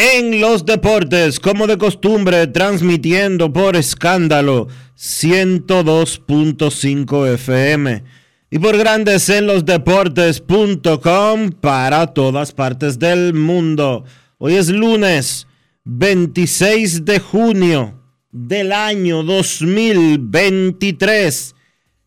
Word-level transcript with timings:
en 0.00 0.40
los 0.40 0.64
deportes, 0.64 1.38
como 1.38 1.66
de 1.66 1.76
costumbre, 1.76 2.46
transmitiendo 2.46 3.52
por 3.52 3.76
escándalo 3.76 4.68
102.5 4.96 7.34
FM 7.34 8.02
y 8.50 8.58
por 8.58 8.78
grandes 8.78 9.28
en 9.28 9.46
los 9.46 9.66
deportes.com 9.66 11.50
para 11.60 12.06
todas 12.06 12.52
partes 12.52 12.98
del 12.98 13.34
mundo. 13.34 14.04
Hoy 14.38 14.54
es 14.54 14.70
lunes 14.70 15.46
26 15.84 17.04
de 17.04 17.20
junio 17.20 18.00
del 18.32 18.72
año 18.72 19.22
2023 19.22 21.54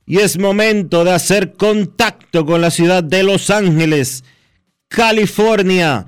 y 0.08 0.18
es 0.18 0.40
momento 0.40 1.04
de 1.04 1.12
hacer 1.12 1.54
contacto 1.54 2.44
con 2.44 2.60
la 2.60 2.72
ciudad 2.72 3.04
de 3.04 3.22
Los 3.22 3.52
Ángeles, 3.52 4.24
California 4.88 6.08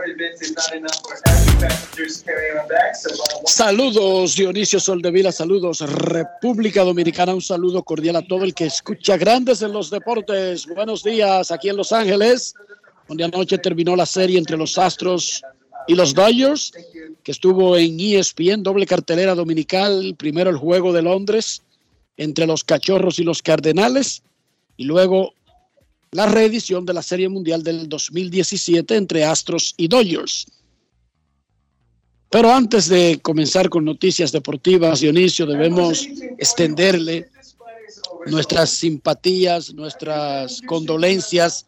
Saludos 3.45 4.35
Dionisio 4.35 4.79
Soldevila, 4.79 5.31
saludos 5.31 5.81
República 5.81 6.83
Dominicana, 6.83 7.33
un 7.33 7.41
saludo 7.41 7.83
cordial 7.83 8.15
a 8.15 8.21
todo 8.21 8.43
el 8.43 8.53
que 8.53 8.65
escucha 8.65 9.17
Grandes 9.17 9.61
en 9.61 9.71
los 9.71 9.89
Deportes. 9.89 10.65
Buenos 10.67 11.03
días 11.03 11.51
aquí 11.51 11.69
en 11.69 11.77
Los 11.77 11.91
Ángeles, 11.91 12.53
donde 13.07 13.23
anoche 13.23 13.57
terminó 13.57 13.95
la 13.95 14.05
serie 14.05 14.37
entre 14.37 14.57
los 14.57 14.77
Astros 14.77 15.43
y 15.87 15.95
los 15.95 16.13
Dodgers, 16.13 16.71
que 17.23 17.31
estuvo 17.31 17.77
en 17.77 17.99
ESPN, 17.99 18.63
doble 18.63 18.85
cartelera 18.85 19.35
dominical, 19.35 20.15
primero 20.17 20.49
el 20.49 20.57
juego 20.57 20.93
de 20.93 21.01
Londres 21.01 21.61
entre 22.17 22.45
los 22.45 22.63
Cachorros 22.63 23.19
y 23.19 23.23
los 23.23 23.41
Cardenales, 23.41 24.21
y 24.77 24.83
luego 24.83 25.33
la 26.13 26.25
reedición 26.25 26.85
de 26.85 26.93
la 26.93 27.01
Serie 27.01 27.29
Mundial 27.29 27.63
del 27.63 27.87
2017 27.87 28.97
entre 28.97 29.23
Astros 29.23 29.73
y 29.77 29.87
Dodgers. 29.87 30.45
Pero 32.29 32.51
antes 32.51 32.89
de 32.89 33.19
comenzar 33.21 33.69
con 33.69 33.85
noticias 33.85 34.31
deportivas, 34.33 34.99
Dionisio, 34.99 35.45
debemos 35.45 36.05
extenderle 36.37 37.29
nuestras 38.25 38.71
simpatías, 38.71 39.73
nuestras 39.73 40.61
condolencias 40.63 41.65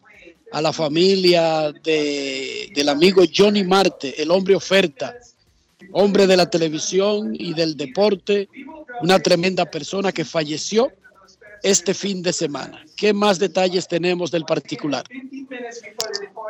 a 0.52 0.60
la 0.60 0.74
familia 0.74 1.72
de, 1.82 2.70
del 2.74 2.88
amigo 2.90 3.22
Johnny 3.34 3.64
Marte, 3.64 4.20
el 4.22 4.30
hombre 4.30 4.54
oferta, 4.54 5.16
hombre 5.92 6.26
de 6.26 6.36
la 6.36 6.50
televisión 6.50 7.34
y 7.34 7.54
del 7.54 7.78
deporte, 7.78 8.48
una 9.00 9.18
tremenda 9.20 9.64
persona 9.64 10.12
que 10.12 10.24
falleció 10.24 10.92
este 11.64 11.94
fin 11.94 12.22
de 12.22 12.32
semana. 12.32 12.84
¿Qué 12.94 13.12
más 13.12 13.38
detalles 13.38 13.88
tenemos 13.88 14.30
del 14.30 14.44
particular? 14.44 15.04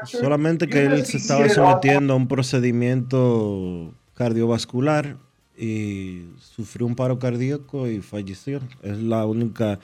Solamente 0.04 0.66
que 0.66 0.84
él 0.84 1.06
se 1.06 1.18
estaba 1.18 1.48
sometiendo 1.48 2.12
a 2.12 2.16
un 2.16 2.26
procedimiento 2.28 3.94
cardiovascular 4.14 5.16
y 5.56 6.24
sufrió 6.38 6.86
un 6.86 6.96
paro 6.96 7.20
cardíaco 7.20 7.88
y 7.88 8.00
falleció. 8.00 8.60
Es 8.82 8.98
la 8.98 9.24
única 9.24 9.78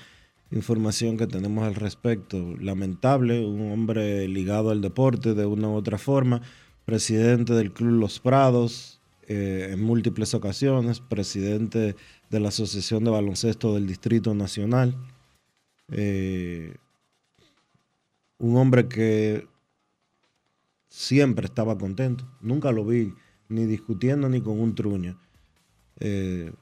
información 0.51 1.17
que 1.17 1.29
tenemos 1.29 1.65
al 1.65 1.77
respecto. 1.77 2.57
Lamentable, 2.61 3.47
un 3.47 3.71
hombre 3.71 4.27
ligado 4.27 4.71
al 4.71 4.81
deporte 4.81 5.35
de 5.35 5.47
una 5.47 5.69
u 5.69 5.75
otra 5.75 5.97
forma, 5.97 6.43
presidente 6.85 7.55
del 7.55 7.73
Club 7.73 8.01
Los 8.01 8.19
Prados 8.19 9.01
eh, 9.29 9.69
en 9.71 9.81
múltiples 9.81 10.35
ocasiones, 10.35 10.99
presidente 10.99 11.95
de 12.31 12.41
la 12.41 12.49
Asociación 12.49 13.05
de 13.05 13.13
Baloncesto 13.13 13.75
del 13.75 13.87
Distrito 13.87 14.35
Nacional. 14.35 14.97
Eh, 15.91 16.77
un 18.39 18.57
hombre 18.57 18.89
que 18.89 19.47
siempre 20.89 21.47
estaba 21.47 21.77
contento. 21.79 22.27
Nunca 22.41 22.73
lo 22.73 22.85
vi 22.85 23.15
ni 23.49 23.67
discutiendo 23.67 24.29
ni 24.29 24.41
con 24.41 24.61
un 24.61 24.75
truño. 24.75 25.19
Eh, 25.99 26.53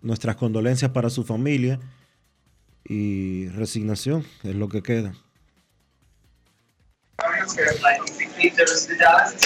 nuestras 0.00 0.36
condolencias 0.36 0.90
para 0.90 1.10
su 1.10 1.24
familia 1.24 1.78
y 2.84 3.48
resignación 3.48 4.24
es 4.42 4.54
lo 4.54 4.68
que 4.68 4.82
queda. 4.82 5.14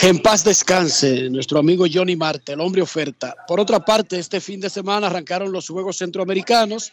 Que 0.00 0.08
en 0.08 0.18
paz 0.22 0.44
descanse 0.44 1.28
nuestro 1.28 1.58
amigo 1.58 1.84
Johnny 1.92 2.16
Marte, 2.16 2.52
el 2.52 2.60
hombre 2.60 2.82
oferta. 2.82 3.34
Por 3.46 3.60
otra 3.60 3.80
parte, 3.80 4.18
este 4.18 4.40
fin 4.40 4.60
de 4.60 4.70
semana 4.70 5.08
arrancaron 5.08 5.52
los 5.52 5.68
Juegos 5.68 5.98
Centroamericanos 5.98 6.92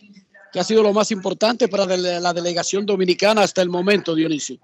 que 0.53 0.59
ha 0.59 0.63
sido 0.63 0.83
lo 0.83 0.93
más 0.93 1.09
importante 1.11 1.67
para 1.67 1.85
la 1.97 2.33
delegación 2.33 2.85
dominicana 2.85 3.41
hasta 3.41 3.63
el 3.63 3.69
momento, 3.69 4.13
Dionisio? 4.13 4.59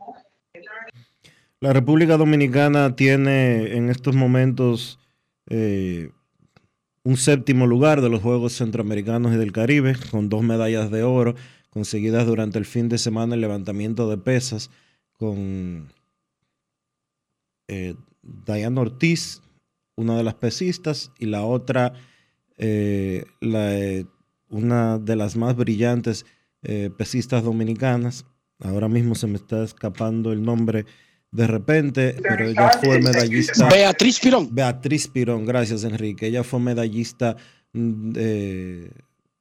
La 1.60 1.74
República 1.74 2.16
Dominicana 2.16 2.96
tiene 2.96 3.76
en 3.76 3.90
estos 3.90 4.16
momentos 4.16 5.00
eh, 5.50 6.12
un 7.04 7.18
séptimo 7.18 7.66
lugar 7.66 8.02
de 8.02 8.10
los 8.10 8.22
Juegos 8.22 8.54
Centroamericanos 8.54 9.34
y 9.34 9.38
del 9.38 9.52
Caribe, 9.52 9.98
con 10.12 10.30
dos 10.30 10.44
medallas 10.44 10.92
de 10.92 11.04
oro 11.04 11.36
conseguidas 11.72 12.26
durante 12.28 12.60
el 12.60 12.66
fin 12.66 12.88
de 12.88 12.98
semana 12.98 13.34
en 13.34 13.42
levantamiento 13.42 14.10
de 14.10 14.18
pesas 14.18 14.70
con 15.14 15.92
eh, 17.68 17.96
Diana 18.22 18.82
Ortiz, 18.82 19.42
una 19.96 20.16
de 20.18 20.24
las 20.24 20.36
pesistas, 20.36 21.12
y 21.20 21.26
la 21.26 21.44
otra, 21.44 21.94
eh, 22.58 23.26
la 23.42 23.76
una 24.50 24.98
de 24.98 25.16
las 25.16 25.36
más 25.36 25.56
brillantes 25.56 26.26
eh, 26.64 26.90
pesistas 26.98 27.44
dominicanas. 27.44 28.26
Ahora 28.60 28.90
mismo 28.90 29.16
se 29.16 29.28
me 29.28 29.36
está 29.36 29.64
escapando 29.64 30.32
el 30.32 30.44
nombre 30.44 30.86
de 31.32 31.48
repente, 31.48 32.16
pero 32.22 32.48
ella 32.48 32.72
fue 32.84 33.00
medallista. 33.00 33.70
Beatriz 33.70 34.20
Pirón. 34.20 34.50
Beatriz 34.52 35.08
Pirón, 35.08 35.46
gracias 35.46 35.84
Enrique. 35.84 36.28
Ella 36.28 36.44
fue 36.44 36.60
medallista 36.60 37.38
mm, 37.74 38.12
de, 38.12 38.92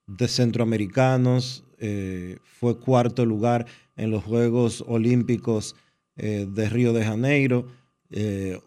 de 0.07 0.29
centroamericanos, 0.29 1.65
eh, 1.79 2.39
fue 2.43 2.79
cuarto 2.79 3.25
lugar 3.25 3.67
en 3.97 4.11
los 4.11 4.25
Juegos 4.25 4.85
Olímpicos 4.87 5.77
eh, 6.17 6.47
de 6.51 6.69
Río 6.69 6.93
de 6.93 7.05
Janeiro, 7.05 7.69
eh, 8.11 8.59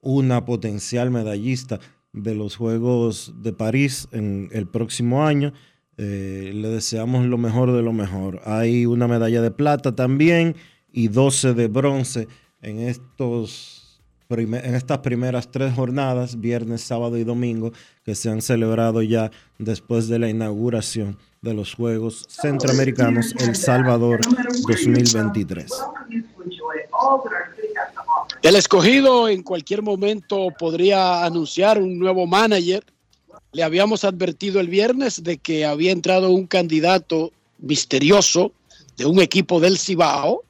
una 0.00 0.44
potencial 0.44 1.10
medallista 1.10 1.80
de 2.12 2.34
los 2.34 2.56
Juegos 2.56 3.34
de 3.42 3.52
París 3.52 4.08
en 4.12 4.48
el 4.52 4.66
próximo 4.66 5.26
año. 5.26 5.52
Le 5.96 6.68
deseamos 6.68 7.26
lo 7.26 7.38
mejor 7.38 7.72
de 7.72 7.82
lo 7.82 7.92
mejor. 7.92 8.40
Hay 8.44 8.86
una 8.86 9.06
medalla 9.08 9.42
de 9.42 9.50
plata 9.50 9.94
también 9.94 10.56
y 10.92 11.08
12 11.08 11.54
de 11.54 11.68
bronce 11.68 12.28
en, 12.62 12.80
estos, 12.80 14.00
en 14.30 14.74
estas 14.74 14.98
primeras 14.98 15.50
tres 15.50 15.74
jornadas, 15.74 16.40
viernes, 16.40 16.80
sábado 16.80 17.18
y 17.18 17.24
domingo, 17.24 17.72
que 18.04 18.14
se 18.14 18.30
han 18.30 18.42
celebrado 18.42 19.02
ya 19.02 19.30
después 19.58 20.08
de 20.08 20.18
la 20.18 20.28
inauguración 20.28 21.18
de 21.42 21.54
los 21.54 21.74
Juegos 21.74 22.26
Centroamericanos 22.28 23.34
El 23.38 23.54
Salvador 23.54 24.20
2023. 24.66 25.70
El 28.42 28.56
escogido 28.56 29.28
en 29.28 29.42
cualquier 29.42 29.82
momento 29.82 30.48
podría 30.58 31.24
anunciar 31.24 31.78
un 31.78 31.98
nuevo 31.98 32.26
manager. 32.26 32.84
Le 33.54 33.62
habíamos 33.62 34.02
advertido 34.02 34.58
el 34.58 34.66
viernes 34.66 35.22
de 35.22 35.38
que 35.38 35.64
había 35.64 35.92
entrado 35.92 36.30
un 36.30 36.48
candidato 36.48 37.32
misterioso 37.58 38.52
de 38.96 39.06
un 39.06 39.20
equipo 39.20 39.60
del 39.60 39.78
Cibao, 39.78 40.42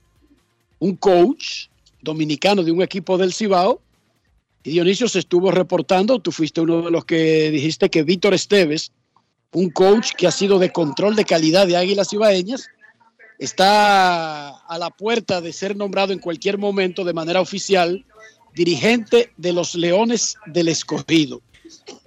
un 0.78 0.96
coach 0.96 1.66
dominicano 2.00 2.62
de 2.62 2.72
un 2.72 2.80
equipo 2.80 3.18
del 3.18 3.34
Cibao. 3.34 3.78
Y 4.62 4.70
Dionisio 4.70 5.06
se 5.06 5.18
estuvo 5.18 5.50
reportando, 5.50 6.18
tú 6.18 6.32
fuiste 6.32 6.62
uno 6.62 6.80
de 6.80 6.90
los 6.90 7.04
que 7.04 7.50
dijiste 7.50 7.90
que 7.90 8.04
Víctor 8.04 8.32
Esteves, 8.32 8.90
un 9.52 9.68
coach 9.68 10.12
que 10.16 10.26
ha 10.26 10.30
sido 10.30 10.58
de 10.58 10.72
control 10.72 11.14
de 11.14 11.26
calidad 11.26 11.66
de 11.66 11.76
Águilas 11.76 12.08
Cibaeñas, 12.08 12.68
está 13.38 14.48
a 14.48 14.78
la 14.78 14.88
puerta 14.88 15.42
de 15.42 15.52
ser 15.52 15.76
nombrado 15.76 16.14
en 16.14 16.20
cualquier 16.20 16.56
momento 16.56 17.04
de 17.04 17.12
manera 17.12 17.42
oficial 17.42 18.02
dirigente 18.54 19.30
de 19.36 19.52
los 19.52 19.74
Leones 19.74 20.36
del 20.46 20.68
Escogido. 20.68 21.42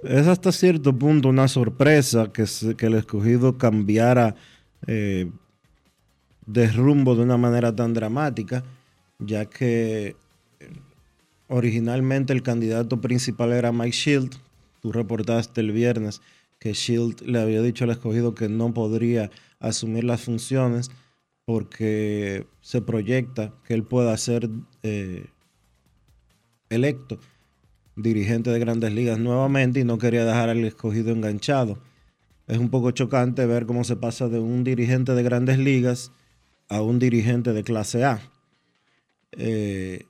Es 0.04 0.28
hasta 0.28 0.52
cierto 0.52 0.98
punto 0.98 1.30
una 1.30 1.48
sorpresa 1.48 2.32
que, 2.32 2.46
el 2.86 2.94
Escogido 2.94 3.58
cambiara 3.58 4.36
eh, 4.86 5.30
de 6.46 6.68
rumbo 6.72 7.16
de 7.16 7.24
una 7.24 7.38
manera 7.38 7.76
tan 7.76 7.94
dramática 7.94 8.64
ya 9.20 9.46
que 9.46 10.16
originalmente 11.48 12.34
el 12.34 12.44
candidato 12.44 13.02
principal 13.02 13.54
era 13.54 13.72
Mike 13.72 13.96
Shield. 13.96 14.36
Tú 14.82 14.92
reportaste 14.92 15.62
el 15.62 15.72
viernes 15.72 16.22
que 16.60 16.74
Shield 16.74 17.22
le 17.22 17.40
había 17.40 17.62
dicho 17.62 17.84
al 17.84 17.92
escogido 17.92 18.36
que 18.36 18.50
no 18.50 18.74
podría 18.74 19.32
asumir 19.60 20.04
las 20.04 20.22
funciones 20.22 20.92
porque 21.46 22.46
se 22.62 22.82
proyecta 22.82 23.54
que 23.64 23.74
él 23.74 23.84
pueda 23.84 24.16
ser 24.18 24.50
eh, 24.84 25.28
electo 26.70 27.20
dirigente 27.98 28.52
de 28.52 28.60
grandes 28.60 28.94
ligas 28.94 29.20
nuevamente 29.20 29.82
y 29.82 29.84
no 29.84 29.98
quería 29.98 30.24
dejar 30.24 30.50
al 30.50 30.64
escogido 30.64 31.12
enganchado. 31.12 31.80
Es 32.48 32.58
un 32.58 32.70
poco 32.70 32.92
chocante 32.92 33.46
ver 33.46 33.66
cómo 33.66 33.84
se 33.84 33.98
pasa 33.98 34.30
de 34.30 34.40
un 34.40 34.64
dirigente 34.64 35.14
de 35.14 35.24
grandes 35.24 35.58
ligas 35.58 36.12
a 36.70 36.82
un 36.82 37.00
dirigente 37.00 37.52
de 37.52 37.64
clase 37.64 38.06
A. 38.06 38.22
Eh, 39.34 40.06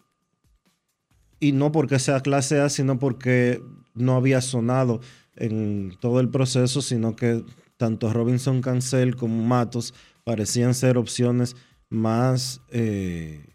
y 1.40 1.52
no 1.54 1.72
porque 1.72 1.98
sea 1.98 2.20
clase 2.20 2.60
A, 2.60 2.70
sino 2.70 3.00
porque 3.00 3.62
no 3.96 4.16
había 4.16 4.42
sonado 4.42 5.02
en 5.36 5.96
todo 6.00 6.20
el 6.20 6.30
proceso, 6.30 6.82
sino 6.82 7.16
que 7.16 7.44
tanto 7.78 8.12
Robinson 8.12 8.62
Cancel 8.62 9.16
como 9.16 9.44
Matos 9.44 9.94
parecían 10.24 10.74
ser 10.74 10.98
opciones 10.98 11.56
más 11.90 12.62
eh, 12.70 13.46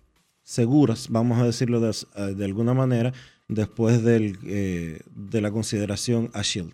seguras, 0.42 1.08
vamos 1.10 1.40
a 1.40 1.44
decirlo 1.44 1.80
de, 1.80 1.90
eh, 1.90 2.44
alguna 2.44 2.74
manera, 2.74 3.12
después 3.54 4.02
del, 4.02 4.38
de 4.42 5.40
la 5.40 5.50
consideración 5.50 6.30
a 6.34 6.42
Shield. 6.42 6.72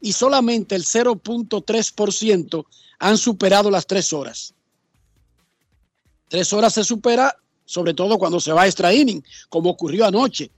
Y 0.01 0.13
solamente 0.13 0.75
el 0.75 0.85
0.3% 0.85 2.65
han 2.99 3.19
superado 3.19 3.71
las 3.71 3.87
tres 3.87 4.13
horas. 4.13 4.55
Tres 6.29 6.53
horas 6.53 6.75
se 6.75 6.85
supera 6.85 7.37
sobre 7.71 7.95
todo 7.95 8.19
cuando 8.19 8.41
se 8.41 8.53
va 8.53 8.63
a 8.63 8.67
extra 8.67 8.93
inning, 8.93 9.23
como 9.49 9.71
ocurrió 9.71 10.05
anoche 10.05 10.51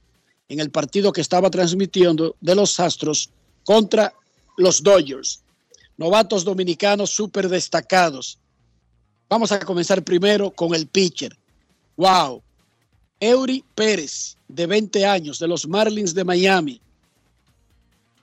en 0.49 0.59
el 0.59 0.71
partido 0.71 1.13
que 1.13 1.21
estaba 1.21 1.51
transmitiendo 1.51 2.35
de 2.41 2.55
los 2.55 2.79
Astros 2.79 3.29
contra 3.63 4.11
los 4.57 4.81
Dodgers. 4.81 5.43
Novatos 5.95 6.43
dominicanos 6.43 7.11
súper 7.11 7.49
destacados. 7.49 8.39
Vamos 9.29 9.51
a 9.51 9.59
comenzar 9.59 10.03
primero 10.03 10.49
con 10.49 10.73
el 10.73 10.87
pitcher. 10.87 11.37
¡Wow! 11.97 12.41
Eury 13.23 13.63
Pérez, 13.73 14.37
de 14.49 14.67
20 14.67 15.05
años, 15.05 15.39
de 15.39 15.47
los 15.47 15.65
Marlins 15.65 16.13
de 16.13 16.25
Miami. 16.25 16.81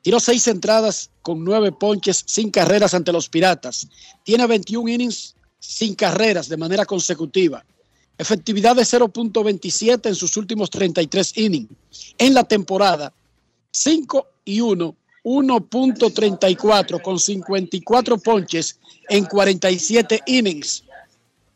Tiró 0.02 0.21
seis 0.21 0.47
entradas 0.47 1.11
con 1.23 1.42
nueve 1.42 1.73
ponches 1.73 2.23
sin 2.26 2.50
carreras 2.50 2.92
ante 2.92 3.11
los 3.11 3.28
Piratas. 3.28 3.88
Tiene 4.25 4.47
21 4.47 4.88
innings 4.90 5.35
sin 5.59 5.95
carreras 5.95 6.49
de 6.49 6.59
manera 6.59 6.85
consecutiva. 6.85 7.64
Efectividad 8.19 8.76
de 8.76 8.83
0.27 8.83 10.09
en 10.09 10.14
sus 10.14 10.37
últimos 10.37 10.69
33 10.69 11.37
innings. 11.38 11.71
En 12.19 12.35
la 12.35 12.45
temporada, 12.45 13.12
5 13.71 14.26
y 14.45 14.61
1 14.61 14.97
1.34 15.23 17.02
con 17.02 17.19
54 17.19 18.19
ponches 18.19 18.78
en 19.09 19.25
47 19.26 20.21
innings. 20.26 20.85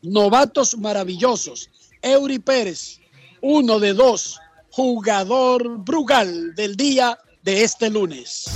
Novatos 0.02 0.76
maravillosos. 0.76 1.70
Eury 2.02 2.38
Pérez, 2.38 3.00
uno 3.46 3.78
de 3.78 3.92
dos, 3.92 4.40
jugador 4.70 5.84
Brugal 5.84 6.54
del 6.54 6.78
día 6.78 7.18
de 7.42 7.62
este 7.62 7.90
lunes. 7.90 8.46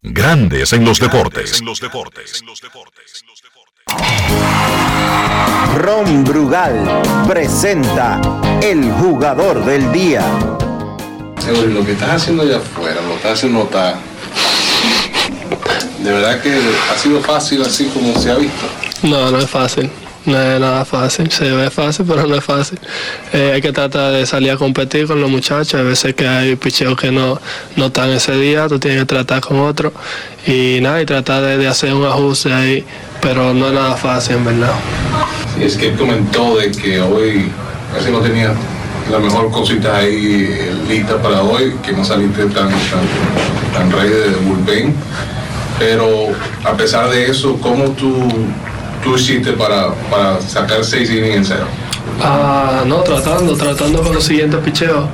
Grandes 0.00 0.72
en 0.72 0.82
los 0.82 0.98
deportes. 0.98 1.60
En 1.60 1.66
los 1.66 1.78
deportes. 1.78 2.42
Ron 5.76 6.24
Brugal 6.24 7.02
presenta 7.28 8.18
el 8.62 8.90
jugador 8.92 9.62
del 9.66 9.92
día. 9.92 10.24
Lo 11.68 11.84
que 11.84 11.92
estás 11.92 12.22
haciendo 12.22 12.44
allá 12.44 12.56
afuera, 12.56 13.02
lo 13.02 13.08
que 13.08 13.16
estás 13.16 13.32
haciendo 13.32 13.64
está. 13.64 14.00
De 15.98 16.10
verdad 16.10 16.40
que 16.40 16.58
ha 16.90 16.98
sido 16.98 17.20
fácil 17.20 17.60
así 17.60 17.88
como 17.88 18.18
se 18.18 18.30
ha 18.30 18.36
visto. 18.36 18.66
No, 19.02 19.30
no 19.30 19.38
es 19.38 19.50
fácil. 19.50 19.90
No 20.24 20.40
es 20.40 20.60
nada 20.60 20.84
fácil. 20.84 21.30
Se 21.30 21.50
ve 21.50 21.70
fácil, 21.70 22.06
pero 22.08 22.26
no 22.26 22.36
es 22.36 22.44
fácil. 22.44 22.78
Eh, 23.32 23.52
hay 23.54 23.60
que 23.60 23.72
tratar 23.72 24.12
de 24.12 24.24
salir 24.26 24.52
a 24.52 24.56
competir 24.56 25.06
con 25.06 25.20
los 25.20 25.30
muchachos. 25.30 25.74
Hay 25.74 25.86
veces 25.86 26.14
que 26.14 26.28
hay 26.28 26.56
picheos 26.56 26.96
que 26.96 27.10
no, 27.10 27.40
no 27.76 27.86
están 27.86 28.10
ese 28.10 28.36
día, 28.36 28.68
tú 28.68 28.78
tienes 28.78 29.00
que 29.00 29.06
tratar 29.06 29.40
con 29.40 29.58
otro. 29.58 29.92
Y 30.46 30.78
nada, 30.80 31.02
y 31.02 31.06
tratar 31.06 31.42
de, 31.42 31.58
de 31.58 31.66
hacer 31.66 31.92
un 31.92 32.04
ajuste 32.04 32.52
ahí. 32.52 32.84
Pero 33.20 33.52
no 33.54 33.68
es 33.68 33.72
nada 33.72 33.96
fácil, 33.96 34.36
en 34.36 34.44
verdad. 34.44 34.74
Y 35.58 35.64
es 35.64 35.76
que 35.76 35.92
comentó 35.94 36.56
de 36.56 36.70
que 36.70 37.00
hoy 37.00 37.50
casi 37.94 38.10
no 38.10 38.20
tenía 38.20 38.54
la 39.10 39.18
mejor 39.18 39.50
cosita 39.50 39.96
ahí 39.96 40.46
eh, 40.48 40.74
lista 40.88 41.20
para 41.20 41.42
hoy, 41.42 41.74
que 41.82 41.92
no 41.92 42.04
saliste 42.04 42.46
tan, 42.46 42.68
tan, 42.68 43.06
tan 43.74 43.90
rey 43.90 44.08
de 44.08 44.30
bullpen. 44.44 44.94
Pero 45.78 46.28
a 46.64 46.72
pesar 46.76 47.10
de 47.10 47.30
eso, 47.30 47.58
¿cómo 47.60 47.90
tú, 47.90 48.28
tú 49.02 49.16
hiciste 49.16 49.52
para, 49.52 49.92
para 50.10 50.40
sacar 50.40 50.84
seis 50.84 51.10
innings 51.10 51.36
en 51.36 51.44
cero? 51.44 51.66
Ah, 52.20 52.84
no, 52.86 52.98
tratando, 52.98 53.56
tratando 53.56 54.02
con 54.02 54.14
los 54.14 54.24
siguientes 54.24 54.60
picheos. 54.60 55.06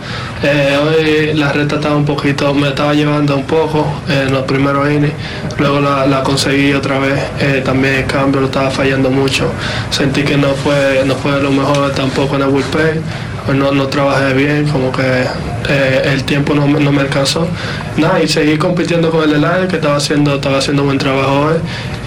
Eh, 0.42 0.76
hoy 0.76 1.35
la 1.35 1.52
recta 1.52 1.76
estaba 1.76 1.97
un 1.97 2.04
poquito, 2.04 2.52
me 2.54 2.68
estaba 2.68 2.92
llevando 2.92 3.37
un 3.37 3.45
poco 3.45 3.87
eh, 4.09 4.25
en 4.26 4.33
los 4.33 4.42
primeros 4.45 4.90
innings. 4.90 5.14
Luego 5.59 5.80
la, 5.80 6.23
conseguí 6.23 6.73
otra 6.73 6.99
vez. 6.99 7.18
Eh, 7.40 7.62
también 7.64 7.95
el 7.95 8.07
cambio 8.07 8.40
lo 8.40 8.47
estaba 8.47 8.71
fallando 8.71 9.11
mucho. 9.11 9.50
Sentí 9.90 10.23
que 10.23 10.37
no 10.37 10.49
fue, 10.49 11.02
no 11.07 11.14
fue 11.14 11.40
lo 11.40 11.50
mejor 11.50 11.92
tampoco 11.92 12.37
en 12.37 12.42
el 12.42 12.49
bullpen. 12.49 13.02
Pues 13.49 13.57
no, 13.57 13.73
no 13.73 13.87
trabajé 13.88 14.35
bien, 14.35 14.69
como 14.69 14.93
que 14.93 15.25
eh, 15.71 16.02
el 16.05 16.23
tiempo 16.25 16.52
no, 16.52 16.67
me- 16.69 16.81
no 16.81 16.93
me 16.93 17.00
alcanzó. 17.00 17.49
Nada, 17.97 18.23
y 18.23 18.28
seguí 18.28 18.59
compitiendo 18.59 19.11
con 19.11 19.25
el 19.25 19.37
Elaine, 19.37 19.67
que 19.69 19.76
estaba 19.76 19.97
haciendo, 19.97 20.35
estaba 20.35 20.59
haciendo 20.59 20.85
buen 20.85 20.99
trabajo 20.99 21.47
hoy. 21.47 21.57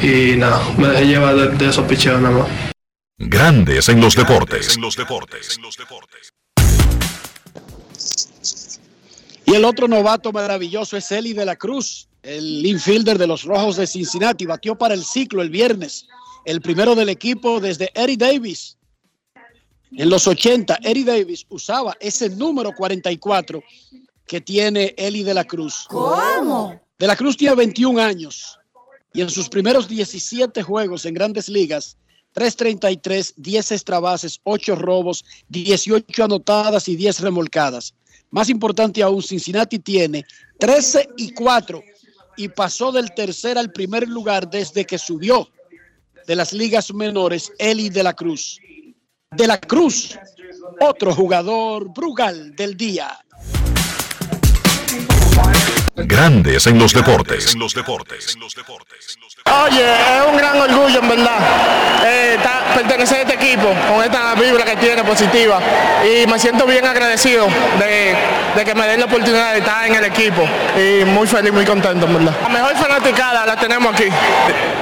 Y 0.08 0.36
nada, 0.38 0.62
me 0.78 0.90
dejé 0.90 1.08
llevar 1.08 1.36
de, 1.36 1.48
de 1.48 1.70
esos 1.72 1.88
picheos 1.88 2.22
nada 2.22 2.38
más. 2.44 2.48
Grandes 3.18 3.90
en 3.90 4.00
los 4.02 4.16
deportes. 4.16 4.76
En 4.76 4.82
los 4.84 4.96
deportes. 4.96 5.58
Y 9.46 9.56
el 9.56 9.66
otro 9.66 9.88
novato 9.88 10.32
maravilloso 10.32 10.96
es 10.96 11.12
Eli 11.12 11.34
de 11.34 11.46
la 11.46 11.56
Cruz, 11.56 12.08
el 12.22 12.64
infielder 12.68 13.18
de 13.18 13.26
los 13.26 13.46
Rojos 13.46 13.78
de 13.78 13.88
Cincinnati. 13.88 14.46
Batió 14.46 14.76
para 14.78 14.94
el 14.94 15.04
ciclo 15.04 15.42
el 15.42 15.50
viernes, 15.50 16.06
el 16.46 16.62
primero 16.62 16.94
del 16.94 17.10
equipo 17.10 17.60
desde 17.60 17.90
Eddie 17.96 18.18
Davis. 18.18 18.78
En 19.94 20.10
los 20.10 20.26
80, 20.26 20.80
Eddie 20.84 21.04
Davis 21.04 21.46
usaba 21.50 21.98
ese 22.00 22.30
número 22.30 22.74
44 22.74 23.62
que 24.26 24.40
tiene 24.40 24.94
Eli 24.98 25.24
de 25.24 25.34
la 25.34 25.44
Cruz. 25.44 25.86
¿Cómo? 25.90 26.80
De 26.98 27.08
la 27.08 27.16
Cruz 27.16 27.36
tiene 27.36 27.56
21 27.56 28.02
años 28.02 28.58
y 29.14 29.22
en 29.22 29.30
sus 29.30 29.50
primeros 29.50 29.90
17 29.90 30.64
juegos 30.64 31.06
en 31.06 31.14
grandes 31.14 31.50
ligas, 31.50 31.98
333, 32.34 33.34
10 33.36 33.72
extrabases, 33.74 34.40
8 34.44 34.76
robos, 34.76 35.26
18 35.50 36.24
anotadas 36.24 36.88
y 36.88 36.96
10 36.96 37.20
remolcadas. 37.20 37.94
Más 38.30 38.50
importante 38.50 39.04
aún, 39.04 39.22
Cincinnati 39.22 39.80
tiene 39.80 40.24
13 40.60 41.10
y 41.18 41.34
4 41.34 41.84
y 42.38 42.48
pasó 42.48 42.94
del 42.94 43.14
tercer 43.14 43.58
al 43.58 43.74
primer 43.74 44.08
lugar 44.08 44.50
desde 44.50 44.86
que 44.86 44.98
subió 44.98 45.50
de 46.26 46.36
las 46.38 46.54
ligas 46.54 46.94
menores 46.94 47.52
Eli 47.60 47.90
de 47.90 48.04
la 48.04 48.14
Cruz. 48.14 48.58
De 49.34 49.48
la 49.48 49.58
Cruz, 49.62 50.20
otro 50.82 51.16
jugador 51.16 51.94
Brugal 51.94 52.54
del 52.54 52.76
día. 52.76 53.18
Grandes 55.96 56.68
en 56.68 56.80
los 56.80 56.94
deportes. 56.94 57.54
En 57.54 57.60
los 57.60 57.74
deportes. 57.74 58.38
Oye, 59.66 59.84
es 59.94 60.24
un 60.30 60.38
gran 60.38 60.58
orgullo 60.60 61.00
en 61.00 61.10
verdad 61.10 61.38
eh, 62.06 62.38
ta- 62.42 62.62
pertenecer 62.76 63.18
a 63.20 63.22
este 63.22 63.34
equipo 63.36 63.74
con 63.90 64.04
esta 64.04 64.34
vibra 64.36 64.64
que 64.64 64.76
tiene 64.78 65.04
positiva 65.04 65.60
y 66.04 66.26
me 66.28 66.38
siento 66.40 66.66
bien 66.66 66.86
agradecido 66.86 67.48
de, 67.80 68.16
de 68.56 68.66
que 68.66 68.74
me 68.76 68.88
den 68.88 69.00
la 69.00 69.06
oportunidad 69.08 69.54
de 69.54 69.60
estar 69.60 69.86
en 69.88 69.96
el 69.96 70.06
equipo 70.06 70.48
y 70.78 71.04
muy 71.06 71.28
feliz, 71.28 71.52
muy 71.52 71.66
contento 71.66 72.06
en 72.06 72.14
verdad. 72.14 72.34
La 72.44 72.50
mejor 72.50 72.76
fanaticada 72.78 73.46
la 73.46 73.56
tenemos 73.56 73.94
aquí. 73.94 74.06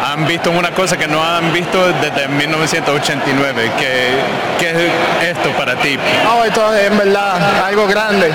han 0.05 0.25
visto 0.27 0.51
una 0.51 0.71
cosa 0.71 0.97
que 0.97 1.07
no 1.07 1.23
han 1.23 1.51
visto 1.53 1.91
desde 1.93 2.27
1989. 2.27 3.71
¿Qué, 3.79 4.09
qué 4.59 4.69
es 4.69 5.37
esto 5.37 5.49
para 5.57 5.75
ti? 5.77 5.97
No, 6.23 6.43
esto 6.43 6.73
es 6.75 6.91
en 6.91 6.97
verdad 6.97 7.63
algo 7.65 7.87
grande, 7.87 8.29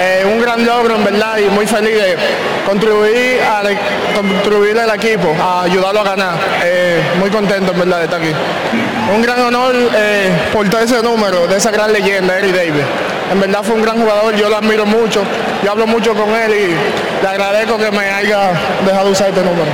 eh, 0.00 0.22
un 0.26 0.40
gran 0.40 0.64
logro 0.64 0.96
en 0.96 1.04
verdad 1.04 1.38
y 1.38 1.48
muy 1.52 1.66
feliz 1.66 1.94
de 1.94 2.16
contribuir 2.66 3.40
al, 3.42 3.78
contribuir 4.14 4.78
al 4.78 4.94
equipo, 4.94 5.34
a 5.40 5.62
ayudarlo 5.62 6.00
a 6.00 6.04
ganar. 6.04 6.34
Eh, 6.64 7.02
muy 7.18 7.30
contento 7.30 7.72
en 7.72 7.78
verdad 7.78 7.98
de 7.98 8.04
estar 8.04 8.20
aquí. 8.20 8.32
Un 9.14 9.22
gran 9.22 9.40
honor 9.40 9.74
eh, 9.94 10.30
por 10.52 10.68
todo 10.68 10.80
ese 10.80 11.02
número 11.02 11.46
de 11.46 11.56
esa 11.56 11.70
gran 11.70 11.92
leyenda, 11.92 12.38
Eric 12.38 12.54
Davis. 12.54 12.84
En 13.30 13.40
verdad 13.40 13.62
fue 13.62 13.74
un 13.76 13.82
gran 13.82 14.00
jugador, 14.00 14.34
yo 14.34 14.48
lo 14.48 14.56
admiro 14.56 14.84
mucho, 14.84 15.22
yo 15.64 15.70
hablo 15.70 15.86
mucho 15.86 16.14
con 16.14 16.28
él 16.30 16.52
y 16.52 17.22
le 17.22 17.28
agradezco 17.28 17.78
que 17.78 17.90
me 17.90 18.10
haya 18.10 18.52
dejado 18.84 19.10
usar 19.10 19.28
este 19.28 19.42
número. 19.42 19.70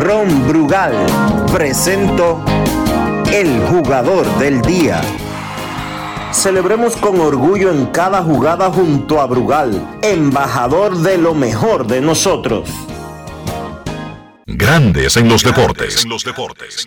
Ron 0.00 0.48
Brugal 0.48 0.92
presento 1.50 2.44
el 3.32 3.60
jugador 3.70 4.26
del 4.38 4.60
día. 4.60 5.00
Celebremos 6.34 6.96
con 6.96 7.20
orgullo 7.20 7.70
en 7.70 7.86
cada 7.86 8.22
jugada 8.22 8.70
junto 8.70 9.20
a 9.20 9.26
Brugal, 9.26 10.00
embajador 10.02 10.98
de 10.98 11.16
lo 11.16 11.32
mejor 11.32 11.86
de 11.86 12.00
nosotros. 12.00 12.68
Grandes 14.44 15.16
en 15.16 15.28
los 15.28 15.42
deportes. 15.42 16.02
En 16.02 16.10
los 16.10 16.24
deportes. 16.24 16.86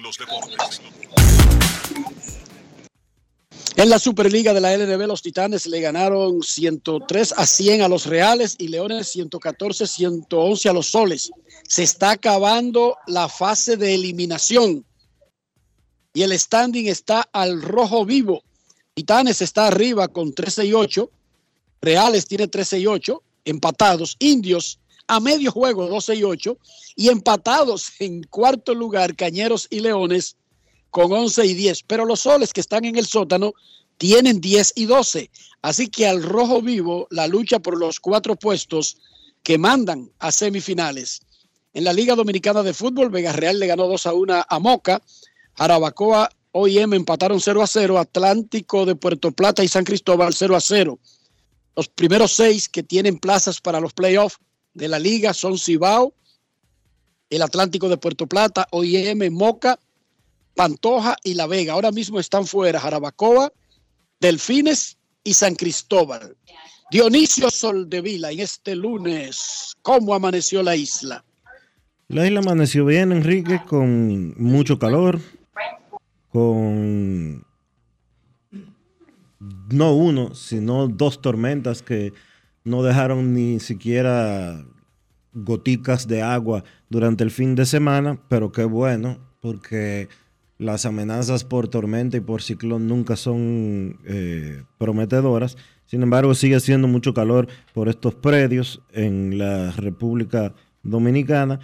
En 3.78 3.90
la 3.90 4.00
Superliga 4.00 4.54
de 4.54 4.62
la 4.62 4.76
LNB, 4.76 5.08
los 5.08 5.22
Titanes 5.22 5.66
le 5.66 5.82
ganaron 5.82 6.44
103 6.44 7.34
a 7.38 7.46
100 7.46 7.82
a 7.82 7.88
los 7.88 8.06
Reales 8.06 8.56
y 8.60 8.68
Leones 8.68 9.08
114 9.08 9.88
111 9.88 10.70
a 10.70 10.74
los 10.74 10.88
Soles. 10.88 11.32
Se 11.68 11.84
está 11.84 12.12
acabando 12.12 12.98
la 13.08 13.30
fase 13.30 13.78
de 13.78 13.96
eliminación 13.96 14.86
y 16.14 16.24
el 16.24 16.38
standing 16.38 16.88
está 16.88 17.28
al 17.32 17.62
rojo 17.62 18.06
vivo. 18.06 18.44
Titanes 18.98 19.44
está 19.44 19.68
arriba 19.68 20.08
con 20.08 20.34
13 20.34 20.66
y 20.66 20.74
8, 20.74 21.12
Reales 21.84 22.26
tiene 22.26 22.48
13 22.48 22.80
y 22.80 22.88
8, 22.88 23.22
empatados, 23.46 24.16
Indios 24.18 24.80
a 25.06 25.20
medio 25.20 25.52
juego 25.52 25.86
12 25.86 26.16
y 26.16 26.24
8 26.24 26.58
y 26.96 27.10
empatados 27.10 27.92
en 28.00 28.24
cuarto 28.24 28.74
lugar 28.74 29.16
Cañeros 29.16 29.68
y 29.70 29.82
Leones 29.82 30.36
con 30.90 31.14
11 31.14 31.46
y 31.46 31.54
10, 31.54 31.84
pero 31.84 32.06
los 32.06 32.22
soles 32.22 32.52
que 32.52 32.62
están 32.62 32.86
en 32.86 32.96
el 32.96 33.06
sótano 33.06 33.54
tienen 34.00 34.42
10 34.42 34.74
y 34.76 34.86
12. 34.86 35.30
Así 35.62 35.90
que 35.90 36.08
al 36.08 36.24
rojo 36.24 36.64
vivo 36.64 37.06
la 37.12 37.28
lucha 37.28 37.60
por 37.60 37.78
los 37.78 38.00
cuatro 38.00 38.36
puestos 38.36 38.98
que 39.44 39.60
mandan 39.60 40.10
a 40.18 40.32
semifinales. 40.32 41.22
En 41.76 41.84
la 41.84 41.94
Liga 41.94 42.16
Dominicana 42.16 42.64
de 42.64 42.74
Fútbol, 42.74 43.12
Vega 43.12 43.32
Real 43.32 43.60
le 43.60 43.68
ganó 43.68 43.86
2 43.86 44.08
a 44.08 44.14
1 44.14 44.46
a 44.50 44.60
Moca, 44.60 45.04
Jarabacoa, 45.54 46.32
OIM 46.58 46.94
empataron 46.94 47.40
0 47.40 47.62
a 47.62 47.68
0, 47.68 48.00
Atlántico 48.00 48.86
de 48.86 48.96
Puerto 48.96 49.32
Plata 49.32 49.64
y 49.64 49.68
San 49.68 49.84
Cristóbal 49.84 50.34
0 50.34 50.56
a 50.56 50.62
0. 50.62 51.00
Los 51.76 51.88
primeros 51.88 52.32
seis 52.32 52.68
que 52.68 52.82
tienen 52.82 53.20
plazas 53.20 53.62
para 53.62 53.80
los 53.80 53.94
playoffs 53.94 54.40
de 54.74 54.88
la 54.88 54.98
liga 54.98 55.34
son 55.34 55.60
Cibao, 55.60 56.16
el 57.30 57.44
Atlántico 57.44 57.88
de 57.90 57.98
Puerto 57.98 58.26
Plata, 58.26 58.68
OIM, 58.72 59.32
Moca, 59.32 59.78
Pantoja 60.56 61.16
y 61.24 61.36
La 61.36 61.46
Vega. 61.46 61.74
Ahora 61.74 61.92
mismo 61.92 62.20
están 62.20 62.48
fuera 62.48 62.80
Jarabacoa, 62.80 63.54
Delfines 64.20 64.98
y 65.24 65.36
San 65.36 65.54
Cristóbal. 65.54 66.36
Dionisio 66.90 67.52
Soldevila 67.52 68.32
en 68.32 68.40
este 68.40 68.76
lunes, 68.76 69.76
¿cómo 69.84 70.16
amaneció 70.16 70.64
la 70.64 70.76
isla? 70.76 71.24
La 72.08 72.26
isla 72.26 72.40
amaneció 72.40 72.86
bien, 72.86 73.12
Enrique, 73.12 73.62
con 73.68 74.34
mucho 74.42 74.80
calor, 74.80 75.20
con 76.30 77.46
no 79.72 79.94
uno, 79.94 80.34
sino 80.34 80.88
dos 80.88 81.22
tormentas 81.22 81.82
que 81.82 82.14
no 82.64 82.84
dejaron 82.84 83.34
ni 83.34 83.60
siquiera 83.60 84.66
goticas 85.34 86.08
de 86.08 86.22
agua 86.22 86.64
durante 86.90 87.24
el 87.24 87.32
fin 87.32 87.56
de 87.56 87.66
semana, 87.66 88.20
pero 88.28 88.52
qué 88.52 88.64
bueno, 88.64 89.20
porque 89.42 90.10
las 90.58 90.86
amenazas 90.86 91.44
por 91.44 91.68
tormenta 91.68 92.18
y 92.18 92.22
por 92.22 92.42
ciclón 92.42 92.88
nunca 92.88 93.16
son 93.16 94.00
eh, 94.06 94.64
prometedoras. 94.78 95.58
Sin 95.86 96.02
embargo, 96.02 96.34
sigue 96.34 96.60
siendo 96.60 96.88
mucho 96.88 97.14
calor 97.14 97.48
por 97.74 97.88
estos 97.88 98.16
predios 98.16 98.82
en 98.92 99.38
la 99.38 99.72
República 99.72 100.54
Dominicana 100.84 101.60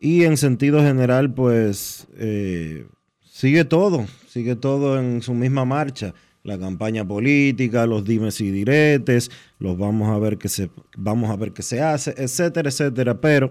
y 0.00 0.24
en 0.24 0.36
sentido 0.36 0.80
general, 0.80 1.32
pues 1.32 2.06
eh, 2.16 2.86
sigue 3.34 3.64
todo, 3.64 4.06
sigue 4.28 4.54
todo 4.54 4.98
en 4.98 5.20
su 5.20 5.34
misma 5.34 5.64
marcha. 5.64 6.14
La 6.44 6.58
campaña 6.58 7.06
política, 7.06 7.86
los 7.86 8.04
dimes 8.04 8.40
y 8.40 8.50
diretes, 8.50 9.30
los 9.58 9.78
vamos 9.78 10.10
a 10.10 10.18
ver 10.18 10.36
qué 10.36 10.48
se, 10.48 10.70
vamos 10.96 11.30
a 11.30 11.36
ver 11.36 11.52
qué 11.52 11.62
se 11.62 11.80
hace, 11.80 12.14
etcétera, 12.16 12.68
etcétera. 12.68 13.18
Pero 13.20 13.50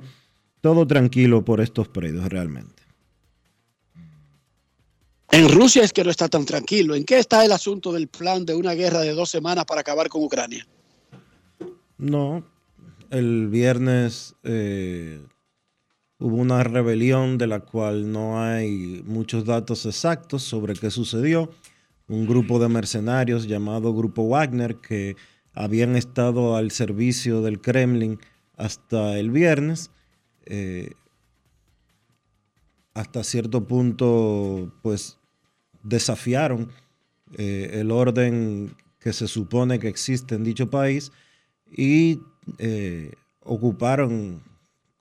todo 0.61 0.85
tranquilo 0.85 1.43
por 1.43 1.59
estos 1.59 1.87
predios 1.87 2.29
realmente. 2.29 2.83
En 5.31 5.49
Rusia 5.49 5.83
es 5.83 5.91
que 5.91 6.03
no 6.03 6.11
está 6.11 6.29
tan 6.29 6.45
tranquilo. 6.45 6.93
¿En 6.93 7.03
qué 7.03 7.17
está 7.17 7.43
el 7.43 7.51
asunto 7.51 7.91
del 7.91 8.07
plan 8.07 8.45
de 8.45 8.53
una 8.53 8.73
guerra 8.73 9.01
de 9.01 9.13
dos 9.13 9.31
semanas 9.31 9.65
para 9.65 9.81
acabar 9.81 10.07
con 10.07 10.23
Ucrania? 10.23 10.65
No, 11.97 12.45
el 13.09 13.47
viernes 13.47 14.35
eh, 14.43 15.19
hubo 16.23 16.37
una 16.37 16.63
rebelión 16.63 17.37
de 17.37 17.47
la 17.47 17.59
cual 17.59 18.09
no 18.09 18.41
hay 18.41 19.03
muchos 19.05 19.43
datos 19.43 19.85
exactos 19.85 20.41
sobre 20.41 20.73
qué 20.73 20.89
sucedió. 20.89 21.51
Un 22.07 22.25
grupo 22.25 22.59
de 22.59 22.69
mercenarios 22.69 23.45
llamado 23.45 23.93
Grupo 23.93 24.29
Wagner 24.29 24.77
que 24.77 25.17
habían 25.53 25.97
estado 25.97 26.55
al 26.55 26.71
servicio 26.71 27.41
del 27.41 27.59
Kremlin 27.59 28.19
hasta 28.55 29.19
el 29.19 29.31
viernes. 29.31 29.91
Eh, 30.45 30.91
hasta 32.93 33.23
cierto 33.25 33.67
punto, 33.67 34.73
pues 34.81 35.17
desafiaron 35.83 36.69
eh, 37.37 37.71
el 37.73 37.91
orden 37.91 38.77
que 38.99 39.11
se 39.11 39.27
supone 39.27 39.77
que 39.77 39.89
existe 39.89 40.35
en 40.35 40.45
dicho 40.45 40.69
país 40.69 41.11
y 41.69 42.21
eh, 42.59 43.11
ocuparon, 43.41 44.41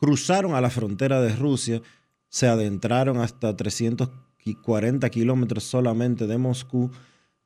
cruzaron 0.02 0.56
a 0.56 0.60
la 0.60 0.68
frontera 0.68 1.20
de 1.20 1.36
Rusia, 1.36 1.80
se 2.28 2.48
adentraron 2.48 3.18
hasta 3.18 3.56
340 3.56 5.08
kilómetros 5.10 5.62
solamente 5.62 6.26
de 6.26 6.38
Moscú 6.38 6.90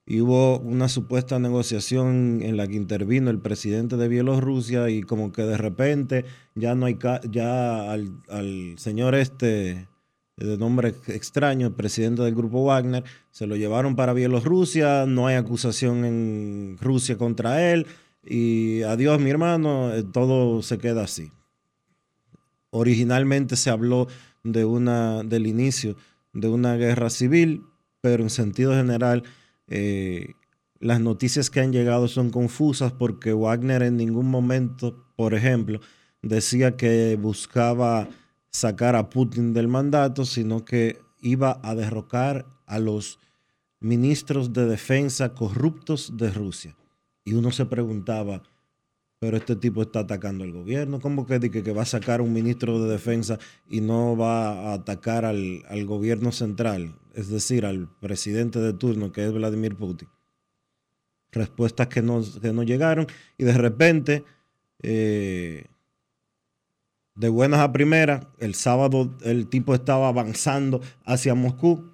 hubo 0.08 0.58
una 0.60 0.88
supuesta 0.88 1.38
negociación 1.38 2.40
en 2.42 2.56
la 2.56 2.66
que 2.66 2.76
intervino 2.76 3.28
el 3.28 3.40
presidente 3.40 3.98
de 3.98 4.08
Bielorrusia 4.08 4.88
y 4.88 5.02
como 5.02 5.32
que 5.32 5.42
de 5.42 5.58
repente 5.58 6.24
ya 6.54 6.74
no 6.74 6.86
hay 6.86 6.96
ya 7.30 7.90
al, 7.92 8.22
al 8.30 8.78
señor 8.78 9.14
este 9.14 9.88
de 10.38 10.58
nombre 10.58 10.94
extraño, 11.08 11.66
el 11.66 11.74
presidente 11.74 12.22
del 12.22 12.34
grupo 12.34 12.64
Wagner, 12.64 13.04
se 13.32 13.46
lo 13.46 13.56
llevaron 13.56 13.96
para 13.96 14.12
Bielorrusia, 14.14 15.04
no 15.06 15.26
hay 15.26 15.36
acusación 15.36 16.06
en 16.06 16.78
Rusia 16.80 17.18
contra 17.18 17.70
él 17.72 17.86
y 18.24 18.82
adiós 18.82 19.20
mi 19.20 19.30
hermano, 19.30 19.92
eh, 19.92 20.04
todo 20.04 20.62
se 20.62 20.78
queda 20.78 21.04
así. 21.04 21.32
Originalmente 22.70 23.56
se 23.56 23.70
habló 23.70 24.08
de 24.42 24.64
una, 24.64 25.22
del 25.22 25.46
inicio 25.46 25.96
de 26.32 26.48
una 26.48 26.76
guerra 26.76 27.10
civil, 27.10 27.64
pero 28.00 28.22
en 28.22 28.30
sentido 28.30 28.74
general 28.74 29.24
eh, 29.68 30.34
las 30.78 31.00
noticias 31.00 31.50
que 31.50 31.60
han 31.60 31.72
llegado 31.72 32.08
son 32.08 32.30
confusas 32.30 32.92
porque 32.92 33.32
Wagner 33.32 33.82
en 33.82 33.96
ningún 33.96 34.30
momento, 34.30 35.06
por 35.16 35.34
ejemplo, 35.34 35.80
decía 36.22 36.76
que 36.76 37.16
buscaba 37.20 38.08
sacar 38.50 38.96
a 38.96 39.08
Putin 39.10 39.52
del 39.52 39.68
mandato, 39.68 40.24
sino 40.24 40.64
que 40.64 40.98
iba 41.20 41.60
a 41.62 41.74
derrocar 41.74 42.46
a 42.66 42.78
los 42.78 43.18
ministros 43.80 44.52
de 44.52 44.66
defensa 44.66 45.34
corruptos 45.34 46.16
de 46.16 46.30
Rusia. 46.30 46.76
Y 47.24 47.34
uno 47.34 47.50
se 47.50 47.66
preguntaba, 47.66 48.42
pero 49.18 49.36
este 49.36 49.56
tipo 49.56 49.82
está 49.82 50.00
atacando 50.00 50.44
al 50.44 50.52
gobierno, 50.52 51.00
¿cómo 51.00 51.26
que, 51.26 51.40
que, 51.40 51.62
que 51.62 51.72
va 51.72 51.82
a 51.82 51.86
sacar 51.86 52.20
un 52.20 52.32
ministro 52.32 52.82
de 52.82 52.90
defensa 52.90 53.38
y 53.68 53.80
no 53.80 54.16
va 54.16 54.70
a 54.70 54.74
atacar 54.74 55.24
al, 55.24 55.62
gobierno 55.86 56.32
central, 56.32 56.98
es 57.14 57.28
decir, 57.28 57.64
al 57.64 57.88
presidente 58.00 58.58
de 58.58 58.72
turno, 58.72 59.12
que 59.12 59.24
es 59.24 59.32
Vladimir 59.32 59.76
Putin? 59.76 60.08
Respuestas 61.32 61.88
que 61.88 62.02
no, 62.02 62.22
que 62.40 62.52
no 62.52 62.62
llegaron 62.62 63.06
y 63.38 63.44
de 63.44 63.54
repente... 63.54 64.24
Eh, 64.82 65.66
de 67.16 67.30
buenas 67.30 67.60
a 67.60 67.72
primeras, 67.72 68.26
el 68.38 68.54
sábado 68.54 69.16
el 69.22 69.48
tipo 69.48 69.74
estaba 69.74 70.08
avanzando 70.08 70.82
hacia 71.04 71.34
Moscú, 71.34 71.92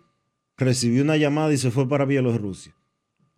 recibió 0.56 1.02
una 1.02 1.16
llamada 1.16 1.52
y 1.52 1.58
se 1.58 1.70
fue 1.70 1.88
para 1.88 2.04
Bielorrusia. 2.04 2.74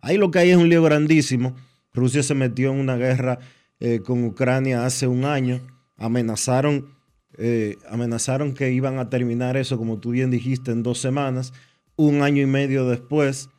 Ahí 0.01 0.17
lo 0.17 0.31
que 0.31 0.39
hay 0.39 0.49
es 0.49 0.57
un 0.57 0.67
lío 0.67 0.81
grandísimo. 0.83 1.55
Rusia 1.93 2.23
se 2.23 2.33
metió 2.33 2.71
en 2.71 2.79
una 2.79 2.97
guerra 2.97 3.39
eh, 3.79 3.99
con 3.99 4.23
Ucrania 4.23 4.85
hace 4.85 5.07
un 5.07 5.25
año. 5.25 5.61
Amenazaron, 5.97 6.95
eh, 7.37 7.77
amenazaron 7.89 8.53
que 8.53 8.71
iban 8.71 8.99
a 8.99 9.09
terminar 9.09 9.57
eso, 9.57 9.77
como 9.77 9.99
tú 9.99 10.11
bien 10.11 10.31
dijiste, 10.31 10.71
en 10.71 10.83
dos 10.83 10.99
semanas. 10.99 11.53
Un 11.95 12.21
año 12.21 12.41
y 12.41 12.45
medio 12.45 12.87
después, 12.87 13.49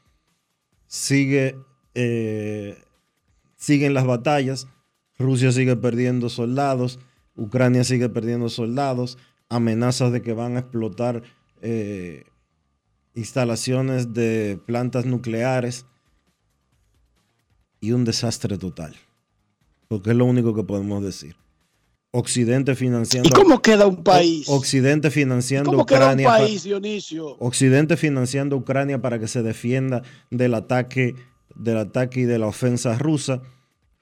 sigue, 0.87 1.57
eh, 1.95 2.83
siguen 3.57 3.95
las 3.95 4.07
batallas. 4.07 4.69
Rusia 5.19 5.53
sigue 5.53 5.77
perdiendo 5.77 6.29
soldados. 6.29 6.99
Ucrania 7.37 7.85
sigue 7.85 8.09
perdiendo 8.09 8.49
soldados, 8.49 9.19
amenazas 9.49 10.11
de 10.13 10.23
que 10.23 10.33
van 10.33 10.57
a 10.57 10.61
explotar 10.61 11.23
instalaciones 13.15 14.13
de 14.13 14.61
plantas 14.67 15.05
nucleares 15.05 15.87
y 17.81 17.93
un 17.93 18.05
desastre 18.05 18.57
total. 18.59 18.95
Porque 19.89 20.11
es 20.11 20.17
lo 20.17 20.25
único 20.25 20.55
que 20.55 20.65
podemos 20.65 21.03
decir. 21.03 21.37
Occidente 22.11 22.75
financiando. 22.75 23.29
¿Y 23.29 23.33
cómo 23.33 23.61
queda 23.61 23.87
un 23.87 24.03
país? 24.03 24.49
Occidente 24.49 25.11
financiando 25.11 25.71
¿Cómo 25.71 25.83
Ucrania. 25.83 26.27
Queda 26.27 26.39
un 26.39 26.45
país, 26.45 26.65
Dionisio? 26.65 27.37
Occidente 27.39 27.97
financiando 27.97 28.57
Ucrania 28.57 29.01
para 29.03 29.19
que 29.19 29.29
se 29.29 29.43
defienda 29.43 30.03
del 30.31 30.55
ataque, 30.55 31.15
del 31.55 31.77
ataque 31.77 32.21
y 32.21 32.25
de 32.25 32.39
la 32.39 32.47
ofensa 32.47 32.97
rusa. 32.97 33.43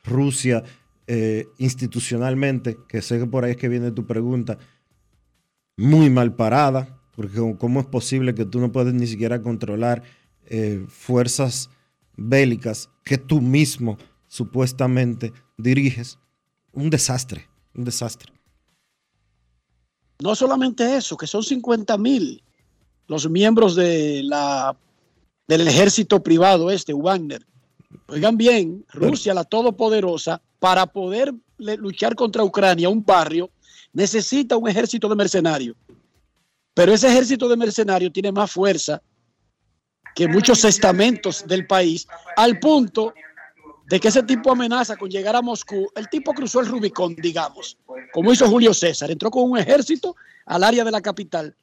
Rusia 0.05 0.63
eh, 1.07 1.49
institucionalmente, 1.59 2.79
que 2.89 3.03
sé 3.03 3.19
que 3.19 3.27
por 3.27 3.45
ahí 3.45 3.53
es 3.53 3.57
que 3.57 3.69
viene 3.69 3.91
tu 3.91 4.07
pregunta, 4.07 4.59
muy 5.77 6.09
mal 6.09 6.35
parada, 6.35 7.01
porque 7.17 7.57
cómo 7.59 7.81
es 7.81 7.87
posible 7.87 8.35
que 8.35 8.45
tú 8.45 8.61
no 8.61 8.71
puedes 8.71 8.95
ni 8.95 9.07
siquiera 9.07 9.43
controlar 9.43 10.03
eh, 10.47 10.85
fuerzas 10.89 11.71
bélicas 12.17 12.91
que 13.03 13.19
tú 13.19 13.41
mismo 13.41 13.99
supuestamente 14.29 15.33
diriges. 15.57 16.19
Un 16.73 16.91
desastre, 16.91 17.49
un 17.75 17.85
desastre. 17.85 18.33
No 20.21 20.35
solamente 20.35 20.97
eso, 20.97 21.17
que 21.17 21.27
son 21.27 21.43
50 21.43 21.97
mil 21.99 22.43
los 23.07 23.29
miembros 23.29 23.75
de 23.77 24.23
la, 24.25 24.77
del 25.47 25.69
ejército 25.69 26.23
privado 26.23 26.71
este, 26.71 26.93
Wagner. 26.93 27.45
Oigan 28.09 28.37
bien, 28.37 28.85
Rusia, 28.93 29.35
la 29.35 29.45
todopoderosa, 29.45 30.41
para 30.59 30.87
poder 30.87 31.33
luchar 31.59 32.15
contra 32.15 32.43
Ucrania, 32.43 32.89
un 32.89 33.05
barrio, 33.05 33.51
necesita 33.93 34.57
un 34.57 34.69
ejército 34.69 35.09
de 35.09 35.17
mercenarios. 35.17 35.77
Pero 36.75 36.93
ese 36.93 37.09
ejército 37.09 37.49
de 37.49 37.57
mercenarios 37.57 38.13
tiene 38.13 38.33
más 38.33 38.51
fuerza 38.51 39.01
que 40.15 40.29
muchos 40.29 40.65
estamentos 40.65 41.45
del 41.47 41.67
país, 41.67 42.07
al 42.37 42.59
punto 42.59 43.13
de 43.87 44.01
que 44.01 44.09
ese 44.09 44.23
tipo 44.23 44.53
amenaza 44.53 44.97
con 44.97 45.11
llegar 45.11 45.37
a 45.37 45.43
Moscú. 45.43 45.89
El 45.95 46.09
tipo 46.09 46.33
cruzó 46.33 46.61
el 46.61 46.67
Rubicón, 46.67 47.15
digamos, 47.17 47.77
como 48.13 48.33
hizo 48.33 48.49
Julio 48.49 48.73
César. 48.73 49.11
Entró 49.11 49.31
con 49.31 49.51
un 49.51 49.59
ejército 49.59 50.17
al 50.47 50.65
área 50.65 50.85
de 50.85 50.91
la 50.91 51.01
capital 51.01 51.55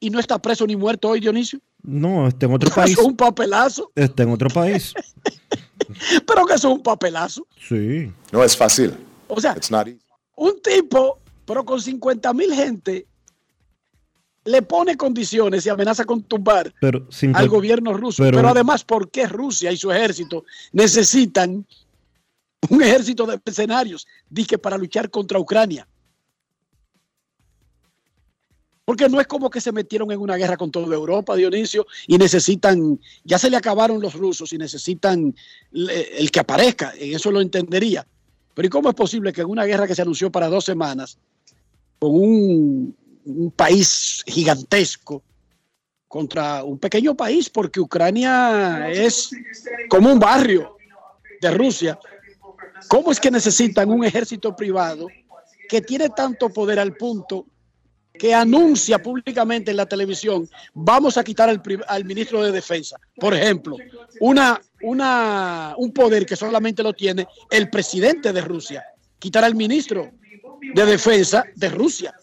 y 0.00 0.10
no 0.10 0.20
está 0.20 0.38
preso 0.38 0.66
ni 0.66 0.76
muerto 0.76 1.08
hoy, 1.08 1.20
Dionisio. 1.20 1.60
No, 1.82 2.28
está 2.28 2.46
en 2.46 2.52
otro 2.52 2.70
país. 2.74 2.98
Es 2.98 3.04
un 3.04 3.16
papelazo. 3.16 3.90
Está 3.94 4.22
en 4.22 4.30
otro 4.30 4.48
país. 4.50 4.94
Pero 6.26 6.46
que 6.46 6.54
eso 6.54 6.68
es 6.68 6.74
un 6.76 6.82
papelazo. 6.82 7.46
Sí. 7.68 8.10
No 8.32 8.42
es 8.42 8.56
fácil. 8.56 8.94
O 9.28 9.40
sea, 9.40 9.56
un 10.36 10.60
tipo, 10.62 11.18
pero 11.44 11.64
con 11.64 11.80
50 11.80 12.32
mil 12.34 12.52
gente, 12.54 13.06
le 14.44 14.62
pone 14.62 14.96
condiciones 14.96 15.64
y 15.64 15.68
amenaza 15.70 16.04
con 16.04 16.22
tumbar 16.22 16.72
al 17.32 17.48
gobierno 17.48 17.94
ruso. 17.94 18.22
Pero, 18.22 18.48
además, 18.48 18.84
¿por 18.84 19.10
qué 19.10 19.26
Rusia 19.26 19.72
y 19.72 19.76
su 19.76 19.90
ejército 19.90 20.44
necesitan 20.72 21.66
un 22.68 22.82
ejército 22.82 23.26
de 23.26 23.40
mercenarios? 23.44 24.06
Dije, 24.28 24.58
para 24.58 24.76
luchar 24.76 25.10
contra 25.10 25.38
Ucrania. 25.38 25.86
Porque 28.84 29.08
no 29.08 29.18
es 29.18 29.26
como 29.26 29.48
que 29.48 29.62
se 29.62 29.72
metieron 29.72 30.12
en 30.12 30.20
una 30.20 30.36
guerra 30.36 30.58
con 30.58 30.70
toda 30.70 30.94
Europa, 30.94 31.34
Dionisio, 31.36 31.86
y 32.06 32.18
necesitan, 32.18 33.00
ya 33.24 33.38
se 33.38 33.48
le 33.48 33.56
acabaron 33.56 33.98
los 33.98 34.12
rusos 34.12 34.52
y 34.52 34.58
necesitan 34.58 35.34
el 35.72 36.30
que 36.30 36.40
aparezca, 36.40 36.92
eso 36.98 37.30
lo 37.30 37.40
entendería. 37.40 38.06
Pero 38.52 38.66
¿y 38.66 38.68
cómo 38.68 38.90
es 38.90 38.94
posible 38.94 39.32
que 39.32 39.40
en 39.40 39.48
una 39.48 39.64
guerra 39.64 39.86
que 39.86 39.94
se 39.94 40.02
anunció 40.02 40.30
para 40.30 40.48
dos 40.48 40.66
semanas, 40.66 41.16
con 41.98 42.14
un, 42.14 42.96
un 43.24 43.50
país 43.50 44.22
gigantesco, 44.26 45.22
contra 46.08 46.62
un 46.62 46.78
pequeño 46.78 47.16
país, 47.16 47.50
porque 47.50 47.80
Ucrania 47.80 48.88
es 48.88 49.30
como 49.88 50.12
un 50.12 50.20
barrio 50.20 50.76
de 51.40 51.50
Rusia, 51.50 51.98
¿cómo 52.86 53.10
es 53.10 53.18
que 53.18 53.32
necesitan 53.32 53.90
un 53.90 54.04
ejército 54.04 54.54
privado 54.54 55.08
que 55.68 55.80
tiene 55.80 56.10
tanto 56.10 56.50
poder 56.50 56.78
al 56.78 56.94
punto 56.94 57.46
que 58.16 58.32
anuncia 58.32 59.02
públicamente 59.02 59.72
en 59.72 59.76
la 59.76 59.86
televisión, 59.86 60.48
vamos 60.72 61.18
a 61.18 61.24
quitar 61.24 61.48
al, 61.48 61.60
al 61.88 62.04
ministro 62.04 62.42
de 62.44 62.52
Defensa. 62.52 62.96
Por 63.16 63.34
ejemplo, 63.34 63.76
una, 64.20 64.60
una, 64.82 65.74
un 65.76 65.92
poder 65.92 66.24
que 66.24 66.36
solamente 66.36 66.82
lo 66.82 66.92
tiene 66.92 67.26
el 67.50 67.68
presidente 67.70 68.32
de 68.32 68.40
Rusia, 68.40 68.84
quitar 69.18 69.42
al 69.42 69.56
ministro 69.56 70.12
de 70.74 70.86
Defensa 70.86 71.44
de 71.56 71.68
Rusia. 71.68 72.14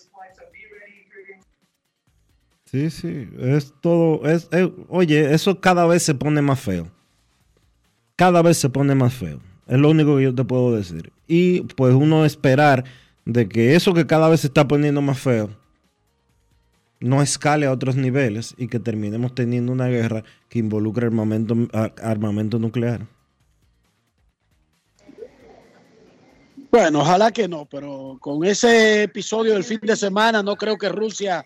Sí, 2.72 2.90
sí, 2.90 3.28
es 3.38 3.74
todo, 3.82 4.26
es, 4.26 4.48
es- 4.52 4.70
oye, 4.88 5.34
eso 5.34 5.60
cada 5.60 5.86
vez 5.86 6.04
se 6.04 6.16
pone 6.16 6.42
más 6.42 6.60
feo. 6.60 6.88
Cada 8.16 8.42
vez 8.42 8.58
se 8.58 8.70
pone 8.70 8.96
más 8.96 9.14
feo. 9.14 9.42
Es 9.68 9.78
lo 9.78 9.90
único 9.90 10.16
que 10.18 10.24
yo 10.24 10.36
te 10.36 10.46
puedo 10.46 10.74
decir. 10.76 11.12
Y 11.28 11.62
pues 11.62 11.94
uno 11.94 12.24
esperar 12.26 12.86
de 13.26 13.50
que 13.50 13.76
eso 13.76 13.94
que 13.94 14.08
cada 14.08 14.30
vez 14.30 14.42
se 14.42 14.48
está 14.48 14.68
poniendo 14.68 15.02
más 15.02 15.20
feo 15.20 15.50
no 17.02 17.22
escale 17.22 17.66
a 17.66 17.72
otros 17.72 17.96
niveles 17.96 18.54
y 18.58 18.68
que 18.68 18.80
terminemos 18.80 19.34
teniendo 19.36 19.72
una 19.72 19.88
guerra 19.88 20.24
que 20.50 20.60
involucre 20.60 21.08
armamento, 21.08 21.56
armamento 22.02 22.60
nuclear. 22.60 23.08
Bueno, 26.72 27.02
ojalá 27.02 27.32
que 27.32 27.48
no, 27.48 27.66
pero 27.66 28.18
con 28.22 28.46
ese 28.46 29.04
episodio 29.04 29.54
del 29.54 29.64
fin 29.64 29.80
de 29.82 29.96
semana 29.96 30.42
no 30.42 30.56
creo 30.56 30.78
que 30.78 30.88
Rusia 30.90 31.46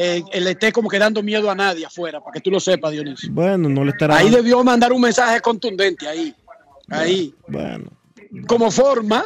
eh, 0.00 0.22
le 0.40 0.50
esté 0.52 0.70
como 0.70 0.88
que 0.88 0.98
dando 0.98 1.22
miedo 1.24 1.50
a 1.50 1.54
nadie 1.56 1.84
afuera, 1.84 2.20
para 2.20 2.32
que 2.32 2.40
tú 2.40 2.50
lo 2.52 2.60
sepas, 2.60 2.92
Dionisio. 2.92 3.30
Bueno, 3.32 3.68
no 3.68 3.82
le 3.84 3.90
estará... 3.90 4.16
Ahí 4.16 4.30
debió 4.30 4.62
mandar 4.62 4.92
un 4.92 5.00
mensaje 5.00 5.40
contundente, 5.40 6.06
ahí, 6.06 6.32
ahí, 6.88 7.34
Bueno, 7.48 7.90
como 8.46 8.70
forma, 8.70 9.24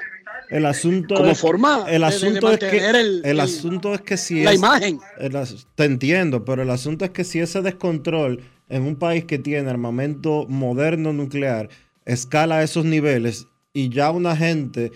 el 0.48 0.64
asunto 0.64 1.14
como 1.16 1.30
es, 1.30 1.38
forma 1.38 1.84
el 1.88 2.00
de- 2.02 2.08
de 2.08 2.14
asunto 2.14 2.50
es 2.52 2.58
que 2.58 2.66
mantener 2.66 2.96
el- 2.96 3.16
el, 3.18 3.24
el- 3.26 3.40
asunto 3.40 3.94
es 3.94 4.00
que 4.00 4.16
si 4.16 4.42
la 4.44 4.52
es- 4.52 4.58
imagen. 4.58 4.98
el 5.18 5.32
te 5.74 5.84
entiendo, 5.84 6.44
pero 6.44 6.62
el 6.62 6.70
asunto 6.70 7.04
es 7.04 7.10
que 7.10 7.24
si 7.24 7.38
ese 7.40 7.60
descontrol 7.62 8.42
en 8.68 8.82
un 8.84 8.96
país 8.96 9.24
que 9.26 9.38
tiene 9.38 9.68
armamento 9.68 10.46
moderno 10.48 11.12
nuclear 11.12 11.68
escala 12.06 12.56
a 12.58 12.62
esos 12.62 12.84
niveles 12.86 13.46
y 13.74 13.90
ya 13.90 14.10
una 14.10 14.34
gente 14.36 14.90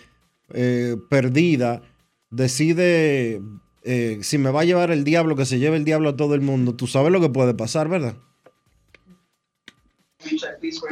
eh, 0.55 0.97
perdida 1.11 1.83
decide 2.31 3.41
eh, 3.87 4.19
si 4.23 4.37
me 4.37 4.51
va 4.51 4.63
a 4.63 4.65
llevar 4.65 4.91
el 4.91 5.05
diablo, 5.05 5.37
que 5.37 5.47
se 5.47 5.61
lleve 5.61 5.77
el 5.77 5.85
diablo 5.85 6.09
a 6.09 6.17
todo 6.17 6.35
el 6.35 6.41
mundo, 6.41 6.75
tú 6.75 6.89
sabes 6.89 7.13
lo 7.13 7.21
que 7.21 7.29
puede 7.29 7.55
pasar, 7.55 7.89
¿verdad? 7.89 8.17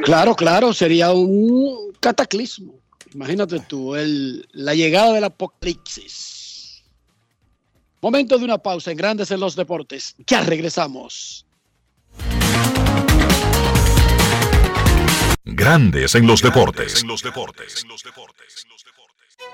Claro, 0.03 0.33
claro, 0.33 0.73
sería 0.73 1.11
un 1.11 1.91
cataclismo. 1.99 2.79
Imagínate 3.13 3.59
tú, 3.59 3.95
el, 3.95 4.47
la 4.53 4.73
llegada 4.73 5.13
del 5.13 5.25
apocalipsis. 5.25 6.83
Momento 8.01 8.37
de 8.37 8.45
una 8.45 8.59
pausa 8.59 8.91
en 8.91 8.97
Grandes 8.97 9.29
en 9.31 9.41
los 9.41 9.55
Deportes. 9.55 10.15
Ya 10.25 10.41
regresamos. 10.41 11.45
Grandes 15.43 16.15
en 16.15 16.27
los 16.27 16.41
deportes. 16.41 17.03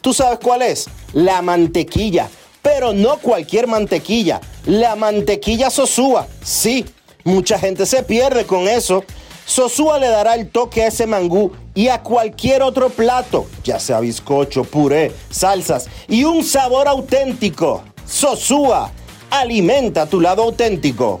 ¿Tú 0.00 0.14
sabes 0.14 0.38
cuál 0.42 0.62
es? 0.62 0.88
La 1.12 1.42
mantequilla. 1.42 2.28
Pero 2.62 2.92
no 2.92 3.18
cualquier 3.18 3.66
mantequilla, 3.66 4.40
la 4.66 4.94
mantequilla 4.94 5.70
Sosúa. 5.70 6.26
Sí, 6.42 6.84
mucha 7.24 7.58
gente 7.58 7.86
se 7.86 8.02
pierde 8.02 8.44
con 8.44 8.68
eso. 8.68 9.04
Sosúa 9.46 9.98
le 9.98 10.08
dará 10.08 10.34
el 10.34 10.48
toque 10.48 10.84
a 10.84 10.88
ese 10.88 11.06
mangú 11.06 11.52
y 11.74 11.88
a 11.88 12.02
cualquier 12.02 12.62
otro 12.62 12.90
plato, 12.90 13.46
ya 13.64 13.80
sea 13.80 14.00
bizcocho, 14.00 14.64
puré, 14.64 15.12
salsas 15.30 15.88
y 16.06 16.24
un 16.24 16.44
sabor 16.44 16.86
auténtico. 16.86 17.82
Sosúa, 18.06 18.92
alimenta 19.30 20.06
tu 20.06 20.20
lado 20.20 20.42
auténtico. 20.42 21.20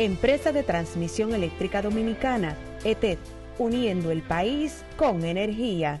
Empresa 0.00 0.50
de 0.50 0.62
Transmisión 0.62 1.34
Eléctrica 1.34 1.82
Dominicana, 1.82 2.56
ETED, 2.84 3.18
uniendo 3.58 4.10
el 4.10 4.22
país 4.22 4.82
con 4.96 5.26
energía. 5.26 6.00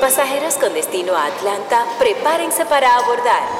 Pasajeros 0.00 0.56
con 0.56 0.74
destino 0.74 1.14
a 1.14 1.26
Atlanta, 1.26 1.84
prepárense 2.00 2.66
para 2.66 2.96
abordar. 2.96 3.59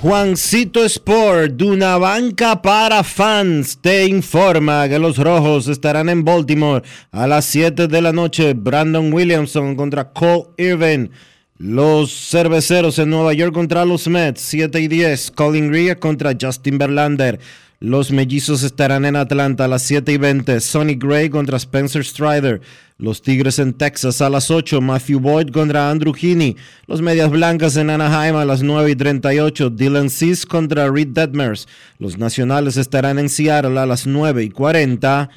Juancito 0.00 0.84
Sport, 0.84 1.54
de 1.54 1.64
una 1.64 1.98
banca 1.98 2.62
para 2.62 3.02
fans, 3.02 3.76
te 3.80 4.06
informa 4.06 4.88
que 4.88 4.96
los 4.96 5.18
rojos 5.18 5.66
estarán 5.66 6.08
en 6.08 6.24
Baltimore 6.24 6.84
a 7.10 7.26
las 7.26 7.46
7 7.46 7.88
de 7.88 8.00
la 8.00 8.12
noche. 8.12 8.54
Brandon 8.54 9.12
Williamson 9.12 9.74
contra 9.74 10.12
Cole 10.12 10.44
Irvin. 10.56 11.10
Los 11.56 12.12
cerveceros 12.12 13.00
en 13.00 13.10
Nueva 13.10 13.32
York 13.32 13.52
contra 13.52 13.84
los 13.84 14.06
Mets, 14.06 14.40
7 14.42 14.80
y 14.80 14.86
10. 14.86 15.32
Colin 15.32 15.72
Rea 15.72 15.96
contra 15.96 16.36
Justin 16.40 16.78
Verlander. 16.78 17.40
Los 17.80 18.10
mellizos 18.10 18.64
estarán 18.64 19.04
en 19.04 19.14
Atlanta 19.14 19.66
a 19.66 19.68
las 19.68 19.82
7 19.82 20.12
y 20.12 20.16
20. 20.16 20.60
Sonny 20.60 20.96
Gray 20.96 21.30
contra 21.30 21.58
Spencer 21.58 22.04
Strider. 22.04 22.60
Los 22.98 23.22
Tigres 23.22 23.60
en 23.60 23.72
Texas 23.72 24.20
a 24.20 24.28
las 24.28 24.50
8. 24.50 24.80
Matthew 24.80 25.20
Boyd 25.20 25.50
contra 25.50 25.88
Andrew 25.88 26.12
Heaney. 26.12 26.56
Los 26.88 27.00
Medias 27.02 27.30
Blancas 27.30 27.76
en 27.76 27.90
Anaheim 27.90 28.34
a 28.34 28.44
las 28.44 28.64
9 28.64 28.90
y 28.90 28.96
38. 28.96 29.70
Dylan 29.70 30.10
Cease 30.10 30.44
contra 30.44 30.90
Reed 30.90 31.08
Detmers. 31.08 31.68
Los 32.00 32.18
Nacionales 32.18 32.76
estarán 32.76 33.20
en 33.20 33.28
Seattle 33.28 33.78
a 33.78 33.86
las 33.86 34.08
9 34.08 34.42
y 34.42 34.50
40. 34.50 35.30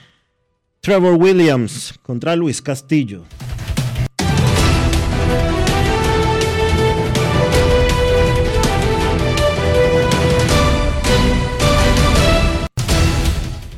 Trevor 0.80 1.14
Williams 1.14 1.94
contra 2.02 2.36
Luis 2.36 2.60
Castillo. 2.60 3.24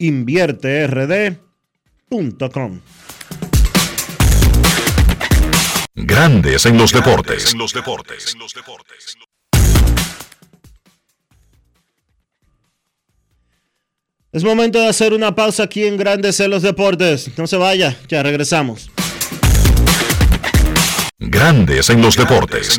invierterd.com. 0.00 2.80
Grandes 5.94 6.66
en 6.66 6.78
los 6.78 6.92
deportes. 6.92 7.54
Es 14.32 14.44
momento 14.44 14.80
de 14.80 14.88
hacer 14.88 15.12
una 15.12 15.34
pausa 15.34 15.64
aquí 15.64 15.84
en 15.84 15.96
Grandes 15.96 16.40
en 16.40 16.50
los 16.50 16.62
deportes. 16.62 17.36
No 17.36 17.46
se 17.46 17.56
vaya, 17.56 17.96
ya 18.08 18.22
regresamos. 18.22 18.90
Grandes 21.18 21.90
en 21.90 22.00
los 22.00 22.16
deportes. 22.16 22.78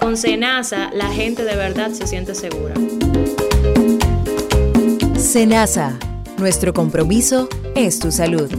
Con 0.00 0.16
Senasa, 0.16 0.90
la 0.94 1.08
gente 1.08 1.44
de 1.44 1.56
verdad 1.56 1.90
se 1.90 2.06
siente 2.06 2.34
segura. 2.34 2.74
Senasa, 5.18 5.98
nuestro 6.38 6.72
compromiso 6.72 7.48
es 7.74 7.98
tu 7.98 8.10
salud. 8.10 8.50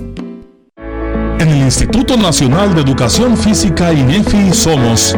En 1.40 1.50
el 1.50 1.58
Instituto 1.58 2.16
Nacional 2.16 2.76
de 2.76 2.82
Educación 2.82 3.36
Física 3.36 3.92
INEFI 3.92 4.54
somos 4.54 5.18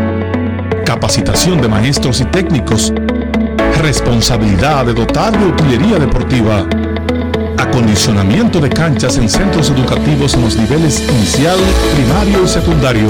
capacitación 0.86 1.62
de 1.62 1.68
maestros 1.68 2.22
y 2.22 2.26
técnicos, 2.26 2.94
responsabilidad 3.82 4.86
de 4.86 4.94
dotar 4.94 5.38
de 5.38 5.46
utilería 5.46 6.00
deportiva, 6.00 6.66
acondicionamiento 7.58 8.62
de 8.62 8.70
canchas 8.70 9.18
en 9.18 9.28
centros 9.28 9.70
educativos 9.70 10.36
en 10.36 10.44
los 10.44 10.56
niveles 10.56 11.02
inicial, 11.02 11.58
primario 11.94 12.46
y 12.46 12.48
secundario, 12.48 13.10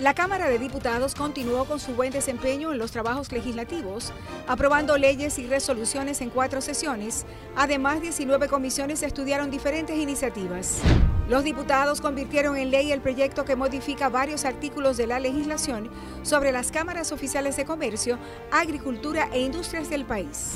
La 0.00 0.14
Cámara 0.14 0.48
de 0.48 0.58
Diputados 0.58 1.14
continuó 1.14 1.66
con 1.66 1.78
su 1.78 1.92
buen 1.92 2.10
desempeño 2.10 2.72
en 2.72 2.78
los 2.78 2.90
trabajos 2.90 3.30
legislativos, 3.32 4.14
aprobando 4.48 4.96
leyes 4.96 5.38
y 5.38 5.46
resoluciones 5.46 6.22
en 6.22 6.30
cuatro 6.30 6.62
sesiones. 6.62 7.26
Además, 7.54 8.00
19 8.00 8.48
comisiones 8.48 9.02
estudiaron 9.02 9.50
diferentes 9.50 9.94
iniciativas. 9.98 10.80
Los 11.28 11.44
diputados 11.44 12.00
convirtieron 12.00 12.56
en 12.56 12.70
ley 12.70 12.92
el 12.92 13.02
proyecto 13.02 13.44
que 13.44 13.56
modifica 13.56 14.08
varios 14.08 14.46
artículos 14.46 14.96
de 14.96 15.06
la 15.06 15.20
legislación 15.20 15.90
sobre 16.22 16.50
las 16.50 16.72
cámaras 16.72 17.12
oficiales 17.12 17.58
de 17.58 17.66
comercio, 17.66 18.18
agricultura 18.50 19.28
e 19.34 19.42
industrias 19.42 19.90
del 19.90 20.06
país. 20.06 20.54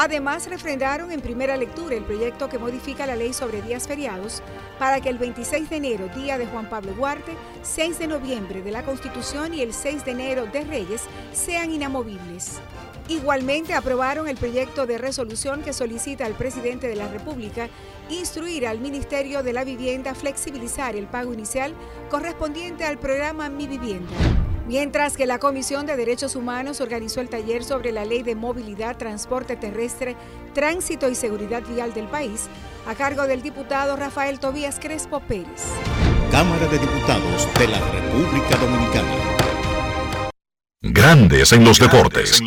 Además, 0.00 0.48
refrendaron 0.48 1.10
en 1.10 1.20
primera 1.20 1.56
lectura 1.56 1.96
el 1.96 2.04
proyecto 2.04 2.48
que 2.48 2.56
modifica 2.56 3.04
la 3.04 3.16
ley 3.16 3.32
sobre 3.32 3.62
días 3.62 3.88
feriados 3.88 4.44
para 4.78 5.00
que 5.00 5.08
el 5.08 5.18
26 5.18 5.68
de 5.68 5.76
enero, 5.76 6.08
día 6.14 6.38
de 6.38 6.46
Juan 6.46 6.70
Pablo 6.70 6.92
Duarte, 6.92 7.32
6 7.62 7.98
de 7.98 8.06
noviembre 8.06 8.62
de 8.62 8.70
la 8.70 8.84
Constitución 8.84 9.54
y 9.54 9.60
el 9.60 9.74
6 9.74 10.04
de 10.04 10.12
enero 10.12 10.46
de 10.46 10.62
Reyes 10.62 11.02
sean 11.32 11.72
inamovibles. 11.72 12.60
Igualmente 13.08 13.74
aprobaron 13.74 14.28
el 14.28 14.36
proyecto 14.36 14.86
de 14.86 14.98
resolución 14.98 15.62
que 15.62 15.72
solicita 15.72 16.26
al 16.26 16.34
presidente 16.34 16.86
de 16.86 16.94
la 16.94 17.08
República 17.08 17.68
instruir 18.08 18.68
al 18.68 18.78
Ministerio 18.78 19.42
de 19.42 19.52
la 19.52 19.64
Vivienda 19.64 20.14
flexibilizar 20.14 20.94
el 20.94 21.08
pago 21.08 21.34
inicial 21.34 21.74
correspondiente 22.08 22.84
al 22.84 22.98
programa 22.98 23.48
Mi 23.48 23.66
Vivienda. 23.66 24.14
Mientras 24.68 25.16
que 25.16 25.24
la 25.24 25.38
Comisión 25.38 25.86
de 25.86 25.96
Derechos 25.96 26.36
Humanos 26.36 26.82
organizó 26.82 27.22
el 27.22 27.30
taller 27.30 27.64
sobre 27.64 27.90
la 27.90 28.04
Ley 28.04 28.22
de 28.22 28.34
Movilidad, 28.34 28.98
Transporte 28.98 29.56
Terrestre, 29.56 30.14
Tránsito 30.52 31.08
y 31.08 31.14
Seguridad 31.14 31.62
Vial 31.66 31.94
del 31.94 32.06
país, 32.06 32.48
a 32.86 32.94
cargo 32.94 33.26
del 33.26 33.40
diputado 33.40 33.96
Rafael 33.96 34.38
Tobías 34.38 34.78
Crespo 34.78 35.20
Pérez. 35.20 35.62
Cámara 36.30 36.66
de 36.66 36.78
Diputados 36.78 37.48
de 37.58 37.66
la 37.66 37.80
República 37.80 38.56
Dominicana. 38.56 39.38
Grandes 40.82 41.52
en 41.52 41.64
los 41.64 41.78
deportes. 41.80 42.40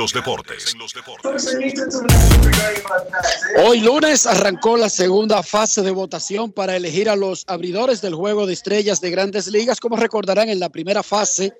Hoy 3.65 3.81
lunes 3.81 4.27
arrancó 4.27 4.77
la 4.77 4.89
segunda 4.89 5.41
fase 5.41 5.81
de 5.81 5.91
votación 5.91 6.51
para 6.51 6.75
elegir 6.75 7.09
a 7.09 7.15
los 7.15 7.43
abridores 7.47 7.99
del 7.99 8.13
juego 8.13 8.45
de 8.45 8.53
estrellas 8.53 9.01
de 9.01 9.09
grandes 9.09 9.47
ligas. 9.47 9.79
Como 9.79 9.97
recordarán, 9.97 10.49
en 10.49 10.59
la 10.59 10.69
primera 10.69 11.03
fase 11.03 11.53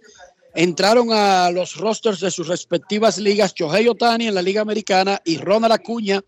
entraron 0.54 1.12
a 1.12 1.50
los 1.52 1.76
rosters 1.76 2.20
de 2.20 2.32
sus 2.32 2.48
respectivas 2.48 3.18
ligas 3.18 3.54
Shohei 3.54 3.88
Otani 3.88 4.28
en 4.28 4.36
la 4.36 4.42
Liga 4.42 4.62
Americana 4.62 5.22
y 5.24 5.38
Ronald 5.38 5.74
Acuña 5.74 6.22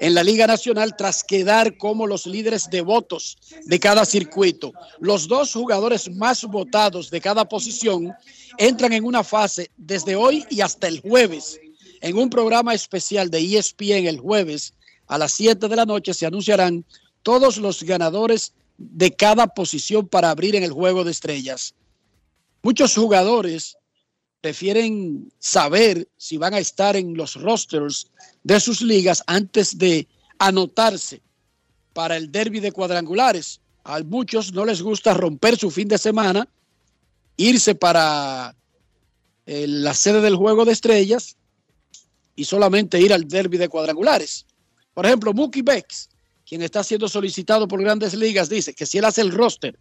en 0.00 0.14
la 0.14 0.22
Liga 0.22 0.46
Nacional 0.46 0.94
tras 0.96 1.24
quedar 1.24 1.76
como 1.78 2.06
los 2.06 2.26
líderes 2.26 2.68
de 2.70 2.82
votos 2.82 3.38
de 3.64 3.80
cada 3.80 4.04
circuito. 4.04 4.72
Los 5.00 5.26
dos 5.26 5.52
jugadores 5.52 6.10
más 6.10 6.44
votados 6.44 7.10
de 7.10 7.20
cada 7.20 7.48
posición 7.48 8.12
entran 8.58 8.92
en 8.92 9.04
una 9.04 9.24
fase 9.24 9.70
desde 9.76 10.16
hoy 10.16 10.44
y 10.50 10.60
hasta 10.60 10.88
el 10.88 11.00
jueves. 11.00 11.58
En 12.00 12.18
un 12.18 12.28
programa 12.28 12.74
especial 12.74 13.30
de 13.30 13.38
ESPN 13.38 14.06
el 14.06 14.18
jueves 14.18 14.74
a 15.06 15.18
las 15.18 15.32
7 15.32 15.68
de 15.68 15.76
la 15.76 15.86
noche 15.86 16.12
se 16.12 16.26
anunciarán 16.26 16.84
todos 17.22 17.56
los 17.56 17.82
ganadores 17.82 18.52
de 18.76 19.12
cada 19.12 19.46
posición 19.46 20.08
para 20.08 20.30
abrir 20.30 20.56
en 20.56 20.64
el 20.64 20.72
juego 20.72 21.04
de 21.04 21.12
estrellas. 21.12 21.74
Muchos 22.62 22.94
jugadores 22.94 23.76
prefieren 24.40 25.32
saber 25.38 26.08
si 26.16 26.36
van 26.36 26.54
a 26.54 26.58
estar 26.58 26.96
en 26.96 27.14
los 27.14 27.34
rosters 27.34 28.06
de 28.44 28.60
sus 28.60 28.82
ligas 28.82 29.22
antes 29.26 29.78
de 29.78 30.06
anotarse 30.38 31.22
para 31.92 32.16
el 32.16 32.30
derby 32.30 32.60
de 32.60 32.72
cuadrangulares. 32.72 33.60
A 33.84 34.00
muchos 34.02 34.52
no 34.52 34.64
les 34.64 34.80
gusta 34.80 35.14
romper 35.14 35.58
su 35.58 35.70
fin 35.70 35.88
de 35.88 35.98
semana, 35.98 36.48
irse 37.36 37.74
para 37.74 38.54
eh, 39.46 39.66
la 39.66 39.94
sede 39.94 40.20
del 40.20 40.36
juego 40.36 40.64
de 40.64 40.72
estrellas 40.72 41.36
y 42.36 42.44
solamente 42.44 43.00
ir 43.00 43.12
al 43.12 43.26
derby 43.26 43.58
de 43.58 43.68
cuadrangulares. 43.68 44.46
Por 44.94 45.06
ejemplo, 45.06 45.32
Mookie 45.32 45.62
Becks, 45.62 46.08
quien 46.46 46.62
está 46.62 46.84
siendo 46.84 47.08
solicitado 47.08 47.66
por 47.66 47.80
grandes 47.80 48.14
ligas, 48.14 48.48
dice 48.48 48.74
que 48.74 48.86
si 48.86 48.98
él 48.98 49.04
hace 49.04 49.20
el 49.20 49.32
roster, 49.32 49.76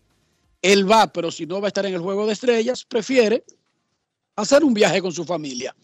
él 0.61 0.89
va, 0.89 1.11
pero 1.11 1.31
si 1.31 1.45
no 1.45 1.59
va 1.59 1.67
a 1.67 1.69
estar 1.69 1.85
en 1.85 1.93
el 1.93 2.01
juego 2.01 2.27
de 2.27 2.33
estrellas, 2.33 2.85
prefiere 2.85 3.43
hacer 4.35 4.63
un 4.63 4.73
viaje 4.73 5.01
con 5.01 5.11
su 5.11 5.25
familia. 5.25 5.75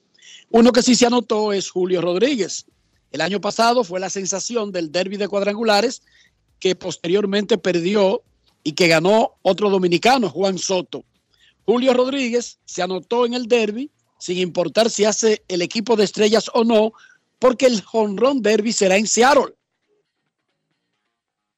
Uno 0.49 0.71
que 0.71 0.81
sí 0.81 0.95
se 0.95 1.05
anotó 1.05 1.51
es 1.53 1.69
Julio 1.69 2.01
Rodríguez. 2.01 2.65
El 3.11 3.21
año 3.21 3.41
pasado 3.41 3.83
fue 3.83 3.99
la 3.99 4.09
sensación 4.09 4.71
del 4.71 4.91
derby 4.91 5.17
de 5.17 5.27
cuadrangulares 5.27 6.01
que 6.59 6.75
posteriormente 6.75 7.57
perdió 7.57 8.23
y 8.63 8.73
que 8.73 8.87
ganó 8.87 9.35
otro 9.41 9.69
dominicano, 9.69 10.29
Juan 10.29 10.57
Soto. 10.57 11.05
Julio 11.65 11.93
Rodríguez 11.93 12.59
se 12.65 12.81
anotó 12.81 13.25
en 13.25 13.33
el 13.33 13.47
derby 13.47 13.91
sin 14.19 14.37
importar 14.37 14.89
si 14.89 15.05
hace 15.05 15.43
el 15.47 15.61
equipo 15.61 15.95
de 15.95 16.03
estrellas 16.03 16.49
o 16.53 16.63
no, 16.63 16.93
porque 17.39 17.67
el 17.67 17.81
jonrón 17.81 18.41
derby 18.41 18.73
será 18.73 18.97
en 18.97 19.07
Seattle. 19.07 19.53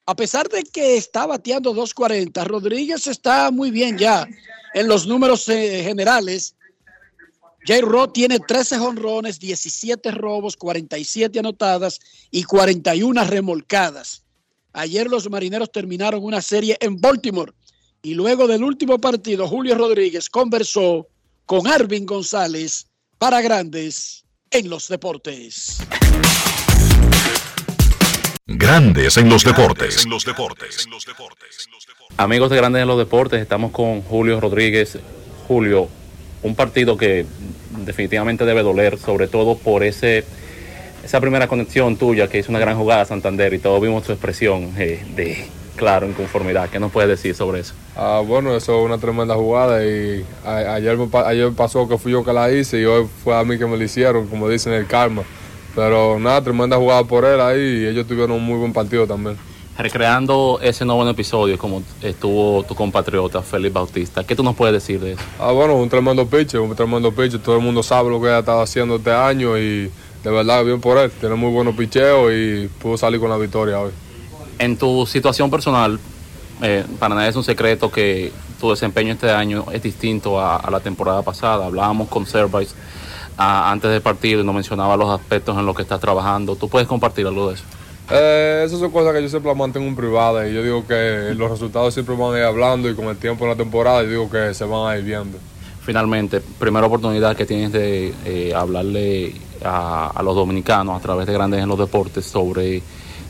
A 0.10 0.16
pesar 0.16 0.50
de 0.50 0.64
que 0.64 0.98
está 0.98 1.28
bateando 1.28 1.72
2.40, 1.72 2.44
Rodríguez 2.44 3.06
está 3.06 3.52
muy 3.52 3.70
bien 3.70 3.96
ya 3.96 4.28
en 4.74 4.88
los 4.88 5.06
números 5.06 5.48
eh, 5.50 5.84
generales. 5.84 6.56
J. 7.68 7.82
Roth 7.82 8.14
tiene 8.14 8.40
13 8.40 8.80
jonrones, 8.80 9.40
17 9.40 10.10
robos, 10.10 10.58
47 10.58 11.38
anotadas 11.38 12.00
y 12.32 12.42
41 12.42 13.24
remolcadas. 13.26 14.24
Ayer 14.74 15.08
los 15.08 15.30
marineros 15.30 15.72
terminaron 15.72 16.24
una 16.24 16.42
serie 16.42 16.76
en 16.80 17.00
Baltimore 17.00 17.54
y 18.02 18.16
luego 18.16 18.48
del 18.48 18.64
último 18.64 18.98
partido, 18.98 19.48
Julio 19.48 19.76
Rodríguez 19.76 20.28
conversó 20.28 21.08
con 21.46 21.68
Arvin 21.68 22.08
González 22.08 22.88
para 23.20 23.42
Grandes 23.42 24.26
en 24.50 24.72
los 24.72 24.88
deportes. 24.88 25.78
Grandes 28.52 29.16
en 29.18 29.30
los 29.30 29.44
deportes. 29.44 30.06
Amigos 32.18 32.50
de 32.50 32.58
Grandes 32.58 32.82
en 32.82 32.88
los 32.88 32.98
Deportes, 32.98 33.42
estamos 33.42 33.72
con 33.72 34.02
Julio 34.02 34.40
Rodríguez. 34.42 34.98
Julio, 35.48 35.88
un 36.42 36.56
partido 36.56 36.98
que 36.98 37.26
definitivamente 37.86 38.46
debe 38.46 38.64
doler, 38.64 38.98
sobre 38.98 39.28
todo 39.28 39.58
por 39.58 39.84
ese 39.84 40.24
esa 41.04 41.22
primera 41.22 41.48
conexión 41.48 41.96
tuya 41.96 42.28
que 42.28 42.40
hizo 42.40 42.52
una 42.52 42.60
gran 42.60 42.76
jugada 42.78 43.02
a 43.02 43.06
Santander 43.06 43.54
y 43.54 43.60
todos 43.60 43.82
vimos 43.82 44.04
tu 44.04 44.12
expresión 44.12 44.74
eh, 44.78 45.04
de 45.16 45.48
claro, 45.76 46.08
inconformidad. 46.08 46.70
¿Qué 46.70 46.80
nos 46.80 46.92
puedes 46.92 47.10
decir 47.10 47.36
sobre 47.36 47.62
eso? 47.62 47.74
Ah, 47.96 48.22
bueno, 48.26 48.56
eso 48.56 48.80
es 48.80 48.86
una 48.86 48.98
tremenda 48.98 49.36
jugada 49.36 49.84
y 49.86 50.26
a- 50.44 50.74
ayer, 50.74 50.98
me 50.98 51.08
pa- 51.08 51.28
ayer 51.28 51.52
pasó 51.54 51.88
que 51.88 51.98
fui 51.98 52.12
yo 52.12 52.24
que 52.26 52.34
la 52.34 52.52
hice 52.52 52.80
y 52.82 52.86
hoy 52.86 53.08
fue 53.24 53.36
a 53.38 53.44
mí 53.44 53.58
que 53.58 53.66
me 53.66 53.78
lo 53.78 53.84
hicieron, 53.84 54.28
como 54.28 54.50
dicen 54.50 54.74
el 54.74 54.88
karma. 54.88 55.24
Pero 55.80 56.20
nada, 56.20 56.42
tremenda 56.42 56.76
jugada 56.76 57.06
por 57.06 57.24
él 57.24 57.40
ahí 57.40 57.62
y 57.62 57.88
ellos 57.88 58.06
tuvieron 58.06 58.32
un 58.32 58.44
muy 58.44 58.58
buen 58.58 58.74
partido 58.74 59.08
también. 59.08 59.38
Recreando 59.78 60.60
ese 60.62 60.84
nuevo 60.84 61.08
episodio 61.08 61.58
como 61.58 61.82
estuvo 62.02 62.64
tu 62.64 62.76
compatriota 62.76 63.42
Félix 63.42 63.74
Bautista, 63.74 64.26
¿qué 64.26 64.36
tú 64.36 64.44
nos 64.44 64.58
puedes 64.58 64.74
decir 64.74 65.00
de 65.00 65.14
eso? 65.14 65.22
Ah, 65.40 65.54
bueno, 65.54 65.78
un 65.78 65.88
tremendo 65.88 66.28
pitcher, 66.28 66.60
un 66.60 66.76
tremendo 66.76 67.14
pitcher. 67.14 67.40
Todo 67.40 67.56
el 67.56 67.62
mundo 67.62 67.82
sabe 67.82 68.10
lo 68.10 68.22
que 68.22 68.28
ha 68.28 68.40
estado 68.40 68.60
haciendo 68.62 68.98
este 68.98 69.14
año 69.14 69.58
y 69.58 69.90
de 70.22 70.30
verdad 70.30 70.66
bien 70.66 70.82
por 70.82 70.98
él. 70.98 71.10
Tiene 71.12 71.36
muy 71.36 71.50
buenos 71.50 71.74
picheos 71.76 72.30
y 72.34 72.68
pudo 72.82 72.98
salir 72.98 73.22
con 73.22 73.30
la 73.30 73.38
victoria 73.38 73.80
hoy. 73.80 73.92
En 74.58 74.76
tu 74.76 75.06
situación 75.06 75.50
personal, 75.50 75.98
eh, 76.62 76.84
para 77.00 77.16
nadie 77.16 77.30
es 77.30 77.38
un 77.38 77.46
secreto 77.46 77.90
que 77.90 78.34
tu 78.60 78.70
desempeño 78.70 79.14
este 79.14 79.32
año 79.32 79.64
es 79.72 79.82
distinto 79.82 80.42
a, 80.42 80.58
a 80.58 80.70
la 80.70 80.82
temporada 80.82 81.22
pasada. 81.22 81.68
Hablábamos 81.68 82.10
con 82.10 82.26
Service 82.26 82.76
ah, 83.40 83.72
antes 83.72 83.90
del 83.90 84.02
partido 84.02 84.42
y 84.42 84.44
nos 84.44 84.54
mencionaba 84.54 84.96
los 84.96 85.10
aspectos 85.10 85.58
en 85.58 85.66
los 85.66 85.76
que 85.76 85.82
estás 85.82 86.00
trabajando. 86.00 86.56
¿Tú 86.56 86.70
puedes 86.70 86.88
compartir 86.88 87.26
algo 87.26 87.50
de 87.50 87.56
eso? 87.56 87.64
Eh, 88.12 88.64
esas 88.66 88.80
son 88.80 88.92
cosas 88.92 89.14
que 89.14 89.22
yo 89.22 89.30
siempre 89.30 89.50
las 89.50 89.58
mantengo 89.58 89.88
en 89.88 89.96
privada 89.96 90.48
y 90.48 90.54
yo 90.54 90.64
digo 90.64 90.86
que 90.86 91.34
los 91.36 91.50
resultados 91.50 91.94
siempre 91.94 92.16
van 92.16 92.36
a 92.36 92.38
ir 92.40 92.44
hablando 92.44 92.90
y 92.90 92.96
con 92.96 93.06
el 93.06 93.18
tiempo 93.18 93.46
en 93.46 93.52
la 93.52 93.56
temporada 93.56 94.04
yo 94.04 94.10
digo 94.10 94.30
que 94.30 94.54
se 94.54 94.66
van 94.66 94.92
a 94.92 94.98
ir 94.98 95.04
viendo. 95.04 95.38
Finalmente, 95.82 96.42
primera 96.42 96.86
oportunidad 96.86 97.36
que 97.36 97.46
tienes 97.46 97.72
de 97.72 98.14
eh, 98.26 98.54
hablarle 98.54 99.34
a, 99.64 100.12
a 100.14 100.24
los 100.24 100.36
dominicanos 100.36 100.98
a 100.98 101.02
través 101.02 101.26
de 101.26 101.34
Grandes 101.34 101.62
en 101.62 101.70
los 101.70 101.80
Deportes 101.80 102.26
sobre 102.26 102.82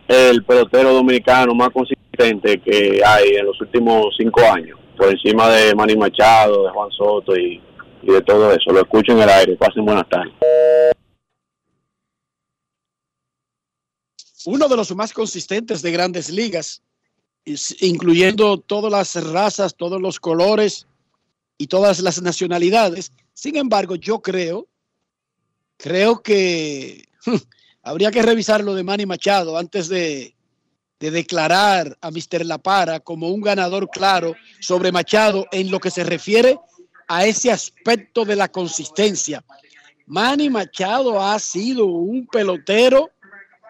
el 0.07 0.43
pelotero 0.43 0.93
dominicano 0.93 1.53
más 1.53 1.69
consistente 1.69 2.59
que 2.59 3.01
hay 3.05 3.35
en 3.35 3.45
los 3.45 3.59
últimos 3.61 4.15
cinco 4.17 4.41
años? 4.41 4.79
Por 4.97 5.09
encima 5.09 5.49
de 5.49 5.75
Manny 5.75 5.95
Machado, 5.95 6.65
de 6.65 6.71
Juan 6.71 6.91
Soto 6.91 7.35
y, 7.35 7.61
y 8.01 8.11
de 8.11 8.21
todo 8.21 8.51
eso. 8.51 8.71
Lo 8.71 8.81
escucho 8.81 9.13
en 9.13 9.19
el 9.19 9.29
aire. 9.29 9.55
Pasen 9.55 9.85
buenas 9.85 10.07
tardes. 10.09 10.33
Uno 14.45 14.67
de 14.67 14.77
los 14.77 14.95
más 14.95 15.13
consistentes 15.13 15.81
de 15.81 15.91
grandes 15.91 16.29
ligas, 16.29 16.81
incluyendo 17.81 18.57
todas 18.57 18.91
las 18.91 19.31
razas, 19.31 19.75
todos 19.75 20.01
los 20.01 20.19
colores 20.19 20.87
y 21.59 21.67
todas 21.67 21.99
las 21.99 22.19
nacionalidades. 22.21 23.11
Sin 23.33 23.57
embargo, 23.57 23.95
yo 23.95 24.21
creo, 24.21 24.67
creo 25.77 26.23
que 26.23 27.07
habría 27.83 28.09
que 28.09 28.23
revisar 28.23 28.63
lo 28.63 28.73
de 28.73 28.83
Manny 28.83 29.05
Machado 29.05 29.57
antes 29.57 29.89
de, 29.89 30.33
de 30.99 31.11
declarar 31.11 31.97
a 32.01 32.09
Mr. 32.09 32.45
La 32.45 32.57
Para 32.57 33.01
como 33.01 33.29
un 33.29 33.41
ganador 33.41 33.89
claro 33.89 34.35
sobre 34.61 34.91
Machado 34.91 35.45
en 35.51 35.69
lo 35.69 35.79
que 35.79 35.91
se 35.91 36.05
refiere 36.05 36.57
a 37.09 37.25
ese 37.25 37.51
aspecto 37.51 38.23
de 38.23 38.37
la 38.37 38.47
consistencia. 38.47 39.43
Manny 40.05 40.49
Machado 40.49 41.21
ha 41.21 41.37
sido 41.39 41.85
un 41.87 42.25
pelotero 42.25 43.11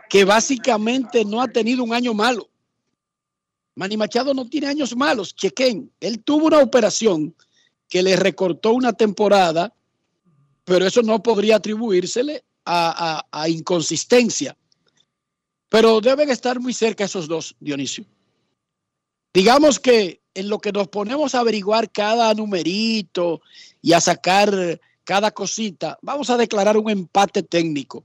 que 0.10 0.26
básicamente 0.26 1.26
no 1.26 1.42
ha 1.42 1.48
tenido 1.48 1.84
un 1.84 1.94
año 1.94 2.14
malo. 2.14 2.50
Manny 3.74 3.98
Machado 3.98 4.34
no 4.36 4.48
tiene 4.48 4.68
años 4.68 4.96
malos, 4.96 5.34
chequen. 5.36 5.92
Él 6.00 6.24
tuvo 6.24 6.48
una 6.48 6.60
operación 6.60 7.36
que 7.90 8.04
le 8.04 8.16
recortó 8.16 8.72
una 8.72 8.94
temporada, 8.94 9.74
pero 10.64 10.86
eso 10.86 11.02
no 11.02 11.22
podría 11.24 11.56
atribuírsele 11.58 12.44
a, 12.66 13.26
a- 13.32 13.42
a 13.44 13.50
inconsistencia. 13.50 14.56
Pero 15.70 16.00
deben 16.02 16.30
estar 16.30 16.60
muy 16.60 16.74
cerca 16.74 17.04
esos 17.06 17.28
dos, 17.28 17.56
Dionisio. 17.60 18.06
Digamos 19.34 19.80
que 19.80 20.22
en 20.34 20.50
lo 20.50 20.60
que 20.60 20.72
nos 20.72 20.88
ponemos 20.88 21.36
a 21.36 21.40
averiguar 21.42 21.92
cada 21.92 22.34
numerito 22.34 23.42
y 23.82 23.94
a 23.94 24.02
sacar 24.02 24.80
cada 25.04 25.32
cosita, 25.32 25.98
vamos 26.02 26.30
a 26.30 26.38
declarar 26.38 26.78
un 26.78 26.90
empate 26.90 27.42
técnico 27.44 28.04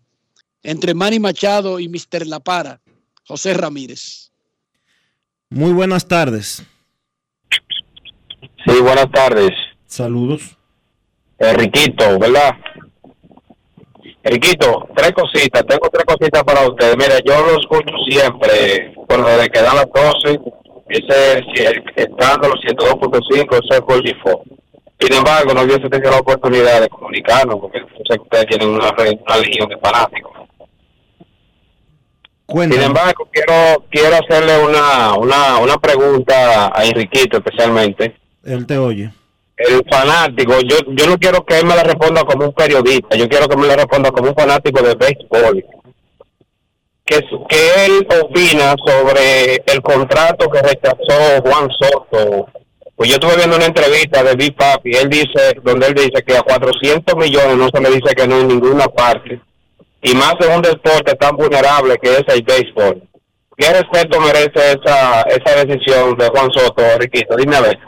entre 0.62 0.95
Manny 0.95 1.20
Machado 1.20 1.78
y 1.78 1.89
Mr. 1.89 2.26
La 2.26 2.41
Para, 2.41 2.80
José 3.26 3.53
Ramírez. 3.55 4.30
Muy 5.51 5.72
buenas 5.72 6.09
tardes. 6.09 6.62
Sí, 8.66 8.80
buenas 8.80 9.11
tardes. 9.11 9.51
Saludos. 9.95 10.59
Enriquito, 11.38 12.18
¿verdad? 12.18 12.51
Enriquito, 14.24 14.88
tres 14.97 15.12
cositas, 15.12 15.64
tengo 15.68 15.88
tres 15.88 16.05
cositas 16.05 16.42
para 16.42 16.66
ustedes. 16.66 16.97
Mira, 16.97 17.20
yo 17.24 17.47
lo 17.47 17.61
escucho 17.61 17.95
siempre, 18.09 18.92
bueno, 19.07 19.28
desde 19.28 19.51
que 19.51 19.62
dan 19.62 19.76
las 19.76 19.86
12, 19.95 20.40
ese 20.88 21.42
los 21.45 22.61
102.5, 22.64 23.61
ese 23.62 23.74
es 23.74 23.80
por 23.82 24.03
default. 24.03 24.42
Sin 24.99 25.12
embargo, 25.12 25.55
no 25.55 25.62
hubiese 25.62 25.88
tenido 25.88 26.11
la 26.11 26.18
oportunidad 26.18 26.80
de 26.80 26.88
comunicarnos, 26.88 27.61
porque 27.61 27.78
yo 27.78 28.03
sé 28.11 28.16
que 28.16 28.22
ustedes 28.22 28.47
tienen 28.47 28.70
una, 28.70 28.90
una 28.90 29.36
legión 29.36 29.68
de 29.68 29.78
fanáticos. 29.78 30.32
Sin 32.49 32.82
embargo, 32.82 33.28
quiero 33.30 33.84
quiero 33.88 34.16
hacerle 34.16 34.59
una, 34.59 35.14
una, 35.14 35.59
una 35.59 35.76
pregunta 35.76 36.72
a 36.74 36.84
Enriquito 36.84 37.36
especialmente. 37.36 38.16
Él 38.42 38.66
te 38.66 38.76
oye. 38.76 39.12
El 39.57 39.85
fanático, 39.89 40.61
yo, 40.61 40.79
yo 40.89 41.07
no 41.07 41.17
quiero 41.17 41.45
que 41.45 41.59
él 41.59 41.67
me 41.67 41.77
la 41.77 41.85
responda 41.85 42.25
como 42.25 42.47
un 42.47 42.53
periodista, 42.53 43.17
yo 43.17 43.29
quiero 43.29 43.49
que 43.49 43.57
me 43.57 43.69
la 43.69 43.77
responda 43.77 44.11
como 44.11 44.31
un 44.31 44.35
fanático 44.35 44.83
de 44.83 44.95
béisbol. 44.97 45.65
Que, 47.05 47.21
que 47.49 47.85
él 47.87 48.07
opina 48.23 48.75
sobre 48.85 49.63
el 49.67 49.83
contrato 49.83 50.49
que 50.49 50.63
rechazó 50.63 51.43
Juan 51.43 51.69
Soto 51.79 52.49
Pues 52.97 53.11
yo 53.11 53.17
estuve 53.17 53.37
viendo 53.37 53.57
una 53.57 53.67
entrevista 53.67 54.23
de 54.25 54.35
Big 54.35 54.57
Papi, 54.57 54.97
él 54.97 55.11
dice, 55.11 55.55
donde 55.63 55.89
él 55.89 55.95
dice 55.95 56.25
que 56.27 56.37
a 56.37 56.43
400 56.43 57.15
millones 57.17 57.57
no 57.57 57.69
se 57.73 57.81
le 57.81 57.91
dice 57.91 58.15
que 58.15 58.27
no 58.27 58.41
en 58.41 58.49
ninguna 58.49 58.87
parte, 58.87 59.39
y 60.03 60.15
más 60.15 60.35
en 60.41 60.57
un 60.57 60.63
deporte 60.63 61.15
tan 61.15 61.37
vulnerable 61.37 61.97
que 62.03 62.11
es 62.11 62.25
el 62.27 62.43
béisbol. 62.43 63.03
¿Qué 63.57 63.73
respeto 63.73 64.21
merece 64.21 64.73
esa, 64.73 65.23
esa 65.23 65.65
decisión 65.65 66.17
de 66.17 66.27
Juan 66.29 66.51
Soto, 66.53 66.83
Riquito? 66.99 67.37
Dime 67.37 67.57
a 67.57 67.61
ver. 67.61 67.79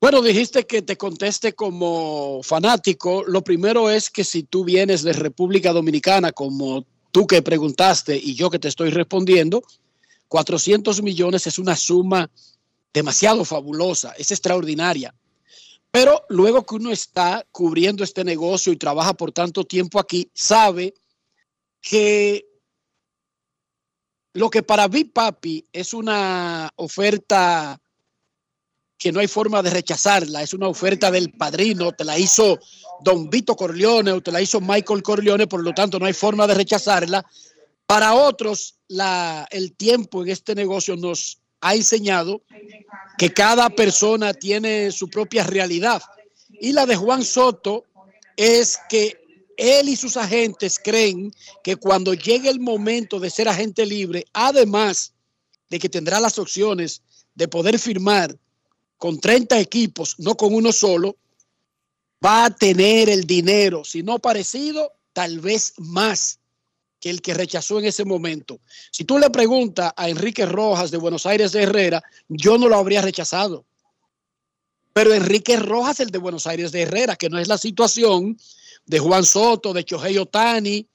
Bueno, 0.00 0.22
dijiste 0.22 0.64
que 0.64 0.82
te 0.82 0.96
conteste 0.96 1.54
como 1.54 2.40
fanático. 2.44 3.24
Lo 3.26 3.42
primero 3.42 3.90
es 3.90 4.10
que 4.10 4.22
si 4.22 4.44
tú 4.44 4.64
vienes 4.64 5.02
de 5.02 5.12
República 5.12 5.72
Dominicana, 5.72 6.30
como 6.30 6.86
tú 7.10 7.26
que 7.26 7.42
preguntaste 7.42 8.16
y 8.16 8.36
yo 8.36 8.48
que 8.48 8.60
te 8.60 8.68
estoy 8.68 8.90
respondiendo, 8.90 9.60
400 10.28 11.02
millones 11.02 11.48
es 11.48 11.58
una 11.58 11.74
suma 11.74 12.30
demasiado 12.94 13.44
fabulosa, 13.44 14.12
es 14.16 14.30
extraordinaria. 14.30 15.12
Pero 15.90 16.22
luego 16.28 16.64
que 16.64 16.76
uno 16.76 16.92
está 16.92 17.44
cubriendo 17.50 18.04
este 18.04 18.22
negocio 18.22 18.72
y 18.72 18.76
trabaja 18.76 19.14
por 19.14 19.32
tanto 19.32 19.64
tiempo 19.64 19.98
aquí, 19.98 20.30
sabe 20.32 20.94
que 21.80 22.46
lo 24.34 24.48
que 24.48 24.62
para 24.62 24.86
Big 24.86 25.12
Papi 25.12 25.66
es 25.72 25.92
una 25.92 26.70
oferta 26.76 27.80
que 28.98 29.12
no 29.12 29.20
hay 29.20 29.28
forma 29.28 29.62
de 29.62 29.70
rechazarla, 29.70 30.42
es 30.42 30.52
una 30.52 30.68
oferta 30.68 31.10
del 31.10 31.32
padrino, 31.32 31.92
te 31.92 32.04
la 32.04 32.18
hizo 32.18 32.58
Don 33.00 33.30
Vito 33.30 33.54
Corleone 33.54 34.10
o 34.10 34.20
te 34.20 34.32
la 34.32 34.42
hizo 34.42 34.60
Michael 34.60 35.02
Corleone, 35.02 35.46
por 35.46 35.62
lo 35.62 35.72
tanto 35.72 35.98
no 35.98 36.06
hay 36.06 36.12
forma 36.12 36.46
de 36.48 36.54
rechazarla. 36.54 37.24
Para 37.86 38.14
otros, 38.14 38.74
la, 38.88 39.46
el 39.50 39.74
tiempo 39.76 40.22
en 40.22 40.30
este 40.30 40.54
negocio 40.54 40.96
nos 40.96 41.38
ha 41.60 41.74
enseñado 41.74 42.42
que 43.16 43.32
cada 43.32 43.70
persona 43.70 44.34
tiene 44.34 44.90
su 44.90 45.08
propia 45.08 45.44
realidad. 45.44 46.02
Y 46.60 46.72
la 46.72 46.84
de 46.84 46.96
Juan 46.96 47.24
Soto 47.24 47.84
es 48.36 48.78
que 48.88 49.16
él 49.56 49.88
y 49.88 49.96
sus 49.96 50.16
agentes 50.16 50.78
creen 50.82 51.32
que 51.62 51.76
cuando 51.76 52.14
llegue 52.14 52.48
el 52.48 52.60
momento 52.60 53.18
de 53.18 53.30
ser 53.30 53.48
agente 53.48 53.86
libre, 53.86 54.24
además 54.32 55.12
de 55.70 55.78
que 55.78 55.88
tendrá 55.88 56.20
las 56.20 56.38
opciones 56.38 57.02
de 57.34 57.48
poder 57.48 57.78
firmar 57.78 58.36
con 58.98 59.20
30 59.20 59.58
equipos, 59.60 60.16
no 60.18 60.36
con 60.36 60.52
uno 60.52 60.72
solo, 60.72 61.16
va 62.24 62.46
a 62.46 62.54
tener 62.54 63.08
el 63.08 63.24
dinero, 63.24 63.84
si 63.84 64.02
no 64.02 64.18
parecido, 64.18 64.92
tal 65.12 65.38
vez 65.40 65.74
más 65.78 66.40
que 67.00 67.10
el 67.10 67.22
que 67.22 67.32
rechazó 67.32 67.78
en 67.78 67.86
ese 67.86 68.04
momento. 68.04 68.60
Si 68.90 69.04
tú 69.04 69.18
le 69.18 69.30
preguntas 69.30 69.92
a 69.96 70.08
Enrique 70.08 70.44
Rojas 70.46 70.90
de 70.90 70.98
Buenos 70.98 71.26
Aires 71.26 71.52
de 71.52 71.62
Herrera, 71.62 72.02
yo 72.28 72.58
no 72.58 72.68
lo 72.68 72.76
habría 72.76 73.02
rechazado. 73.02 73.64
Pero 74.92 75.14
Enrique 75.14 75.56
Rojas, 75.56 76.00
el 76.00 76.10
de 76.10 76.18
Buenos 76.18 76.48
Aires 76.48 76.72
de 76.72 76.82
Herrera, 76.82 77.14
que 77.14 77.30
no 77.30 77.38
es 77.38 77.46
la 77.46 77.56
situación 77.56 78.36
de 78.84 78.98
Juan 78.98 79.24
Soto, 79.24 79.72
de 79.72 79.84
Chohei 79.84 80.18
Otani 80.18 80.88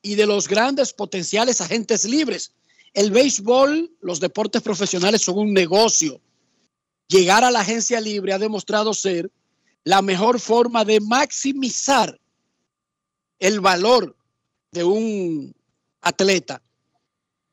y 0.00 0.14
de 0.14 0.26
los 0.26 0.46
grandes 0.46 0.92
potenciales 0.92 1.60
agentes 1.60 2.04
libres. 2.04 2.52
El 2.92 3.10
béisbol, 3.10 3.90
los 4.00 4.20
deportes 4.20 4.62
profesionales 4.62 5.22
son 5.22 5.38
un 5.38 5.52
negocio 5.52 6.20
llegar 7.08 7.44
a 7.44 7.50
la 7.50 7.60
agencia 7.60 8.00
libre 8.00 8.32
ha 8.32 8.38
demostrado 8.38 8.94
ser 8.94 9.30
la 9.84 10.02
mejor 10.02 10.40
forma 10.40 10.84
de 10.84 11.00
maximizar 11.00 12.18
el 13.38 13.60
valor 13.60 14.16
de 14.72 14.84
un 14.84 15.54
atleta. 16.00 16.62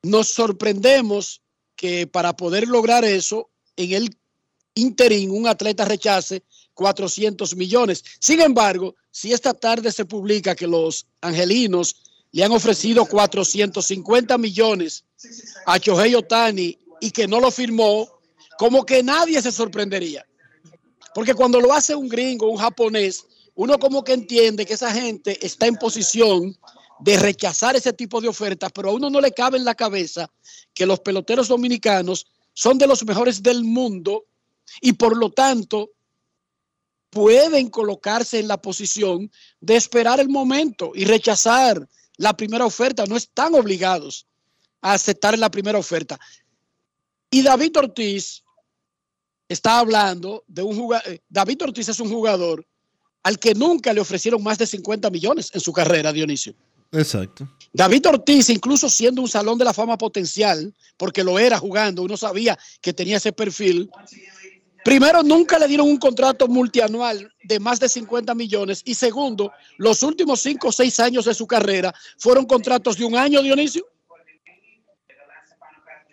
Nos 0.04 0.30
sorprendemos 0.30 1.42
que 1.76 2.08
para 2.08 2.36
poder 2.36 2.68
lograr 2.68 3.04
eso, 3.04 3.50
en 3.76 3.92
el 3.94 4.18
interín 4.76 5.32
un 5.32 5.48
atleta 5.48 5.86
rechace 5.86 6.44
400 6.74 7.56
millones. 7.56 8.04
Sin 8.20 8.40
embargo, 8.40 8.96
si 9.12 9.34
esta 9.34 9.54
tarde 9.54 9.92
se 9.92 10.06
publica 10.06 10.56
que 10.56 10.68
los 10.68 11.06
angelinos 11.22 11.96
le 12.32 12.44
han 12.44 12.52
ofrecido 12.52 13.06
450 13.06 14.38
millones 14.38 15.04
a 15.66 15.80
Chohei 15.80 16.16
Otani 16.16 16.78
y 17.02 17.12
que 17.12 17.28
no 17.28 17.40
lo 17.40 17.52
firmó, 17.52 18.21
como 18.58 18.86
que 18.86 19.04
nadie 19.04 19.42
se 19.42 19.52
sorprendería. 19.52 20.26
Porque 21.14 21.34
cuando 21.34 21.60
lo 21.60 21.74
hace 21.74 21.96
un 21.96 22.08
gringo, 22.08 22.50
un 22.50 22.58
japonés, 22.58 23.26
uno 23.56 23.78
como 23.80 24.04
que 24.04 24.14
entiende 24.14 24.66
que 24.66 24.74
esa 24.74 24.92
gente 24.92 25.46
está 25.46 25.68
en 25.68 25.76
posición 25.76 26.58
de 27.00 27.18
rechazar 27.18 27.76
ese 27.76 27.94
tipo 27.94 28.22
de 28.22 28.28
ofertas, 28.28 28.72
pero 28.74 28.90
a 28.90 28.94
uno 28.94 29.10
no 29.10 29.20
le 29.20 29.32
cabe 29.32 29.58
en 29.58 29.66
la 29.66 29.76
cabeza 29.76 30.32
que 30.74 30.86
los 30.86 31.00
peloteros 31.00 31.48
dominicanos 31.48 32.28
son 32.54 32.78
de 32.78 32.88
los 32.88 33.04
mejores 33.06 33.42
del 33.42 33.64
mundo 33.64 34.26
y 34.82 34.94
por 34.94 35.18
lo 35.18 35.32
tanto 35.32 35.90
pueden 37.10 37.70
colocarse 37.70 38.40
en 38.40 38.48
la 38.48 38.62
posición 38.62 39.32
de 39.60 39.76
esperar 39.76 40.20
el 40.20 40.30
momento 40.30 40.92
y 40.96 41.06
rechazar 41.06 41.88
la 42.18 42.38
primera 42.38 42.66
oferta. 42.66 43.06
No 43.06 43.18
están 43.18 43.54
obligados 43.56 44.28
a 44.82 44.94
aceptar 44.94 45.38
la 45.38 45.52
primera 45.52 45.78
oferta. 45.78 46.20
Y 47.32 47.42
David 47.42 47.78
Ortiz 47.78 48.44
está 49.48 49.80
hablando 49.80 50.44
de 50.48 50.62
un 50.62 50.76
jugador, 50.76 51.12
eh, 51.12 51.22
David 51.30 51.64
Ortiz 51.64 51.88
es 51.88 52.00
un 52.00 52.10
jugador 52.10 52.66
al 53.24 53.40
que 53.40 53.56
nunca 53.56 53.94
le 53.94 54.02
ofrecieron 54.02 54.44
más 54.44 54.58
de 54.58 54.68
50 54.68 55.10
millones 55.10 55.50
en 55.54 55.62
su 55.62 55.72
carrera, 55.72 56.12
Dionisio. 56.12 56.54
Exacto. 56.92 57.48
David 57.72 58.08
Ortiz, 58.08 58.50
incluso 58.50 58.90
siendo 58.90 59.22
un 59.22 59.30
salón 59.30 59.58
de 59.58 59.64
la 59.64 59.74
fama 59.74 59.98
potencial, 59.98 60.74
porque 60.98 61.24
lo 61.24 61.40
era 61.40 61.58
jugando, 61.58 62.04
uno 62.04 62.18
sabía 62.18 62.58
que 62.82 62.92
tenía 62.92 63.18
ese 63.18 63.32
perfil. 63.32 63.90
Primero, 64.84 65.24
nunca 65.24 65.58
le 65.58 65.68
dieron 65.68 65.88
un 65.88 65.98
contrato 65.98 66.48
multianual 66.48 67.32
de 67.44 67.60
más 67.60 67.80
de 67.80 67.88
50 67.88 68.36
millones. 68.36 68.82
Y 68.84 68.96
segundo, 68.96 69.54
los 69.78 70.04
últimos 70.04 70.42
cinco 70.42 70.70
o 70.70 70.72
seis 70.72 71.00
años 71.00 71.26
de 71.26 71.34
su 71.34 71.48
carrera 71.48 71.94
fueron 72.18 72.46
contratos 72.46 72.98
de 72.98 73.06
un 73.06 73.16
año, 73.16 73.42
Dionisio. 73.42 73.86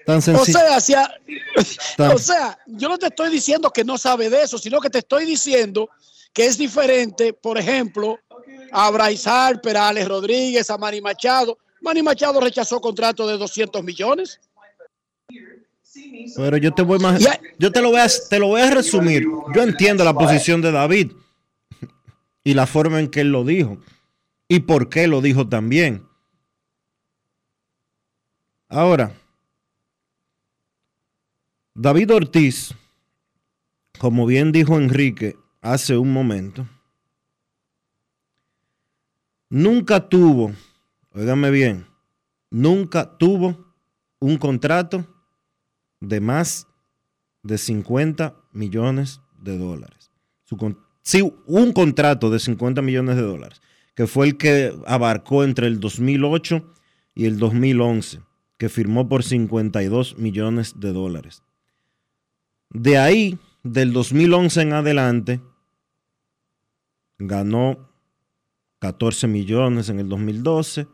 O 0.08 0.20
sea, 0.80 1.14
o 2.14 2.18
sea, 2.18 2.58
yo 2.66 2.88
no 2.88 2.98
te 2.98 3.06
estoy 3.06 3.30
diciendo 3.30 3.70
que 3.70 3.84
no 3.84 3.98
sabe 3.98 4.30
de 4.30 4.42
eso, 4.42 4.58
sino 4.58 4.80
que 4.80 4.88
te 4.88 4.98
estoy 4.98 5.26
diciendo 5.26 5.90
que 6.32 6.46
es 6.46 6.56
diferente, 6.56 7.34
por 7.34 7.58
ejemplo, 7.58 8.18
a 8.72 8.90
Bryce 8.90 9.28
Harper, 9.28 9.76
a 9.76 9.88
Alex 9.88 10.08
Rodríguez, 10.08 10.70
a 10.70 10.78
Manny 10.78 11.00
Machado. 11.00 11.58
Manny 11.82 12.02
Machado 12.02 12.40
rechazó 12.40 12.80
contrato 12.80 13.26
de 13.26 13.36
200 13.36 13.84
millones. 13.84 14.40
Pero 16.36 16.56
yo 16.56 16.72
te 16.72 16.82
voy 16.82 16.98
más, 16.98 17.22
yo 17.58 17.72
te 17.72 17.82
lo 17.82 17.90
voy 17.90 18.00
a, 18.00 18.06
te 18.30 18.38
lo 18.38 18.48
voy 18.48 18.60
a 18.62 18.70
resumir. 18.70 19.26
Yo 19.54 19.62
entiendo 19.62 20.04
la 20.04 20.14
posición 20.14 20.62
de 20.62 20.72
David 20.72 21.12
y 22.44 22.54
la 22.54 22.66
forma 22.66 23.00
en 23.00 23.08
que 23.08 23.20
él 23.20 23.30
lo 23.30 23.44
dijo 23.44 23.78
y 24.48 24.60
por 24.60 24.88
qué 24.88 25.06
lo 25.06 25.20
dijo 25.20 25.48
también. 25.48 26.06
Ahora, 28.68 29.12
David 31.80 32.12
Ortiz, 32.12 32.74
como 34.00 34.26
bien 34.26 34.50
dijo 34.50 34.76
Enrique 34.76 35.36
hace 35.60 35.96
un 35.96 36.12
momento, 36.12 36.66
nunca 39.48 40.08
tuvo, 40.08 40.52
óigame 41.12 41.52
bien, 41.52 41.86
nunca 42.50 43.16
tuvo 43.16 43.76
un 44.18 44.38
contrato 44.38 45.06
de 46.00 46.20
más 46.20 46.66
de 47.44 47.56
50 47.56 48.34
millones 48.50 49.20
de 49.40 49.56
dólares. 49.56 50.10
sí, 51.02 51.32
un 51.46 51.72
contrato 51.72 52.28
de 52.28 52.40
50 52.40 52.82
millones 52.82 53.14
de 53.14 53.22
dólares, 53.22 53.62
que 53.94 54.08
fue 54.08 54.26
el 54.26 54.36
que 54.36 54.74
abarcó 54.84 55.44
entre 55.44 55.68
el 55.68 55.78
2008 55.78 56.74
y 57.14 57.26
el 57.26 57.38
2011, 57.38 58.20
que 58.56 58.68
firmó 58.68 59.08
por 59.08 59.22
52 59.22 60.18
millones 60.18 60.80
de 60.80 60.92
dólares. 60.92 61.44
De 62.70 62.98
ahí, 62.98 63.38
del 63.62 63.92
2011 63.92 64.62
en 64.62 64.72
adelante, 64.72 65.40
ganó 67.18 67.88
14 68.78 69.26
millones 69.26 69.88
en 69.88 69.98
el 70.00 70.08
2012 70.08 70.86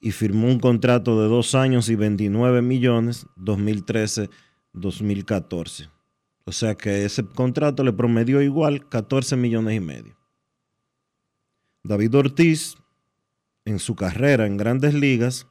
y 0.00 0.12
firmó 0.12 0.46
un 0.48 0.58
contrato 0.58 1.20
de 1.22 1.28
dos 1.28 1.54
años 1.54 1.90
y 1.90 1.94
29 1.94 2.62
millones 2.62 3.26
2013-2014. 3.36 5.90
O 6.44 6.52
sea 6.52 6.74
que 6.74 7.04
ese 7.04 7.26
contrato 7.26 7.84
le 7.84 7.92
promedió 7.92 8.40
igual 8.40 8.88
14 8.88 9.36
millones 9.36 9.76
y 9.76 9.80
medio. 9.80 10.16
David 11.82 12.14
Ortiz, 12.14 12.76
en 13.64 13.78
su 13.78 13.94
carrera 13.94 14.46
en 14.46 14.56
grandes 14.56 14.94
ligas, 14.94 15.46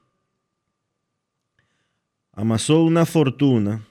amasó 2.34 2.84
una 2.84 3.06
fortuna 3.06 3.88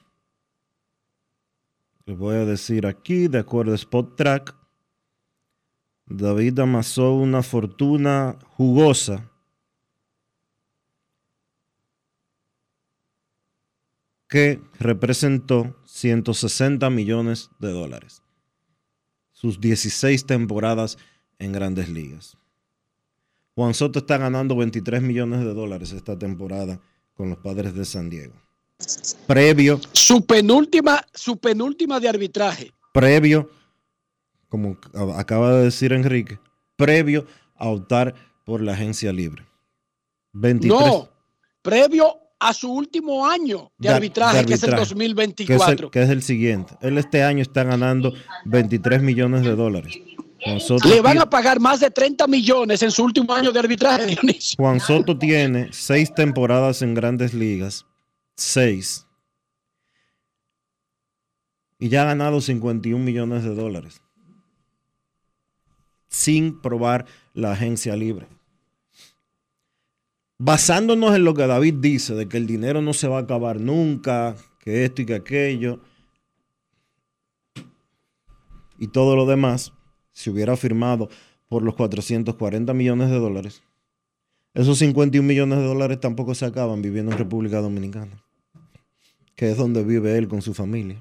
les 2.09 2.17
voy 2.17 2.37
a 2.37 2.47
decir 2.47 2.87
aquí, 2.87 3.29
de 3.29 3.39
acuerdo 3.39 3.73
a 3.73 3.75
Spot 3.75 4.17
Track, 4.17 4.57
David 6.07 6.59
amasó 6.61 7.13
una 7.13 7.43
fortuna 7.43 8.39
jugosa 8.57 9.31
que 14.27 14.59
representó 14.81 15.77
160 15.85 16.89
millones 16.89 17.51
de 17.59 17.73
dólares. 17.73 18.23
Sus 19.33 19.61
16 19.61 20.25
temporadas 20.25 20.97
en 21.39 21.53
grandes 21.53 21.91
ligas. 21.91 22.39
Juan 23.55 23.75
Soto 23.75 23.99
está 23.99 24.17
ganando 24.17 24.57
23 24.57 25.03
millones 25.03 25.41
de 25.41 25.53
dólares 25.53 25.93
esta 25.93 26.19
temporada 26.19 26.81
con 27.13 27.29
los 27.29 27.39
padres 27.39 27.75
de 27.75 27.85
San 27.85 28.09
Diego. 28.09 28.48
Previo. 29.27 29.81
Su 29.93 30.25
penúltima, 30.25 31.01
su 31.13 31.37
penúltima 31.37 32.01
de 32.01 32.09
arbitraje. 32.09 32.73
Previo, 32.93 33.51
como 34.49 34.77
acaba 35.17 35.53
de 35.55 35.65
decir 35.65 35.93
Enrique, 35.93 36.39
previo 36.77 37.27
a 37.57 37.69
optar 37.69 38.15
por 38.45 38.63
la 38.63 38.73
agencia 38.73 39.13
libre. 39.13 39.45
23, 40.33 40.81
no, 40.81 41.09
previo 41.63 42.17
a 42.39 42.55
su 42.55 42.71
último 42.73 43.27
año 43.27 43.73
de, 43.79 43.89
de- 43.89 43.95
arbitraje, 43.95 44.39
de 44.39 44.47
que 44.47 44.55
es 44.55 44.63
el 44.63 44.71
arbitraje, 44.75 44.77
que 44.77 44.83
es 44.83 44.89
2024. 44.91 45.87
el, 45.87 45.91
que 45.91 46.03
es 46.03 46.11
el 46.11 46.23
siguiente. 46.23 46.77
Él 46.81 46.99
este 46.99 47.23
año 47.25 47.43
está 47.43 47.65
ganando 47.65 48.15
23 48.45 49.03
millones 49.03 49.43
de 49.43 49.57
dólares. 49.57 49.99
Soto, 50.61 50.89
Le 50.89 51.01
van 51.01 51.15
tiene, 51.15 51.23
a 51.25 51.29
pagar 51.31 51.59
más 51.59 51.81
de 51.81 51.91
30 51.91 52.29
millones 52.29 52.81
en 52.85 52.93
su 52.93 53.03
último 53.03 53.35
año 53.35 53.51
de 53.51 53.59
arbitraje, 53.59 54.07
Dionisio. 54.07 54.55
Juan 54.57 54.79
Soto 54.79 55.19
tiene 55.19 55.69
seis 55.73 56.15
temporadas 56.15 56.81
en 56.81 56.95
grandes 56.95 57.35
ligas. 57.35 57.85
Seis. 58.39 59.05
Y 61.81 61.89
ya 61.89 62.03
ha 62.03 62.07
ganado 62.07 62.41
51 62.41 63.05
millones 63.05 63.43
de 63.43 63.53
dólares. 63.53 64.01
Sin 66.07 66.61
probar 66.61 67.07
la 67.35 67.51
agencia 67.53 67.97
libre. 67.97 68.29
Basándonos 70.39 71.17
en 71.17 71.25
lo 71.25 71.35
que 71.35 71.49
David 71.49 71.75
dice, 71.81 72.15
de 72.15 72.29
que 72.29 72.37
el 72.37 72.47
dinero 72.47 72.81
no 72.81 72.95
se 72.95 73.09
va 73.09 73.19
a 73.19 73.23
acabar 73.23 73.61
nunca, 73.61 74.37
que 74.61 74.85
esto 74.85 75.03
y 75.03 75.07
que 75.07 75.17
aquello, 75.17 75.81
y 78.79 78.87
todo 78.87 79.17
lo 79.17 79.27
demás, 79.27 79.73
si 80.13 80.31
hubiera 80.31 80.57
firmado 80.57 81.09
por 81.49 81.65
los 81.65 81.75
440 81.75 82.73
millones 82.73 83.11
de 83.11 83.19
dólares, 83.19 83.65
esos 84.55 84.79
51 84.79 85.27
millones 85.27 85.59
de 85.59 85.65
dólares 85.65 85.99
tampoco 85.99 86.37
se 86.37 86.47
acaban 86.47 86.83
viviendo 86.83 87.11
en 87.11 87.19
República 87.19 87.61
Dominicana, 87.61 88.25
que 89.39 89.53
es 89.53 89.57
donde 89.57 89.85
vive 89.85 90.19
él 90.19 90.27
con 90.27 90.43
su 90.43 90.53
familia. 90.53 91.01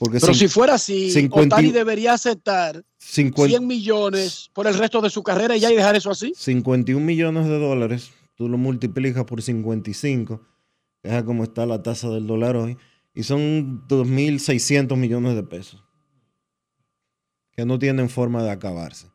Porque 0.00 0.18
Pero 0.18 0.34
si 0.34 0.48
fuera 0.48 0.74
así, 0.74 1.12
50 1.12 1.54
Otani 1.54 1.70
debería 1.70 2.12
aceptar 2.12 2.84
50 2.98 3.56
100 3.56 3.66
millones 3.68 4.50
por 4.52 4.66
el 4.66 4.76
resto 4.76 5.00
de 5.00 5.08
su 5.08 5.22
carrera 5.22 5.56
y 5.56 5.60
ya 5.60 5.70
y 5.70 5.76
dejar 5.76 5.94
eso 5.94 6.10
así. 6.10 6.32
51 6.34 7.04
millones 7.04 7.46
de 7.46 7.56
dólares, 7.56 8.10
tú 8.34 8.48
lo 8.48 8.58
multiplicas 8.58 9.24
por 9.26 9.42
55, 9.42 10.42
que 11.00 11.16
es 11.16 11.22
como 11.22 11.44
está 11.44 11.66
la 11.66 11.84
tasa 11.84 12.10
del 12.10 12.26
dólar 12.26 12.56
hoy, 12.56 12.76
y 13.14 13.22
son 13.22 13.86
2.600 13.86 14.96
millones 14.96 15.36
de 15.36 15.44
pesos, 15.44 15.84
que 17.52 17.64
no 17.64 17.78
tienen 17.78 18.08
forma 18.08 18.42
de 18.42 18.50
acabarse. 18.50 19.06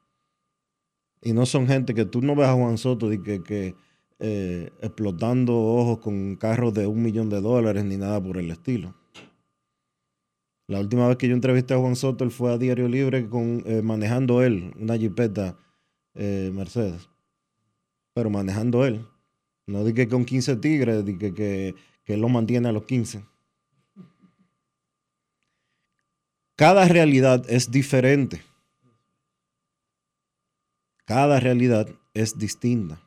Y 1.21 1.33
no 1.33 1.45
son 1.45 1.67
gente 1.67 1.93
que 1.93 2.05
tú 2.05 2.21
no 2.21 2.33
ves 2.33 2.47
a 2.47 2.53
Juan 2.53 2.77
Soto 2.77 3.09
de 3.09 3.21
que, 3.21 3.43
que, 3.43 3.75
eh, 4.19 4.71
explotando 4.81 5.55
ojos 5.55 5.99
con 5.99 6.35
carros 6.35 6.73
de 6.73 6.87
un 6.87 7.01
millón 7.01 7.29
de 7.29 7.41
dólares 7.41 7.83
ni 7.85 7.97
nada 7.97 8.21
por 8.21 8.37
el 8.37 8.51
estilo. 8.51 8.95
La 10.67 10.79
última 10.79 11.07
vez 11.07 11.17
que 11.17 11.27
yo 11.27 11.33
entrevisté 11.33 11.73
a 11.73 11.77
Juan 11.77 11.95
Soto, 11.95 12.23
él 12.23 12.31
fue 12.31 12.53
a 12.53 12.57
Diario 12.57 12.87
Libre 12.87 13.27
con, 13.27 13.63
eh, 13.65 13.81
manejando 13.81 14.41
él 14.41 14.73
una 14.79 14.97
jipeta 14.97 15.57
eh, 16.15 16.51
Mercedes. 16.53 17.09
Pero 18.13 18.29
manejando 18.29 18.85
él. 18.85 19.05
No 19.65 19.83
di 19.83 19.93
que 19.93 20.07
con 20.07 20.25
15 20.25 20.57
tigres, 20.57 21.05
di 21.05 21.17
que, 21.17 21.33
que, 21.33 21.75
que 22.03 22.13
él 22.13 22.21
lo 22.21 22.29
mantiene 22.29 22.69
a 22.69 22.71
los 22.71 22.83
15. 22.83 23.23
Cada 26.55 26.87
realidad 26.87 27.43
es 27.49 27.71
diferente. 27.71 28.41
Cada 31.05 31.39
realidad 31.39 31.89
es 32.13 32.37
distinta. 32.37 33.01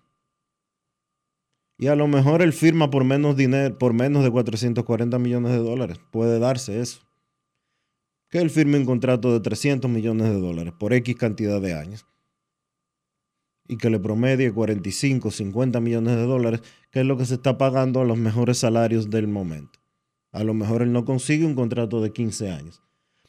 Y 1.79 1.89
a 1.89 1.97
lo 1.97 2.09
mejor 2.09 2.43
él 2.43 2.53
firma 2.53 2.91
por 2.91 3.05
menos 3.05 3.37
dinero, 3.37 3.77
por 3.77 3.93
menos 3.93 4.25
de 4.25 4.31
440 4.31 5.19
millones 5.19 5.53
de 5.53 5.59
dólares. 5.59 5.99
Puede 6.11 6.39
darse 6.39 6.81
eso. 6.81 7.01
Que 8.31 8.39
él 8.39 8.51
firme 8.51 8.79
un 8.79 8.87
contrato 8.87 9.33
de 9.33 9.41
300 9.41 9.91
millones 9.91 10.29
de 10.29 10.41
dólares 10.41 10.73
por 10.79 10.93
X 10.93 11.15
cantidad 11.17 11.61
de 11.61 11.75
años. 11.75 12.07
Y 13.69 13.77
que 13.77 13.91
le 13.91 13.99
promedie 13.99 14.53
45, 14.53 15.31
50 15.31 15.81
millones 15.81 16.17
de 16.17 16.23
dólares, 16.23 16.63
que 16.91 17.01
es 17.01 17.07
lo 17.07 17.17
que 17.17 17.27
se 17.27 17.35
está 17.35 17.59
pagando 17.59 18.01
a 18.01 18.05
los 18.05 18.17
mejores 18.17 18.59
salarios 18.59 19.11
del 19.11 19.29
momento. 19.29 19.79
A 20.33 20.45
lo 20.45 20.55
mejor 20.55 20.83
él 20.83 20.93
no 20.93 21.05
consigue 21.05 21.45
un 21.45 21.55
contrato 21.55 22.01
de 22.01 22.13
15 22.13 22.51
años. 22.51 22.83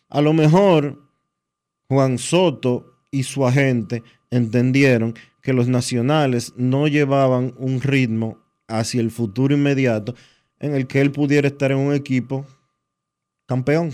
A 0.09 0.21
lo 0.21 0.33
mejor 0.33 1.01
Juan 1.89 2.17
Soto 2.17 2.97
y 3.11 3.23
su 3.23 3.45
agente 3.45 4.03
entendieron 4.29 5.15
que 5.47 5.53
los 5.53 5.69
nacionales 5.69 6.51
no 6.57 6.89
llevaban 6.89 7.53
un 7.57 7.79
ritmo 7.79 8.37
hacia 8.67 8.99
el 8.99 9.11
futuro 9.11 9.55
inmediato 9.55 10.13
en 10.59 10.75
el 10.75 10.87
que 10.87 10.99
él 10.99 11.09
pudiera 11.13 11.47
estar 11.47 11.71
en 11.71 11.77
un 11.77 11.93
equipo 11.93 12.45
campeón. 13.45 13.93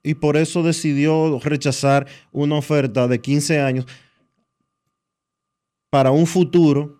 Y 0.00 0.14
por 0.14 0.36
eso 0.36 0.62
decidió 0.62 1.40
rechazar 1.40 2.06
una 2.30 2.54
oferta 2.54 3.08
de 3.08 3.20
15 3.20 3.60
años 3.60 3.86
para 5.90 6.12
un 6.12 6.28
futuro 6.28 6.96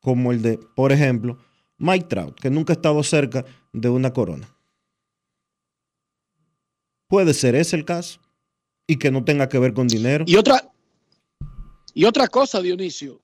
como 0.00 0.32
el 0.32 0.42
de, 0.42 0.58
por 0.76 0.92
ejemplo, 0.92 1.38
Mike 1.78 2.08
Trout, 2.08 2.38
que 2.38 2.50
nunca 2.50 2.74
ha 2.74 2.76
estado 2.76 3.02
cerca 3.02 3.46
de 3.72 3.88
una 3.88 4.12
corona. 4.12 4.54
Puede 7.08 7.32
ser 7.32 7.54
ese 7.54 7.74
el 7.74 7.86
caso 7.86 8.20
y 8.86 8.96
que 8.96 9.10
no 9.10 9.24
tenga 9.24 9.48
que 9.48 9.58
ver 9.58 9.72
con 9.72 9.88
dinero. 9.88 10.26
Y 10.28 10.36
otra, 10.36 10.73
y 11.94 12.04
otra 12.04 12.28
cosa, 12.28 12.60
Dionisio. 12.60 13.22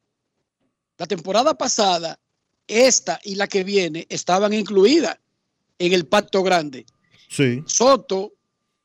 La 0.97 1.07
temporada 1.07 1.55
pasada, 1.55 2.19
esta 2.67 3.21
y 3.25 3.35
la 3.35 3.49
que 3.49 3.65
viene 3.65 4.07
estaban 4.09 4.53
incluidas 4.53 5.19
en 5.79 5.93
el 5.93 6.07
pacto 6.07 6.43
grande. 6.43 6.87
Sí. 7.29 7.63
Soto 7.67 8.33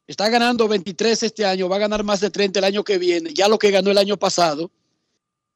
está 0.08 0.30
ganando 0.30 0.68
23 0.68 1.24
este 1.24 1.46
año, 1.46 1.70
va 1.70 1.78
a 1.78 1.80
ganar 1.80 2.04
más 2.04 2.20
de 2.20 2.30
30 2.30 2.60
el 2.60 2.66
año 2.66 2.84
que 2.84 2.98
viene, 2.98 3.34
ya 3.34 3.48
lo 3.48 3.60
que 3.60 3.72
ganó 3.72 3.92
el 3.92 3.98
año 3.98 4.18
pasado, 4.18 4.72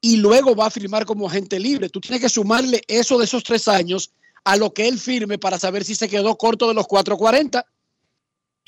y 0.00 0.16
luego 0.16 0.54
va 0.54 0.66
a 0.66 0.70
firmar 0.70 1.04
como 1.04 1.26
agente 1.26 1.58
libre. 1.58 1.88
Tú 1.88 2.00
tienes 2.00 2.20
que 2.20 2.28
sumarle 2.28 2.82
eso 2.88 3.18
de 3.18 3.24
esos 3.24 3.44
tres 3.44 3.68
años 3.68 4.12
a 4.44 4.56
lo 4.56 4.72
que 4.72 4.88
él 4.88 4.98
firme 4.98 5.38
para 5.38 5.58
saber 5.58 5.84
si 5.84 5.94
se 5.94 6.08
quedó 6.08 6.36
corto 6.36 6.68
de 6.68 6.74
los 6.74 6.86
440, 6.86 7.64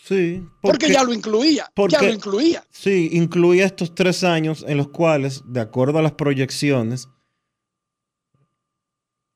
Sí. 0.04 0.44
porque, 0.60 0.90
ya 0.92 1.04
lo 1.04 1.12
incluía, 1.14 1.70
porque- 1.76 1.94
ya 1.94 2.02
lo 2.02 2.12
incluía. 2.12 2.66
Sí, 2.72 3.10
incluía 3.12 3.66
estos 3.66 3.94
tres 3.94 4.24
años 4.24 4.64
en 4.66 4.76
los 4.76 4.88
cuales, 4.88 5.42
de 5.46 5.60
acuerdo 5.60 5.98
a 5.98 6.02
las 6.02 6.12
proyecciones, 6.12 7.08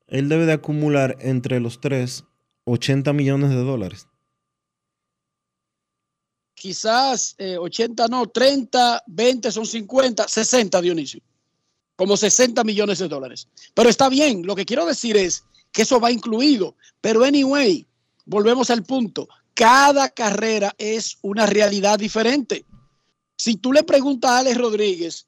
él 0.09 0.29
debe 0.29 0.45
de 0.45 0.55
acumular 0.55 1.17
entre 1.21 1.61
los 1.61 1.81
tres 1.81 2.25
80 2.65 3.13
millones 3.13 3.51
de 3.51 3.57
dólares. 3.63 4.09
Quizás 6.55 7.35
eh, 7.39 7.59
80, 7.59 8.09
no, 8.09 8.27
30, 8.27 9.03
20 9.07 9.53
son 9.53 9.67
50, 9.67 10.27
60, 10.27 10.81
Dionisio. 10.81 11.21
Como 11.97 12.17
60 12.17 12.65
millones 12.65 12.99
de 12.99 13.09
dólares. 13.09 13.49
Pero 13.75 13.89
está 13.89 14.09
bien, 14.09 14.45
lo 14.45 14.57
que 14.57 14.65
quiero 14.65 14.85
decir 14.87 15.17
es 15.17 15.45
que 15.71 15.83
eso 15.83 16.01
va 16.01 16.11
incluido. 16.11 16.75
Pero 17.01 17.25
anyway, 17.25 17.87
volvemos 18.25 18.71
al 18.71 18.83
punto. 18.83 19.29
Cada 19.57 20.11
carrera 20.11 20.75
es 20.77 21.17
una 21.23 21.47
realidad 21.47 21.99
diferente. 21.99 22.67
Si 23.39 23.57
tú 23.57 23.73
le 23.73 23.85
preguntas 23.85 24.31
a 24.31 24.39
Alex 24.41 24.59
Rodríguez 24.59 25.27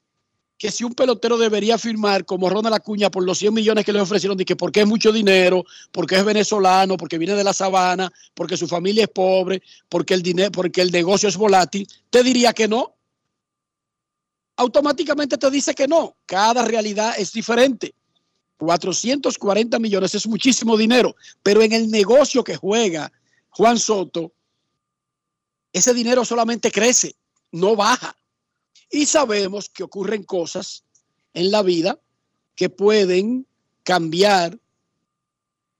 que 0.59 0.69
si 0.69 0.83
un 0.83 0.93
pelotero 0.93 1.37
debería 1.37 1.79
firmar 1.79 2.25
como 2.25 2.47
Ronald 2.47 2.75
Acuña 2.75 3.09
por 3.09 3.23
los 3.23 3.39
100 3.39 3.53
millones 3.55 3.85
que 3.85 3.91
le 3.91 4.01
ofrecieron, 4.01 4.37
de 4.37 4.45
que 4.45 4.55
porque 4.55 4.81
es 4.81 4.85
mucho 4.85 5.11
dinero, 5.11 5.65
porque 5.91 6.15
es 6.17 6.23
venezolano, 6.23 6.95
porque 6.95 7.17
viene 7.17 7.33
de 7.33 7.43
la 7.43 7.53
sabana, 7.53 8.11
porque 8.35 8.55
su 8.55 8.67
familia 8.67 9.05
es 9.05 9.09
pobre, 9.09 9.63
porque 9.87 10.13
el 10.13 10.21
dinero, 10.21 10.51
porque 10.51 10.81
el 10.81 10.91
negocio 10.91 11.27
es 11.27 11.35
volátil, 11.35 11.87
te 12.11 12.21
diría 12.21 12.53
que 12.53 12.67
no. 12.67 12.93
Automáticamente 14.57 15.39
te 15.39 15.49
dice 15.49 15.73
que 15.73 15.87
no. 15.87 16.17
Cada 16.27 16.63
realidad 16.65 17.15
es 17.17 17.31
diferente. 17.31 17.95
440 18.57 19.79
millones 19.79 20.13
es 20.13 20.27
muchísimo 20.27 20.77
dinero, 20.77 21.15
pero 21.41 21.63
en 21.63 21.71
el 21.71 21.89
negocio 21.89 22.43
que 22.43 22.57
juega 22.57 23.11
Juan 23.51 23.79
Soto, 23.79 24.33
ese 25.71 25.93
dinero 25.93 26.25
solamente 26.25 26.71
crece, 26.71 27.15
no 27.51 27.75
baja. 27.75 28.15
Y 28.89 29.05
sabemos 29.05 29.69
que 29.69 29.83
ocurren 29.83 30.23
cosas 30.23 30.83
en 31.33 31.51
la 31.51 31.61
vida 31.61 31.99
que 32.55 32.69
pueden 32.69 33.45
cambiar 33.83 34.59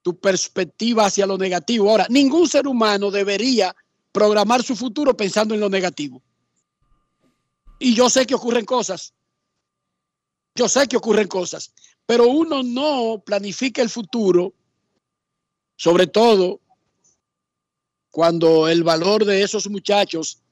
tu 0.02 0.18
perspectiva 0.18 1.06
hacia 1.06 1.26
lo 1.26 1.36
negativo. 1.36 1.90
Ahora, 1.90 2.06
ningún 2.08 2.48
ser 2.48 2.66
humano 2.66 3.10
debería 3.10 3.74
programar 4.12 4.62
su 4.62 4.76
futuro 4.76 5.16
pensando 5.16 5.54
en 5.54 5.60
lo 5.60 5.68
negativo. 5.68 6.22
Y 7.78 7.94
yo 7.94 8.08
sé 8.10 8.26
que 8.26 8.34
ocurren 8.34 8.64
cosas. 8.64 9.14
Yo 10.54 10.68
sé 10.68 10.86
que 10.88 10.96
ocurren 10.96 11.28
cosas. 11.28 11.72
Pero 12.06 12.26
uno 12.26 12.62
no 12.62 13.22
planifica 13.24 13.82
el 13.82 13.90
futuro 13.90 14.54
sobre 15.76 16.06
todo 16.06 16.60
cuando 18.10 18.68
el 18.68 18.82
valor 18.82 19.24
de 19.24 19.42
esos 19.42 19.68
muchachos 19.68 20.42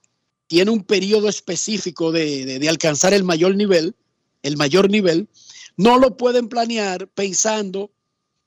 tiene 0.46 0.70
un 0.70 0.84
periodo 0.84 1.28
específico 1.28 2.12
de, 2.12 2.66
alcanzar 2.68 3.12
el 3.12 3.24
mayor 3.24 3.54
nivel, 3.54 3.94
el 4.42 4.56
mayor 4.56 4.90
nivel, 4.90 5.28
no 5.76 5.98
lo 5.98 6.16
pueden 6.16 6.48
planear 6.48 7.08
pensando 7.08 7.90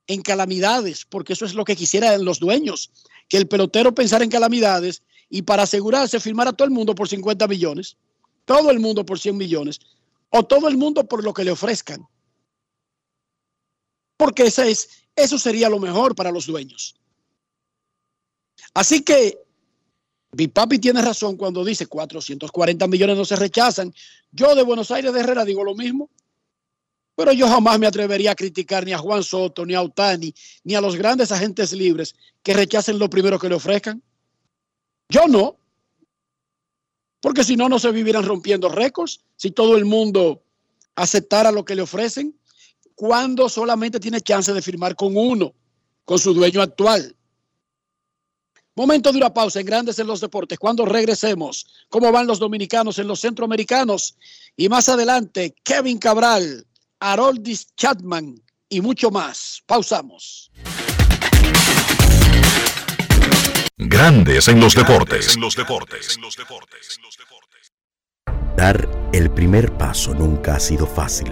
en 0.07 0.21
calamidades, 0.21 1.05
porque 1.05 1.33
eso 1.33 1.45
es 1.45 1.53
lo 1.53 1.63
que 1.63 1.75
quisieran 1.75 2.25
los 2.25 2.39
dueños, 2.39 2.91
que 3.29 3.37
el 3.37 3.47
pelotero 3.47 3.93
pensara 3.93 4.23
en 4.23 4.31
calamidades 4.31 5.03
y 5.29 5.43
para 5.43 5.63
asegurarse 5.63 6.19
firmar 6.19 6.47
a 6.47 6.53
todo 6.53 6.65
el 6.65 6.73
mundo 6.73 6.95
por 6.95 7.07
50 7.07 7.47
millones, 7.47 7.97
todo 8.45 8.71
el 8.71 8.79
mundo 8.79 9.05
por 9.05 9.19
100 9.19 9.37
millones, 9.37 9.79
o 10.29 10.43
todo 10.43 10.67
el 10.67 10.77
mundo 10.77 11.07
por 11.07 11.23
lo 11.23 11.33
que 11.33 11.43
le 11.43 11.51
ofrezcan. 11.51 12.07
Porque 14.17 14.43
ese 14.43 14.71
es, 14.71 14.89
eso 15.15 15.37
sería 15.37 15.69
lo 15.69 15.79
mejor 15.79 16.15
para 16.15 16.31
los 16.31 16.47
dueños. 16.47 16.95
Así 18.73 19.01
que 19.03 19.37
mi 20.33 20.47
papi 20.47 20.79
tiene 20.79 21.01
razón 21.01 21.35
cuando 21.35 21.63
dice 21.65 21.87
440 21.87 22.87
millones 22.87 23.17
no 23.17 23.25
se 23.25 23.35
rechazan. 23.35 23.93
Yo 24.31 24.55
de 24.55 24.63
Buenos 24.63 24.91
Aires 24.91 25.13
de 25.13 25.19
Herrera 25.19 25.43
digo 25.43 25.63
lo 25.63 25.75
mismo. 25.75 26.09
Pero 27.15 27.33
yo 27.33 27.47
jamás 27.47 27.77
me 27.77 27.87
atrevería 27.87 28.31
a 28.31 28.35
criticar 28.35 28.85
ni 28.85 28.93
a 28.93 28.97
Juan 28.97 29.21
Soto, 29.23 29.65
ni 29.65 29.73
a 29.73 29.81
Otani, 29.81 30.33
ni 30.63 30.75
a 30.75 30.81
los 30.81 30.95
grandes 30.95 31.31
agentes 31.31 31.73
libres 31.73 32.15
que 32.41 32.53
rechacen 32.53 32.97
lo 32.97 33.09
primero 33.09 33.37
que 33.37 33.49
le 33.49 33.55
ofrezcan. 33.55 34.01
Yo 35.09 35.27
no. 35.27 35.57
Porque 37.19 37.43
si 37.43 37.57
no, 37.57 37.67
no 37.67 37.77
se 37.77 37.91
vivieran 37.91 38.25
rompiendo 38.25 38.69
récords. 38.69 39.19
Si 39.35 39.51
todo 39.51 39.75
el 39.77 39.85
mundo 39.85 40.41
aceptara 40.95 41.51
lo 41.51 41.65
que 41.65 41.75
le 41.75 41.81
ofrecen, 41.81 42.33
cuando 42.95 43.49
solamente 43.49 43.99
tiene 43.99 44.21
chance 44.21 44.53
de 44.53 44.61
firmar 44.61 44.95
con 44.95 45.15
uno, 45.17 45.53
con 46.05 46.17
su 46.17 46.33
dueño 46.33 46.61
actual. 46.61 47.15
Momento 48.75 49.11
de 49.11 49.17
una 49.17 49.33
pausa 49.33 49.59
en 49.59 49.65
Grandes 49.65 49.99
en 49.99 50.07
los 50.07 50.21
Deportes. 50.21 50.57
Cuando 50.57 50.85
regresemos, 50.85 51.67
¿cómo 51.89 52.09
van 52.11 52.25
los 52.25 52.39
dominicanos 52.39 52.99
en 52.99 53.07
los 53.07 53.19
centroamericanos? 53.19 54.15
Y 54.55 54.69
más 54.69 54.87
adelante, 54.87 55.53
Kevin 55.63 55.97
Cabral, 55.97 56.65
Haroldis 56.99 57.67
Chapman 57.75 58.41
y 58.69 58.79
mucho 58.79 59.11
más. 59.11 59.61
Pausamos. 59.65 60.51
Grandes 63.77 64.47
en 64.47 64.61
los 64.61 64.73
deportes. 64.73 65.35
En 65.35 65.41
los 65.41 65.55
deportes. 65.55 66.17
Dar 68.55 68.87
el 69.11 69.31
primer 69.31 69.77
paso 69.77 70.13
nunca 70.13 70.55
ha 70.55 70.59
sido 70.59 70.87
fácil, 70.87 71.31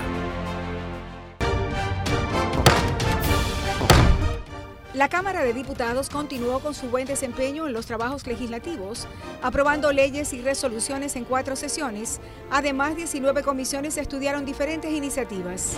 La 5.01 5.09
Cámara 5.09 5.43
de 5.43 5.51
Diputados 5.51 6.11
continuó 6.11 6.59
con 6.59 6.75
su 6.75 6.87
buen 6.87 7.07
desempeño 7.07 7.65
en 7.65 7.73
los 7.73 7.87
trabajos 7.87 8.27
legislativos, 8.27 9.07
aprobando 9.41 9.91
leyes 9.91 10.31
y 10.31 10.43
resoluciones 10.43 11.15
en 11.15 11.25
cuatro 11.25 11.55
sesiones. 11.55 12.19
Además, 12.51 12.95
19 12.95 13.41
comisiones 13.41 13.97
estudiaron 13.97 14.45
diferentes 14.45 14.91
iniciativas. 14.91 15.73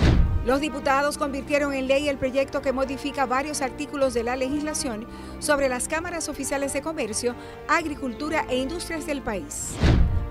Los 0.45 0.59
diputados 0.59 1.17
convirtieron 1.17 1.73
en 1.73 1.87
ley 1.87 2.09
el 2.09 2.17
proyecto 2.17 2.61
que 2.61 2.73
modifica 2.73 3.25
varios 3.25 3.61
artículos 3.61 4.13
de 4.13 4.23
la 4.23 4.35
legislación 4.35 5.07
sobre 5.39 5.69
las 5.69 5.87
cámaras 5.87 6.27
oficiales 6.27 6.73
de 6.73 6.81
comercio, 6.81 7.33
agricultura 7.69 8.45
e 8.49 8.57
industrias 8.57 9.05
del 9.05 9.21
país. 9.21 9.69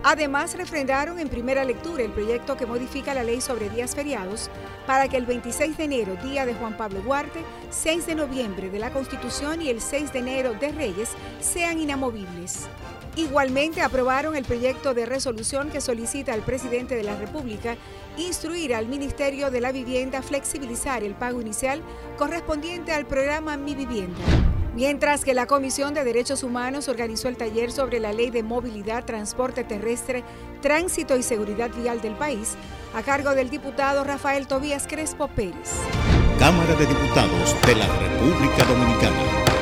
Además, 0.04 0.56
refrendaron 0.56 1.20
en 1.20 1.28
primera 1.28 1.64
lectura 1.64 2.02
el 2.02 2.10
proyecto 2.10 2.56
que 2.56 2.66
modifica 2.66 3.14
la 3.14 3.22
ley 3.22 3.40
sobre 3.40 3.70
días 3.70 3.94
feriados 3.94 4.50
para 4.84 5.06
que 5.06 5.16
el 5.16 5.26
26 5.26 5.76
de 5.76 5.84
enero, 5.84 6.16
día 6.24 6.44
de 6.44 6.54
Juan 6.54 6.76
Pablo 6.76 7.00
Duarte, 7.02 7.44
6 7.70 8.06
de 8.06 8.16
noviembre 8.16 8.68
de 8.68 8.80
la 8.80 8.90
Constitución 8.90 9.62
y 9.62 9.68
el 9.68 9.80
6 9.80 10.12
de 10.12 10.18
enero 10.18 10.54
de 10.54 10.72
Reyes 10.72 11.10
sean 11.40 11.78
inamovibles. 11.78 12.66
Igualmente 13.14 13.82
aprobaron 13.82 14.36
el 14.36 14.44
proyecto 14.44 14.94
de 14.94 15.04
resolución 15.04 15.68
que 15.68 15.82
solicita 15.82 16.32
al 16.32 16.40
presidente 16.40 16.94
de 16.94 17.02
la 17.02 17.14
República 17.14 17.76
instruir 18.16 18.74
al 18.74 18.88
Ministerio 18.88 19.50
de 19.50 19.60
la 19.60 19.70
Vivienda 19.70 20.22
flexibilizar 20.22 21.04
el 21.04 21.14
pago 21.14 21.40
inicial 21.40 21.82
correspondiente 22.16 22.92
al 22.92 23.06
programa 23.06 23.58
Mi 23.58 23.74
Vivienda. 23.74 24.18
Mientras 24.74 25.22
que 25.22 25.34
la 25.34 25.46
Comisión 25.46 25.92
de 25.92 26.02
Derechos 26.02 26.42
Humanos 26.42 26.88
organizó 26.88 27.28
el 27.28 27.36
taller 27.36 27.70
sobre 27.70 28.00
la 28.00 28.14
Ley 28.14 28.30
de 28.30 28.42
Movilidad, 28.42 29.04
Transporte 29.04 29.64
Terrestre, 29.64 30.24
Tránsito 30.62 31.18
y 31.18 31.22
Seguridad 31.22 31.70
Vial 31.70 32.00
del 32.00 32.14
país, 32.14 32.54
a 32.94 33.02
cargo 33.02 33.34
del 33.34 33.50
diputado 33.50 34.04
Rafael 34.04 34.46
Tobías 34.46 34.86
Crespo 34.86 35.28
Pérez. 35.28 35.72
Cámara 36.38 36.74
de 36.74 36.86
Diputados 36.86 37.54
de 37.66 37.74
la 37.76 37.86
República 37.86 38.64
Dominicana. 38.64 39.61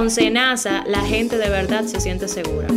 Con 0.00 0.10
SENASA 0.10 0.84
la 0.86 1.02
gente 1.02 1.36
de 1.36 1.50
verdad 1.50 1.84
se 1.84 2.00
siente 2.00 2.26
segura. 2.26 2.68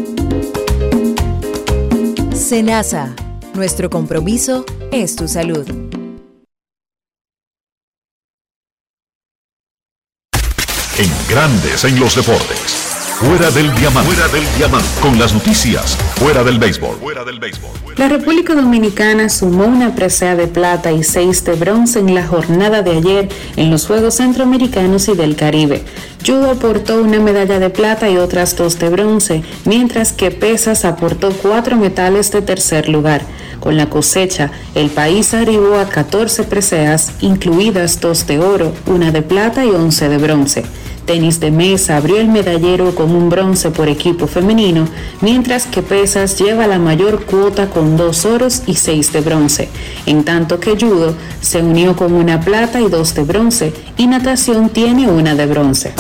SENASA, 2.35 3.15
nuestro 3.53 3.89
compromiso 3.89 4.65
es 4.91 5.15
tu 5.15 5.29
salud. 5.29 5.65
en 10.97 11.11
Grandes 11.29 11.85
en 11.85 11.97
los 11.97 12.13
Deportes. 12.17 12.82
Fuera 13.23 13.49
del 13.51 13.73
diamante. 13.75 14.85
Con 15.01 15.17
las 15.17 15.33
noticias. 15.33 15.95
Fuera 16.15 16.43
del 16.43 16.59
béisbol. 16.59 16.97
Fuera 16.97 17.23
del 17.23 17.39
béisbol. 17.39 17.71
La 17.95 18.09
República 18.09 18.53
Dominicana 18.53 19.29
sumó 19.29 19.63
una 19.63 19.95
presea 19.95 20.35
de 20.35 20.47
plata 20.47 20.91
y 20.91 21.03
seis 21.03 21.45
de 21.45 21.53
bronce 21.53 21.99
en 21.99 22.15
la 22.15 22.27
jornada 22.27 22.81
de 22.81 22.97
ayer 22.97 23.29
en 23.55 23.71
los 23.71 23.87
Juegos 23.87 24.15
Centroamericanos 24.15 25.07
y 25.07 25.15
del 25.15 25.37
Caribe. 25.37 25.83
Judo 26.25 26.51
aportó 26.51 27.01
una 27.01 27.19
medalla 27.19 27.59
de 27.59 27.69
plata 27.69 28.09
y 28.09 28.17
otras 28.17 28.57
dos 28.57 28.77
de 28.77 28.89
bronce, 28.89 29.41
mientras 29.63 30.11
que 30.11 30.29
Pesas 30.29 30.83
aportó 30.83 31.31
cuatro 31.31 31.77
metales 31.77 32.29
de 32.31 32.41
tercer 32.41 32.89
lugar. 32.89 33.21
Con 33.61 33.77
la 33.77 33.89
cosecha, 33.89 34.51
el 34.75 34.89
país 34.89 35.33
arribó 35.33 35.75
a 35.75 35.87
14 35.87 36.43
preseas, 36.43 37.13
incluidas 37.21 38.01
dos 38.01 38.27
de 38.27 38.39
oro, 38.39 38.73
una 38.85 39.11
de 39.11 39.21
plata 39.21 39.63
y 39.63 39.69
once 39.69 40.09
de 40.09 40.17
bronce. 40.17 40.65
Tenis 41.05 41.39
de 41.39 41.51
mesa 41.51 41.97
abrió 41.97 42.17
el 42.17 42.29
medallero 42.29 42.95
con 42.95 43.13
un 43.15 43.29
bronce 43.29 43.71
por 43.71 43.89
equipo 43.89 44.27
femenino, 44.27 44.87
mientras 45.21 45.65
que 45.65 45.81
Pesas 45.81 46.39
lleva 46.39 46.67
la 46.67 46.79
mayor 46.79 47.25
cuota 47.25 47.69
con 47.69 47.97
dos 47.97 48.25
oros 48.25 48.63
y 48.67 48.75
seis 48.75 49.11
de 49.11 49.21
bronce, 49.21 49.69
en 50.05 50.23
tanto 50.23 50.59
que 50.59 50.77
Judo 50.79 51.13
se 51.41 51.61
unió 51.61 51.95
con 51.95 52.13
una 52.13 52.39
plata 52.39 52.79
y 52.79 52.89
dos 52.89 53.13
de 53.15 53.23
bronce, 53.23 53.73
y 53.97 54.07
Natación 54.07 54.69
tiene 54.69 55.09
una 55.09 55.35
de 55.35 55.45
bronce. 55.45 55.93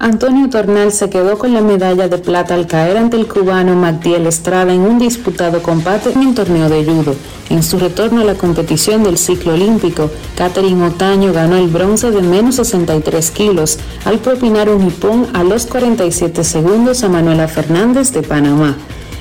Antonio 0.00 0.50
Tornal 0.50 0.92
se 0.92 1.08
quedó 1.08 1.38
con 1.38 1.54
la 1.54 1.60
medalla 1.60 2.08
de 2.08 2.18
plata 2.18 2.54
al 2.54 2.66
caer 2.66 2.96
ante 2.96 3.16
el 3.16 3.28
cubano 3.28 3.74
Magdiel 3.76 4.26
Estrada 4.26 4.72
en 4.72 4.80
un 4.80 4.98
disputado 4.98 5.62
combate 5.62 6.10
en 6.10 6.18
un 6.18 6.34
torneo 6.34 6.68
de 6.68 6.84
judo. 6.84 7.14
En 7.48 7.62
su 7.62 7.78
retorno 7.78 8.20
a 8.20 8.24
la 8.24 8.34
competición 8.34 9.04
del 9.04 9.18
ciclo 9.18 9.54
olímpico, 9.54 10.10
Catherine 10.36 10.86
Otaño 10.86 11.32
ganó 11.32 11.56
el 11.56 11.68
bronce 11.68 12.10
de 12.10 12.22
menos 12.22 12.56
63 12.56 13.30
kilos 13.30 13.78
al 14.04 14.18
propinar 14.18 14.68
un 14.68 14.86
hipón 14.86 15.28
a 15.32 15.44
los 15.44 15.66
47 15.66 16.42
segundos 16.42 17.04
a 17.04 17.08
Manuela 17.08 17.46
Fernández 17.46 18.12
de 18.12 18.22
Panamá. 18.22 18.76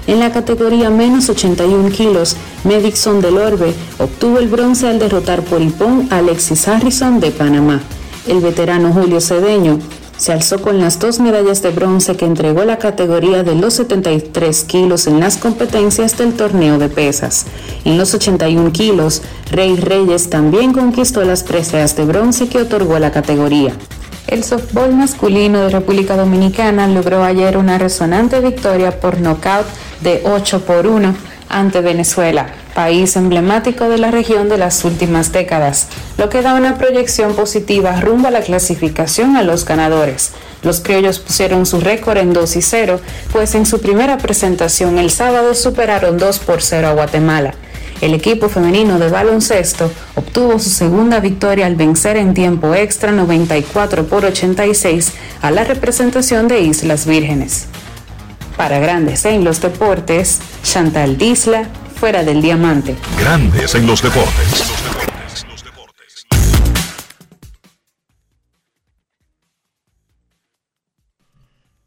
En 0.07 0.19
la 0.19 0.31
categoría 0.31 0.89
menos 0.89 1.29
81 1.29 1.89
kilos, 1.91 2.35
Medixon 2.63 3.21
del 3.21 3.37
Orbe 3.37 3.73
obtuvo 3.99 4.39
el 4.39 4.47
bronce 4.47 4.87
al 4.87 4.99
derrotar 4.99 5.43
por 5.43 5.61
hipón 5.61 6.07
a 6.09 6.17
Alexis 6.17 6.67
Harrison 6.67 7.19
de 7.19 7.31
Panamá. 7.31 7.81
El 8.27 8.39
veterano 8.39 8.91
Julio 8.91 9.21
Cedeño 9.21 9.79
se 10.17 10.31
alzó 10.31 10.61
con 10.61 10.79
las 10.79 10.99
dos 10.99 11.19
medallas 11.19 11.61
de 11.61 11.71
bronce 11.71 12.15
que 12.15 12.25
entregó 12.25 12.63
la 12.63 12.77
categoría 12.77 13.43
de 13.43 13.55
los 13.55 13.73
73 13.75 14.63
kilos 14.63 15.07
en 15.07 15.19
las 15.19 15.37
competencias 15.37 16.17
del 16.17 16.33
torneo 16.33 16.77
de 16.77 16.89
pesas. 16.89 17.45
En 17.83 17.97
los 17.97 18.13
81 18.13 18.71
kilos, 18.71 19.21
Rey 19.51 19.75
Reyes 19.75 20.29
también 20.29 20.73
conquistó 20.73 21.23
las 21.23 21.43
preseas 21.43 21.95
de 21.95 22.05
bronce 22.05 22.47
que 22.47 22.59
otorgó 22.59 22.99
la 22.99 23.11
categoría. 23.11 23.73
El 24.27 24.43
softball 24.43 24.95
masculino 24.95 25.59
de 25.61 25.69
República 25.69 26.15
Dominicana 26.15 26.87
logró 26.87 27.23
ayer 27.23 27.57
una 27.57 27.77
resonante 27.77 28.39
victoria 28.39 28.99
por 28.99 29.19
nocaut 29.19 29.67
de 30.01 30.21
8 30.25 30.61
por 30.61 30.87
1 30.87 31.32
ante 31.53 31.81
Venezuela, 31.81 32.47
país 32.73 33.15
emblemático 33.15 33.87
de 33.87 33.97
la 33.97 34.11
región 34.11 34.49
de 34.49 34.57
las 34.57 34.83
últimas 34.83 35.31
décadas, 35.31 35.87
lo 36.17 36.29
que 36.29 36.41
da 36.41 36.55
una 36.55 36.77
proyección 36.77 37.35
positiva 37.35 37.99
rumbo 38.01 38.27
a 38.27 38.31
la 38.31 38.41
clasificación 38.41 39.35
a 39.35 39.43
los 39.43 39.65
ganadores. 39.65 40.31
Los 40.63 40.79
criollos 40.79 41.19
pusieron 41.19 41.65
su 41.65 41.79
récord 41.79 42.17
en 42.17 42.33
2 42.33 42.55
y 42.55 42.61
0, 42.61 42.99
pues 43.31 43.53
en 43.55 43.65
su 43.65 43.79
primera 43.79 44.17
presentación 44.17 44.97
el 44.97 45.11
sábado 45.11 45.53
superaron 45.53 46.17
2 46.17 46.39
por 46.39 46.61
0 46.61 46.87
a 46.87 46.93
Guatemala. 46.93 47.53
El 48.01 48.13
equipo 48.13 48.49
femenino 48.49 48.99
de 48.99 49.09
baloncesto 49.09 49.89
obtuvo 50.15 50.59
su 50.59 50.69
segunda 50.69 51.19
victoria 51.19 51.67
al 51.67 51.75
vencer 51.75 52.17
en 52.17 52.33
tiempo 52.33 52.75
extra 52.75 53.11
94 53.11 54.07
por 54.07 54.25
86 54.25 55.13
a 55.41 55.51
la 55.51 55.63
representación 55.63 56.47
de 56.47 56.61
Islas 56.61 57.05
Vírgenes. 57.05 57.67
Para 58.57 58.79
Grandes 58.79 59.25
en 59.25 59.43
los 59.43 59.61
Deportes, 59.61 60.39
Chantal 60.61 61.17
Disla, 61.17 61.67
fuera 61.95 62.23
del 62.23 62.41
diamante. 62.41 62.95
Grandes 63.17 63.73
en 63.75 63.87
los 63.87 64.01
deportes. 64.01 64.71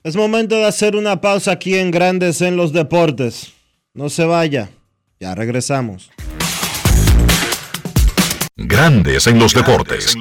Es 0.02 0.14
momento 0.16 0.56
de 0.56 0.66
hacer 0.66 0.96
una 0.96 1.20
pausa 1.20 1.52
aquí 1.52 1.76
en 1.76 1.90
Grandes 1.90 2.40
en 2.40 2.56
los 2.56 2.72
Deportes. 2.72 3.52
No 3.92 4.08
se 4.08 4.24
vaya, 4.24 4.70
ya 5.20 5.34
regresamos. 5.34 6.10
Grandes 8.56 9.26
en 9.26 9.38
los 9.38 9.52
deportes. 9.52 10.16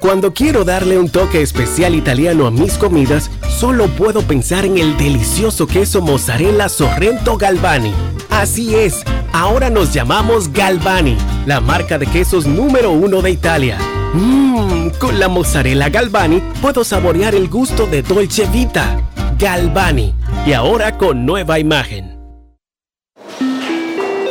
Cuando 0.00 0.32
quiero 0.32 0.64
darle 0.64 0.98
un 0.98 1.10
toque 1.10 1.42
especial 1.42 1.94
italiano 1.94 2.46
a 2.46 2.50
mis 2.50 2.78
comidas, 2.78 3.30
solo 3.50 3.86
puedo 3.86 4.22
pensar 4.22 4.64
en 4.64 4.78
el 4.78 4.96
delicioso 4.96 5.66
queso 5.66 6.00
mozzarella 6.00 6.70
Sorrento 6.70 7.36
Galvani. 7.36 7.92
Así 8.30 8.74
es, 8.74 9.02
ahora 9.34 9.68
nos 9.68 9.92
llamamos 9.92 10.54
Galvani, 10.54 11.18
la 11.44 11.60
marca 11.60 11.98
de 11.98 12.06
quesos 12.06 12.46
número 12.46 12.92
uno 12.92 13.20
de 13.20 13.30
Italia. 13.30 13.76
Mmm, 14.14 14.88
con 14.98 15.20
la 15.20 15.28
mozzarella 15.28 15.90
Galvani 15.90 16.42
puedo 16.62 16.82
saborear 16.82 17.34
el 17.34 17.50
gusto 17.50 17.84
de 17.84 18.00
Dolce 18.00 18.46
Vita. 18.46 19.02
Galvani, 19.38 20.14
y 20.46 20.54
ahora 20.54 20.96
con 20.96 21.26
nueva 21.26 21.58
imagen. 21.58 22.18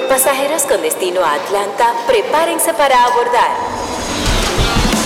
Pasajeros 0.09 0.63
con 0.63 0.81
destino 0.81 1.21
a 1.23 1.35
Atlanta, 1.35 1.93
prepárense 2.07 2.73
para 2.73 3.05
abordar. 3.05 3.88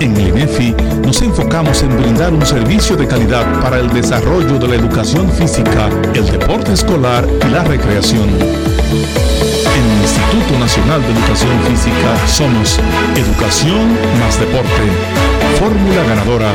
En 0.00 0.16
el 0.16 0.28
INEFI 0.28 0.76
nos 1.04 1.20
enfocamos 1.22 1.82
en 1.82 1.96
brindar 1.96 2.32
un 2.32 2.46
servicio 2.46 2.94
de 2.94 3.08
calidad 3.08 3.44
para 3.60 3.80
el 3.80 3.92
desarrollo 3.92 4.56
de 4.56 4.68
la 4.68 4.76
educación 4.76 5.28
física, 5.32 5.88
el 6.14 6.24
deporte 6.30 6.72
escolar 6.72 7.26
y 7.44 7.50
la 7.50 7.64
recreación. 7.64 8.28
En 8.28 9.90
el 9.90 10.02
Instituto 10.02 10.56
Nacional 10.60 11.02
de 11.02 11.08
Educación 11.12 11.60
Física 11.64 12.28
somos 12.28 12.78
Educación 13.16 13.98
más 14.20 14.38
Deporte. 14.38 14.68
Fórmula 15.58 16.04
ganadora. 16.04 16.52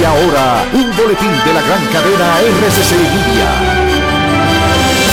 Y 0.00 0.04
ahora, 0.04 0.64
un 0.72 0.96
boletín 0.96 1.32
de 1.44 1.52
la 1.52 1.60
gran 1.60 1.84
cadena 1.92 2.40
RCC 2.40 2.92
Media. 2.92 3.81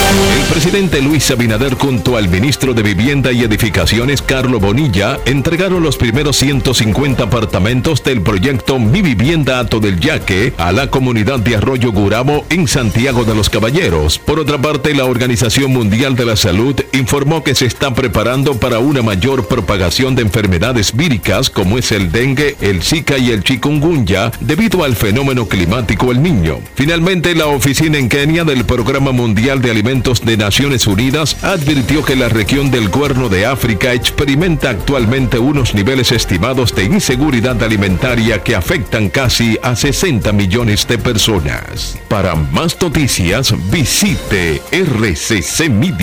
El 0.10 0.46
presidente 0.46 1.02
Luis 1.04 1.30
Abinader 1.30 1.76
junto 1.76 2.18
al 2.18 2.30
ministro 2.30 2.74
de 2.74 2.82
Vivienda 2.82 3.32
y 3.32 3.44
Edificaciones 3.44 4.24
Carlo 4.24 4.60
Bonilla 4.60 5.20
entregaron 5.26 5.84
los 5.84 5.98
primeros 5.98 6.38
150 6.38 7.26
apartamentos 7.26 8.04
del 8.04 8.22
proyecto 8.24 8.80
Mi 8.80 9.04
Vivienda 9.04 9.60
Ato 9.60 9.80
del 9.80 10.00
Yaque 10.00 10.54
a 10.58 10.72
la 10.72 10.90
comunidad 10.90 11.40
de 11.40 11.58
Arroyo 11.58 11.92
Gurabo 11.92 12.44
en 12.50 12.68
Santiago 12.68 13.24
de 13.24 13.36
los 13.36 13.52
Caballeros. 13.52 14.18
Por 14.18 14.40
otra 14.40 14.58
parte, 14.58 14.96
la 14.96 15.06
Organización 15.06 15.72
Mundial 15.72 16.16
de 16.16 16.26
la 16.26 16.36
Salud 16.36 16.76
informó 16.94 17.44
que 17.44 17.54
se 17.54 17.68
está 17.68 17.94
preparando 17.94 18.56
para 18.56 18.80
una 18.80 19.04
mayor 19.04 19.48
propagación 19.48 20.16
de 20.16 20.24
enfermedades 20.24 20.96
víricas 20.96 21.52
como 21.52 21.78
es 21.78 21.92
el 21.92 22.12
dengue, 22.12 22.56
el 22.62 22.82
zika 22.82 23.20
y 23.20 23.30
el 23.30 23.44
chikungunya 23.44 24.32
debido 24.40 24.84
al 24.84 24.96
fenómeno 24.96 25.48
climático 25.48 26.12
El 26.12 26.24
Niño. 26.24 26.60
Finalmente, 26.74 27.36
la 27.36 27.46
oficina 27.46 28.00
en 28.00 28.10
Kenia 28.10 28.44
del 28.44 28.66
Programa 28.66 29.12
Mundial 29.12 29.62
de 29.62 29.70
Alimentos 29.70 30.00
de 30.10 30.38
Naciones 30.38 30.88
Unidas 30.88 31.38
advirtió 31.44 32.04
que 32.04 32.16
la 32.16 32.30
región 32.30 32.72
del 32.72 32.90
Cuerno 32.90 33.30
de 33.30 33.46
África 33.46 33.94
experimenta 33.94 34.72
actualmente 34.72 35.38
unos 35.38 35.76
niveles 35.76 36.12
estimados 36.12 36.74
de 36.74 36.86
inseguridad 36.86 37.62
alimentaria 37.62 38.42
que 38.42 38.56
afectan 38.56 39.10
casi 39.10 39.60
a 39.62 39.76
60 39.76 40.32
millones 40.32 40.88
de 40.88 40.98
personas. 40.98 41.96
Para 42.08 42.34
más 42.34 42.82
noticias, 42.82 43.54
visite 43.70 44.60
rccmedia.com.do. 44.72 46.00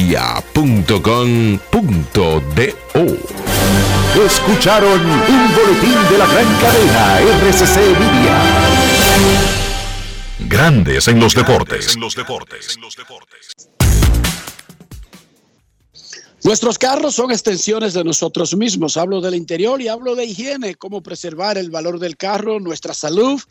Escucharon 4.24 5.00
un 5.00 5.54
boletín 5.54 5.98
de 6.10 6.18
la 6.18 6.26
gran 6.26 6.46
cadena 6.60 7.18
RCC 7.18 7.76
Media. 7.98 9.46
Grandes 10.38 11.08
en 11.08 11.18
los 11.18 11.34
deportes. 11.34 11.96
Nuestros 16.46 16.78
carros 16.78 17.16
son 17.16 17.32
extensiones 17.32 17.92
de 17.92 18.04
nosotros 18.04 18.56
mismos. 18.56 18.96
Hablo 18.96 19.20
del 19.20 19.34
interior 19.34 19.82
y 19.82 19.88
hablo 19.88 20.14
de 20.14 20.26
higiene, 20.26 20.76
cómo 20.76 21.02
preservar 21.02 21.58
el 21.58 21.70
valor 21.72 21.98
del 21.98 22.16
carro, 22.16 22.60
nuestra 22.60 22.94
salud, 22.94 23.42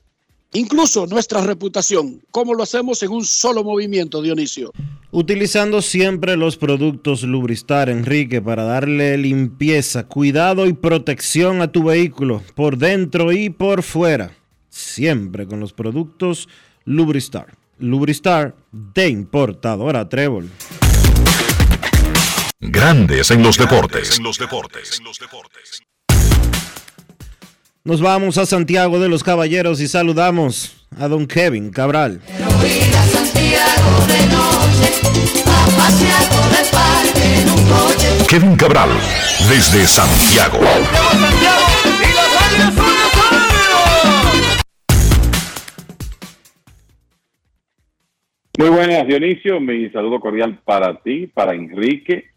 incluso 0.54 1.06
nuestra 1.06 1.42
reputación. 1.42 2.22
¿Cómo 2.32 2.54
lo 2.54 2.64
hacemos 2.64 3.04
en 3.04 3.12
un 3.12 3.26
solo 3.26 3.66
movimiento, 3.66 4.22
Dionisio? 4.22 4.72
Utilizando 5.12 5.82
siempre 5.82 6.38
los 6.38 6.56
productos 6.56 7.24
Lubristar, 7.24 7.90
Enrique, 7.90 8.42
para 8.42 8.64
darle 8.64 9.18
limpieza, 9.18 10.08
cuidado 10.08 10.66
y 10.66 10.72
protección 10.72 11.62
a 11.62 11.74
tu 11.74 11.84
vehículo, 11.84 12.44
por 12.56 12.78
dentro 12.78 13.34
y 13.34 13.50
por 13.50 13.84
fuera. 13.84 14.38
Siempre 14.70 15.46
con 15.46 15.60
los 15.60 15.74
productos 15.74 16.48
Lubristar. 16.86 17.58
Lubristar 17.78 18.56
de 18.72 19.10
importadora 19.10 20.08
Trébol. 20.08 20.50
Grandes 22.60 23.32
en 23.32 23.44
los 23.44 23.58
deportes. 23.58 24.20
Nos 27.84 28.02
vamos 28.02 28.38
a 28.38 28.46
Santiago 28.46 29.00
de 29.00 29.10
los 29.10 29.24
Caballeros 29.24 29.82
y 29.82 29.88
saludamos 29.88 30.88
a 30.98 31.08
don 31.08 31.28
Kevin 31.28 31.70
Cabral. 31.70 32.22
Kevin 38.30 38.56
Cabral, 38.56 38.90
desde 39.50 39.86
Santiago. 39.86 40.60
Muy 48.58 48.70
buenas, 48.70 49.06
Dionisio. 49.06 49.60
Mi 49.60 49.90
saludo 49.90 50.22
cordial 50.22 50.60
para 50.64 51.02
ti, 51.02 51.28
para 51.28 51.54
Enrique, 51.54 52.06
que 52.06 52.35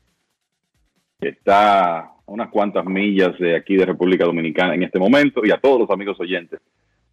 está 1.20 1.98
a 1.98 2.12
unas 2.26 2.48
cuantas 2.50 2.84
millas 2.84 3.38
de 3.38 3.56
aquí 3.56 3.76
de 3.76 3.86
República 3.86 4.24
Dominicana 4.24 4.74
en 4.74 4.82
este 4.82 4.98
momento, 4.98 5.44
y 5.44 5.50
a 5.50 5.58
todos 5.58 5.80
los 5.80 5.90
amigos 5.90 6.18
oyentes 6.20 6.60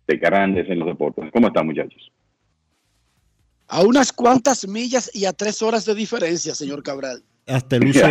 de 0.08 0.18
Grandes 0.18 0.70
en 0.70 0.80
los 0.80 0.88
Deportes. 0.88 1.26
¿Cómo 1.32 1.48
están, 1.48 1.66
muchachos? 1.66 2.12
A 3.68 3.82
unas 3.82 4.14
cuantas 4.14 4.68
millas 4.68 5.10
y 5.16 5.26
a 5.26 5.34
tres 5.34 5.62
horas 5.62 5.86
de 5.86 5.96
diferencia, 5.96 6.54
señor 6.54 6.84
Cabral. 6.84 7.24
Hasta 7.48 7.78
el 7.78 7.88
uso, 7.88 8.06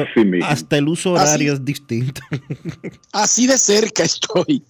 hasta 0.45 0.78
el 0.78 0.88
uso 0.88 1.12
horario 1.12 1.55
es 1.55 1.64
distinto. 1.64 2.20
Así 3.12 3.47
de 3.47 3.59
cerca 3.59 4.05
estoy. 4.05 4.62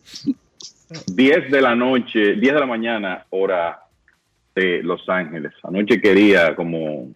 10 1.07 1.51
de 1.51 1.61
la 1.61 1.75
noche, 1.75 2.35
10 2.35 2.41
de 2.41 2.61
la 2.61 2.67
mañana, 2.67 3.27
hora 3.31 3.81
de 4.55 4.83
Los 4.83 5.09
Ángeles. 5.09 5.53
Anoche 5.63 6.01
quería 6.01 6.55
como 6.55 7.11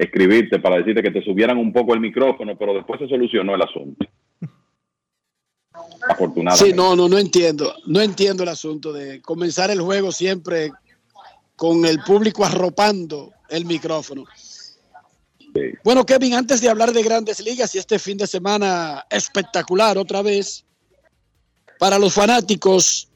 escribirte 0.00 0.58
para 0.58 0.76
decirte 0.76 1.02
que 1.02 1.10
te 1.10 1.22
subieran 1.22 1.58
un 1.58 1.72
poco 1.72 1.92
el 1.92 2.00
micrófono, 2.00 2.56
pero 2.56 2.72
después 2.72 2.98
se 3.00 3.08
solucionó 3.08 3.54
el 3.54 3.62
asunto. 3.62 4.06
Afortunadamente. 6.08 6.70
Sí, 6.70 6.72
no, 6.72 6.96
no, 6.96 7.06
no 7.06 7.18
entiendo. 7.18 7.74
No 7.86 8.00
entiendo 8.00 8.42
el 8.42 8.48
asunto 8.48 8.94
de 8.94 9.20
comenzar 9.20 9.70
el 9.70 9.80
juego 9.82 10.10
siempre 10.10 10.70
con 11.54 11.84
el 11.84 12.00
público 12.00 12.46
arropando 12.46 13.32
el 13.50 13.66
micrófono. 13.66 14.24
Bueno, 15.84 16.06
Kevin, 16.06 16.32
antes 16.32 16.62
de 16.62 16.70
hablar 16.70 16.92
de 16.92 17.02
grandes 17.02 17.40
ligas 17.40 17.74
y 17.74 17.78
este 17.78 17.98
fin 17.98 18.16
de 18.16 18.26
semana 18.26 19.04
espectacular 19.10 19.98
otra 19.98 20.22
vez, 20.22 20.64
para 21.78 21.98
los 21.98 22.14
fanáticos, 22.14 23.09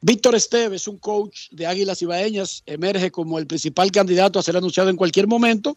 Víctor 0.00 0.34
Esteves, 0.34 0.86
un 0.88 0.98
coach 0.98 1.48
de 1.50 1.66
Águilas 1.66 2.02
Ibaeñas, 2.02 2.62
emerge 2.66 3.10
como 3.10 3.38
el 3.38 3.46
principal 3.46 3.90
candidato 3.90 4.38
a 4.38 4.42
ser 4.42 4.56
anunciado 4.56 4.90
en 4.90 4.96
cualquier 4.96 5.26
momento 5.26 5.76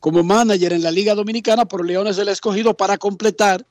como 0.00 0.22
manager 0.22 0.72
en 0.72 0.82
la 0.82 0.90
Liga 0.90 1.14
Dominicana 1.14 1.64
por 1.64 1.86
Leones 1.86 2.16
del 2.16 2.28
Escogido 2.28 2.76
para 2.76 2.98
completar 2.98 3.64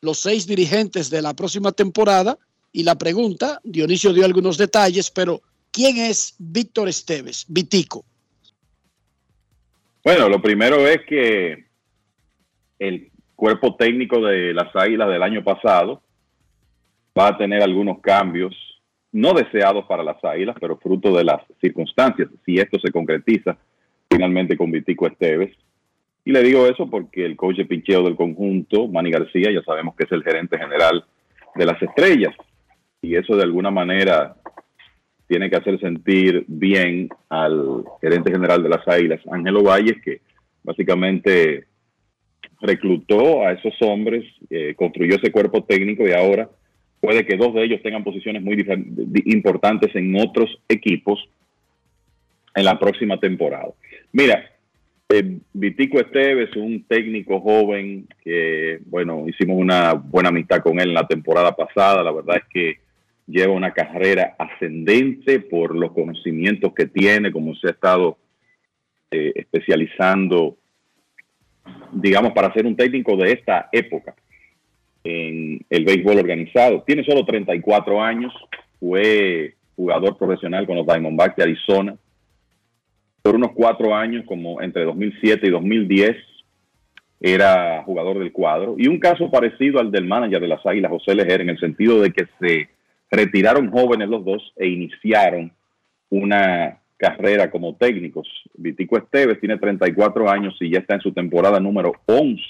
los 0.00 0.18
seis 0.18 0.46
dirigentes 0.46 1.08
de 1.08 1.22
la 1.22 1.34
próxima 1.34 1.70
temporada. 1.72 2.36
Y 2.72 2.82
la 2.82 2.96
pregunta, 2.96 3.60
Dionisio 3.62 4.12
dio 4.12 4.24
algunos 4.24 4.58
detalles, 4.58 5.10
pero 5.10 5.40
¿quién 5.70 5.98
es 5.98 6.34
Víctor 6.38 6.88
Esteves, 6.88 7.44
Vitico? 7.48 8.04
Bueno, 10.02 10.28
lo 10.28 10.42
primero 10.42 10.86
es 10.86 11.02
que 11.08 11.66
el 12.78 13.10
cuerpo 13.36 13.76
técnico 13.76 14.20
de 14.20 14.52
las 14.52 14.74
Águilas 14.74 15.08
del 15.08 15.22
año 15.22 15.44
pasado 15.44 16.02
va 17.16 17.28
a 17.28 17.38
tener 17.38 17.62
algunos 17.62 18.00
cambios 18.00 18.54
no 19.12 19.32
deseados 19.32 19.86
para 19.86 20.02
las 20.02 20.22
Águilas, 20.24 20.56
pero 20.60 20.76
fruto 20.76 21.16
de 21.16 21.24
las 21.24 21.40
circunstancias, 21.60 22.28
si 22.44 22.58
esto 22.58 22.78
se 22.78 22.92
concretiza 22.92 23.56
finalmente 24.10 24.56
con 24.56 24.70
Vitico 24.70 25.06
Esteves. 25.06 25.56
Y 26.24 26.32
le 26.32 26.42
digo 26.42 26.66
eso 26.66 26.88
porque 26.90 27.24
el 27.24 27.36
coach 27.36 27.56
de 27.56 27.64
del 27.64 28.16
conjunto, 28.16 28.88
Manny 28.88 29.10
García, 29.10 29.52
ya 29.52 29.62
sabemos 29.62 29.94
que 29.94 30.04
es 30.04 30.12
el 30.12 30.24
gerente 30.24 30.58
general 30.58 31.04
de 31.54 31.66
las 31.66 31.80
estrellas. 31.80 32.34
Y 33.00 33.14
eso 33.14 33.36
de 33.36 33.44
alguna 33.44 33.70
manera 33.70 34.36
tiene 35.28 35.50
que 35.50 35.56
hacer 35.56 35.78
sentir 35.80 36.44
bien 36.48 37.08
al 37.28 37.84
gerente 38.00 38.30
general 38.30 38.62
de 38.62 38.68
las 38.68 38.86
Águilas, 38.86 39.20
Ángelo 39.30 39.62
Valles, 39.62 40.00
que 40.02 40.20
básicamente 40.62 41.66
reclutó 42.60 43.46
a 43.46 43.52
esos 43.52 43.74
hombres, 43.80 44.24
eh, 44.50 44.74
construyó 44.76 45.16
ese 45.16 45.30
cuerpo 45.30 45.64
técnico 45.64 46.06
y 46.06 46.12
ahora 46.12 46.48
puede 47.00 47.24
que 47.26 47.36
dos 47.36 47.54
de 47.54 47.64
ellos 47.64 47.82
tengan 47.82 48.04
posiciones 48.04 48.42
muy 48.42 48.56
importantes 49.26 49.94
en 49.94 50.14
otros 50.16 50.58
equipos 50.68 51.28
en 52.54 52.64
la 52.64 52.78
próxima 52.78 53.18
temporada. 53.20 53.68
Mira, 54.12 54.50
eh, 55.08 55.38
Vitico 55.52 56.00
Esteves, 56.00 56.56
un 56.56 56.84
técnico 56.84 57.40
joven 57.40 58.08
que, 58.24 58.80
bueno, 58.86 59.28
hicimos 59.28 59.56
una 59.58 59.92
buena 59.92 60.30
amistad 60.30 60.62
con 60.62 60.80
él 60.80 60.88
en 60.88 60.94
la 60.94 61.06
temporada 61.06 61.54
pasada, 61.54 62.02
la 62.02 62.12
verdad 62.12 62.38
es 62.38 62.44
que 62.52 62.78
lleva 63.26 63.52
una 63.52 63.72
carrera 63.72 64.34
ascendente 64.38 65.40
por 65.40 65.76
los 65.76 65.92
conocimientos 65.92 66.72
que 66.74 66.86
tiene, 66.86 67.30
como 67.30 67.54
se 67.56 67.68
ha 67.68 67.70
estado 67.70 68.18
eh, 69.10 69.32
especializando, 69.36 70.56
digamos, 71.92 72.32
para 72.32 72.52
ser 72.52 72.66
un 72.66 72.76
técnico 72.76 73.16
de 73.16 73.32
esta 73.32 73.68
época 73.72 74.14
en 75.06 75.60
el 75.70 75.84
béisbol 75.84 76.18
organizado. 76.18 76.82
Tiene 76.86 77.04
solo 77.04 77.24
34 77.24 78.02
años, 78.02 78.32
fue 78.80 79.54
jugador 79.76 80.16
profesional 80.16 80.66
con 80.66 80.76
los 80.76 80.86
Diamondbacks 80.86 81.36
de 81.36 81.42
Arizona 81.42 81.96
por 83.26 83.34
unos 83.34 83.52
cuatro 83.54 83.92
años, 83.92 84.24
como 84.24 84.62
entre 84.62 84.84
2007 84.84 85.48
y 85.48 85.50
2010, 85.50 86.16
era 87.20 87.82
jugador 87.82 88.20
del 88.20 88.30
cuadro. 88.30 88.76
Y 88.78 88.86
un 88.86 89.00
caso 89.00 89.28
parecido 89.32 89.80
al 89.80 89.90
del 89.90 90.06
manager 90.06 90.40
de 90.40 90.46
las 90.46 90.64
Águilas, 90.64 90.92
José 90.92 91.12
Lejer, 91.16 91.40
en 91.40 91.50
el 91.50 91.58
sentido 91.58 92.00
de 92.00 92.12
que 92.12 92.26
se 92.38 92.68
retiraron 93.10 93.72
jóvenes 93.72 94.08
los 94.08 94.24
dos 94.24 94.52
e 94.54 94.68
iniciaron 94.68 95.50
una 96.08 96.78
carrera 96.96 97.50
como 97.50 97.74
técnicos. 97.74 98.28
Vitico 98.54 98.96
Esteves 98.96 99.40
tiene 99.40 99.58
34 99.58 100.30
años 100.30 100.56
y 100.60 100.70
ya 100.70 100.78
está 100.78 100.94
en 100.94 101.00
su 101.00 101.12
temporada 101.12 101.58
número 101.58 101.94
11 102.06 102.40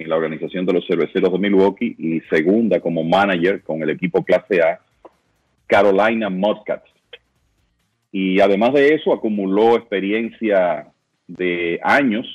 en 0.00 0.08
la 0.08 0.16
organización 0.16 0.66
de 0.66 0.72
los 0.72 0.86
cerveceros 0.86 1.32
de 1.32 1.38
Milwaukee 1.38 1.94
y 1.98 2.20
segunda 2.22 2.80
como 2.80 3.04
manager 3.04 3.62
con 3.62 3.82
el 3.82 3.90
equipo 3.90 4.24
clase 4.24 4.60
A, 4.62 4.80
Carolina 5.66 6.28
Mudcats. 6.30 6.90
Y 8.10 8.40
además 8.40 8.72
de 8.72 8.94
eso, 8.94 9.12
acumuló 9.12 9.76
experiencia 9.76 10.86
de 11.28 11.78
años, 11.82 12.26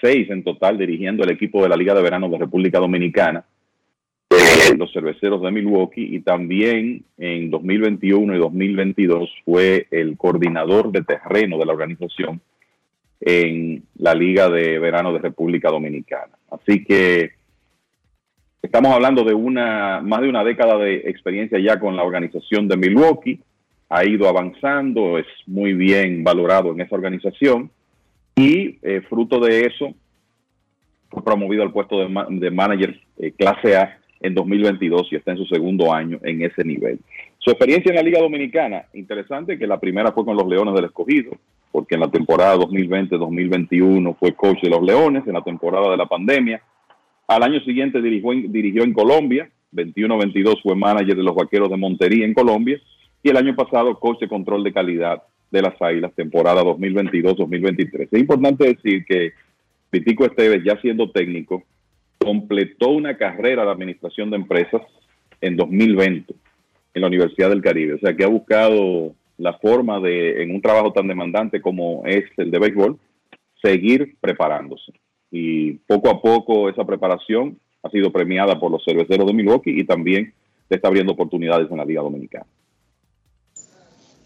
seis 0.00 0.28
en 0.30 0.44
total, 0.44 0.76
dirigiendo 0.76 1.24
el 1.24 1.30
equipo 1.30 1.62
de 1.62 1.68
la 1.68 1.76
Liga 1.76 1.94
de 1.94 2.02
Verano 2.02 2.28
de 2.28 2.38
República 2.38 2.78
Dominicana 2.78 3.44
los 4.76 4.92
cerveceros 4.92 5.42
de 5.42 5.50
Milwaukee 5.50 6.14
y 6.14 6.20
también 6.20 7.04
en 7.18 7.50
2021 7.50 8.34
y 8.34 8.38
2022 8.38 9.30
fue 9.44 9.86
el 9.90 10.16
coordinador 10.16 10.92
de 10.92 11.02
terreno 11.02 11.58
de 11.58 11.66
la 11.66 11.72
organización 11.72 12.40
en 13.20 13.82
la 13.96 14.14
Liga 14.14 14.48
de 14.48 14.78
Verano 14.78 15.12
de 15.12 15.18
República 15.18 15.70
Dominicana. 15.70 16.32
Así 16.50 16.84
que 16.84 17.32
estamos 18.62 18.92
hablando 18.92 19.24
de 19.24 19.34
una 19.34 20.00
más 20.02 20.20
de 20.22 20.28
una 20.28 20.44
década 20.44 20.78
de 20.78 20.96
experiencia 21.06 21.58
ya 21.58 21.78
con 21.78 21.96
la 21.96 22.02
organización 22.02 22.68
de 22.68 22.76
Milwaukee, 22.76 23.40
ha 23.88 24.04
ido 24.04 24.28
avanzando, 24.28 25.18
es 25.18 25.26
muy 25.46 25.74
bien 25.74 26.22
valorado 26.22 26.72
en 26.72 26.80
esa 26.80 26.94
organización 26.94 27.70
y 28.36 28.78
eh, 28.82 29.02
fruto 29.08 29.40
de 29.40 29.66
eso 29.66 29.92
fue 31.10 31.24
promovido 31.24 31.62
al 31.62 31.72
puesto 31.72 31.98
de, 31.98 32.50
manager 32.50 33.00
eh, 33.18 33.32
clase 33.32 33.76
A 33.76 33.98
en 34.20 34.34
2022 34.34 35.08
y 35.10 35.16
está 35.16 35.32
en 35.32 35.38
su 35.38 35.46
segundo 35.46 35.92
año 35.92 36.20
en 36.22 36.42
ese 36.42 36.62
nivel. 36.62 37.00
Su 37.38 37.50
experiencia 37.50 37.90
en 37.90 37.96
la 37.96 38.02
Liga 38.02 38.20
Dominicana, 38.20 38.84
interesante 38.94 39.58
que 39.58 39.66
la 39.66 39.80
primera 39.80 40.12
fue 40.12 40.24
con 40.24 40.36
los 40.36 40.46
Leones 40.46 40.74
del 40.74 40.84
Escogido, 40.84 41.32
porque 41.72 41.94
en 41.94 42.00
la 42.00 42.10
temporada 42.10 42.56
2020-2021 42.56 44.16
fue 44.18 44.34
coach 44.34 44.62
de 44.62 44.70
los 44.70 44.82
Leones, 44.82 45.26
en 45.26 45.34
la 45.34 45.42
temporada 45.42 45.90
de 45.90 45.96
la 45.96 46.06
pandemia. 46.06 46.62
Al 47.28 47.42
año 47.42 47.60
siguiente 47.60 48.02
dirigió 48.02 48.32
dirigió 48.48 48.82
en 48.82 48.92
Colombia, 48.92 49.48
21-22 49.72 50.62
fue 50.62 50.74
manager 50.74 51.16
de 51.16 51.22
los 51.22 51.34
Vaqueros 51.34 51.70
de 51.70 51.76
Montería 51.76 52.24
en 52.24 52.34
Colombia, 52.34 52.80
y 53.22 53.28
el 53.28 53.36
año 53.36 53.54
pasado 53.54 53.98
coach 53.98 54.20
de 54.20 54.28
control 54.28 54.64
de 54.64 54.72
calidad 54.72 55.22
de 55.50 55.62
las 55.62 55.80
Águilas, 55.80 56.12
temporada 56.14 56.62
2022-2023. 56.62 58.08
Es 58.10 58.20
importante 58.20 58.66
decir 58.66 59.04
que 59.04 59.32
Vitico 59.92 60.24
Esteves, 60.24 60.62
ya 60.64 60.80
siendo 60.80 61.10
técnico, 61.10 61.64
completó 62.18 62.90
una 62.90 63.16
carrera 63.16 63.64
de 63.64 63.70
administración 63.70 64.30
de 64.30 64.36
empresas 64.36 64.82
en 65.40 65.56
2020 65.56 66.34
en 66.94 67.00
la 67.00 67.08
Universidad 67.08 67.48
del 67.48 67.62
Caribe. 67.62 67.94
O 67.94 67.98
sea, 67.98 68.14
que 68.14 68.24
ha 68.24 68.28
buscado 68.28 69.14
la 69.40 69.54
forma 69.54 70.00
de, 70.00 70.42
en 70.42 70.54
un 70.54 70.60
trabajo 70.60 70.92
tan 70.92 71.08
demandante 71.08 71.60
como 71.60 72.02
es 72.04 72.24
el 72.36 72.50
de 72.50 72.58
béisbol, 72.58 72.98
seguir 73.62 74.16
preparándose. 74.20 74.92
Y 75.30 75.72
poco 75.72 76.10
a 76.10 76.20
poco 76.20 76.68
esa 76.68 76.84
preparación 76.84 77.58
ha 77.82 77.90
sido 77.90 78.12
premiada 78.12 78.60
por 78.60 78.70
los 78.70 78.84
cerveceros 78.84 79.26
de 79.26 79.32
Milwaukee 79.32 79.80
y 79.80 79.84
también 79.84 80.34
le 80.68 80.76
está 80.76 80.88
abriendo 80.88 81.12
oportunidades 81.12 81.70
en 81.70 81.78
la 81.78 81.84
Liga 81.84 82.02
Dominicana. 82.02 82.46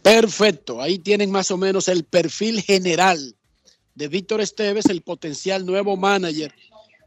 Perfecto, 0.02 0.82
ahí 0.82 0.98
tienen 0.98 1.30
más 1.30 1.50
o 1.50 1.56
menos 1.56 1.88
el 1.88 2.04
perfil 2.04 2.60
general 2.60 3.18
de 3.94 4.08
Víctor 4.08 4.40
Esteves, 4.40 4.86
el 4.86 5.02
potencial 5.02 5.64
nuevo 5.64 5.96
manager 5.96 6.52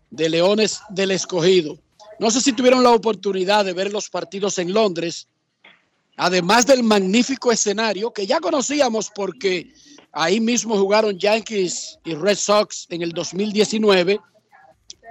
de 0.09 0.29
Leones 0.29 0.81
del 0.89 1.11
Escogido. 1.11 1.77
No 2.19 2.31
sé 2.31 2.41
si 2.41 2.53
tuvieron 2.53 2.83
la 2.83 2.91
oportunidad 2.91 3.65
de 3.65 3.73
ver 3.73 3.91
los 3.91 4.09
partidos 4.09 4.57
en 4.57 4.73
Londres, 4.73 5.27
además 6.17 6.65
del 6.65 6.83
magnífico 6.83 7.51
escenario 7.51 8.11
que 8.11 8.27
ya 8.27 8.39
conocíamos 8.39 9.09
porque 9.15 9.71
ahí 10.11 10.39
mismo 10.39 10.77
jugaron 10.77 11.17
Yankees 11.17 11.99
y 12.03 12.15
Red 12.15 12.37
Sox 12.37 12.87
en 12.89 13.03
el 13.03 13.11
2019, 13.11 14.19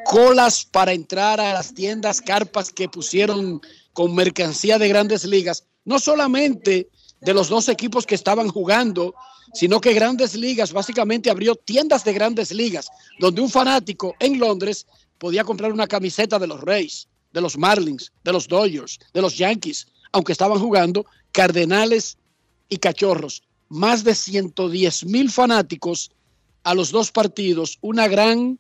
colas 0.05 0.65
para 0.65 0.93
entrar 0.93 1.41
a 1.41 1.53
las 1.55 1.73
tiendas, 1.73 2.21
carpas 2.21 2.71
que 2.71 2.89
pusieron 2.89 3.61
con 3.93 4.15
mercancía 4.15 4.79
de 4.79 4.89
grandes 4.89 5.25
ligas, 5.25 5.65
no 5.85 5.99
solamente 5.99 6.91
de 7.21 7.35
los 7.35 7.49
dos 7.49 7.69
equipos 7.69 8.05
que 8.05 8.15
estaban 8.15 8.49
jugando, 8.49 9.15
sino 9.55 9.81
que 9.81 9.95
Grandes 9.95 10.35
Ligas 10.35 10.73
básicamente 10.73 11.31
abrió 11.31 11.55
tiendas 11.55 12.05
de 12.05 12.13
Grandes 12.13 12.53
Ligas, 12.53 12.91
donde 13.19 13.41
un 13.41 13.49
fanático 13.49 14.15
en 14.21 14.39
Londres 14.39 14.87
podía 15.19 15.45
comprar 15.45 15.73
una 15.73 15.87
camiseta 15.87 16.39
de 16.39 16.47
los 16.47 16.61
Reyes, 16.61 17.09
de 17.33 17.41
los 17.41 17.57
Marlins, 17.57 18.13
de 18.23 18.33
los 18.33 18.49
Dodgers, 18.49 18.99
de 19.15 19.23
los 19.23 19.39
Yankees, 19.39 19.87
aunque 20.17 20.33
estaban 20.33 20.59
jugando 20.59 21.05
Cardenales 21.31 22.17
y 22.71 22.79
Cachorros. 22.79 23.43
Más 23.69 24.03
de 24.03 24.15
110 24.15 25.05
mil 25.05 25.31
fanáticos 25.31 26.11
a 26.65 26.75
los 26.75 26.91
dos 26.91 27.13
partidos, 27.13 27.77
una 27.83 28.09
gran 28.09 28.59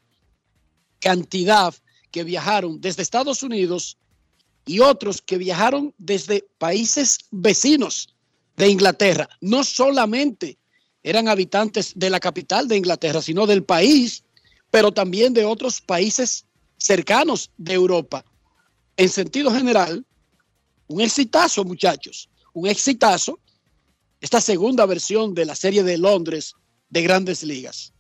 cantidad 1.00 1.74
que 2.10 2.24
viajaron 2.24 2.78
desde 2.78 3.02
Estados 3.02 3.42
Unidos 3.42 3.96
y 4.66 4.80
otros 4.80 5.22
que 5.22 5.38
viajaron 5.38 5.94
desde 5.96 6.44
países 6.58 7.20
vecinos 7.30 8.14
de 8.58 8.68
Inglaterra. 8.68 9.26
No 9.40 9.64
solamente 9.64 10.58
eran 11.02 11.26
habitantes 11.26 11.92
de 11.94 12.10
la 12.10 12.20
capital 12.20 12.68
de 12.68 12.76
Inglaterra, 12.76 13.22
sino 13.22 13.46
del 13.46 13.64
país, 13.64 14.24
pero 14.70 14.92
también 14.92 15.32
de 15.32 15.46
otros 15.46 15.80
países 15.80 16.44
cercanos 16.76 17.50
de 17.56 17.72
Europa. 17.72 18.26
En 18.98 19.08
sentido 19.08 19.50
general, 19.50 20.04
un 20.88 21.00
exitazo, 21.00 21.64
muchachos, 21.64 22.28
un 22.52 22.66
exitazo, 22.66 23.38
esta 24.20 24.40
segunda 24.40 24.86
versión 24.86 25.34
de 25.34 25.46
la 25.46 25.54
serie 25.54 25.82
de 25.82 25.98
Londres 25.98 26.54
de 26.88 27.02
grandes 27.02 27.42
ligas. 27.44 27.92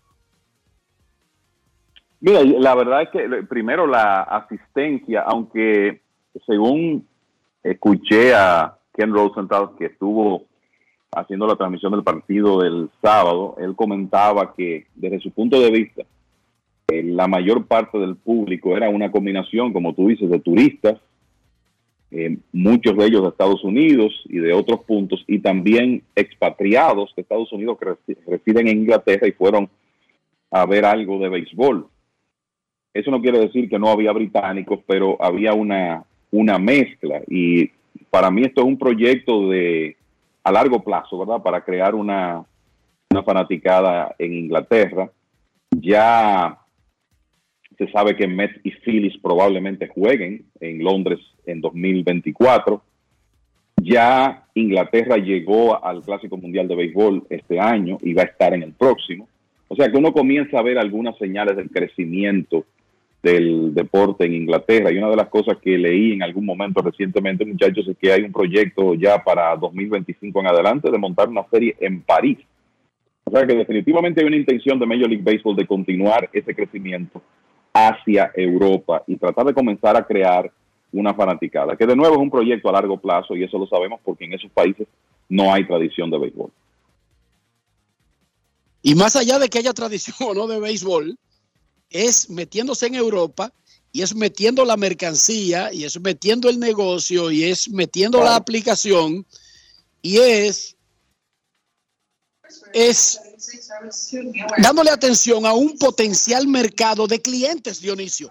Mira, 2.20 2.42
la 2.42 2.74
verdad 2.74 3.02
es 3.02 3.08
que 3.10 3.42
primero 3.48 3.86
la 3.86 4.22
asistencia, 4.22 5.22
aunque 5.22 6.00
según 6.46 7.06
escuché 7.62 8.34
a 8.34 8.78
Ken 8.94 9.12
Rosenthal 9.12 9.70
que 9.78 9.86
estuvo 9.86 10.46
haciendo 11.14 11.46
la 11.46 11.56
transmisión 11.56 11.92
del 11.92 12.02
partido 12.02 12.60
del 12.60 12.90
sábado, 13.02 13.56
él 13.58 13.74
comentaba 13.76 14.54
que 14.54 14.86
desde 14.94 15.20
su 15.20 15.30
punto 15.30 15.60
de 15.60 15.70
vista, 15.70 16.02
eh, 16.88 17.02
la 17.02 17.26
mayor 17.26 17.66
parte 17.66 17.98
del 17.98 18.16
público 18.16 18.76
era 18.76 18.88
una 18.88 19.10
combinación, 19.10 19.72
como 19.72 19.94
tú 19.94 20.08
dices, 20.08 20.30
de 20.30 20.40
turistas, 20.40 20.98
eh, 22.10 22.38
muchos 22.52 22.96
de 22.96 23.06
ellos 23.06 23.22
de 23.22 23.28
Estados 23.28 23.64
Unidos 23.64 24.12
y 24.26 24.38
de 24.38 24.52
otros 24.52 24.80
puntos, 24.80 25.24
y 25.26 25.40
también 25.40 26.02
expatriados 26.14 27.12
de 27.14 27.22
Estados 27.22 27.52
Unidos 27.52 27.78
que 27.78 28.14
residen 28.26 28.68
en 28.68 28.78
Inglaterra 28.78 29.26
y 29.26 29.32
fueron 29.32 29.68
a 30.50 30.64
ver 30.66 30.84
algo 30.84 31.18
de 31.18 31.28
béisbol. 31.28 31.88
Eso 32.94 33.10
no 33.10 33.20
quiere 33.20 33.40
decir 33.40 33.68
que 33.68 33.78
no 33.78 33.90
había 33.90 34.12
británicos, 34.12 34.80
pero 34.86 35.16
había 35.20 35.52
una, 35.52 36.04
una 36.30 36.58
mezcla 36.58 37.20
y 37.28 37.70
para 38.10 38.30
mí 38.30 38.42
esto 38.42 38.62
es 38.62 38.66
un 38.66 38.78
proyecto 38.78 39.48
de 39.50 39.96
a 40.44 40.52
largo 40.52 40.82
plazo, 40.82 41.18
¿verdad? 41.18 41.42
Para 41.42 41.64
crear 41.64 41.94
una, 41.94 42.44
una 43.10 43.22
fanaticada 43.22 44.14
en 44.18 44.32
Inglaterra. 44.32 45.10
Ya 45.72 46.58
se 47.78 47.90
sabe 47.90 48.16
que 48.16 48.26
Mets 48.26 48.58
y 48.64 48.70
Phillies 48.70 49.18
probablemente 49.22 49.88
jueguen 49.88 50.46
en 50.60 50.82
Londres 50.82 51.20
en 51.44 51.60
2024. 51.60 52.82
Ya 53.82 54.46
Inglaterra 54.54 55.16
llegó 55.16 55.84
al 55.84 56.02
Clásico 56.02 56.36
Mundial 56.36 56.68
de 56.68 56.76
Béisbol 56.76 57.24
este 57.28 57.60
año 57.60 57.98
y 58.02 58.14
va 58.14 58.22
a 58.22 58.26
estar 58.26 58.54
en 58.54 58.62
el 58.62 58.72
próximo. 58.72 59.28
O 59.68 59.76
sea 59.76 59.90
que 59.90 59.98
uno 59.98 60.12
comienza 60.12 60.58
a 60.58 60.62
ver 60.62 60.78
algunas 60.78 61.18
señales 61.18 61.56
del 61.56 61.70
crecimiento 61.70 62.64
del 63.22 63.74
deporte 63.74 64.24
en 64.24 64.34
Inglaterra. 64.34 64.90
Y 64.90 64.98
una 64.98 65.10
de 65.10 65.16
las 65.16 65.28
cosas 65.28 65.58
que 65.58 65.76
leí 65.76 66.12
en 66.12 66.22
algún 66.22 66.46
momento 66.46 66.80
recientemente, 66.80 67.44
muchachos, 67.44 67.86
es 67.88 67.96
que 67.98 68.12
hay 68.12 68.22
un 68.22 68.32
proyecto 68.32 68.94
ya 68.94 69.22
para 69.22 69.54
2025 69.56 70.40
en 70.40 70.46
adelante 70.46 70.90
de 70.90 70.98
montar 70.98 71.28
una 71.28 71.44
serie 71.50 71.76
en 71.80 72.00
París. 72.00 72.38
O 73.24 73.30
sea 73.32 73.44
que 73.44 73.56
definitivamente 73.56 74.20
hay 74.20 74.28
una 74.28 74.36
intención 74.36 74.78
de 74.78 74.86
Major 74.86 75.08
League 75.08 75.24
Baseball 75.24 75.56
de 75.56 75.66
continuar 75.66 76.30
ese 76.32 76.54
crecimiento 76.54 77.20
hacia 77.76 78.32
Europa 78.34 79.02
y 79.06 79.16
tratar 79.16 79.46
de 79.46 79.54
comenzar 79.54 79.96
a 79.96 80.06
crear 80.06 80.50
una 80.92 81.12
fanaticada, 81.12 81.76
que 81.76 81.86
de 81.86 81.96
nuevo 81.96 82.14
es 82.14 82.20
un 82.20 82.30
proyecto 82.30 82.68
a 82.68 82.72
largo 82.72 82.98
plazo 82.98 83.36
y 83.36 83.44
eso 83.44 83.58
lo 83.58 83.66
sabemos 83.66 84.00
porque 84.02 84.24
en 84.24 84.32
esos 84.32 84.50
países 84.50 84.86
no 85.28 85.52
hay 85.52 85.66
tradición 85.66 86.10
de 86.10 86.18
béisbol. 86.18 86.50
Y 88.82 88.94
más 88.94 89.16
allá 89.16 89.38
de 89.38 89.48
que 89.48 89.58
haya 89.58 89.74
tradición 89.74 90.16
o 90.20 90.34
no 90.34 90.46
de 90.46 90.60
béisbol, 90.60 91.18
es 91.90 92.30
metiéndose 92.30 92.86
en 92.86 92.94
Europa 92.94 93.52
y 93.92 94.02
es 94.02 94.14
metiendo 94.14 94.64
la 94.64 94.76
mercancía 94.76 95.72
y 95.72 95.84
es 95.84 96.00
metiendo 96.00 96.48
el 96.48 96.58
negocio 96.58 97.30
y 97.30 97.44
es 97.44 97.68
metiendo 97.68 98.22
la 98.22 98.36
aplicación 98.36 99.26
y 100.02 100.18
es 100.18 100.75
es 102.76 103.18
dándole 104.58 104.90
atención 104.90 105.46
a 105.46 105.54
un 105.54 105.78
potencial 105.78 106.46
mercado 106.46 107.06
de 107.06 107.22
clientes, 107.22 107.80
Dionisio. 107.80 108.28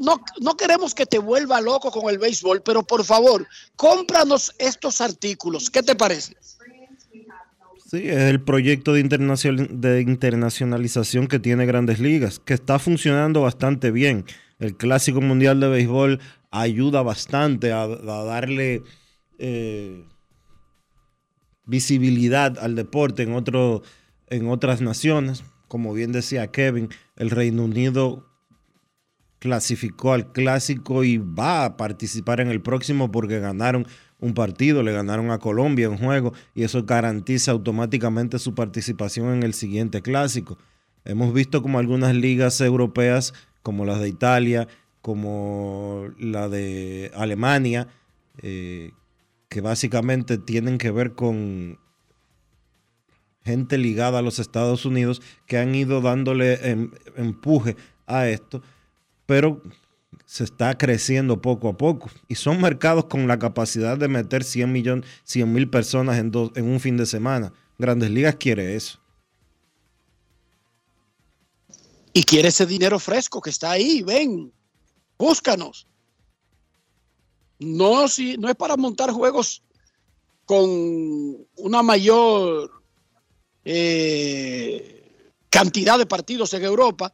No, 0.00 0.20
no 0.40 0.56
queremos 0.56 0.96
que 0.96 1.06
te 1.06 1.20
vuelva 1.20 1.60
loco 1.60 1.92
con 1.92 2.10
el 2.10 2.18
béisbol, 2.18 2.62
pero 2.62 2.82
por 2.82 3.04
favor, 3.04 3.46
cómpranos 3.76 4.52
estos 4.58 5.00
artículos. 5.00 5.70
¿Qué 5.70 5.80
te 5.80 5.94
parece? 5.94 6.36
Sí, 7.88 8.08
es 8.08 8.22
el 8.22 8.40
proyecto 8.40 8.94
de, 8.94 9.00
internacionalización 10.00 11.28
que 11.28 11.38
tiene 11.38 11.64
Grandes 11.64 12.00
Ligas, 12.00 12.40
que 12.40 12.54
está 12.54 12.80
funcionando 12.80 13.42
bastante 13.42 13.92
bien. 13.92 14.24
El 14.58 14.76
Clásico 14.76 15.20
Mundial 15.20 15.60
de 15.60 15.68
Béisbol 15.68 16.20
ayuda 16.50 17.02
bastante 17.02 17.70
a, 17.70 17.86
darle 17.86 18.82
eh, 19.38 20.04
visibilidad 21.72 22.58
al 22.58 22.74
deporte 22.74 23.22
en, 23.22 23.32
otro, 23.32 23.82
en 24.28 24.46
otras 24.48 24.82
naciones. 24.82 25.42
Como 25.68 25.94
bien 25.94 26.12
decía 26.12 26.48
Kevin, 26.48 26.90
el 27.16 27.30
Reino 27.30 27.64
Unido 27.64 28.28
clasificó 29.38 30.12
al 30.12 30.32
clásico 30.32 31.02
y 31.02 31.16
va 31.16 31.64
a 31.64 31.76
participar 31.78 32.40
en 32.40 32.48
el 32.48 32.60
próximo 32.60 33.10
porque 33.10 33.40
ganaron 33.40 33.86
un 34.20 34.34
partido, 34.34 34.82
le 34.82 34.92
ganaron 34.92 35.30
a 35.30 35.38
Colombia 35.38 35.86
en 35.86 35.96
juego 35.96 36.34
y 36.54 36.62
eso 36.62 36.84
garantiza 36.84 37.52
automáticamente 37.52 38.38
su 38.38 38.54
participación 38.54 39.32
en 39.32 39.42
el 39.42 39.54
siguiente 39.54 40.02
clásico. 40.02 40.58
Hemos 41.06 41.32
visto 41.32 41.62
como 41.62 41.78
algunas 41.78 42.14
ligas 42.14 42.60
europeas, 42.60 43.32
como 43.62 43.86
las 43.86 43.98
de 43.98 44.10
Italia, 44.10 44.68
como 45.00 46.10
la 46.18 46.50
de 46.50 47.10
Alemania, 47.14 47.88
eh, 48.42 48.92
que 49.52 49.60
básicamente 49.60 50.38
tienen 50.38 50.78
que 50.78 50.90
ver 50.90 51.12
con 51.14 51.78
gente 53.44 53.76
ligada 53.76 54.20
a 54.20 54.22
los 54.22 54.38
Estados 54.38 54.86
Unidos, 54.86 55.20
que 55.46 55.58
han 55.58 55.74
ido 55.74 56.00
dándole 56.00 56.54
em, 56.70 56.90
empuje 57.16 57.76
a 58.06 58.28
esto, 58.28 58.62
pero 59.26 59.62
se 60.24 60.44
está 60.44 60.78
creciendo 60.78 61.42
poco 61.42 61.68
a 61.68 61.76
poco. 61.76 62.08
Y 62.28 62.36
son 62.36 62.62
mercados 62.62 63.04
con 63.04 63.28
la 63.28 63.38
capacidad 63.38 63.98
de 63.98 64.08
meter 64.08 64.42
100 64.42 64.72
millones, 64.72 65.06
100 65.24 65.52
mil 65.52 65.68
personas 65.68 66.16
en, 66.16 66.32
en 66.54 66.64
un 66.64 66.80
fin 66.80 66.96
de 66.96 67.04
semana. 67.04 67.52
Grandes 67.78 68.10
Ligas 68.10 68.36
quiere 68.36 68.74
eso. 68.74 69.00
Y 72.14 72.22
quiere 72.22 72.48
ese 72.48 72.64
dinero 72.64 72.98
fresco 72.98 73.42
que 73.42 73.50
está 73.50 73.72
ahí. 73.72 74.02
Ven, 74.02 74.50
búscanos. 75.18 75.86
No, 77.64 78.08
si, 78.08 78.36
no 78.36 78.48
es 78.48 78.56
para 78.56 78.76
montar 78.76 79.10
juegos 79.10 79.62
con 80.44 80.68
una 81.56 81.82
mayor 81.82 82.70
eh, 83.64 85.28
cantidad 85.48 85.98
de 85.98 86.06
partidos 86.06 86.52
en 86.54 86.64
Europa, 86.64 87.12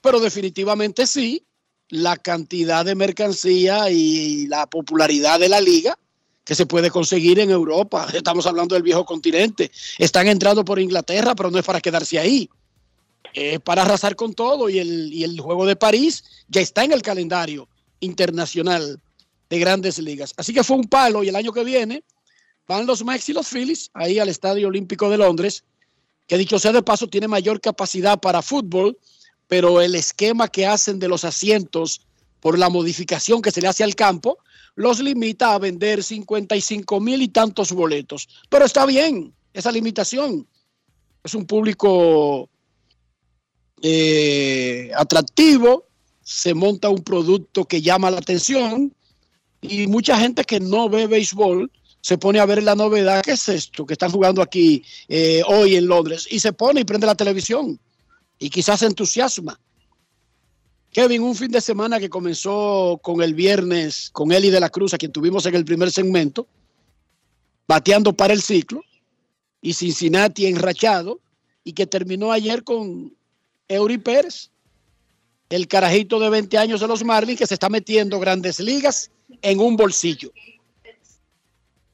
pero 0.00 0.20
definitivamente 0.20 1.06
sí 1.06 1.44
la 1.88 2.16
cantidad 2.16 2.84
de 2.84 2.94
mercancía 2.94 3.90
y 3.90 4.46
la 4.48 4.66
popularidad 4.66 5.38
de 5.38 5.48
la 5.48 5.60
liga 5.60 5.96
que 6.44 6.54
se 6.54 6.66
puede 6.66 6.90
conseguir 6.90 7.40
en 7.40 7.50
Europa. 7.50 8.06
Estamos 8.12 8.46
hablando 8.46 8.74
del 8.74 8.82
viejo 8.82 9.04
continente. 9.04 9.70
Están 9.98 10.28
entrando 10.28 10.64
por 10.64 10.78
Inglaterra, 10.78 11.34
pero 11.34 11.50
no 11.50 11.58
es 11.58 11.64
para 11.64 11.80
quedarse 11.80 12.18
ahí. 12.18 12.48
Es 13.32 13.60
para 13.60 13.82
arrasar 13.82 14.16
con 14.16 14.32
todo 14.32 14.68
y 14.68 14.78
el, 14.78 15.12
y 15.12 15.24
el 15.24 15.40
juego 15.40 15.66
de 15.66 15.76
París 15.76 16.24
ya 16.48 16.60
está 16.60 16.84
en 16.84 16.92
el 16.92 17.02
calendario 17.02 17.68
internacional 18.00 19.00
de 19.48 19.58
grandes 19.58 19.98
ligas. 19.98 20.32
Así 20.36 20.52
que 20.52 20.64
fue 20.64 20.76
un 20.76 20.84
palo 20.84 21.22
y 21.22 21.28
el 21.28 21.36
año 21.36 21.52
que 21.52 21.64
viene 21.64 22.04
van 22.66 22.86
los 22.86 23.04
Max 23.04 23.28
y 23.28 23.32
los 23.32 23.48
Phillies 23.48 23.90
ahí 23.94 24.18
al 24.18 24.28
Estadio 24.28 24.68
Olímpico 24.68 25.08
de 25.08 25.18
Londres, 25.18 25.64
que 26.26 26.36
dicho 26.38 26.58
sea 26.58 26.72
de 26.72 26.82
paso 26.82 27.08
tiene 27.08 27.28
mayor 27.28 27.60
capacidad 27.60 28.18
para 28.18 28.42
fútbol 28.42 28.98
pero 29.48 29.80
el 29.80 29.94
esquema 29.94 30.48
que 30.48 30.66
hacen 30.66 30.98
de 30.98 31.08
los 31.08 31.24
asientos 31.24 32.00
por 32.40 32.58
la 32.58 32.68
modificación 32.68 33.42
que 33.42 33.50
se 33.50 33.60
le 33.60 33.68
hace 33.68 33.84
al 33.84 33.94
campo, 33.94 34.38
los 34.74 35.00
limita 35.00 35.54
a 35.54 35.58
vender 35.58 36.02
55 36.02 37.00
mil 37.00 37.22
y 37.22 37.28
tantos 37.28 37.72
boletos. 37.72 38.28
Pero 38.48 38.64
está 38.64 38.84
bien 38.86 39.32
esa 39.52 39.72
limitación. 39.72 40.46
Es 41.24 41.34
un 41.34 41.46
público 41.46 42.48
eh, 43.82 44.90
atractivo, 44.96 45.86
se 46.22 46.54
monta 46.54 46.88
un 46.88 47.02
producto 47.02 47.64
que 47.64 47.80
llama 47.80 48.10
la 48.10 48.18
atención 48.18 48.94
y 49.68 49.86
mucha 49.86 50.18
gente 50.18 50.44
que 50.44 50.60
no 50.60 50.88
ve 50.88 51.06
béisbol 51.06 51.70
se 52.00 52.18
pone 52.18 52.38
a 52.38 52.46
ver 52.46 52.62
la 52.62 52.76
novedad, 52.76 53.22
¿qué 53.22 53.32
es 53.32 53.48
esto 53.48 53.84
que 53.84 53.94
están 53.94 54.12
jugando 54.12 54.40
aquí 54.40 54.84
eh, 55.08 55.42
hoy 55.48 55.74
en 55.74 55.88
Londres? 55.88 56.28
Y 56.30 56.38
se 56.38 56.52
pone 56.52 56.82
y 56.82 56.84
prende 56.84 57.06
la 57.06 57.16
televisión 57.16 57.80
y 58.38 58.48
quizás 58.48 58.80
se 58.80 58.86
entusiasma. 58.86 59.58
Kevin, 60.92 61.22
un 61.22 61.34
fin 61.34 61.50
de 61.50 61.60
semana 61.60 61.98
que 61.98 62.08
comenzó 62.08 63.00
con 63.02 63.22
el 63.22 63.34
viernes 63.34 64.08
con 64.12 64.30
Eli 64.30 64.50
de 64.50 64.60
la 64.60 64.70
Cruz, 64.70 64.94
a 64.94 64.98
quien 64.98 65.12
tuvimos 65.12 65.44
en 65.46 65.56
el 65.56 65.64
primer 65.64 65.90
segmento, 65.90 66.46
bateando 67.66 68.12
para 68.12 68.32
el 68.32 68.40
ciclo, 68.40 68.82
y 69.60 69.72
Cincinnati 69.72 70.46
enrachado, 70.46 71.20
y 71.64 71.72
que 71.72 71.86
terminó 71.86 72.30
ayer 72.30 72.62
con 72.62 73.12
Eury 73.68 73.98
Pérez, 73.98 74.50
el 75.50 75.66
carajito 75.66 76.20
de 76.20 76.30
20 76.30 76.56
años 76.56 76.80
de 76.80 76.86
los 76.86 77.04
Marlins 77.04 77.40
que 77.40 77.46
se 77.46 77.54
está 77.54 77.68
metiendo 77.68 78.20
grandes 78.20 78.60
ligas 78.60 79.10
en 79.42 79.60
un 79.60 79.76
bolsillo. 79.76 80.30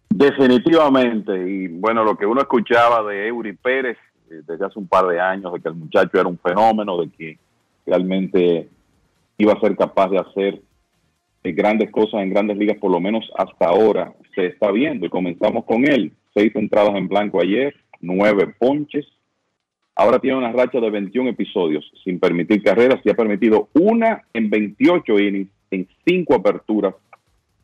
Definitivamente, 0.08 1.32
y 1.48 1.68
bueno, 1.68 2.04
lo 2.04 2.16
que 2.16 2.26
uno 2.26 2.42
escuchaba 2.42 3.02
de 3.10 3.28
Eury 3.28 3.54
Pérez 3.54 3.96
eh, 4.30 4.42
desde 4.46 4.66
hace 4.66 4.78
un 4.78 4.86
par 4.86 5.06
de 5.06 5.18
años, 5.18 5.52
de 5.52 5.60
que 5.60 5.68
el 5.68 5.74
muchacho 5.74 6.20
era 6.20 6.28
un 6.28 6.38
fenómeno, 6.38 7.00
de 7.00 7.10
que 7.10 7.38
realmente 7.86 8.68
iba 9.38 9.54
a 9.54 9.60
ser 9.60 9.76
capaz 9.76 10.08
de 10.10 10.18
hacer 10.18 10.62
eh, 11.44 11.52
grandes 11.52 11.90
cosas 11.90 12.20
en 12.20 12.30
grandes 12.30 12.58
ligas, 12.58 12.76
por 12.78 12.90
lo 12.90 13.00
menos 13.00 13.24
hasta 13.36 13.66
ahora 13.66 14.12
se 14.34 14.46
está 14.46 14.70
viendo. 14.70 15.06
Y 15.06 15.10
comenzamos 15.10 15.64
con 15.64 15.84
él, 15.90 16.12
seis 16.34 16.54
entradas 16.54 16.94
en 16.94 17.08
blanco 17.08 17.40
ayer, 17.40 17.74
nueve 18.00 18.54
ponches. 18.58 19.06
Ahora 19.94 20.18
tiene 20.18 20.38
una 20.38 20.52
racha 20.52 20.78
de 20.78 20.90
21 20.90 21.30
episodios 21.30 21.90
sin 22.04 22.20
permitir 22.20 22.62
carreras 22.62 23.00
y 23.04 23.10
ha 23.10 23.14
permitido 23.14 23.68
una 23.74 24.22
en 24.32 24.48
28 24.50 25.18
innings 25.18 25.50
en 25.70 25.88
cinco 26.06 26.34
aperturas 26.34 26.94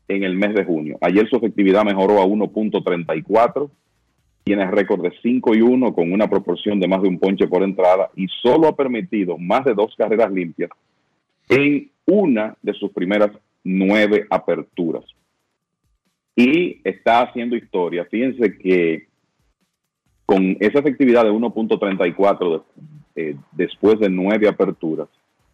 en 0.08 0.24
el 0.24 0.34
mes 0.34 0.54
de 0.54 0.64
junio. 0.64 0.98
Ayer 1.00 1.28
su 1.28 1.36
efectividad 1.36 1.84
mejoró 1.84 2.20
a 2.20 2.26
1.34, 2.26 3.70
tiene 4.42 4.70
récord 4.70 5.02
de 5.02 5.12
5 5.22 5.54
y 5.54 5.60
1 5.60 5.92
con 5.92 6.10
una 6.10 6.28
proporción 6.28 6.80
de 6.80 6.88
más 6.88 7.02
de 7.02 7.08
un 7.08 7.18
ponche 7.18 7.46
por 7.46 7.62
entrada 7.62 8.10
y 8.16 8.26
solo 8.42 8.68
ha 8.68 8.76
permitido 8.76 9.36
más 9.36 9.64
de 9.64 9.74
dos 9.74 9.94
carreras 9.96 10.32
limpias 10.32 10.70
en 11.48 11.90
una 12.06 12.56
de 12.62 12.72
sus 12.72 12.90
primeras 12.92 13.30
nueve 13.62 14.26
aperturas. 14.30 15.04
Y 16.34 16.80
está 16.84 17.22
haciendo 17.22 17.56
historia. 17.56 18.06
Fíjense 18.06 18.56
que 18.56 19.08
con 20.24 20.56
esa 20.60 20.78
efectividad 20.78 21.24
de 21.24 21.32
1.34 21.32 22.62
eh, 23.16 23.36
después 23.52 23.98
de 23.98 24.08
nueve 24.08 24.48
aperturas, 24.48 25.08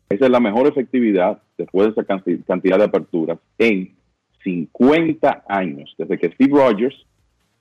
esa 0.08 0.26
es 0.26 0.30
la 0.30 0.40
mejor 0.40 0.66
efectividad 0.68 1.42
después 1.56 1.86
de 1.86 1.92
esa 1.92 2.04
cantidad 2.46 2.78
de 2.78 2.84
aperturas 2.84 3.38
en 3.58 3.94
50 4.44 5.44
años, 5.48 5.92
desde 5.98 6.18
que 6.18 6.30
Steve 6.30 6.56
Rogers 6.56 6.94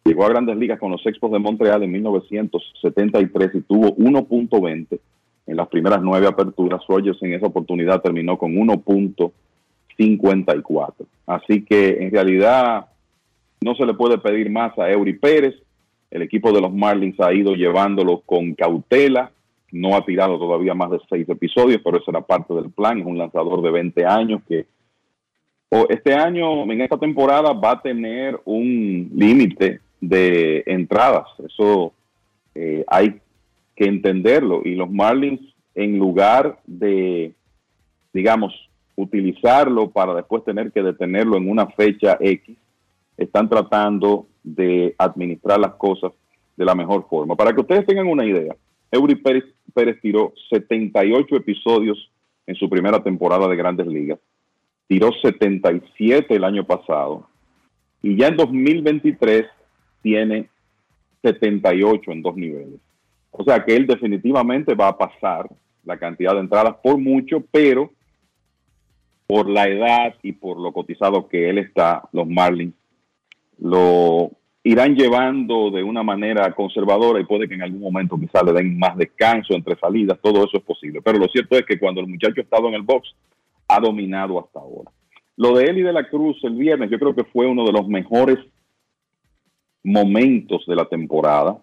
llegó 0.04 0.26
a 0.26 0.30
grandes 0.30 0.58
ligas 0.58 0.80
con 0.80 0.92
los 0.92 1.04
Expos 1.06 1.32
de 1.32 1.40
Montreal 1.40 1.82
en 1.84 1.92
1973 1.92 3.56
y 3.56 3.62
tuvo 3.62 3.96
1.20 3.96 5.00
en 5.48 5.58
las 5.58 5.68
primeras 5.70 6.02
nueve 6.02 6.28
aperturas. 6.28 6.82
Rogers 6.88 7.22
en 7.24 7.34
esa 7.34 7.48
oportunidad 7.48 8.02
terminó 8.02 8.38
con 8.38 8.54
1.54. 8.54 10.94
Así 11.26 11.64
que 11.64 12.04
en 12.04 12.12
realidad 12.12 12.88
no 13.62 13.76
se 13.76 13.86
le 13.86 13.94
puede 13.94 14.18
pedir 14.18 14.50
más 14.50 14.78
a 14.78 14.92
Eury 14.92 15.14
Pérez. 15.14 15.56
El 16.12 16.22
equipo 16.22 16.52
de 16.52 16.60
los 16.62 16.74
Marlins 16.74 17.18
ha 17.20 17.34
ido 17.34 17.56
llevándolo 17.56 18.22
con 18.26 18.54
cautela. 18.54 19.32
No 19.72 19.96
ha 19.96 20.06
tirado 20.06 20.38
todavía 20.38 20.76
más 20.76 20.92
de 20.92 21.00
seis 21.10 21.28
episodios, 21.28 21.82
pero 21.84 21.98
esa 21.98 22.12
era 22.12 22.22
parte 22.22 22.54
del 22.54 22.70
plan. 22.72 23.00
Es 23.00 23.06
un 23.06 23.18
lanzador 23.18 23.64
de 23.64 23.72
20 23.72 24.06
años 24.06 24.42
que 24.48 24.68
este 25.90 26.14
año, 26.14 26.64
en 26.64 26.82
esta 26.82 26.98
temporada, 26.98 27.54
va 27.54 27.72
a 27.72 27.82
tener 27.82 28.40
un 28.46 29.12
límite 29.14 29.80
de 30.00 30.64
entradas. 30.66 31.28
Eso 31.46 31.94
eh, 32.56 32.84
hay 32.88 33.20
que 33.76 33.86
entenderlo. 33.86 34.62
Y 34.64 34.76
los 34.76 34.90
Marlins, 34.90 35.42
en 35.76 35.98
lugar 35.98 36.60
de, 36.66 37.34
digamos, 38.14 38.54
utilizarlo 38.96 39.90
para 39.90 40.14
después 40.14 40.44
tener 40.44 40.72
que 40.72 40.84
detenerlo 40.84 41.38
en 41.38 41.50
una 41.50 41.68
fecha 41.68 42.18
X, 42.20 42.56
están 43.18 43.50
tratando 43.50 44.28
de 44.44 44.94
administrar 44.98 45.60
las 45.60 45.76
cosas 45.76 46.12
de 46.56 46.66
la 46.66 46.76
mejor 46.76 47.08
forma. 47.10 47.36
Para 47.36 47.54
que 47.54 47.62
ustedes 47.62 47.86
tengan 47.86 48.08
una 48.08 48.26
idea, 48.26 48.56
Eury 48.92 49.16
Pérez, 49.16 49.46
Pérez 49.74 50.00
tiró 50.02 50.34
78 50.50 51.36
episodios 51.36 52.12
en 52.46 52.56
su 52.56 52.70
primera 52.70 53.02
temporada 53.02 53.48
de 53.48 53.56
Grandes 53.56 53.88
Ligas, 53.88 54.20
tiró 54.88 55.12
77 55.22 56.36
el 56.36 56.44
año 56.44 56.66
pasado 56.66 57.28
y 58.02 58.18
ya 58.18 58.28
en 58.28 58.38
2023 58.38 59.46
tiene 60.02 60.50
78 61.22 62.12
en 62.12 62.22
dos 62.22 62.36
niveles. 62.36 62.80
O 63.32 63.44
sea 63.44 63.64
que 63.64 63.76
él 63.76 63.88
definitivamente 63.88 64.76
va 64.76 64.90
a 64.90 64.98
pasar 64.98 65.50
la 65.86 65.98
cantidad 65.98 66.34
de 66.34 66.42
entradas 66.42 66.76
por 66.84 66.98
mucho, 66.98 67.44
pero 67.52 67.92
por 69.26 69.50
la 69.50 69.68
edad 69.68 70.16
y 70.22 70.34
por 70.34 70.60
lo 70.60 70.72
cotizado 70.72 71.28
que 71.28 71.50
él 71.50 71.58
está, 71.58 72.04
los 72.12 72.28
Marlins 72.28 72.76
lo 73.60 74.32
irán 74.64 74.96
llevando 74.96 75.72
de 75.72 75.84
una 75.84 76.04
manera 76.04 76.54
conservadora 76.54 77.20
y 77.20 77.26
puede 77.26 77.48
que 77.48 77.56
en 77.56 77.64
algún 77.64 77.82
momento 77.82 78.20
quizás 78.20 78.44
le 78.44 78.54
den 78.54 78.78
más 78.78 78.98
descanso 78.98 79.54
entre 79.54 79.76
salidas, 79.78 80.20
todo 80.22 80.46
eso 80.46 80.58
es 80.58 80.64
posible. 80.64 81.02
Pero 81.02 81.20
lo 81.20 81.28
cierto 81.28 81.58
es 81.58 81.66
que 81.66 81.80
cuando 81.80 82.02
el 82.02 82.08
muchacho 82.08 82.36
ha 82.38 82.44
estado 82.44 82.68
en 82.68 82.76
el 82.76 82.82
box, 82.82 83.14
ha 83.76 83.80
dominado 83.80 84.40
hasta 84.40 84.60
ahora. 84.60 84.92
Lo 85.36 85.56
de 85.56 85.66
Eli 85.66 85.82
de 85.82 85.94
la 85.94 86.08
Cruz 86.08 86.38
el 86.44 86.56
viernes, 86.56 86.92
yo 86.92 87.00
creo 87.00 87.16
que 87.16 87.24
fue 87.24 87.48
uno 87.48 87.66
de 87.66 87.72
los 87.72 87.88
mejores 87.88 88.38
momentos 89.84 90.64
de 90.68 90.76
la 90.76 90.86
temporada 90.86 91.58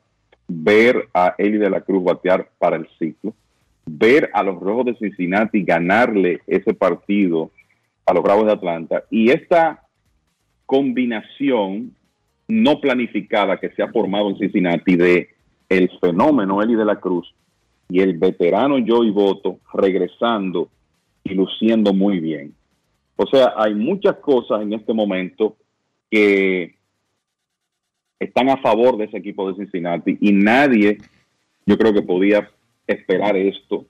ver 0.49 1.09
a 1.15 1.35
Eli 1.39 1.59
de 1.59 1.71
la 1.71 1.81
Cruz 1.81 2.03
batear 2.03 2.51
para 2.59 2.77
el 2.77 2.89
ciclo, 2.99 3.33
ver 3.87 4.31
a 4.33 4.43
los 4.43 4.59
Rojos 4.59 4.87
de 4.87 4.97
Cincinnati 4.97 5.63
ganarle 5.63 6.41
ese 6.47 6.75
partido 6.75 7.53
a 8.05 8.13
los 8.13 8.23
Bravos 8.23 8.47
de 8.47 8.53
Atlanta 8.53 9.05
y 9.11 9.31
esta 9.31 9.87
combinación 10.67 11.95
no 12.49 12.81
planificada 12.81 13.59
que 13.59 13.71
se 13.71 13.83
ha 13.83 13.93
formado 13.93 14.29
en 14.29 14.39
Cincinnati 14.39 14.97
de 14.97 15.29
el 15.69 15.89
fenómeno 16.01 16.61
Eli 16.61 16.75
de 16.75 16.85
la 16.85 16.97
Cruz 16.99 17.33
y 17.89 18.01
el 18.01 18.19
veterano 18.19 18.77
Joey 18.85 19.11
Boto 19.11 19.61
regresando 19.73 20.69
y 21.25 21.35
luciendo 21.35 21.93
muy 21.93 22.21
bien. 22.21 22.55
O 23.17 23.27
sea, 23.27 23.53
hay 23.57 23.75
muchas 23.75 24.17
cosas 24.17 24.63
en 24.63 24.73
este 24.73 24.93
momento 24.93 25.57
que 26.11 26.75
están 28.19 28.49
a 28.51 28.57
favor 28.59 28.97
de 28.97 29.05
ese 29.05 29.19
equipo 29.19 29.49
de 29.49 29.57
Cincinnati 29.57 30.19
y 30.21 30.33
nadie, 30.33 30.99
yo 31.67 31.77
creo 31.79 31.93
que 31.93 32.03
podía 32.03 32.51
esperar 32.87 33.37
esto 33.37 33.87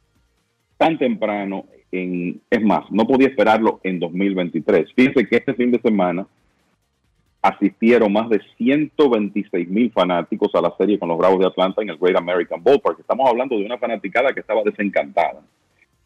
tan 0.77 0.99
temprano. 0.99 1.67
En, 1.93 2.41
es 2.49 2.63
más, 2.63 2.91
no 2.91 3.05
podía 3.05 3.29
esperarlo 3.29 3.81
en 3.83 3.99
2023. 3.99 4.93
Fíjense 4.95 5.27
que 5.27 5.37
este 5.37 5.55
fin 5.55 5.73
de 5.73 5.81
semana 5.81 6.27
asistieron 7.43 8.13
más 8.13 8.29
de 8.29 8.41
126 8.59 9.69
mil 9.69 9.91
fanáticos 9.91 10.55
a 10.55 10.61
la 10.61 10.75
serie 10.77 10.99
con 10.99 11.09
los 11.09 11.19
Bravos 11.19 11.41
de 11.41 11.47
Atlanta 11.47 11.83
en 11.83 11.91
el 11.91 11.99
Great 11.99 12.17
American 12.17 12.63
Ballpark. 12.63 13.01
Estamos 13.01 13.29
hablando 13.29 13.57
de 13.57 13.65
una 13.65 13.79
fanaticada 13.79 14.33
que 14.33 14.41
estaba 14.41 14.63
desencantada 14.63 15.41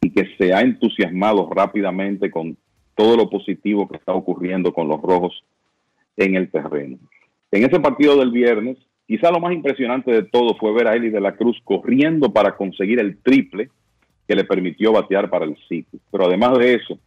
y 0.05 0.11
que 0.11 0.27
se 0.37 0.53
ha 0.53 0.61
entusiasmado 0.61 1.49
rápidamente 1.49 2.29
con 2.29 2.55
todo 2.93 3.17
lo 3.17 3.27
positivo 3.27 3.87
que 3.87 3.97
está 3.97 4.13
ocurriendo 4.13 4.71
con 4.71 4.87
los 4.87 5.01
rojos 5.01 5.43
en 6.15 6.35
el 6.35 6.51
terreno. 6.51 6.99
En 7.51 7.63
ese 7.63 7.79
partido 7.79 8.15
del 8.15 8.29
viernes, 8.29 8.77
quizá 9.07 9.31
lo 9.31 9.39
más 9.39 9.51
impresionante 9.51 10.11
de 10.11 10.21
todo 10.21 10.55
fue 10.59 10.73
ver 10.73 10.87
a 10.87 10.93
Eli 10.93 11.09
de 11.09 11.19
la 11.19 11.35
Cruz 11.35 11.59
corriendo 11.63 12.31
para 12.31 12.55
conseguir 12.55 12.99
el 12.99 13.17
triple 13.17 13.69
que 14.27 14.35
le 14.35 14.43
permitió 14.43 14.91
batear 14.91 15.27
para 15.27 15.45
el 15.45 15.57
sitio. 15.67 15.99
Pero 16.11 16.25
además 16.25 16.55
de 16.59 16.75
eso, 16.75 16.99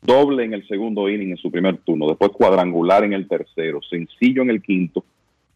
doble 0.00 0.44
en 0.44 0.54
el 0.54 0.66
segundo 0.66 1.10
inning 1.10 1.32
en 1.32 1.36
su 1.36 1.50
primer 1.50 1.76
turno, 1.84 2.08
después 2.08 2.30
cuadrangular 2.30 3.04
en 3.04 3.12
el 3.12 3.28
tercero, 3.28 3.82
sencillo 3.82 4.40
en 4.40 4.48
el 4.48 4.62
quinto 4.62 5.04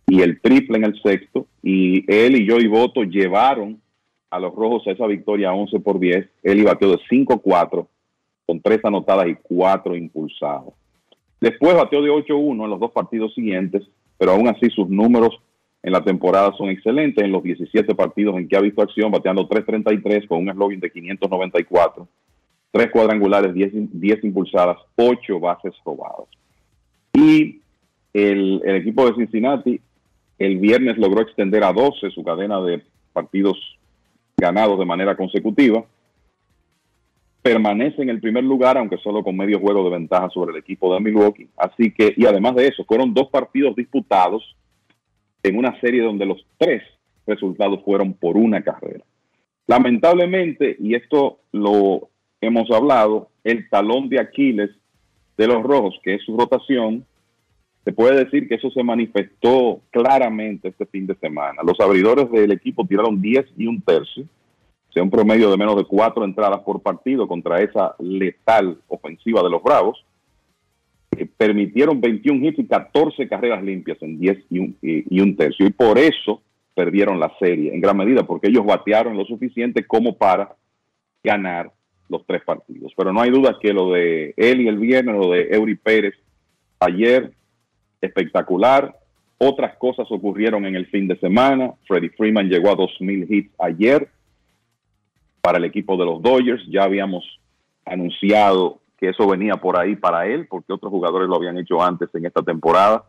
y 0.06 0.20
el 0.20 0.38
triple 0.38 0.76
en 0.76 0.84
el 0.84 1.00
sexto. 1.00 1.46
Y 1.62 2.04
él 2.12 2.36
y 2.36 2.46
yo 2.46 2.58
y 2.58 2.66
Voto 2.66 3.04
llevaron 3.04 3.80
a 4.30 4.38
los 4.38 4.54
rojos 4.54 4.86
a 4.86 4.92
esa 4.92 5.06
victoria 5.06 5.52
11 5.52 5.80
por 5.80 5.98
10. 5.98 6.28
Él 6.42 6.64
bateó 6.64 6.90
de 6.90 6.98
5-4 7.10 7.86
con 8.46 8.60
tres 8.60 8.84
anotadas 8.84 9.28
y 9.28 9.36
cuatro 9.42 9.96
impulsados. 9.96 10.74
Después 11.40 11.74
bateó 11.74 12.02
de 12.02 12.10
8-1 12.10 12.64
en 12.64 12.70
los 12.70 12.80
dos 12.80 12.92
partidos 12.92 13.34
siguientes 13.34 13.82
pero 14.20 14.32
aún 14.32 14.48
así 14.48 14.68
sus 14.68 14.86
números 14.86 15.40
en 15.82 15.92
la 15.92 16.04
temporada 16.04 16.52
son 16.58 16.68
excelentes. 16.68 17.24
En 17.24 17.32
los 17.32 17.42
17 17.42 17.94
partidos 17.94 18.36
en 18.36 18.46
que 18.46 18.54
ha 18.54 18.60
visto 18.60 18.82
acción, 18.82 19.10
bateando 19.10 19.48
3.33 19.48 20.28
con 20.28 20.40
un 20.40 20.50
eslogan 20.50 20.78
de 20.78 20.90
594, 20.90 22.06
tres 22.70 22.90
cuadrangulares, 22.90 23.54
10, 23.54 24.24
impulsadas, 24.24 24.76
8 24.96 25.40
bases 25.40 25.72
robadas. 25.86 26.26
Y 27.14 27.60
el, 28.12 28.60
el, 28.62 28.76
equipo 28.76 29.06
de 29.06 29.14
Cincinnati 29.14 29.80
el 30.38 30.58
viernes 30.58 30.98
logró 30.98 31.22
extender 31.22 31.64
a 31.64 31.72
12 31.72 32.10
su 32.10 32.22
cadena 32.22 32.60
de 32.60 32.82
partidos 33.14 33.56
ganados 34.40 34.78
de 34.78 34.84
manera 34.84 35.16
consecutiva. 35.16 35.84
Permanece 37.42 38.02
en 38.02 38.10
el 38.10 38.20
primer 38.20 38.44
lugar, 38.44 38.76
aunque 38.76 38.98
solo 38.98 39.22
con 39.22 39.36
medio 39.36 39.60
juego 39.60 39.84
de 39.84 39.90
ventaja 39.90 40.28
sobre 40.30 40.52
el 40.52 40.58
equipo 40.58 40.92
de 40.92 41.00
Milwaukee. 41.00 41.48
Así 41.56 41.92
que, 41.92 42.12
y 42.16 42.26
además 42.26 42.54
de 42.56 42.66
eso, 42.66 42.84
fueron 42.84 43.14
dos 43.14 43.28
partidos 43.28 43.76
disputados 43.76 44.56
en 45.42 45.56
una 45.56 45.78
serie 45.80 46.02
donde 46.02 46.26
los 46.26 46.44
tres 46.58 46.82
resultados 47.26 47.82
fueron 47.84 48.12
por 48.14 48.36
una 48.36 48.62
carrera. 48.62 49.04
Lamentablemente, 49.66 50.76
y 50.78 50.94
esto 50.94 51.38
lo 51.52 52.08
hemos 52.40 52.70
hablado, 52.70 53.28
el 53.44 53.68
talón 53.70 54.08
de 54.08 54.20
Aquiles 54.20 54.70
de 55.36 55.46
los 55.46 55.62
rojos, 55.62 55.98
que 56.02 56.14
es 56.14 56.22
su 56.24 56.36
rotación, 56.36 57.06
se 57.90 57.94
puede 57.94 58.24
decir 58.24 58.46
que 58.46 58.54
eso 58.54 58.70
se 58.70 58.84
manifestó 58.84 59.80
claramente 59.90 60.68
este 60.68 60.86
fin 60.86 61.08
de 61.08 61.16
semana. 61.16 61.60
Los 61.64 61.80
abridores 61.80 62.30
del 62.30 62.52
equipo 62.52 62.86
tiraron 62.86 63.20
10 63.20 63.46
y 63.56 63.66
un 63.66 63.82
tercio, 63.82 64.22
o 64.22 64.92
sea, 64.92 65.02
un 65.02 65.10
promedio 65.10 65.50
de 65.50 65.56
menos 65.56 65.74
de 65.74 65.84
cuatro 65.84 66.24
entradas 66.24 66.60
por 66.60 66.80
partido 66.82 67.26
contra 67.26 67.60
esa 67.60 67.96
letal 67.98 68.78
ofensiva 68.86 69.42
de 69.42 69.50
los 69.50 69.60
Bravos. 69.60 70.06
Eh, 71.16 71.26
permitieron 71.36 72.00
21 72.00 72.46
hits 72.46 72.60
y 72.60 72.66
14 72.66 73.28
carreras 73.28 73.60
limpias 73.64 73.98
en 74.02 74.20
10 74.20 74.38
y 74.50 74.58
un, 74.60 74.76
y 74.80 75.20
un 75.20 75.34
tercio. 75.36 75.66
Y 75.66 75.70
por 75.70 75.98
eso 75.98 76.40
perdieron 76.72 77.18
la 77.18 77.32
serie, 77.40 77.74
en 77.74 77.80
gran 77.80 77.96
medida, 77.96 78.22
porque 78.22 78.50
ellos 78.50 78.64
batearon 78.64 79.16
lo 79.16 79.24
suficiente 79.24 79.84
como 79.84 80.16
para 80.16 80.54
ganar 81.24 81.72
los 82.08 82.24
tres 82.24 82.42
partidos. 82.44 82.92
Pero 82.96 83.12
no 83.12 83.20
hay 83.20 83.30
duda 83.30 83.58
que 83.60 83.72
lo 83.72 83.90
de 83.90 84.32
él 84.36 84.60
y 84.60 84.68
el 84.68 84.78
viernes, 84.78 85.16
lo 85.16 85.32
de 85.32 85.48
Eury 85.50 85.74
Pérez 85.74 86.14
ayer, 86.78 87.32
espectacular. 88.00 88.94
Otras 89.38 89.76
cosas 89.76 90.06
ocurrieron 90.10 90.66
en 90.66 90.76
el 90.76 90.86
fin 90.86 91.08
de 91.08 91.18
semana. 91.18 91.72
Freddie 91.86 92.10
Freeman 92.10 92.48
llegó 92.48 92.70
a 92.70 92.76
2.000 92.76 93.26
hits 93.28 93.54
ayer 93.58 94.08
para 95.40 95.58
el 95.58 95.64
equipo 95.64 95.96
de 95.96 96.04
los 96.04 96.20
Dodgers. 96.22 96.62
Ya 96.68 96.84
habíamos 96.84 97.24
anunciado 97.84 98.80
que 98.98 99.08
eso 99.08 99.26
venía 99.26 99.56
por 99.56 99.78
ahí 99.78 99.96
para 99.96 100.26
él, 100.26 100.46
porque 100.46 100.72
otros 100.72 100.90
jugadores 100.90 101.28
lo 101.28 101.36
habían 101.36 101.56
hecho 101.56 101.82
antes 101.82 102.08
en 102.14 102.26
esta 102.26 102.42
temporada. 102.42 103.04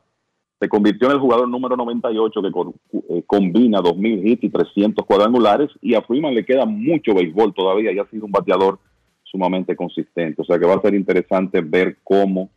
Se 0.59 0.69
convirtió 0.69 1.07
en 1.07 1.15
el 1.15 1.19
jugador 1.19 1.49
número 1.49 1.75
98 1.75 2.41
que 2.41 2.97
eh, 3.09 3.23
combina 3.27 3.79
2.000 3.79 4.27
hits 4.29 4.43
y 4.43 4.49
300 4.49 5.05
cuadrangulares 5.05 5.69
y 5.81 5.95
a 5.95 6.01
Freeman 6.01 6.35
le 6.35 6.45
queda 6.45 6.65
mucho 6.65 7.13
béisbol 7.13 7.53
todavía 7.53 7.91
y 7.91 7.99
ha 7.99 8.05
sido 8.05 8.25
un 8.25 8.31
bateador 8.31 8.79
sumamente 9.23 9.75
consistente. 9.75 10.41
O 10.41 10.45
sea 10.45 10.59
que 10.59 10.65
va 10.65 10.75
a 10.75 10.81
ser 10.81 10.93
interesante 10.93 11.61
ver 11.61 11.97
cómo 12.03 12.49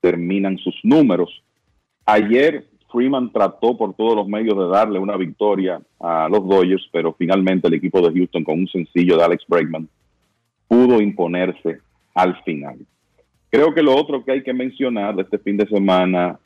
terminan 0.00 0.58
sus 0.58 0.74
números. 0.82 1.42
Ayer 2.06 2.66
Freeman 2.90 3.32
trató 3.32 3.76
por 3.76 3.94
todos 3.94 4.14
los 4.14 4.28
medios 4.28 4.56
de 4.56 4.68
darle 4.68 4.98
una 4.98 5.16
victoria 5.16 5.80
a 5.98 6.28
los 6.28 6.46
Dodgers, 6.46 6.88
pero 6.92 7.12
finalmente 7.14 7.66
el 7.66 7.74
equipo 7.74 8.00
de 8.00 8.16
Houston 8.16 8.44
con 8.44 8.60
un 8.60 8.68
sencillo 8.68 9.16
de 9.16 9.24
Alex 9.24 9.44
Bregman 9.48 9.88
pudo 10.68 11.00
imponerse 11.00 11.78
al 12.14 12.40
final. 12.44 12.78
Creo 13.50 13.74
que 13.74 13.82
lo 13.82 13.96
otro 13.96 14.24
que 14.24 14.32
hay 14.32 14.42
que 14.42 14.52
mencionar 14.52 15.14
de 15.16 15.22
este 15.22 15.38
fin 15.38 15.56
de 15.56 15.66
semana, 15.66 16.38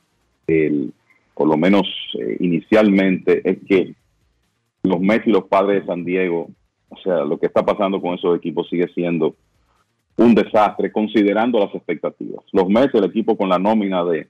por 1.35 1.49
lo 1.49 1.57
menos 1.57 1.87
eh, 2.19 2.37
inicialmente, 2.41 3.43
es 3.49 3.59
que 3.67 3.95
los 4.83 5.01
Mets 5.01 5.27
y 5.27 5.31
los 5.31 5.45
Padres 5.45 5.83
de 5.83 5.87
San 5.87 6.05
Diego, 6.05 6.49
o 6.89 6.97
sea, 6.99 7.25
lo 7.25 7.39
que 7.39 7.47
está 7.47 7.65
pasando 7.65 8.01
con 8.01 8.15
esos 8.15 8.37
equipos 8.37 8.69
sigue 8.69 8.89
siendo 8.95 9.35
un 10.17 10.35
desastre 10.35 10.91
considerando 10.91 11.59
las 11.59 11.75
expectativas. 11.75 12.45
Los 12.53 12.69
Mets, 12.69 12.95
el 12.95 13.05
equipo 13.05 13.37
con 13.37 13.49
la 13.49 13.59
nómina 13.59 14.05
de 14.05 14.29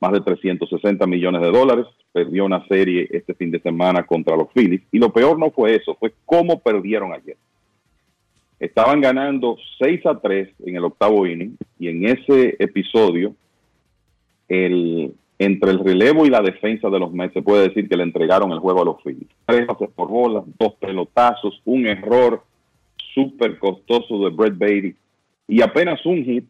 más 0.00 0.12
de 0.12 0.20
360 0.20 1.06
millones 1.06 1.40
de 1.40 1.50
dólares, 1.50 1.86
perdió 2.12 2.44
una 2.44 2.66
serie 2.66 3.08
este 3.10 3.34
fin 3.34 3.50
de 3.50 3.60
semana 3.60 4.04
contra 4.04 4.36
los 4.36 4.48
Phillies 4.52 4.82
y 4.92 4.98
lo 4.98 5.12
peor 5.12 5.38
no 5.38 5.50
fue 5.50 5.74
eso, 5.74 5.94
fue 5.98 6.12
cómo 6.24 6.60
perdieron 6.60 7.12
ayer. 7.12 7.36
Estaban 8.58 9.00
ganando 9.00 9.56
6 9.78 10.06
a 10.06 10.18
3 10.18 10.48
en 10.64 10.76
el 10.76 10.84
octavo 10.84 11.26
inning 11.26 11.56
y 11.78 11.88
en 11.88 12.06
ese 12.06 12.56
episodio, 12.58 13.34
el, 14.48 15.12
entre 15.38 15.72
el 15.72 15.84
relevo 15.84 16.24
y 16.24 16.30
la 16.30 16.40
defensa 16.40 16.88
de 16.88 16.98
los 16.98 17.12
Mets, 17.12 17.34
se 17.34 17.42
puede 17.42 17.68
decir 17.68 17.88
que 17.88 17.96
le 17.96 18.02
entregaron 18.02 18.52
el 18.52 18.58
juego 18.58 18.80
a 18.80 18.84
los 18.86 19.02
Phillies. 19.02 19.28
Tres 19.44 19.66
pases 19.66 19.90
por 19.94 20.08
bola, 20.08 20.42
dos 20.58 20.74
pelotazos, 20.74 21.60
un 21.66 21.86
error 21.86 22.42
súper 23.14 23.58
costoso 23.58 24.24
de 24.24 24.30
Brett 24.30 24.56
Beatty 24.56 24.94
y 25.48 25.62
apenas 25.62 26.04
un 26.06 26.24
hit 26.24 26.46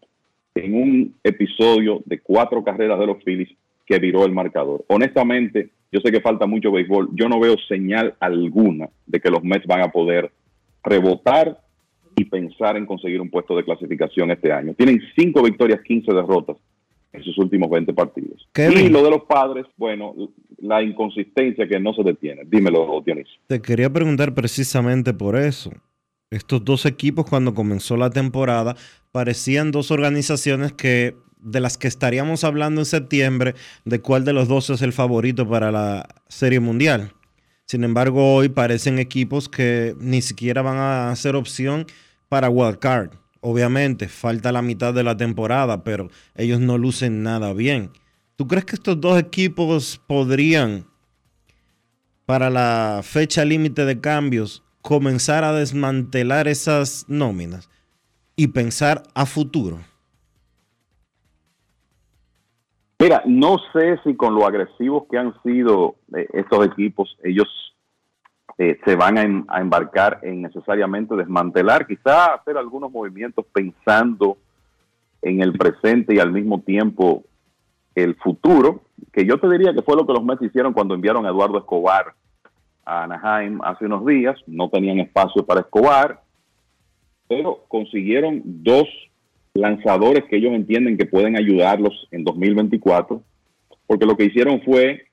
en 0.56 0.74
un 0.74 1.14
episodio 1.22 2.02
de 2.04 2.20
cuatro 2.20 2.64
carreras 2.64 2.98
de 2.98 3.06
los 3.06 3.22
Phillies 3.22 3.50
que 3.84 3.98
viró 3.98 4.24
el 4.24 4.32
marcador. 4.32 4.84
Honestamente, 4.88 5.70
yo 5.92 6.00
sé 6.00 6.10
que 6.10 6.20
falta 6.20 6.46
mucho 6.46 6.72
béisbol. 6.72 7.10
Yo 7.12 7.28
no 7.28 7.38
veo 7.38 7.56
señal 7.68 8.14
alguna 8.20 8.88
de 9.06 9.20
que 9.20 9.30
los 9.30 9.44
Mets 9.44 9.66
van 9.66 9.82
a 9.82 9.92
poder 9.92 10.30
rebotar 10.82 11.60
y 12.16 12.24
pensar 12.24 12.76
en 12.76 12.86
conseguir 12.86 13.20
un 13.20 13.30
puesto 13.30 13.56
de 13.56 13.64
clasificación 13.64 14.30
este 14.30 14.52
año. 14.52 14.74
Tienen 14.74 15.00
cinco 15.16 15.42
victorias, 15.42 15.80
15 15.82 16.12
derrotas 16.12 16.56
en 17.12 17.22
sus 17.22 17.36
últimos 17.38 17.70
20 17.70 17.92
partidos. 17.94 18.48
Y 18.56 18.88
lo 18.88 19.02
de 19.02 19.10
los 19.10 19.24
padres, 19.24 19.66
bueno, 19.76 20.14
la 20.58 20.82
inconsistencia 20.82 21.66
que 21.68 21.78
no 21.78 21.94
se 21.94 22.02
detiene. 22.02 22.42
Dímelo, 22.46 23.02
Dionisio. 23.04 23.40
Te 23.46 23.60
quería 23.60 23.90
preguntar 23.90 24.34
precisamente 24.34 25.14
por 25.14 25.36
eso. 25.36 25.70
Estos 26.30 26.64
dos 26.64 26.86
equipos 26.86 27.26
cuando 27.28 27.54
comenzó 27.54 27.96
la 27.96 28.10
temporada 28.10 28.74
parecían 29.16 29.70
dos 29.70 29.90
organizaciones 29.90 30.74
que 30.74 31.16
de 31.40 31.60
las 31.60 31.78
que 31.78 31.88
estaríamos 31.88 32.44
hablando 32.44 32.82
en 32.82 32.84
septiembre, 32.84 33.54
de 33.86 34.02
cuál 34.02 34.26
de 34.26 34.34
los 34.34 34.46
dos 34.46 34.68
es 34.68 34.82
el 34.82 34.92
favorito 34.92 35.48
para 35.48 35.72
la 35.72 36.06
Serie 36.28 36.60
Mundial. 36.60 37.14
Sin 37.64 37.82
embargo, 37.82 38.34
hoy 38.34 38.50
parecen 38.50 38.98
equipos 38.98 39.48
que 39.48 39.96
ni 39.98 40.20
siquiera 40.20 40.60
van 40.60 40.76
a 40.76 41.16
ser 41.16 41.34
opción 41.34 41.86
para 42.28 42.50
Wild 42.50 42.78
Card. 42.78 43.12
Obviamente, 43.40 44.06
falta 44.06 44.52
la 44.52 44.60
mitad 44.60 44.92
de 44.92 45.02
la 45.02 45.16
temporada, 45.16 45.82
pero 45.82 46.10
ellos 46.34 46.60
no 46.60 46.76
lucen 46.76 47.22
nada 47.22 47.54
bien. 47.54 47.92
¿Tú 48.36 48.46
crees 48.46 48.66
que 48.66 48.76
estos 48.76 49.00
dos 49.00 49.18
equipos 49.18 49.98
podrían, 50.06 50.84
para 52.26 52.50
la 52.50 53.00
fecha 53.02 53.46
límite 53.46 53.86
de 53.86 53.98
cambios, 53.98 54.62
comenzar 54.82 55.42
a 55.42 55.54
desmantelar 55.54 56.48
esas 56.48 57.06
nóminas 57.08 57.70
y 58.36 58.48
pensar 58.48 59.02
a 59.14 59.24
futuro? 59.26 59.78
Mira, 62.98 63.22
no 63.26 63.56
sé 63.72 63.98
si 64.04 64.14
con 64.14 64.34
lo 64.34 64.46
agresivos 64.46 65.04
que 65.10 65.18
han 65.18 65.34
sido 65.42 65.96
eh, 66.16 66.28
estos 66.32 66.66
equipos, 66.66 67.16
ellos 67.22 67.46
eh, 68.58 68.78
se 68.86 68.96
van 68.96 69.18
a, 69.48 69.60
embarcar 69.60 70.20
en 70.22 70.42
necesariamente 70.42 71.14
desmantelar, 71.14 71.86
quizá 71.86 72.34
hacer 72.34 72.56
algunos 72.56 72.90
movimientos 72.90 73.44
pensando 73.52 74.38
en 75.20 75.42
el 75.42 75.52
presente 75.52 76.14
y 76.14 76.18
al 76.18 76.32
mismo 76.32 76.60
tiempo 76.60 77.24
el 77.94 78.14
futuro, 78.16 78.82
que 79.12 79.26
yo 79.26 79.38
te 79.38 79.48
diría 79.50 79.74
que 79.74 79.82
fue 79.82 79.96
lo 79.96 80.06
que 80.06 80.12
los 80.12 80.24
Mets 80.24 80.42
hicieron 80.42 80.72
cuando 80.72 80.94
enviaron 80.94 81.26
a 81.26 81.30
Eduardo 81.30 81.58
Escobar 81.58 82.14
a 82.84 83.02
Anaheim 83.04 83.60
hace 83.62 83.84
unos 83.84 84.06
días, 84.06 84.38
no 84.46 84.70
tenían 84.70 85.00
espacio 85.00 85.44
para 85.44 85.60
Escobar, 85.60 86.22
pero 87.28 87.64
consiguieron 87.68 88.42
dos 88.44 88.86
lanzadores 89.54 90.24
que 90.24 90.36
ellos 90.36 90.52
entienden 90.52 90.96
que 90.96 91.06
pueden 91.06 91.36
ayudarlos 91.36 92.08
en 92.10 92.24
2024, 92.24 93.22
porque 93.86 94.06
lo 94.06 94.16
que 94.16 94.24
hicieron 94.24 94.60
fue 94.62 95.06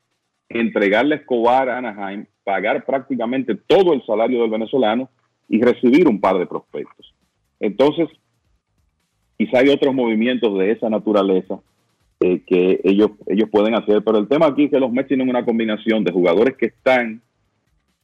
entregarle 0.50 1.16
Escobar 1.16 1.70
a 1.70 1.78
Anaheim, 1.78 2.26
pagar 2.44 2.86
prácticamente 2.86 3.56
todo 3.56 3.94
el 3.94 4.06
salario 4.06 4.42
del 4.42 4.52
venezolano 4.52 5.10
y 5.48 5.62
recibir 5.62 6.08
un 6.08 6.20
par 6.20 6.38
de 6.38 6.46
prospectos. 6.46 7.14
Entonces, 7.60 8.10
quizá 9.38 9.60
hay 9.60 9.70
otros 9.70 9.94
movimientos 9.94 10.58
de 10.60 10.72
esa 10.72 10.90
naturaleza 10.90 11.60
eh, 12.20 12.42
que 12.46 12.82
ellos, 12.84 13.12
ellos 13.28 13.50
pueden 13.50 13.76
hacer, 13.76 14.04
pero 14.04 14.18
el 14.18 14.28
tema 14.28 14.48
aquí 14.48 14.66
es 14.66 14.72
que 14.72 14.80
los 14.80 14.92
Mets 14.92 15.08
tienen 15.08 15.30
una 15.30 15.46
combinación 15.46 16.04
de 16.04 16.12
jugadores 16.12 16.58
que 16.58 16.68
están 16.68 17.22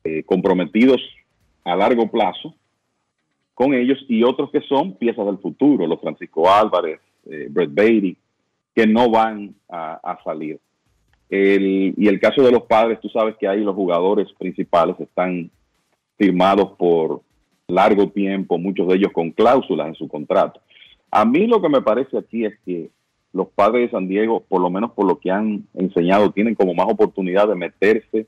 eh, 0.03 0.23
comprometidos 0.23 1.01
a 1.63 1.75
largo 1.75 2.09
plazo 2.09 2.55
con 3.59 3.73
ellos 3.73 3.97
y 4.07 4.23
otros 4.23 4.51
que 4.51 4.61
son 4.61 4.93
piezas 4.93 5.25
del 5.25 5.37
futuro, 5.37 5.85
los 5.85 5.99
Francisco 5.99 6.49
Álvarez, 6.49 7.01
eh, 7.29 7.47
Brett 7.49 7.73
Beatty, 7.73 8.15
que 8.73 8.87
no 8.87 9.11
van 9.11 9.53
a, 9.67 10.17
salir. 10.23 10.61
y 11.29 12.07
el 12.07 12.21
caso 12.21 12.41
de 12.41 12.53
los 12.53 12.63
padres, 12.63 13.01
tú 13.01 13.09
sabes 13.09 13.35
que 13.35 13.49
ahí 13.49 13.59
los 13.59 13.75
jugadores 13.75 14.31
principales 14.39 14.97
están 15.01 15.51
firmados 16.17 16.71
por 16.77 17.21
largo 17.67 18.07
tiempo, 18.07 18.57
muchos 18.57 18.87
de 18.87 18.95
ellos 18.95 19.11
con 19.11 19.31
cláusulas 19.31 19.89
en 19.89 19.95
su 19.95 20.07
contrato. 20.07 20.61
A 21.11 21.25
mí 21.25 21.45
lo 21.45 21.61
que 21.61 21.67
me 21.67 21.81
parece 21.81 22.17
aquí 22.17 22.45
es 22.45 22.57
que 22.65 22.89
los 23.33 23.49
padres 23.49 23.87
de 23.87 23.91
San 23.91 24.07
Diego, 24.07 24.41
por 24.47 24.61
lo 24.61 24.69
menos 24.69 24.91
por 24.91 25.05
lo 25.05 25.19
que 25.19 25.31
han 25.31 25.67
enseñado, 25.73 26.31
tienen 26.31 26.55
como 26.55 26.73
más 26.73 26.87
oportunidad 26.89 27.49
de 27.49 27.55
meterse 27.55 28.25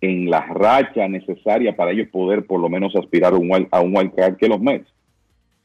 en 0.00 0.30
la 0.30 0.40
racha 0.40 1.06
necesaria 1.08 1.76
para 1.76 1.90
ellos 1.92 2.08
poder 2.08 2.46
por 2.46 2.60
lo 2.60 2.68
menos 2.68 2.94
aspirar 2.96 3.34
a 3.34 3.36
un, 3.36 3.68
a 3.70 3.80
un 3.80 3.96
wild 3.96 4.14
card 4.14 4.36
que 4.36 4.48
los 4.48 4.60
Mets. 4.60 4.88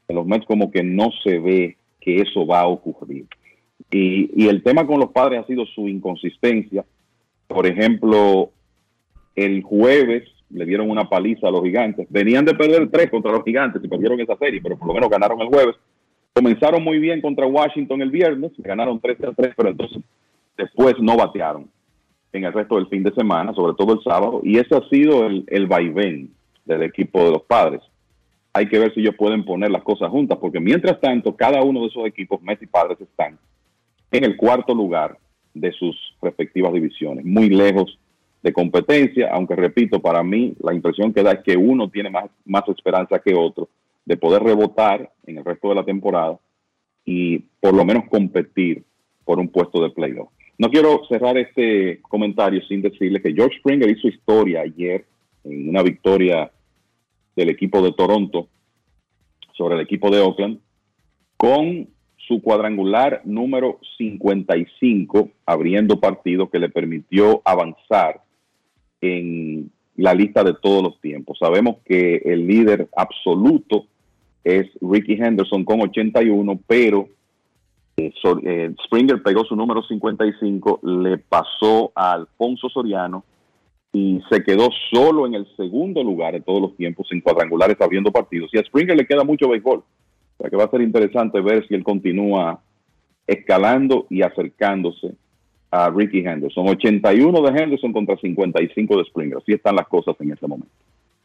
En 0.08 0.16
los 0.16 0.26
Mets 0.26 0.46
como 0.46 0.70
que 0.70 0.82
no 0.82 1.10
se 1.24 1.38
ve 1.38 1.76
que 2.00 2.20
eso 2.20 2.46
va 2.46 2.60
a 2.60 2.66
ocurrir. 2.66 3.26
Y, 3.90 4.30
y 4.34 4.48
el 4.48 4.62
tema 4.62 4.86
con 4.86 5.00
los 5.00 5.10
padres 5.10 5.40
ha 5.40 5.46
sido 5.46 5.64
su 5.66 5.88
inconsistencia. 5.88 6.84
Por 7.46 7.66
ejemplo, 7.66 8.50
el 9.34 9.62
jueves 9.62 10.24
le 10.50 10.64
dieron 10.64 10.90
una 10.90 11.08
paliza 11.08 11.48
a 11.48 11.50
los 11.50 11.62
gigantes. 11.62 12.06
Venían 12.10 12.44
de 12.44 12.54
perder 12.54 12.90
tres 12.90 13.10
contra 13.10 13.32
los 13.32 13.42
gigantes 13.42 13.82
y 13.82 13.88
perdieron 13.88 14.20
esa 14.20 14.36
serie, 14.36 14.60
pero 14.62 14.76
por 14.76 14.88
lo 14.88 14.94
menos 14.94 15.10
ganaron 15.10 15.40
el 15.40 15.48
jueves. 15.48 15.76
Comenzaron 16.32 16.84
muy 16.84 16.98
bien 16.98 17.22
contra 17.22 17.46
Washington 17.46 18.02
el 18.02 18.10
viernes, 18.10 18.52
ganaron 18.58 19.00
3 19.00 19.24
a 19.24 19.32
3, 19.32 19.54
pero 19.56 19.70
entonces 19.70 20.02
después 20.58 20.94
no 21.00 21.16
batearon 21.16 21.66
en 22.36 22.44
el 22.44 22.52
resto 22.52 22.76
del 22.76 22.88
fin 22.88 23.02
de 23.02 23.14
semana, 23.14 23.54
sobre 23.54 23.74
todo 23.74 23.94
el 23.94 24.02
sábado, 24.02 24.40
y 24.42 24.58
ese 24.58 24.76
ha 24.76 24.88
sido 24.88 25.26
el, 25.26 25.44
el 25.48 25.66
vaivén 25.66 26.30
del 26.64 26.82
equipo 26.82 27.24
de 27.24 27.32
los 27.32 27.42
padres. 27.42 27.80
Hay 28.52 28.68
que 28.68 28.78
ver 28.78 28.92
si 28.94 29.00
ellos 29.00 29.14
pueden 29.16 29.44
poner 29.44 29.70
las 29.70 29.82
cosas 29.82 30.10
juntas, 30.10 30.38
porque 30.38 30.60
mientras 30.60 31.00
tanto, 31.00 31.36
cada 31.36 31.62
uno 31.62 31.80
de 31.80 31.86
esos 31.88 32.06
equipos, 32.06 32.40
Messi 32.42 32.64
y 32.64 32.68
Padres, 32.68 33.00
están 33.00 33.38
en 34.10 34.24
el 34.24 34.36
cuarto 34.36 34.74
lugar 34.74 35.18
de 35.54 35.72
sus 35.72 35.96
respectivas 36.22 36.72
divisiones, 36.72 37.24
muy 37.24 37.48
lejos 37.48 37.98
de 38.42 38.52
competencia, 38.52 39.30
aunque 39.32 39.56
repito, 39.56 40.00
para 40.00 40.22
mí 40.22 40.54
la 40.60 40.74
impresión 40.74 41.12
que 41.12 41.22
da 41.22 41.32
es 41.32 41.42
que 41.42 41.56
uno 41.56 41.88
tiene 41.90 42.10
más, 42.10 42.26
más 42.44 42.62
esperanza 42.68 43.18
que 43.18 43.34
otro 43.34 43.68
de 44.04 44.16
poder 44.16 44.42
rebotar 44.42 45.10
en 45.26 45.38
el 45.38 45.44
resto 45.44 45.68
de 45.68 45.74
la 45.74 45.84
temporada 45.84 46.38
y 47.04 47.38
por 47.60 47.74
lo 47.74 47.84
menos 47.84 48.04
competir 48.08 48.84
por 49.24 49.40
un 49.40 49.48
puesto 49.48 49.82
de 49.82 49.90
playoff. 49.90 50.28
No 50.58 50.70
quiero 50.70 51.02
cerrar 51.08 51.36
este 51.36 52.00
comentario 52.02 52.62
sin 52.66 52.80
decirle 52.80 53.20
que 53.20 53.34
George 53.34 53.58
Springer 53.58 53.90
hizo 53.90 54.08
historia 54.08 54.62
ayer 54.62 55.04
en 55.44 55.68
una 55.68 55.82
victoria 55.82 56.50
del 57.34 57.50
equipo 57.50 57.82
de 57.82 57.92
Toronto 57.92 58.48
sobre 59.52 59.74
el 59.74 59.82
equipo 59.82 60.10
de 60.10 60.20
Oakland 60.20 60.58
con 61.36 61.88
su 62.16 62.40
cuadrangular 62.40 63.20
número 63.24 63.78
55 63.98 65.30
abriendo 65.44 66.00
partido 66.00 66.48
que 66.48 66.58
le 66.58 66.70
permitió 66.70 67.42
avanzar 67.44 68.22
en 69.00 69.70
la 69.96 70.14
lista 70.14 70.42
de 70.42 70.54
todos 70.54 70.82
los 70.82 71.00
tiempos. 71.00 71.38
Sabemos 71.38 71.76
que 71.84 72.16
el 72.24 72.46
líder 72.46 72.88
absoluto 72.96 73.86
es 74.42 74.66
Ricky 74.80 75.14
Henderson 75.14 75.64
con 75.64 75.80
81, 75.82 76.60
pero 76.66 77.08
eh, 77.96 78.12
eh, 78.42 78.74
Springer 78.84 79.22
pegó 79.22 79.44
su 79.44 79.56
número 79.56 79.82
55, 79.82 80.80
le 80.82 81.18
pasó 81.18 81.92
a 81.94 82.12
Alfonso 82.12 82.68
Soriano 82.68 83.24
y 83.92 84.20
se 84.30 84.44
quedó 84.44 84.68
solo 84.92 85.26
en 85.26 85.34
el 85.34 85.46
segundo 85.56 86.04
lugar 86.04 86.34
de 86.34 86.42
todos 86.42 86.60
los 86.60 86.76
tiempos 86.76 87.08
en 87.10 87.22
cuadrangulares 87.22 87.80
abriendo 87.80 88.12
partidos. 88.12 88.50
Y 88.52 88.58
a 88.58 88.64
Springer 88.64 88.96
le 88.96 89.06
queda 89.06 89.24
mucho 89.24 89.48
béisbol. 89.48 89.78
O 89.78 90.42
sea 90.42 90.50
que 90.50 90.56
va 90.56 90.64
a 90.64 90.70
ser 90.70 90.82
interesante 90.82 91.40
ver 91.40 91.66
si 91.66 91.74
él 91.74 91.82
continúa 91.82 92.60
escalando 93.26 94.06
y 94.10 94.20
acercándose 94.20 95.14
a 95.70 95.88
Ricky 95.88 96.18
Henderson. 96.18 96.68
81 96.68 97.40
de 97.40 97.62
Henderson 97.62 97.92
contra 97.94 98.16
55 98.18 98.98
de 98.98 99.04
Springer. 99.04 99.38
Así 99.38 99.52
están 99.52 99.76
las 99.76 99.88
cosas 99.88 100.14
en 100.20 100.32
este 100.32 100.46
momento. 100.46 100.72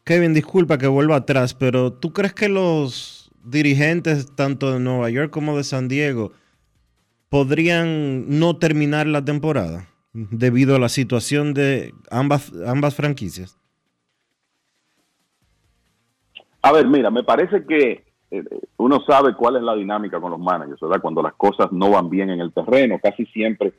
Kevin, 0.04 0.32
disculpa 0.32 0.78
que 0.78 0.88
vuelva 0.88 1.16
atrás, 1.16 1.52
pero 1.52 1.92
¿tú 1.92 2.14
crees 2.14 2.32
que 2.32 2.48
los 2.48 3.30
dirigentes 3.44 4.34
tanto 4.34 4.72
de 4.72 4.80
Nueva 4.80 5.10
York 5.10 5.30
como 5.30 5.56
de 5.56 5.64
San 5.64 5.88
Diego 5.88 6.32
podrían 7.32 8.38
no 8.38 8.58
terminar 8.58 9.06
la 9.06 9.24
temporada 9.24 9.88
debido 10.12 10.76
a 10.76 10.78
la 10.78 10.90
situación 10.90 11.54
de 11.54 11.94
ambas, 12.10 12.52
ambas 12.66 12.94
franquicias? 12.94 13.58
A 16.60 16.72
ver, 16.72 16.86
mira, 16.86 17.10
me 17.10 17.24
parece 17.24 17.64
que 17.64 18.04
eh, 18.30 18.44
uno 18.76 19.00
sabe 19.06 19.34
cuál 19.34 19.56
es 19.56 19.62
la 19.62 19.74
dinámica 19.74 20.20
con 20.20 20.32
los 20.32 20.40
managers, 20.40 20.78
¿verdad? 20.82 21.00
Cuando 21.00 21.22
las 21.22 21.32
cosas 21.32 21.72
no 21.72 21.92
van 21.92 22.10
bien 22.10 22.28
en 22.28 22.38
el 22.38 22.52
terreno, 22.52 22.98
casi 23.02 23.24
siempre 23.24 23.72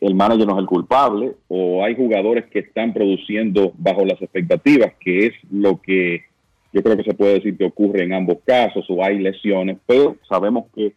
el 0.00 0.16
manager 0.16 0.48
no 0.48 0.54
es 0.54 0.58
el 0.58 0.66
culpable 0.66 1.36
o 1.46 1.84
hay 1.84 1.94
jugadores 1.94 2.46
que 2.46 2.58
están 2.58 2.92
produciendo 2.92 3.72
bajo 3.78 4.04
las 4.04 4.20
expectativas, 4.20 4.92
que 4.98 5.26
es 5.26 5.34
lo 5.52 5.80
que 5.80 6.24
yo 6.72 6.82
creo 6.82 6.96
que 6.96 7.04
se 7.04 7.14
puede 7.14 7.34
decir 7.34 7.56
que 7.56 7.66
ocurre 7.66 8.02
en 8.02 8.12
ambos 8.12 8.38
casos 8.44 8.84
o 8.88 9.04
hay 9.04 9.20
lesiones, 9.20 9.78
pero 9.86 10.16
sabemos 10.28 10.64
que 10.74 10.94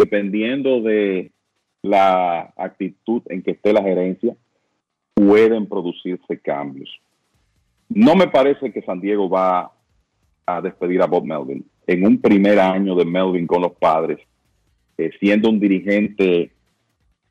dependiendo 0.00 0.80
de 0.80 1.30
la 1.82 2.52
actitud 2.56 3.22
en 3.26 3.42
que 3.42 3.52
esté 3.52 3.72
la 3.72 3.82
gerencia, 3.82 4.34
pueden 5.12 5.66
producirse 5.66 6.38
cambios. 6.38 6.88
No 7.88 8.16
me 8.16 8.28
parece 8.28 8.72
que 8.72 8.80
San 8.82 9.00
Diego 9.00 9.28
va 9.28 9.72
a 10.46 10.60
despedir 10.62 11.02
a 11.02 11.06
Bob 11.06 11.24
Melvin. 11.24 11.64
En 11.86 12.06
un 12.06 12.18
primer 12.18 12.58
año 12.58 12.94
de 12.94 13.04
Melvin 13.04 13.46
con 13.46 13.60
los 13.60 13.72
padres, 13.72 14.18
eh, 14.96 15.10
siendo 15.20 15.50
un 15.50 15.60
dirigente 15.60 16.50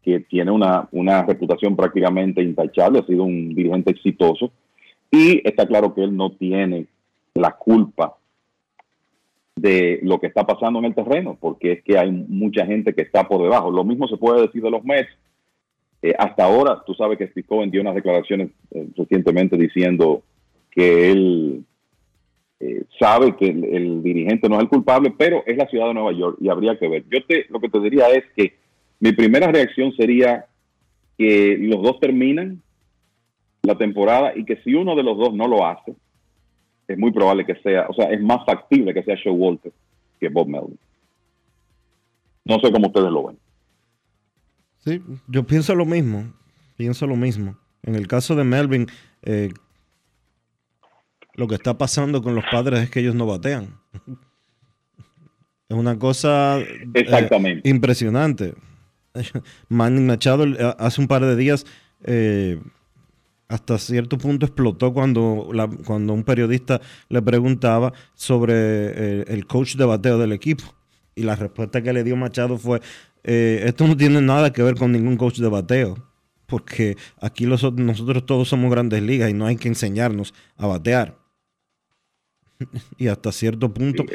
que 0.04 0.20
tiene 0.20 0.52
una, 0.52 0.88
una 0.92 1.24
reputación 1.24 1.76
prácticamente 1.76 2.44
intachable, 2.44 3.00
ha 3.00 3.06
sido 3.06 3.24
un 3.24 3.56
dirigente 3.56 3.92
exitoso 3.92 4.52
y 5.10 5.42
está 5.44 5.66
claro 5.66 5.96
que 5.96 6.04
él 6.04 6.16
no 6.16 6.32
tiene 6.34 6.86
la 7.34 7.52
culpa 7.52 8.19
de 9.62 10.00
lo 10.04 10.20
que 10.20 10.28
está 10.28 10.46
pasando 10.46 10.80
en 10.80 10.86
el 10.86 10.96
terreno, 10.96 11.38
porque 11.40 11.74
es 11.74 11.84
que 11.84 11.98
hay 11.98 12.12
mucha 12.12 12.66
gente 12.66 12.94
que 12.94 13.02
está 13.02 13.28
por 13.28 13.42
debajo. 13.42 13.72
Lo 13.72 13.84
mismo 13.84 14.08
se 14.08 14.18
puede 14.18 14.42
decir 14.42 14.62
de 14.62 14.72
los 14.72 14.84
Mets. 14.84 15.10
Eh, 16.02 16.14
hasta 16.18 16.46
ahora, 16.46 16.82
tú 16.86 16.94
sabes 16.94 17.18
que 17.18 17.44
Cohen 17.44 17.72
dio 17.72 17.82
unas 17.82 17.96
declaraciones 17.96 18.52
eh, 18.72 18.88
recientemente 18.96 19.58
diciendo 19.58 20.24
que 20.72 21.12
él 21.12 21.66
eh, 22.62 22.84
sabe 22.98 23.36
que 23.36 23.48
el, 23.48 23.66
el, 23.66 24.04
dirigente 24.04 24.48
no 24.48 24.56
es 24.56 24.62
el 24.62 24.70
culpable, 24.70 25.14
pero 25.18 25.44
es 25.46 25.58
la 25.58 25.68
ciudad 25.68 25.88
de 25.88 25.96
Nueva 25.96 26.14
York 26.14 26.38
y 26.40 26.48
habría 26.48 26.78
que 26.80 26.88
ver. 26.88 27.04
Yo 27.12 27.24
te, 27.26 27.48
lo 27.50 27.60
que 27.60 27.70
te 27.70 27.82
diría 27.82 28.08
es 28.10 28.24
que 28.36 28.54
mi 29.02 29.12
primera 29.12 29.52
reacción 29.52 29.92
sería 29.94 30.46
que 31.18 31.58
los 31.60 31.82
dos 31.82 32.00
terminan 32.00 32.62
la 33.64 33.78
temporada 33.78 34.32
y 34.38 34.46
que 34.46 34.58
si 34.64 34.74
uno 34.74 34.96
de 34.96 35.04
los 35.04 35.18
dos 35.18 35.34
no 35.34 35.48
lo 35.48 35.66
hace, 35.66 35.96
es 36.90 36.98
muy 36.98 37.12
probable 37.12 37.46
que 37.46 37.56
sea, 37.62 37.86
o 37.88 37.94
sea, 37.94 38.12
es 38.12 38.22
más 38.22 38.44
factible 38.46 38.94
que 38.94 39.04
sea 39.04 39.16
Walter 39.32 39.72
que 40.20 40.28
Bob 40.28 40.48
Melvin. 40.48 40.78
No 42.44 42.60
sé 42.60 42.72
cómo 42.72 42.88
ustedes 42.88 43.12
lo 43.12 43.28
ven. 43.28 43.38
Sí, 44.80 45.02
yo 45.28 45.44
pienso 45.44 45.76
lo 45.76 45.86
mismo, 45.86 46.34
pienso 46.78 47.06
lo 47.06 47.16
mismo. 47.16 47.56
En 47.84 47.96
el 47.96 48.08
caso 48.08 48.36
de 48.36 48.44
Melvin, 48.44 48.88
eh, 49.22 49.52
lo 51.36 51.48
que 51.48 51.56
está 51.56 51.78
pasando 51.78 52.24
con 52.24 52.34
los 52.34 52.44
padres 52.52 52.82
es 52.82 52.90
que 52.90 53.02
ellos 53.02 53.16
no 53.16 53.28
batean. 53.28 53.80
Es 55.70 55.78
una 55.78 56.00
cosa 56.00 56.60
eh, 56.60 57.62
impresionante. 57.64 58.56
Manning 59.70 60.08
Machado 60.08 60.46
eh, 60.46 60.76
hace 60.80 61.02
un 61.02 61.08
par 61.08 61.24
de 61.24 61.36
días 61.36 61.66
eh, 62.04 62.60
hasta 63.50 63.78
cierto 63.78 64.18
punto 64.18 64.46
explotó 64.46 64.94
cuando, 64.94 65.50
cuando 65.86 66.14
un 66.14 66.24
periodista 66.24 66.80
le 67.10 67.22
preguntaba 67.22 67.92
sobre 68.14 68.54
eh, 68.56 69.26
el 69.28 69.46
coach 69.46 69.76
de 69.76 69.86
bateo 69.86 70.18
del 70.18 70.32
equipo. 70.32 70.64
Y 71.16 71.24
la 71.24 71.36
respuesta 71.36 71.82
que 71.82 71.92
le 71.92 72.06
dio 72.06 72.16
Machado 72.16 72.58
fue, 72.58 72.80
esto 73.24 73.86
no 73.86 73.98
tiene 73.98 74.22
nada 74.22 74.54
que 74.54 74.64
ver 74.64 74.76
con 74.76 74.94
ningún 74.94 75.18
coach 75.18 75.40
de 75.40 75.50
bateo, 75.50 75.98
porque 76.46 76.96
aquí 77.20 77.46
nosotros 77.46 78.26
todos 78.26 78.48
somos 78.48 78.72
grandes 78.72 79.04
ligas 79.04 79.30
y 79.30 79.34
no 79.34 79.46
hay 79.46 79.58
que 79.58 79.68
enseñarnos 79.68 80.34
a 80.56 80.68
batear. 80.68 81.18
y 82.98 83.08
hasta 83.08 83.32
cierto 83.32 83.74
punto 83.74 84.06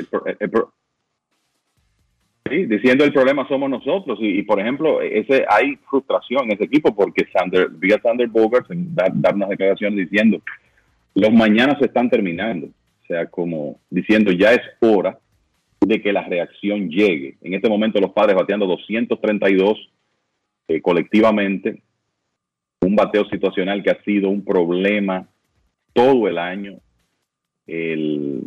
diciendo 2.50 3.04
el 3.04 3.12
problema 3.12 3.48
somos 3.48 3.70
nosotros. 3.70 4.18
Y, 4.20 4.42
por 4.42 4.60
ejemplo, 4.60 5.00
ese 5.00 5.44
hay 5.48 5.76
frustración 5.88 6.44
en 6.44 6.52
ese 6.52 6.64
equipo 6.64 6.94
porque 6.94 7.26
Sander, 7.32 7.68
vi 7.70 7.92
a 7.92 8.00
Sander 8.00 8.28
Bogart 8.28 8.66
dar, 8.68 9.10
dar 9.14 9.34
unas 9.34 9.48
declaraciones 9.48 9.98
diciendo 9.98 10.40
los 11.14 11.32
mañanas 11.32 11.78
se 11.78 11.86
están 11.86 12.10
terminando. 12.10 12.66
O 12.66 13.06
sea, 13.06 13.26
como 13.26 13.78
diciendo 13.90 14.32
ya 14.32 14.52
es 14.52 14.62
hora 14.80 15.18
de 15.80 16.00
que 16.00 16.12
la 16.12 16.24
reacción 16.24 16.88
llegue. 16.88 17.36
En 17.42 17.54
este 17.54 17.68
momento 17.68 18.00
los 18.00 18.12
padres 18.12 18.36
bateando 18.36 18.66
232 18.66 19.90
eh, 20.68 20.80
colectivamente, 20.80 21.82
un 22.80 22.96
bateo 22.96 23.24
situacional 23.26 23.82
que 23.82 23.90
ha 23.90 24.02
sido 24.02 24.28
un 24.28 24.44
problema 24.44 25.28
todo 25.92 26.28
el 26.28 26.38
año. 26.38 26.78
El, 27.66 28.42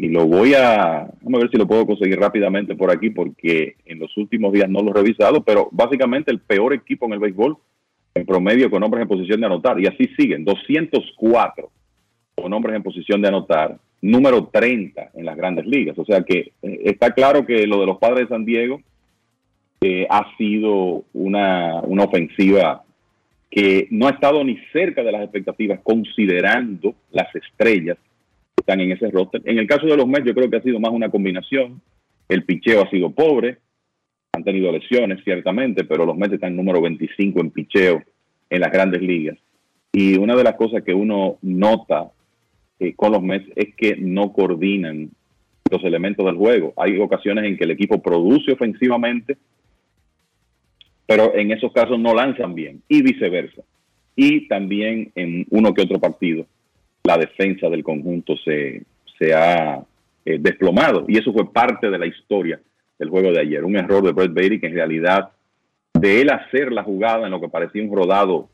y 0.00 0.08
lo 0.08 0.26
voy 0.26 0.54
a, 0.54 1.00
a 1.02 1.08
ver 1.24 1.50
si 1.50 1.58
lo 1.58 1.66
puedo 1.66 1.86
conseguir 1.86 2.18
rápidamente 2.18 2.74
por 2.74 2.90
aquí 2.90 3.10
porque 3.10 3.76
en 3.84 3.98
los 3.98 4.16
últimos 4.16 4.50
días 4.50 4.68
no 4.68 4.80
lo 4.80 4.92
he 4.92 4.94
revisado, 4.94 5.44
pero 5.44 5.68
básicamente 5.72 6.30
el 6.30 6.40
peor 6.40 6.72
equipo 6.72 7.04
en 7.04 7.12
el 7.12 7.18
béisbol 7.18 7.58
en 8.14 8.24
promedio 8.24 8.70
con 8.70 8.82
hombres 8.82 9.02
en 9.02 9.08
posición 9.08 9.40
de 9.40 9.46
anotar 9.46 9.78
y 9.78 9.86
así 9.86 10.08
siguen, 10.16 10.42
204 10.46 11.70
con 12.34 12.50
hombres 12.50 12.76
en 12.76 12.82
posición 12.82 13.20
de 13.20 13.28
anotar, 13.28 13.76
número 14.00 14.46
30 14.46 15.10
en 15.12 15.26
las 15.26 15.36
grandes 15.36 15.66
ligas, 15.66 15.98
o 15.98 16.04
sea 16.06 16.22
que 16.22 16.52
eh, 16.62 16.80
está 16.84 17.12
claro 17.12 17.44
que 17.44 17.66
lo 17.66 17.78
de 17.78 17.86
los 17.86 17.98
padres 17.98 18.20
de 18.20 18.34
San 18.34 18.46
Diego 18.46 18.80
eh, 19.82 20.06
ha 20.08 20.34
sido 20.38 21.04
una, 21.12 21.82
una 21.82 22.04
ofensiva 22.04 22.84
que 23.50 23.86
no 23.90 24.06
ha 24.06 24.12
estado 24.12 24.42
ni 24.44 24.56
cerca 24.72 25.02
de 25.02 25.12
las 25.12 25.22
expectativas 25.22 25.80
considerando 25.82 26.94
las 27.10 27.34
estrellas 27.34 27.98
están 28.60 28.80
en 28.80 28.92
ese 28.92 29.10
roster. 29.10 29.42
En 29.44 29.58
el 29.58 29.66
caso 29.66 29.86
de 29.86 29.96
los 29.96 30.06
Mets, 30.06 30.26
yo 30.26 30.34
creo 30.34 30.48
que 30.48 30.56
ha 30.56 30.62
sido 30.62 30.80
más 30.80 30.92
una 30.92 31.10
combinación. 31.10 31.80
El 32.28 32.44
picheo 32.44 32.82
ha 32.82 32.90
sido 32.90 33.10
pobre, 33.10 33.58
han 34.32 34.44
tenido 34.44 34.70
lesiones, 34.70 35.22
ciertamente, 35.24 35.84
pero 35.84 36.06
los 36.06 36.16
Mets 36.16 36.34
están 36.34 36.56
número 36.56 36.80
25 36.80 37.40
en 37.40 37.50
picheo 37.50 38.02
en 38.48 38.60
las 38.60 38.70
grandes 38.70 39.02
ligas. 39.02 39.38
Y 39.92 40.16
una 40.16 40.36
de 40.36 40.44
las 40.44 40.54
cosas 40.54 40.82
que 40.84 40.94
uno 40.94 41.38
nota 41.42 42.10
eh, 42.78 42.94
con 42.94 43.12
los 43.12 43.22
Mets 43.22 43.50
es 43.56 43.74
que 43.74 43.96
no 43.96 44.32
coordinan 44.32 45.10
los 45.70 45.84
elementos 45.84 46.24
del 46.24 46.36
juego. 46.36 46.72
Hay 46.76 46.98
ocasiones 46.98 47.44
en 47.44 47.56
que 47.56 47.64
el 47.64 47.72
equipo 47.72 48.00
produce 48.00 48.52
ofensivamente, 48.52 49.36
pero 51.06 51.34
en 51.34 51.50
esos 51.50 51.72
casos 51.72 51.98
no 51.98 52.14
lanzan 52.14 52.54
bien 52.54 52.82
y 52.88 53.02
viceversa. 53.02 53.62
y 54.16 54.48
también 54.48 55.12
en 55.14 55.46
uno 55.50 55.72
que 55.72 55.82
otro 55.82 55.98
partido 55.98 56.44
la 57.10 57.18
defensa 57.18 57.68
del 57.68 57.82
conjunto 57.82 58.36
se, 58.44 58.82
se 59.18 59.34
ha 59.34 59.82
eh, 60.24 60.38
desplomado 60.38 61.04
y 61.08 61.18
eso 61.18 61.32
fue 61.32 61.52
parte 61.52 61.90
de 61.90 61.98
la 61.98 62.06
historia 62.06 62.60
del 62.98 63.08
juego 63.08 63.32
de 63.32 63.40
ayer. 63.40 63.64
Un 63.64 63.76
error 63.76 64.02
de 64.04 64.12
Brett 64.12 64.32
Beatty 64.32 64.60
que 64.60 64.68
en 64.68 64.74
realidad 64.74 65.30
de 65.94 66.20
él 66.20 66.30
hacer 66.30 66.70
la 66.72 66.82
jugada 66.84 67.26
en 67.26 67.32
lo 67.32 67.40
que 67.40 67.48
parecía 67.48 67.82
un 67.82 67.94
rodado 67.96 68.48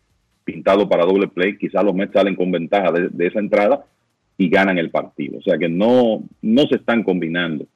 pintado 0.45 0.89
para 0.89 1.05
doble 1.05 1.29
play, 1.29 1.59
quizás 1.59 1.85
los 1.85 1.95
Mets 1.95 2.13
salen 2.15 2.35
con 2.37 2.51
ventaja 2.51 2.91
de, 2.93 3.09
de 3.11 3.27
esa 3.27 3.41
entrada 3.41 3.85
y 4.39 4.49
ganan 4.49 4.79
el 4.79 4.91
partido. 4.91 5.39
O 5.39 5.43
sea 5.43 5.59
que 5.59 5.69
no, 5.69 6.23
no 6.41 6.63
se 6.71 6.77
están 6.77 7.03
combinando 7.03 7.67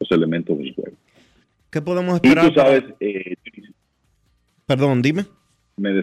los 0.00 0.10
elementos 0.10 0.58
del 0.58 0.74
juego. 0.74 0.96
¿Qué 1.70 1.80
podemos 1.80 2.20
Y 2.22 2.28
esperar? 2.28 2.48
tú 2.48 2.54
sabes, 2.54 2.84
eh, 3.00 3.34
Perdón, 4.66 5.00
dime. 5.00 5.24
me 5.76 6.02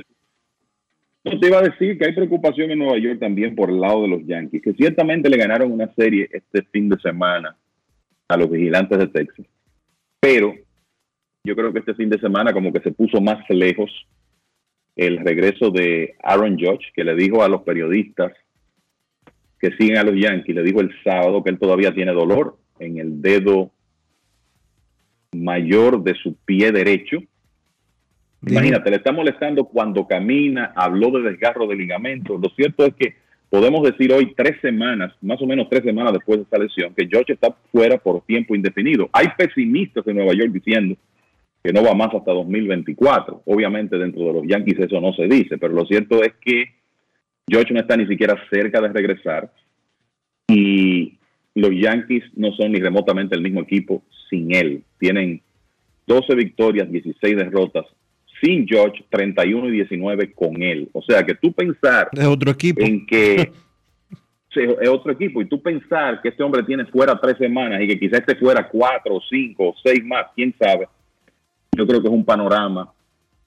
no 1.26 1.40
te 1.40 1.48
iba 1.48 1.58
a 1.58 1.64
decir 1.64 1.98
que 1.98 2.06
hay 2.06 2.14
preocupación 2.14 2.70
en 2.70 2.80
Nueva 2.80 3.00
York 3.00 3.20
también 3.20 3.56
por 3.56 3.70
el 3.70 3.82
lado 3.82 4.04
de 4.04 4.10
los 4.10 4.26
Yankees, 4.26 4.62
que 4.62 4.74
ciertamente 4.74 5.30
le 5.30 5.38
ganaron 5.38 5.72
una 5.72 5.92
serie 5.96 6.30
este 6.32 6.62
fin 6.72 6.88
de 6.88 7.00
semana 7.00 7.58
a 8.28 8.38
los 8.38 8.50
vigilantes 8.50 8.98
de 8.98 9.08
Texas. 9.08 9.46
Pero 10.20 10.54
yo 11.44 11.56
creo 11.56 11.74
que 11.74 11.80
este 11.80 11.96
fin 11.96 12.10
de 12.10 12.20
semana 12.20 12.54
como 12.54 12.72
que 12.72 12.80
se 12.80 12.92
puso 12.92 13.20
más 13.22 13.44
lejos 13.50 13.92
el 14.96 15.18
regreso 15.18 15.72
de 15.72 16.16
Aaron 16.24 16.58
Judge, 16.58 16.92
que 16.94 17.04
le 17.04 17.16
dijo 17.16 17.44
a 17.44 17.50
los 17.50 17.64
periodistas 17.64 18.32
que 19.60 19.72
siguen 19.72 19.98
a 19.98 20.04
los 20.04 20.16
Yankees, 20.16 20.56
le 20.56 20.64
dijo 20.64 20.80
el 20.80 20.92
sábado 21.04 21.44
que 21.44 21.50
él 21.50 21.60
todavía 21.60 21.94
tiene 21.94 22.14
dolor 22.14 22.58
en 22.80 23.00
el 23.00 23.22
dedo 23.22 23.72
mayor 25.34 26.04
de 26.04 26.14
su 26.16 26.36
pie 26.46 26.72
derecho. 26.72 27.18
Imagínate, 28.48 28.90
le 28.92 28.98
está 28.98 29.12
molestando 29.12 29.66
cuando 29.66 30.08
camina, 30.08 30.72
habló 30.76 31.12
de 31.12 31.30
desgarro 31.30 31.68
de 31.68 31.76
ligamento. 31.76 32.38
Lo 32.38 32.50
cierto 32.50 32.86
es 32.86 32.94
que 32.94 33.16
podemos 33.50 33.84
decir 33.84 34.12
hoy, 34.14 34.34
tres 34.36 34.60
semanas, 34.62 35.14
más 35.22 35.42
o 35.42 35.48
menos 35.48 35.68
tres 35.70 35.84
semanas 35.84 36.14
después 36.14 36.38
de 36.38 36.44
esta 36.44 36.60
lesión, 36.60 36.94
que 36.94 37.08
George 37.08 37.34
está 37.34 37.56
fuera 37.72 37.98
por 37.98 38.22
tiempo 38.22 38.56
indefinido. 38.56 39.10
Hay 39.14 39.28
pesimistas 39.38 40.06
en 40.08 40.18
Nueva 40.18 40.34
York 40.34 40.52
diciendo 40.52 40.96
que 41.64 41.74
no 41.74 41.84
va 41.84 41.96
más 41.96 42.14
hasta 42.14 42.32
2024. 42.32 43.42
Obviamente 43.46 43.98
dentro 43.98 44.26
de 44.26 44.34
los 44.34 44.48
Yankees 44.48 44.80
eso 44.80 45.02
no 45.02 45.14
se 45.14 45.24
dice, 45.24 45.58
pero 45.58 45.74
lo 45.74 45.86
cierto 45.86 46.22
es 46.24 46.34
que 46.40 46.66
George 47.48 47.74
no 47.74 47.80
está 47.80 47.98
ni 47.98 48.06
siquiera 48.06 48.36
cerca 48.52 48.82
de 48.82 48.90
regresar 48.90 49.52
y 50.48 51.18
los 51.56 51.72
Yankees 51.72 52.24
no 52.36 52.52
son 52.52 52.74
ni 52.74 52.80
remotamente 52.80 53.36
el 53.36 53.42
mismo 53.42 53.62
equipo 53.62 54.04
sin 54.30 54.54
él. 54.54 54.84
Tienen 55.00 55.42
12 56.06 56.36
victorias, 56.36 56.92
16 56.92 57.36
derrotas 57.36 57.86
sin 58.42 58.68
George, 58.68 59.04
31 59.10 59.70
y 59.70 59.72
19 59.72 60.34
con 60.34 60.62
él. 60.62 60.90
O 60.94 61.02
sea 61.02 61.24
que 61.24 61.36
tú 61.36 61.52
pensar 61.54 62.10
Es 62.12 62.26
otro 62.26 62.52
equipo. 62.52 62.82
en 62.82 63.06
que 63.06 63.52
es 64.56 64.90
otro 64.90 65.12
equipo 65.12 65.42
y 65.42 65.46
tú 65.48 65.62
pensar 65.62 66.22
que 66.22 66.30
este 66.30 66.44
hombre 66.44 66.64
tiene 66.64 66.86
fuera 66.86 67.20
tres 67.20 67.38
semanas 67.38 67.82
y 67.82 67.88
que 67.88 68.00
quizás 68.00 68.22
esté 68.22 68.36
fuera 68.36 68.68
cuatro, 68.68 69.20
cinco, 69.30 69.76
seis 69.84 70.04
más, 70.04 70.28
quién 70.36 70.54
sabe. 70.60 70.88
Yo 71.76 71.86
creo 71.86 72.02
que 72.02 72.08
es 72.08 72.14
un 72.14 72.26
panorama 72.26 72.92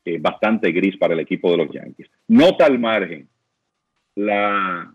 eh, 0.04 0.18
bastante 0.20 0.70
gris 0.70 0.96
para 0.96 1.14
el 1.14 1.20
equipo 1.20 1.50
de 1.50 1.56
los 1.56 1.70
Yankees. 1.70 2.08
Nota 2.28 2.66
al 2.66 2.78
margen, 2.78 3.28
la 4.16 4.92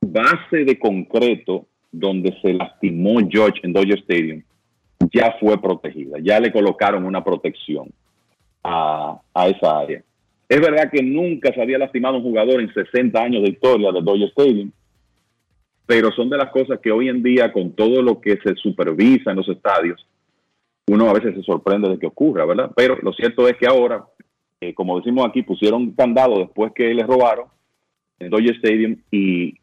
base 0.00 0.64
de 0.64 0.78
concreto 0.78 1.66
donde 1.90 2.38
se 2.40 2.52
lastimó 2.52 3.18
George 3.28 3.60
en 3.62 3.72
Dodger 3.72 3.98
Stadium 3.98 4.42
ya 5.12 5.36
fue 5.40 5.60
protegida, 5.60 6.18
ya 6.22 6.38
le 6.38 6.52
colocaron 6.52 7.04
una 7.04 7.24
protección 7.24 7.90
a, 8.62 9.20
esa 9.46 9.78
área. 9.78 10.02
Es 10.48 10.60
verdad 10.60 10.90
que 10.90 11.02
nunca 11.02 11.52
se 11.52 11.62
había 11.62 11.78
lastimado 11.78 12.16
un 12.16 12.22
jugador 12.22 12.60
en 12.60 12.72
60 12.72 13.22
años 13.22 13.42
de 13.42 13.50
historia 13.50 13.92
de 13.92 14.02
Dodger 14.02 14.28
Stadium, 14.28 14.72
pero 15.86 16.10
son 16.12 16.28
de 16.30 16.38
las 16.38 16.50
cosas 16.50 16.78
que 16.80 16.90
hoy 16.90 17.08
en 17.08 17.22
día, 17.22 17.52
con 17.52 17.72
todo 17.72 18.02
lo 18.02 18.20
que 18.20 18.38
se 18.42 18.54
supervisa 18.56 19.30
en 19.30 19.36
los 19.36 19.48
estadios, 19.48 20.06
uno 20.88 21.08
a 21.08 21.12
veces 21.12 21.34
se 21.34 21.42
sorprende 21.42 21.88
de 21.88 21.98
que 21.98 22.06
ocurra, 22.06 22.44
¿verdad? 22.44 22.70
Pero 22.74 22.96
lo 23.02 23.12
cierto 23.12 23.48
es 23.48 23.56
que 23.56 23.66
ahora, 23.66 24.04
eh, 24.60 24.74
como 24.74 24.98
decimos 24.98 25.26
aquí, 25.26 25.42
pusieron 25.42 25.92
candado 25.92 26.38
después 26.38 26.72
que 26.74 26.92
les 26.92 27.06
robaron 27.06 27.46
en 28.18 28.30
Dodger 28.30 28.56
Stadium 28.56 28.96
y 29.10 29.54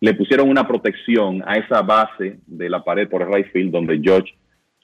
le 0.00 0.14
pusieron 0.14 0.50
una 0.50 0.66
protección 0.66 1.42
a 1.46 1.54
esa 1.54 1.82
base 1.82 2.40
de 2.46 2.68
la 2.68 2.82
pared 2.82 3.08
por 3.08 3.22
el 3.22 3.32
right 3.32 3.52
field 3.52 3.70
donde 3.70 4.00
George 4.02 4.34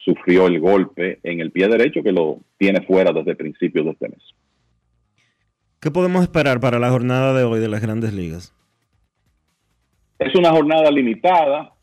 sufrió 0.09 0.47
el 0.47 0.59
golpe 0.59 1.19
en 1.23 1.41
el 1.41 1.51
pie 1.51 1.69
derecho 1.69 2.03
que 2.03 2.13
lo 2.13 2.39
tiene 2.57 2.81
fuera 2.81 3.13
desde 3.13 3.37
principios 3.37 3.85
de 3.85 3.91
este 3.91 4.09
mes. 4.09 4.23
¿Qué 5.81 5.91
podemos 5.91 6.23
esperar 6.23 6.61
para 6.61 6.79
la 6.79 6.89
jornada 6.91 7.37
de 7.37 7.45
hoy 7.45 7.61
de 7.61 7.69
las 7.69 7.83
grandes 7.83 8.15
ligas? 8.15 8.55
Es 10.19 10.35
una 10.35 10.51
jornada 10.51 10.91
limitada, 10.91 11.75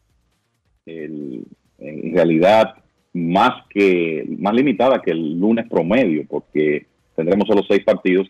el- 0.88 1.45
en 1.77 2.15
realidad 2.15 2.73
más 3.14 3.65
que 3.69 4.26
más 4.39 4.53
limitada 4.56 5.02
que 5.02 5.11
el 5.11 5.39
lunes 5.39 5.69
promedio, 5.69 6.26
porque 6.27 6.88
tendremos 7.15 7.47
solo 7.47 7.61
seis 7.69 7.84
partidos. 7.85 8.27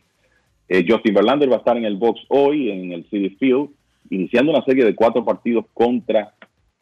Eh, 0.68 0.86
Justin 0.88 1.14
Verlander 1.14 1.50
va 1.50 1.56
a 1.56 1.60
estar 1.60 1.78
en 1.78 1.86
el 1.86 1.96
box 1.96 2.20
hoy 2.28 2.70
en 2.70 2.92
el 2.92 3.04
City 3.10 3.30
Field, 3.40 3.70
iniciando 4.10 4.52
una 4.52 4.64
serie 4.66 4.84
de 4.84 4.94
cuatro 4.94 5.24
partidos 5.24 5.66
contra 5.74 6.34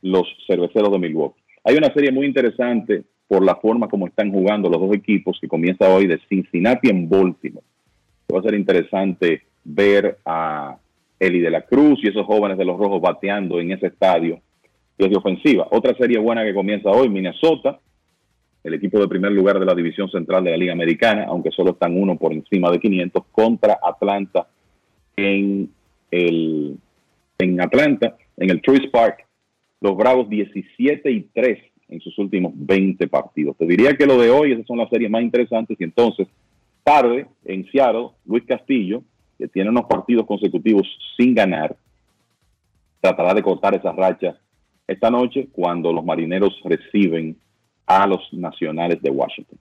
los 0.01 0.23
cerveceros 0.47 0.91
de 0.91 0.99
Milwaukee. 0.99 1.42
Hay 1.63 1.75
una 1.75 1.93
serie 1.93 2.11
muy 2.11 2.25
interesante 2.25 3.03
por 3.27 3.43
la 3.43 3.55
forma 3.55 3.87
como 3.87 4.07
están 4.07 4.31
jugando 4.31 4.69
los 4.69 4.81
dos 4.81 4.93
equipos 4.95 5.37
que 5.39 5.47
comienza 5.47 5.89
hoy 5.89 6.07
de 6.07 6.19
Cincinnati 6.27 6.89
en 6.89 7.09
Baltimore. 7.09 7.65
Va 8.33 8.39
a 8.39 8.43
ser 8.43 8.55
interesante 8.55 9.43
ver 9.63 10.17
a 10.25 10.77
Eli 11.19 11.39
de 11.39 11.49
la 11.49 11.61
Cruz 11.61 11.99
y 12.03 12.09
esos 12.09 12.25
jóvenes 12.25 12.57
de 12.57 12.65
los 12.65 12.77
Rojos 12.77 13.01
bateando 13.01 13.59
en 13.59 13.71
ese 13.71 13.87
estadio 13.87 14.41
desde 14.97 15.15
ofensiva. 15.15 15.67
Otra 15.71 15.95
serie 15.95 16.19
buena 16.19 16.43
que 16.43 16.53
comienza 16.53 16.89
hoy, 16.89 17.09
Minnesota, 17.09 17.79
el 18.63 18.73
equipo 18.73 18.99
de 18.99 19.07
primer 19.07 19.31
lugar 19.31 19.59
de 19.59 19.65
la 19.65 19.75
división 19.75 20.09
central 20.09 20.43
de 20.43 20.51
la 20.51 20.57
Liga 20.57 20.73
Americana, 20.73 21.25
aunque 21.27 21.51
solo 21.51 21.71
están 21.71 21.99
uno 21.99 22.17
por 22.17 22.33
encima 22.33 22.71
de 22.71 22.79
500, 22.79 23.23
contra 23.31 23.79
Atlanta 23.81 24.47
en 25.15 25.69
el 26.11 26.77
en 27.39 27.61
Atlanta, 27.61 28.15
en 28.37 28.49
el 28.49 28.61
Truist 28.61 28.91
Park, 28.91 29.22
los 29.83 29.97
Bravos 29.97 30.29
17 30.29 31.11
y 31.11 31.21
3 31.33 31.59
en 31.89 31.99
sus 31.99 32.17
últimos 32.17 32.53
20 32.55 33.05
partidos. 33.09 33.57
Te 33.57 33.65
diría 33.65 33.95
que 33.97 34.05
lo 34.05 34.17
de 34.17 34.29
hoy, 34.29 34.53
esas 34.53 34.65
son 34.65 34.77
las 34.77 34.89
series 34.89 35.11
más 35.11 35.21
interesantes 35.21 35.75
y 35.77 35.83
entonces, 35.83 36.25
tarde, 36.83 37.27
en 37.43 37.69
Seattle, 37.69 38.11
Luis 38.25 38.45
Castillo, 38.47 39.03
que 39.37 39.49
tiene 39.49 39.69
unos 39.69 39.85
partidos 39.85 40.25
consecutivos 40.25 40.87
sin 41.17 41.35
ganar, 41.35 41.75
tratará 43.01 43.33
de 43.33 43.43
cortar 43.43 43.75
esa 43.75 43.91
racha 43.91 44.39
esta 44.87 45.11
noche 45.11 45.49
cuando 45.51 45.91
los 45.91 46.05
marineros 46.05 46.53
reciben 46.63 47.37
a 47.85 48.07
los 48.07 48.21
nacionales 48.31 49.01
de 49.01 49.09
Washington. 49.09 49.59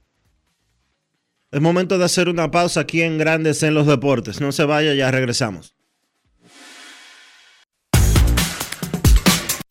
Es 1.51 1.61
momento 1.61 1.99
de 1.99 2.05
hacer 2.05 2.28
una 2.28 2.51
pausa 2.53 2.81
aquí 2.81 3.03
en 3.03 3.19
Grandes 3.19 3.62
en 3.65 3.74
los 3.74 3.89
Deportes. 3.89 4.40
No 4.40 4.53
se 4.53 4.65
vaya, 4.65 4.94
ya 4.94 5.11
regresamos. 5.11 5.74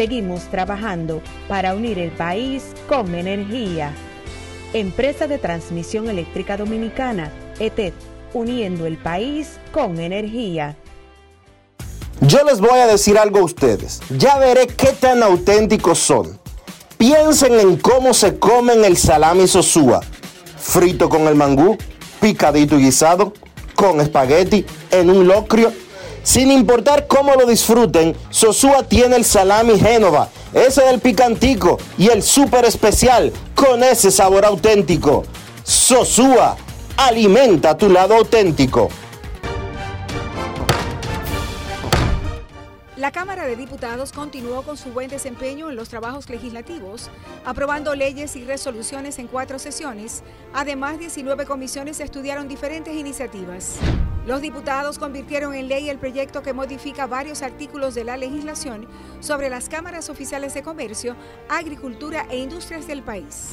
Seguimos 0.00 0.44
trabajando 0.44 1.20
para 1.46 1.74
unir 1.74 1.98
el 1.98 2.10
país 2.10 2.62
con 2.88 3.14
energía. 3.14 3.92
Empresa 4.72 5.26
de 5.26 5.36
Transmisión 5.36 6.08
Eléctrica 6.08 6.56
Dominicana, 6.56 7.30
ETED, 7.58 7.92
uniendo 8.32 8.86
el 8.86 8.96
país 8.96 9.58
con 9.72 10.00
energía. 10.00 10.74
Yo 12.22 12.42
les 12.44 12.62
voy 12.62 12.78
a 12.78 12.86
decir 12.86 13.18
algo 13.18 13.40
a 13.40 13.44
ustedes. 13.44 14.00
Ya 14.16 14.38
veré 14.38 14.68
qué 14.68 14.94
tan 14.98 15.22
auténticos 15.22 15.98
son. 15.98 16.40
Piensen 16.96 17.60
en 17.60 17.76
cómo 17.76 18.14
se 18.14 18.38
comen 18.38 18.82
el 18.86 18.96
salami 18.96 19.46
sosúa. 19.46 20.00
Frito 20.56 21.10
con 21.10 21.28
el 21.28 21.34
mangú, 21.34 21.76
picadito 22.22 22.78
y 22.78 22.84
guisado, 22.84 23.34
con 23.74 24.00
espagueti, 24.00 24.64
en 24.92 25.10
un 25.10 25.28
locrio. 25.28 25.70
Sin 26.22 26.50
importar 26.50 27.06
cómo 27.06 27.34
lo 27.34 27.46
disfruten, 27.46 28.14
Sosúa 28.28 28.82
tiene 28.82 29.16
el 29.16 29.24
salami 29.24 29.78
Génova, 29.78 30.28
ese 30.52 30.82
del 30.84 31.00
picantico 31.00 31.78
y 31.96 32.08
el 32.08 32.22
súper 32.22 32.64
especial 32.66 33.32
con 33.54 33.82
ese 33.82 34.10
sabor 34.10 34.44
auténtico. 34.44 35.24
Sosúa, 35.64 36.56
alimenta 36.96 37.76
tu 37.76 37.88
lado 37.88 38.14
auténtico. 38.14 38.88
La 43.00 43.12
Cámara 43.12 43.46
de 43.46 43.56
Diputados 43.56 44.12
continuó 44.12 44.60
con 44.60 44.76
su 44.76 44.92
buen 44.92 45.08
desempeño 45.08 45.70
en 45.70 45.76
los 45.76 45.88
trabajos 45.88 46.28
legislativos, 46.28 47.10
aprobando 47.46 47.94
leyes 47.94 48.36
y 48.36 48.44
resoluciones 48.44 49.18
en 49.18 49.26
cuatro 49.26 49.58
sesiones. 49.58 50.22
Además, 50.52 50.98
19 50.98 51.46
comisiones 51.46 51.98
estudiaron 52.00 52.46
diferentes 52.46 52.94
iniciativas. 52.94 53.78
Los 54.26 54.42
diputados 54.42 54.98
convirtieron 54.98 55.54
en 55.54 55.68
ley 55.68 55.88
el 55.88 55.98
proyecto 55.98 56.42
que 56.42 56.52
modifica 56.52 57.06
varios 57.06 57.40
artículos 57.40 57.94
de 57.94 58.04
la 58.04 58.18
legislación 58.18 58.86
sobre 59.20 59.48
las 59.48 59.70
cámaras 59.70 60.10
oficiales 60.10 60.52
de 60.52 60.62
comercio, 60.62 61.16
agricultura 61.48 62.26
e 62.28 62.36
industrias 62.36 62.86
del 62.86 63.02
país. 63.02 63.52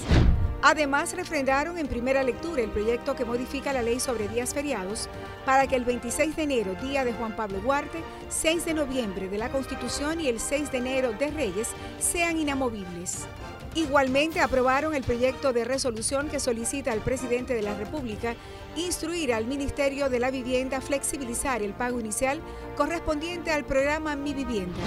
Además, 0.61 1.13
refrendaron 1.15 1.77
en 1.77 1.87
primera 1.87 2.23
lectura 2.23 2.63
el 2.63 2.71
proyecto 2.71 3.15
que 3.15 3.25
modifica 3.25 3.73
la 3.73 3.83
ley 3.83 3.99
sobre 3.99 4.27
días 4.27 4.53
feriados 4.53 5.07
para 5.45 5.67
que 5.67 5.75
el 5.75 5.85
26 5.85 6.35
de 6.35 6.43
enero, 6.43 6.75
día 6.81 7.05
de 7.05 7.13
Juan 7.13 7.35
Pablo 7.35 7.59
Duarte, 7.59 8.01
6 8.29 8.65
de 8.65 8.73
noviembre 8.73 9.29
de 9.29 9.37
la 9.37 9.49
Constitución 9.49 10.19
y 10.19 10.27
el 10.27 10.39
6 10.39 10.71
de 10.71 10.77
enero 10.79 11.11
de 11.13 11.29
Reyes 11.29 11.69
sean 11.99 12.37
inamovibles. 12.37 13.27
Igualmente 13.75 14.39
aprobaron 14.39 14.95
el 14.95 15.03
proyecto 15.03 15.53
de 15.53 15.63
resolución 15.63 16.29
que 16.29 16.39
solicita 16.39 16.91
al 16.91 17.01
presidente 17.01 17.53
de 17.53 17.61
la 17.61 17.75
República 17.75 18.35
instruir 18.75 19.33
al 19.33 19.45
Ministerio 19.45 20.09
de 20.09 20.19
la 20.19 20.31
Vivienda 20.31 20.81
flexibilizar 20.81 21.61
el 21.61 21.73
pago 21.73 21.99
inicial 21.99 22.41
correspondiente 22.75 23.51
al 23.51 23.65
programa 23.65 24.15
Mi 24.15 24.33
Vivienda. 24.33 24.81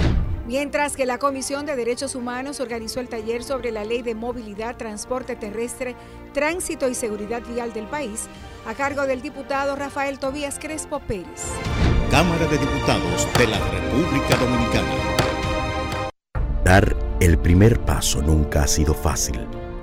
Mientras 0.51 0.97
que 0.97 1.07
la 1.07 1.19
Comisión 1.19 1.65
de 1.65 1.77
Derechos 1.77 2.17
Humanos 2.17 2.59
organizó 2.59 2.99
el 2.99 3.09
taller 3.09 3.45
sobre 3.45 3.71
la 3.71 3.85
Ley 3.85 4.03
de 4.03 4.17
Movilidad, 4.17 4.77
Transporte 4.77 5.37
Terrestre, 5.37 5.95
Tránsito 6.35 6.89
y 6.89 6.97
Seguridad 6.97 7.41
Vial 7.47 7.73
del 7.73 7.87
país, 7.87 8.27
a 8.67 8.75
cargo 8.75 9.07
del 9.07 9.23
diputado 9.23 9.77
Rafael 9.77 10.19
Tobías 10.19 10.59
Crespo 10.59 10.99
Pérez. 10.99 11.53
Cámara 12.11 12.49
de 12.49 12.59
Diputados 12.59 13.29
de 13.39 13.47
la 13.47 13.61
República 13.61 14.37
Dominicana. 14.39 14.89
Dar 16.65 16.97
el 17.21 17.39
primer 17.39 17.79
paso 17.79 18.21
nunca 18.21 18.65
ha 18.65 18.67
sido 18.67 18.93
fácil, 18.93 19.47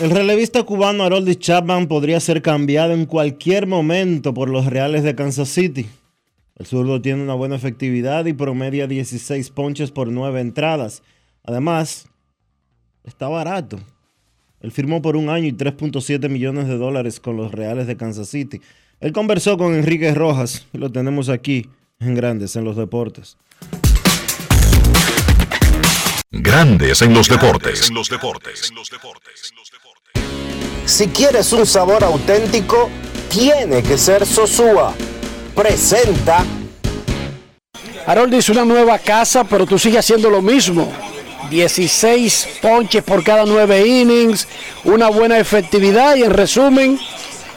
El 0.00 0.10
relevista 0.12 0.62
cubano 0.62 1.04
Harold 1.04 1.38
Chapman 1.38 1.86
podría 1.86 2.20
ser 2.20 2.40
cambiado 2.40 2.94
en 2.94 3.04
cualquier 3.04 3.66
momento 3.66 4.32
por 4.32 4.48
los 4.48 4.64
Reales 4.64 5.02
de 5.04 5.14
Kansas 5.14 5.50
City. 5.50 5.90
El 6.56 6.64
zurdo 6.64 7.02
tiene 7.02 7.22
una 7.22 7.34
buena 7.34 7.56
efectividad 7.56 8.24
y 8.24 8.32
promedia 8.32 8.86
16 8.86 9.50
ponches 9.50 9.90
por 9.90 10.08
9 10.08 10.40
entradas. 10.40 11.02
Además, 11.44 12.08
está 13.04 13.28
barato. 13.28 13.78
Él 14.60 14.72
firmó 14.72 15.02
por 15.02 15.16
un 15.16 15.28
año 15.28 15.48
y 15.48 15.52
3.7 15.52 16.30
millones 16.30 16.66
de 16.66 16.78
dólares 16.78 17.20
con 17.20 17.36
los 17.36 17.52
Reales 17.52 17.86
de 17.86 17.98
Kansas 17.98 18.28
City. 18.28 18.62
Él 19.00 19.12
conversó 19.12 19.58
con 19.58 19.74
Enrique 19.74 20.14
Rojas 20.14 20.66
y 20.72 20.78
lo 20.78 20.90
tenemos 20.90 21.28
aquí 21.28 21.66
en 21.98 22.14
Grandes 22.14 22.56
en 22.56 22.64
los 22.64 22.76
Deportes. 22.76 23.36
Grandes 26.32 27.02
en 27.02 27.12
los 27.12 27.28
deportes. 27.28 27.90
Si 30.90 31.06
quieres 31.06 31.52
un 31.52 31.64
sabor 31.66 32.02
auténtico, 32.02 32.90
tiene 33.28 33.80
que 33.80 33.96
ser 33.96 34.26
Sosúa. 34.26 34.92
Presenta. 35.54 36.44
Harold 38.04 38.34
dice 38.34 38.50
una 38.50 38.64
nueva 38.64 38.98
casa, 38.98 39.44
pero 39.44 39.66
tú 39.66 39.78
sigues 39.78 40.00
haciendo 40.00 40.28
lo 40.28 40.42
mismo. 40.42 40.92
16 41.48 42.58
ponches 42.60 43.04
por 43.04 43.22
cada 43.22 43.44
9 43.46 43.86
innings, 43.86 44.48
una 44.82 45.08
buena 45.08 45.38
efectividad 45.38 46.16
y 46.16 46.24
en 46.24 46.32
resumen, 46.32 46.98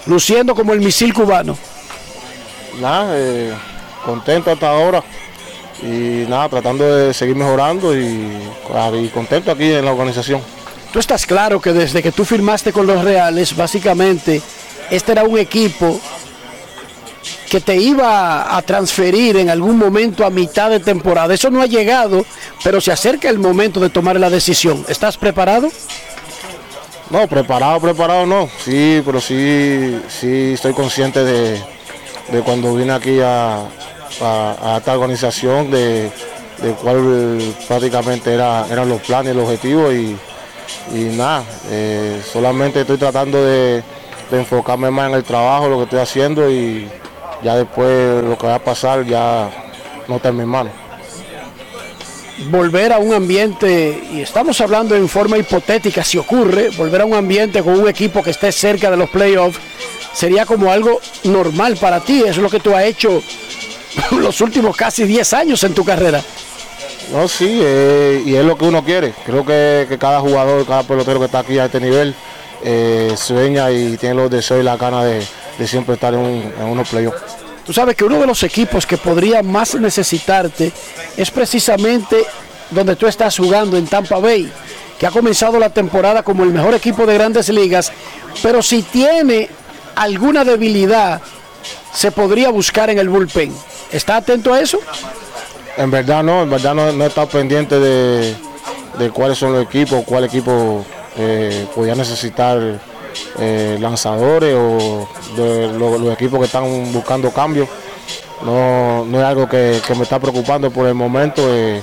luciendo 0.05 0.53
como 0.53 0.73
el 0.73 0.79
misil 0.79 1.11
cubano. 1.11 1.57
Nada, 2.79 3.13
eh, 3.17 3.51
contento 4.05 4.51
hasta 4.51 4.69
ahora 4.69 5.03
y 5.81 6.29
nada, 6.29 6.49
tratando 6.49 6.85
de 6.85 7.15
seguir 7.15 7.35
mejorando 7.35 7.97
y, 7.97 8.37
y 9.01 9.07
contento 9.09 9.51
aquí 9.51 9.71
en 9.71 9.85
la 9.85 9.91
organización. 9.91 10.39
Tú 10.93 10.99
estás 10.99 11.25
claro 11.25 11.59
que 11.59 11.73
desde 11.73 12.03
que 12.03 12.11
tú 12.11 12.23
firmaste 12.23 12.71
con 12.71 12.85
los 12.85 13.03
Reales, 13.03 13.55
básicamente, 13.55 14.39
este 14.91 15.11
era 15.11 15.23
un 15.23 15.39
equipo 15.39 15.99
que 17.49 17.59
te 17.61 17.75
iba 17.75 18.55
a 18.55 18.61
transferir 18.61 19.37
en 19.37 19.49
algún 19.49 19.79
momento 19.79 20.23
a 20.23 20.29
mitad 20.29 20.69
de 20.69 20.79
temporada. 20.79 21.33
Eso 21.33 21.49
no 21.49 21.63
ha 21.63 21.65
llegado, 21.65 22.23
pero 22.63 22.79
se 22.79 22.91
acerca 22.91 23.27
el 23.27 23.39
momento 23.39 23.79
de 23.79 23.89
tomar 23.89 24.19
la 24.19 24.29
decisión. 24.29 24.85
¿Estás 24.87 25.17
preparado? 25.17 25.71
No, 27.09 27.27
preparado, 27.27 27.79
preparado 27.79 28.27
no. 28.27 28.47
Sí, 28.63 29.01
pero 29.03 29.19
sí, 29.19 29.99
sí 30.07 30.51
estoy 30.53 30.73
consciente 30.73 31.23
de, 31.23 31.59
de 32.31 32.41
cuando 32.41 32.75
vine 32.75 32.93
aquí 32.93 33.19
a, 33.19 33.65
a, 34.21 34.75
esta 34.77 34.93
organización, 34.93 35.71
de, 35.71 36.11
de 36.61 36.71
cuál 36.83 37.39
prácticamente 37.67 38.31
era, 38.31 38.67
eran 38.69 38.87
los 38.89 39.01
planes, 39.01 39.31
el 39.31 39.39
objetivo 39.39 39.91
y, 39.91 40.15
y 40.93 41.15
nada, 41.15 41.43
eh, 41.69 42.21
solamente 42.31 42.81
estoy 42.81 42.97
tratando 42.97 43.43
de, 43.43 43.83
enfocarme 44.31 44.89
más 44.89 45.09
en 45.09 45.15
el 45.15 45.23
trabajo, 45.23 45.69
lo 45.69 45.77
que 45.77 45.83
estoy 45.83 45.99
haciendo 45.99 46.49
y 46.49 46.89
ya 47.43 47.55
después 47.55 48.23
lo 48.23 48.35
que 48.35 48.47
va 48.47 48.55
a 48.55 48.63
pasar 48.63 49.05
ya 49.05 49.47
no 50.07 50.15
está 50.15 50.29
en 50.29 50.37
mis 50.37 50.47
manos. 50.47 50.73
Volver 52.49 52.93
a 52.93 52.97
un 52.97 53.13
ambiente, 53.13 54.03
y 54.11 54.21
estamos 54.21 54.59
hablando 54.59 54.95
en 54.95 55.07
forma 55.07 55.37
hipotética, 55.37 56.03
si 56.03 56.17
ocurre, 56.17 56.69
volver 56.69 57.01
a 57.01 57.05
un 57.05 57.13
ambiente 57.13 57.61
con 57.61 57.79
un 57.79 57.87
equipo 57.87 58.23
que 58.23 58.31
esté 58.31 58.51
cerca 58.51 58.89
de 58.89 58.97
los 58.97 59.09
playoffs, 59.11 59.59
sería 60.13 60.47
como 60.47 60.71
algo 60.71 60.99
normal 61.25 61.77
para 61.77 61.99
ti, 61.99 62.21
eso 62.21 62.31
es 62.31 62.37
lo 62.37 62.49
que 62.49 62.59
tú 62.59 62.75
has 62.75 62.85
hecho 62.85 63.21
los 64.11 64.41
últimos 64.41 64.75
casi 64.75 65.03
10 65.03 65.33
años 65.33 65.63
en 65.63 65.73
tu 65.73 65.85
carrera. 65.85 66.21
No, 67.11 67.27
sí, 67.27 67.59
eh, 67.61 68.23
y 68.25 68.35
es 68.35 68.45
lo 68.45 68.57
que 68.57 68.65
uno 68.65 68.83
quiere. 68.83 69.13
Creo 69.25 69.45
que, 69.45 69.97
cada 69.99 70.19
jugador, 70.19 70.65
cada 70.65 70.83
pelotero 70.83 71.19
que 71.19 71.25
está 71.25 71.39
aquí 71.39 71.59
a 71.59 71.65
este 71.65 71.79
nivel, 71.79 72.15
eh, 72.63 73.13
sueña 73.17 73.69
y 73.71 73.97
tiene 73.97 74.15
los 74.15 74.31
deseos 74.31 74.61
y 74.61 74.63
la 74.63 74.77
gana 74.77 75.03
de, 75.03 75.25
de 75.57 75.67
siempre 75.67 75.95
estar 75.95 76.13
en, 76.13 76.19
un, 76.19 76.53
en 76.59 76.65
unos 76.65 76.89
playoffs. 76.89 77.21
Tú 77.65 77.71
sabes 77.71 77.95
que 77.95 78.03
uno 78.03 78.19
de 78.19 78.27
los 78.27 78.43
equipos 78.43 78.85
que 78.85 78.97
podría 78.97 79.41
más 79.41 79.75
necesitarte 79.75 80.71
es 81.15 81.31
precisamente 81.31 82.25
donde 82.71 82.95
tú 82.95 83.07
estás 83.07 83.37
jugando 83.37 83.77
en 83.77 83.87
Tampa 83.87 84.17
Bay, 84.17 84.51
que 84.99 85.07
ha 85.07 85.11
comenzado 85.11 85.59
la 85.59 85.69
temporada 85.69 86.23
como 86.23 86.43
el 86.43 86.49
mejor 86.49 86.73
equipo 86.73 87.05
de 87.05 87.13
grandes 87.13 87.49
ligas, 87.49 87.91
pero 88.41 88.61
si 88.61 88.81
tiene 88.81 89.49
alguna 89.95 90.43
debilidad, 90.43 91.21
se 91.93 92.11
podría 92.11 92.49
buscar 92.49 92.89
en 92.89 92.99
el 92.99 93.09
bullpen. 93.09 93.53
¿Está 93.91 94.17
atento 94.17 94.53
a 94.53 94.59
eso? 94.59 94.79
En 95.77 95.89
verdad 95.89 96.23
no, 96.23 96.43
en 96.43 96.49
verdad 96.49 96.75
no, 96.75 96.91
no 96.91 97.03
he 97.03 97.07
estado 97.07 97.27
pendiente 97.27 97.79
de, 97.79 98.35
de, 98.99 99.09
cuáles 99.09 99.37
son 99.37 99.53
los 99.53 99.65
equipos, 99.65 100.03
cuál 100.05 100.23
equipo 100.25 100.85
eh, 101.17 101.67
podía 101.73 101.95
necesitar 101.95 102.79
eh, 103.39 103.77
lanzadores 103.79 104.55
o 104.55 105.07
los 105.35 106.13
equipos 106.13 106.39
que 106.39 106.45
están 106.45 106.91
buscando 106.91 107.31
cambios. 107.31 107.67
No, 108.43 109.05
no 109.05 109.19
es 109.19 109.25
algo 109.25 109.47
que, 109.47 109.79
me 109.95 110.03
está 110.03 110.19
preocupando 110.19 110.69
por 110.69 110.87
el 110.87 110.93
momento, 110.93 111.41
eh, 111.47 111.81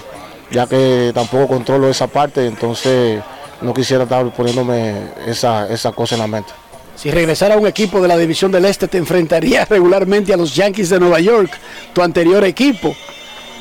ya 0.50 0.66
que 0.66 1.10
tampoco 1.14 1.48
controlo 1.48 1.88
esa 1.88 2.06
parte, 2.06 2.46
entonces 2.46 3.22
no 3.60 3.72
quisiera 3.72 4.04
estar 4.04 4.30
poniéndome 4.32 4.94
esa, 5.26 5.68
esa 5.68 5.92
cosa 5.92 6.14
en 6.16 6.20
la 6.20 6.26
mente. 6.26 6.52
Si 6.96 7.10
regresara 7.10 7.56
un 7.56 7.66
equipo 7.66 8.02
de 8.02 8.08
la 8.08 8.16
División 8.18 8.52
del 8.52 8.66
Este, 8.66 8.86
te 8.86 8.98
enfrentarías 8.98 9.68
regularmente 9.70 10.34
a 10.34 10.36
los 10.36 10.54
Yankees 10.54 10.90
de 10.90 11.00
Nueva 11.00 11.18
York, 11.20 11.50
tu 11.92 12.02
anterior 12.02 12.44
equipo. 12.44 12.94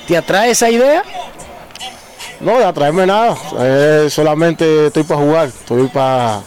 ¿Te 0.10 0.18
atrae 0.18 0.49
esa 0.49 0.72
idea? 0.72 1.03
No, 2.40 2.57
de 2.57 2.65
atraerme 2.65 3.06
nada. 3.06 3.38
Eh, 3.60 4.07
solamente 4.10 4.88
estoy 4.88 5.03
para 5.03 5.22
jugar. 5.22 5.48
Estoy 5.49 5.88
para, 5.88 6.41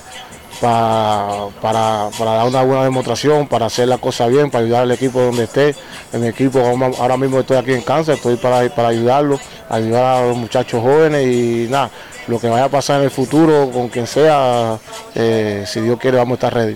para, 0.61 1.47
para, 1.61 2.09
para 2.19 2.33
dar 2.33 2.47
una 2.49 2.63
buena 2.63 2.83
demostración, 2.83 3.47
para 3.47 3.67
hacer 3.67 3.87
la 3.87 3.99
cosa 3.99 4.27
bien, 4.27 4.51
para 4.51 4.65
ayudar 4.65 4.83
al 4.83 4.91
equipo 4.91 5.21
donde 5.21 5.45
esté. 5.45 5.77
En 6.13 6.23
mi 6.23 6.27
equipo, 6.27 6.59
ahora 6.99 7.17
mismo 7.17 7.39
estoy 7.39 7.57
aquí 7.57 7.73
en 7.73 7.83
Kansas, 7.83 8.17
estoy 8.17 8.35
para, 8.35 8.69
para 8.75 8.89
ayudarlo, 8.89 9.39
ayudar 9.69 10.17
a 10.17 10.27
los 10.27 10.37
muchachos 10.37 10.83
jóvenes 10.83 11.25
y 11.25 11.69
nada, 11.71 11.89
lo 12.27 12.41
que 12.41 12.49
vaya 12.49 12.65
a 12.65 12.69
pasar 12.69 12.99
en 12.99 13.05
el 13.05 13.11
futuro 13.13 13.71
con 13.73 13.89
quien 13.91 14.09
sea, 14.09 14.77
eh, 15.15 15.63
si 15.69 15.81
Dios 15.83 16.01
quiere, 16.01 16.17
vamos 16.17 16.33
a 16.33 16.35
estar 16.35 16.53
ready. 16.53 16.75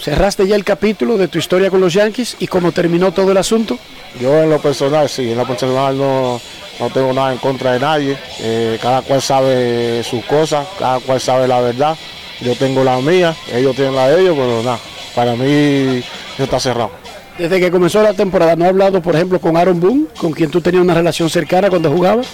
¿Cerraste 0.00 0.46
ya 0.46 0.56
el 0.56 0.64
capítulo 0.64 1.16
de 1.16 1.28
tu 1.28 1.38
historia 1.38 1.70
con 1.70 1.80
los 1.80 1.94
Yankees 1.94 2.36
y 2.38 2.46
cómo 2.46 2.72
terminó 2.72 3.12
todo 3.12 3.30
el 3.32 3.36
asunto? 3.38 3.78
Yo 4.20 4.42
en 4.42 4.50
lo 4.50 4.60
personal, 4.60 5.08
sí, 5.08 5.30
en 5.30 5.38
lo 5.38 5.46
personal 5.46 5.96
no, 5.96 6.40
no 6.78 6.90
tengo 6.90 7.12
nada 7.12 7.32
en 7.32 7.38
contra 7.38 7.72
de 7.72 7.80
nadie. 7.80 8.16
Eh, 8.40 8.78
cada 8.82 9.02
cual 9.02 9.22
sabe 9.22 10.02
sus 10.04 10.24
cosas, 10.24 10.66
cada 10.78 11.00
cual 11.00 11.20
sabe 11.20 11.48
la 11.48 11.60
verdad. 11.60 11.96
Yo 12.40 12.54
tengo 12.56 12.84
la 12.84 12.98
mía, 12.98 13.34
ellos 13.52 13.74
tienen 13.76 13.94
la 13.94 14.08
de 14.08 14.20
ellos, 14.20 14.36
pero 14.36 14.62
nada, 14.62 14.78
para 15.14 15.34
mí 15.36 16.02
no 16.36 16.44
está 16.44 16.60
cerrado. 16.60 16.90
Desde 17.38 17.58
que 17.58 17.70
comenzó 17.70 18.02
la 18.02 18.12
temporada, 18.12 18.56
¿no 18.56 18.64
ha 18.64 18.68
hablado, 18.68 19.00
por 19.00 19.14
ejemplo, 19.14 19.40
con 19.40 19.56
Aaron 19.56 19.80
Boone, 19.80 20.06
con 20.18 20.32
quien 20.32 20.50
tú 20.50 20.60
tenías 20.60 20.82
una 20.82 20.94
relación 20.94 21.30
cercana 21.30 21.70
cuando 21.70 21.90
jugabas? 21.90 22.26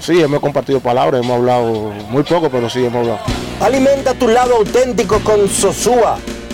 Sí, 0.00 0.20
hemos 0.20 0.40
compartido 0.40 0.80
palabras, 0.80 1.22
hemos 1.22 1.36
hablado 1.38 1.92
muy 2.10 2.22
poco, 2.22 2.50
pero 2.50 2.68
sí 2.68 2.80
hemos 2.80 2.96
hablado. 2.96 3.20
Alimenta 3.60 4.14
tu 4.14 4.28
lado 4.28 4.56
auténtico 4.56 5.20
con 5.20 5.48
Sosúa. 5.48 6.18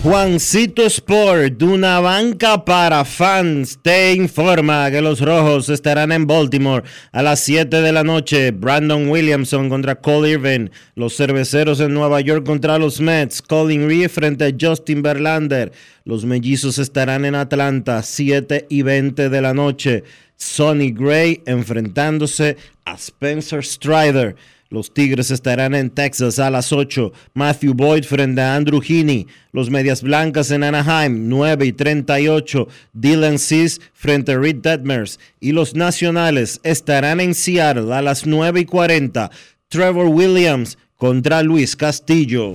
Juancito 0.00 0.86
Sport, 0.86 1.60
una 1.60 1.98
banca 1.98 2.64
para 2.64 3.04
fans, 3.04 3.80
te 3.82 4.12
informa 4.14 4.88
que 4.92 5.02
los 5.02 5.20
rojos 5.20 5.68
estarán 5.70 6.12
en 6.12 6.24
Baltimore 6.24 6.84
a 7.10 7.20
las 7.20 7.40
7 7.40 7.82
de 7.82 7.92
la 7.92 8.04
noche. 8.04 8.52
Brandon 8.52 9.08
Williamson 9.08 9.68
contra 9.68 9.96
Cole 9.96 10.30
Irvin. 10.30 10.70
Los 10.94 11.16
cerveceros 11.16 11.80
en 11.80 11.94
Nueva 11.94 12.20
York 12.20 12.46
contra 12.46 12.78
los 12.78 13.00
Mets. 13.00 13.42
Colin 13.42 13.88
Reeve 13.88 14.08
frente 14.08 14.44
a 14.44 14.54
Justin 14.58 15.02
Verlander. 15.02 15.72
Los 16.04 16.24
mellizos 16.24 16.78
estarán 16.78 17.24
en 17.24 17.34
Atlanta, 17.34 18.00
7 18.04 18.66
y 18.70 18.82
20 18.82 19.28
de 19.28 19.42
la 19.42 19.52
noche. 19.52 20.04
Sonny 20.36 20.92
Gray 20.92 21.42
enfrentándose 21.44 22.56
a 22.84 22.94
Spencer 22.94 23.64
Strider. 23.64 24.36
Los 24.70 24.92
Tigres 24.92 25.30
estarán 25.30 25.74
en 25.74 25.88
Texas 25.88 26.38
a 26.38 26.50
las 26.50 26.72
8. 26.72 27.12
Matthew 27.32 27.72
Boyd 27.72 28.04
frente 28.04 28.42
a 28.42 28.54
Andrew 28.54 28.82
Heaney. 28.82 29.26
Los 29.52 29.70
Medias 29.70 30.02
Blancas 30.02 30.50
en 30.50 30.62
Anaheim, 30.62 31.28
9 31.28 31.66
y 31.66 31.72
38. 31.72 32.68
Dylan 32.92 33.38
Seas 33.38 33.80
frente 33.94 34.32
a 34.32 34.38
Reed 34.38 34.56
Detmers. 34.56 35.18
Y 35.40 35.52
los 35.52 35.74
Nacionales 35.74 36.60
estarán 36.64 37.20
en 37.20 37.34
Seattle 37.34 37.94
a 37.94 38.02
las 38.02 38.26
9 38.26 38.60
y 38.60 38.64
40. 38.66 39.30
Trevor 39.68 40.06
Williams 40.06 40.76
contra 40.96 41.42
Luis 41.42 41.74
Castillo. 41.74 42.54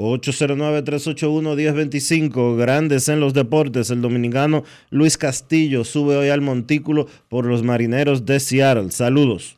809-381-1025, 0.00 2.56
Grandes 2.56 3.08
en 3.08 3.20
los 3.20 3.34
Deportes. 3.34 3.90
El 3.90 4.02
dominicano 4.02 4.64
Luis 4.90 5.16
Castillo 5.18 5.84
sube 5.84 6.16
hoy 6.16 6.30
al 6.30 6.40
montículo 6.40 7.06
por 7.28 7.46
los 7.46 7.62
marineros 7.62 8.26
de 8.26 8.40
Seattle. 8.40 8.90
Saludos. 8.90 9.56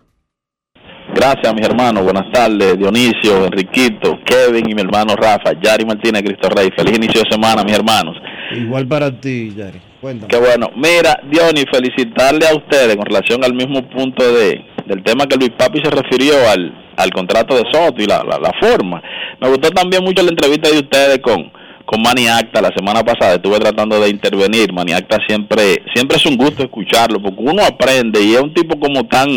Gracias, 1.14 1.54
mis 1.54 1.66
hermanos. 1.66 2.04
Buenas 2.04 2.30
tardes, 2.32 2.78
Dionisio, 2.78 3.44
Enriquito, 3.44 4.18
Kevin 4.24 4.68
y 4.68 4.74
mi 4.74 4.80
hermano 4.80 5.14
Rafa, 5.14 5.52
Yari 5.62 5.84
Martínez, 5.84 6.22
Cristo 6.22 6.48
Rey. 6.48 6.70
Feliz 6.76 6.96
inicio 6.96 7.20
de 7.22 7.30
semana, 7.30 7.62
mis 7.62 7.74
hermanos. 7.74 8.16
Igual 8.56 8.88
para 8.88 9.20
ti, 9.20 9.52
Yari. 9.56 9.80
Cuéntame. 10.00 10.28
Qué 10.28 10.38
bueno. 10.38 10.68
Mira, 10.74 11.20
Dionis, 11.30 11.66
felicitarle 11.70 12.48
a 12.48 12.56
ustedes 12.56 12.96
con 12.96 13.06
relación 13.06 13.44
al 13.44 13.54
mismo 13.54 13.88
punto 13.90 14.24
de 14.32 14.64
del 14.92 15.02
tema 15.02 15.26
que 15.26 15.36
Luis 15.36 15.52
Papi 15.56 15.80
se 15.82 15.90
refirió 15.90 16.34
al, 16.50 16.72
al 16.96 17.10
contrato 17.10 17.56
de 17.56 17.64
Soto 17.70 18.02
y 18.02 18.06
la, 18.06 18.22
la, 18.22 18.38
la 18.38 18.52
forma. 18.60 19.02
Me 19.40 19.48
gustó 19.48 19.70
también 19.70 20.04
mucho 20.04 20.22
la 20.22 20.30
entrevista 20.30 20.68
de 20.70 20.78
ustedes 20.78 21.18
con, 21.20 21.50
con 21.92 22.00
Manny 22.00 22.26
Acta 22.26 22.62
la 22.62 22.70
semana 22.74 23.04
pasada. 23.04 23.34
Estuve 23.34 23.58
tratando 23.58 24.00
de 24.00 24.08
intervenir. 24.08 24.72
Manny 24.72 24.92
Acta 24.92 25.18
siempre, 25.28 25.82
siempre 25.94 26.16
es 26.16 26.24
un 26.24 26.38
gusto 26.38 26.62
escucharlo 26.62 27.20
porque 27.20 27.42
uno 27.42 27.62
aprende 27.62 28.22
y 28.22 28.32
es 28.32 28.40
un 28.40 28.54
tipo 28.54 28.80
como 28.80 29.04
tan 29.04 29.28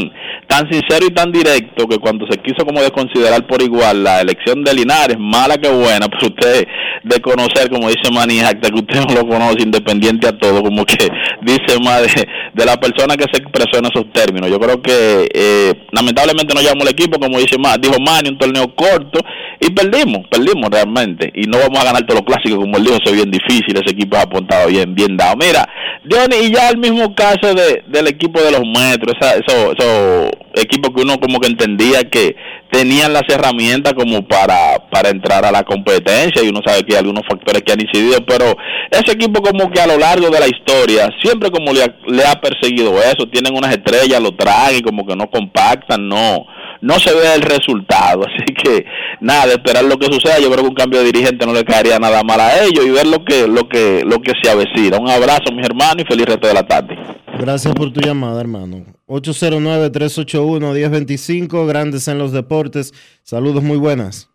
tan 0.47 0.69
sincero 0.71 1.05
y 1.07 1.13
tan 1.13 1.31
directo 1.31 1.87
que 1.87 1.97
cuando 1.97 2.25
se 2.29 2.37
quiso 2.37 2.65
como 2.65 2.81
desconsiderar 2.81 3.45
por 3.47 3.61
igual 3.61 4.03
la 4.03 4.21
elección 4.21 4.63
de 4.63 4.73
Linares, 4.73 5.17
mala 5.19 5.57
que 5.57 5.69
buena, 5.69 6.07
pues 6.09 6.23
usted 6.23 6.67
de 7.03 7.21
conocer, 7.21 7.69
como 7.69 7.89
dice 7.89 8.11
Manny 8.11 8.39
que 8.61 8.73
usted 8.73 9.05
no 9.07 9.15
lo 9.15 9.27
conoce 9.27 9.63
independiente 9.63 10.27
a 10.27 10.37
todo, 10.37 10.63
como 10.63 10.85
que 10.85 11.07
dice 11.41 11.79
más 11.83 12.03
de, 12.03 12.65
la 12.65 12.77
persona 12.77 13.15
que 13.15 13.25
se 13.31 13.41
expresó 13.41 13.79
en 13.79 13.85
esos 13.85 14.11
términos. 14.13 14.49
Yo 14.49 14.59
creo 14.59 14.81
que 14.81 15.27
eh, 15.33 15.73
lamentablemente 15.91 16.53
no 16.53 16.61
llamó 16.61 16.83
el 16.83 16.89
equipo, 16.89 17.19
como 17.19 17.37
dice 17.37 17.57
dijo 17.79 17.99
Manny, 17.99 18.29
un 18.29 18.37
torneo 18.37 18.73
corto 18.75 19.19
y 19.59 19.71
perdimos, 19.71 20.27
perdimos 20.29 20.69
realmente. 20.69 21.31
Y 21.35 21.47
no 21.47 21.59
vamos 21.59 21.79
a 21.79 21.85
ganar 21.85 22.05
todos 22.05 22.21
los 22.21 22.25
clásicos, 22.25 22.44
como 22.51 22.77
él 22.77 22.83
dijo, 22.83 22.97
es 23.03 23.11
bien 23.11 23.31
difícil, 23.31 23.75
ese 23.75 23.91
equipo 23.91 24.17
ha 24.17 24.21
apuntado 24.21 24.67
bien, 24.67 24.93
bien 24.93 25.17
dado. 25.17 25.35
Mira, 25.37 25.67
Johnny, 26.09 26.47
y 26.47 26.53
ya 26.53 26.69
el 26.69 26.77
mismo 26.77 27.15
caso 27.15 27.53
de, 27.53 27.83
del 27.87 28.07
equipo 28.07 28.41
de 28.41 28.51
los 28.51 28.61
metros, 28.61 29.15
esos 29.21 29.73
eso, 29.77 30.29
equipos 30.55 30.91
que 30.95 31.01
uno 31.01 31.19
como 31.19 31.39
que 31.39 31.47
entendía 31.47 32.03
que 32.03 32.35
tenían 32.75 33.13
las 33.13 33.23
herramientas 33.29 33.93
como 33.93 34.27
para, 34.27 34.89
para 34.91 35.09
entrar 35.09 35.45
a 35.45 35.51
la 35.51 35.63
competencia 35.63 36.43
y 36.43 36.49
uno 36.49 36.59
sabe 36.65 36.83
que 36.83 36.93
hay 36.93 36.99
algunos 36.99 37.23
factores 37.25 37.61
que 37.61 37.71
han 37.71 37.79
incidido, 37.79 38.19
pero 38.25 38.57
ese 38.91 39.13
equipo 39.13 39.41
como 39.41 39.71
que 39.71 39.79
a 39.79 39.87
lo 39.87 39.97
largo 39.97 40.29
de 40.29 40.41
la 40.41 40.47
historia 40.47 41.07
siempre 41.23 41.49
como 41.51 41.71
le 41.71 41.83
ha, 41.83 41.95
le 42.07 42.25
ha 42.25 42.35
perseguido 42.41 42.97
eso, 43.01 43.29
tienen 43.31 43.55
unas 43.55 43.71
estrellas, 43.71 44.21
lo 44.21 44.35
traen 44.35 44.79
y 44.79 44.81
como 44.81 45.05
que 45.05 45.15
no 45.15 45.29
compactan, 45.29 46.07
no 46.07 46.45
no 46.81 46.99
se 46.99 47.13
ve 47.15 47.33
el 47.33 47.41
resultado. 47.41 48.23
Así 48.27 48.53
que 48.53 48.85
nada, 49.21 49.53
esperar 49.53 49.85
lo 49.85 49.97
que 49.97 50.07
suceda. 50.07 50.39
Yo 50.39 50.51
creo 50.51 50.63
que 50.63 50.69
un 50.69 50.75
cambio 50.75 50.99
de 50.99 51.11
dirigente 51.11 51.45
no 51.45 51.53
le 51.53 51.63
caería 51.63 51.97
nada 51.97 52.21
mal 52.23 52.39
a 52.39 52.63
ellos 52.63 52.85
y 52.85 52.91
ver 52.91 53.07
lo 53.07 53.23
que, 53.23 53.47
lo 53.47 53.67
que, 53.67 54.03
lo 54.05 54.21
que 54.21 54.33
se 54.41 54.51
avecina. 54.51 54.97
Un 54.99 55.09
abrazo, 55.09 55.51
mis 55.53 55.65
hermanos, 55.65 56.03
y 56.03 56.05
feliz 56.05 56.25
resto 56.25 56.47
de 56.47 56.53
la 56.53 56.67
tarde. 56.67 56.95
Gracias 57.37 57.75
por 57.75 57.91
tu 57.91 57.99
llamada, 57.99 58.39
hermano. 58.39 58.85
809-381-1025, 59.07 61.67
grandes 61.67 62.07
en 62.07 62.17
los 62.17 62.31
deportes. 62.31 62.93
Saludos 63.23 63.61
muy 63.61 63.75
buenas. 63.77 64.29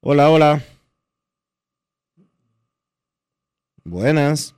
Hola, 0.00 0.30
hola. 0.30 0.62
Buenas. 3.84 4.54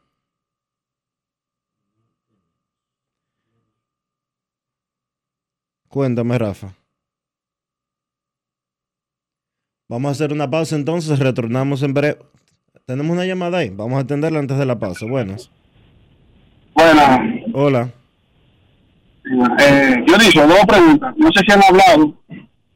Cuéntame, 5.89 6.39
Rafa. 6.39 6.75
Vamos 9.89 10.09
a 10.09 10.13
hacer 10.13 10.33
una 10.33 10.51
pausa 10.51 10.77
entonces, 10.77 11.19
retornamos 11.19 11.83
en 11.83 11.95
breve. 11.95 12.19
Tenemos 12.87 13.13
una 13.13 13.25
llamada 13.25 13.59
ahí, 13.59 13.71
vamos 13.71 13.99
a 13.99 14.01
atenderla 14.01 14.39
antes 14.39 14.59
de 14.59 14.67
la 14.67 14.79
pausa. 14.79 15.07
Buenas. 15.07 15.51
Buenas. 16.75 17.21
Hola. 17.53 17.93
Eh, 19.61 20.05
yo 20.07 20.19
digo 20.19 20.47
dos 20.47 20.67
preguntas. 20.67 21.15
No 21.17 21.33
sé 21.33 21.41
si 21.47 21.53
han 21.53 21.63
hablado 21.65 22.15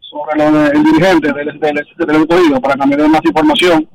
sobre 0.00 0.38
lo 0.38 0.62
del 0.62 0.84
dirigente 0.84 1.32
del, 1.32 1.60
del, 1.60 2.26
del 2.26 2.60
para 2.60 2.86
den 2.86 3.10
más 3.10 3.20
información. 3.24 3.88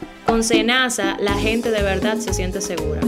Con 0.31 0.45
SENASA, 0.45 1.17
la 1.19 1.33
gente 1.33 1.71
de 1.71 1.83
verdad 1.83 2.17
se 2.19 2.33
siente 2.33 2.61
segura. 2.61 3.01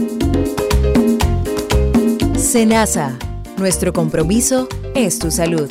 SENASA, 2.36 3.18
nuestro 3.56 3.94
compromiso 3.94 4.68
es 4.94 5.18
tu 5.18 5.30
salud. 5.30 5.70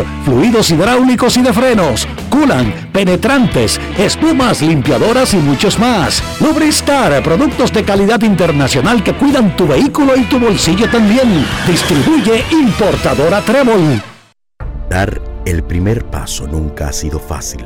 fluidos 0.25 0.69
hidráulicos 0.71 1.37
y 1.37 1.41
de 1.41 1.53
frenos, 1.53 2.07
culan, 2.29 2.89
penetrantes, 2.91 3.79
espumas, 3.97 4.61
limpiadoras 4.61 5.33
y 5.33 5.37
muchos 5.37 5.79
más. 5.79 6.23
Lubristar, 6.39 7.21
productos 7.23 7.71
de 7.73 7.83
calidad 7.83 8.21
internacional 8.21 9.03
que 9.03 9.13
cuidan 9.13 9.55
tu 9.55 9.67
vehículo 9.67 10.15
y 10.15 10.23
tu 10.23 10.39
bolsillo 10.39 10.89
también. 10.89 11.45
Distribuye 11.67 12.43
importadora 12.51 13.41
Trébol. 13.41 14.01
Dar 14.89 15.21
el 15.45 15.63
primer 15.63 16.05
paso 16.05 16.47
nunca 16.47 16.89
ha 16.89 16.93
sido 16.93 17.19
fácil, 17.19 17.65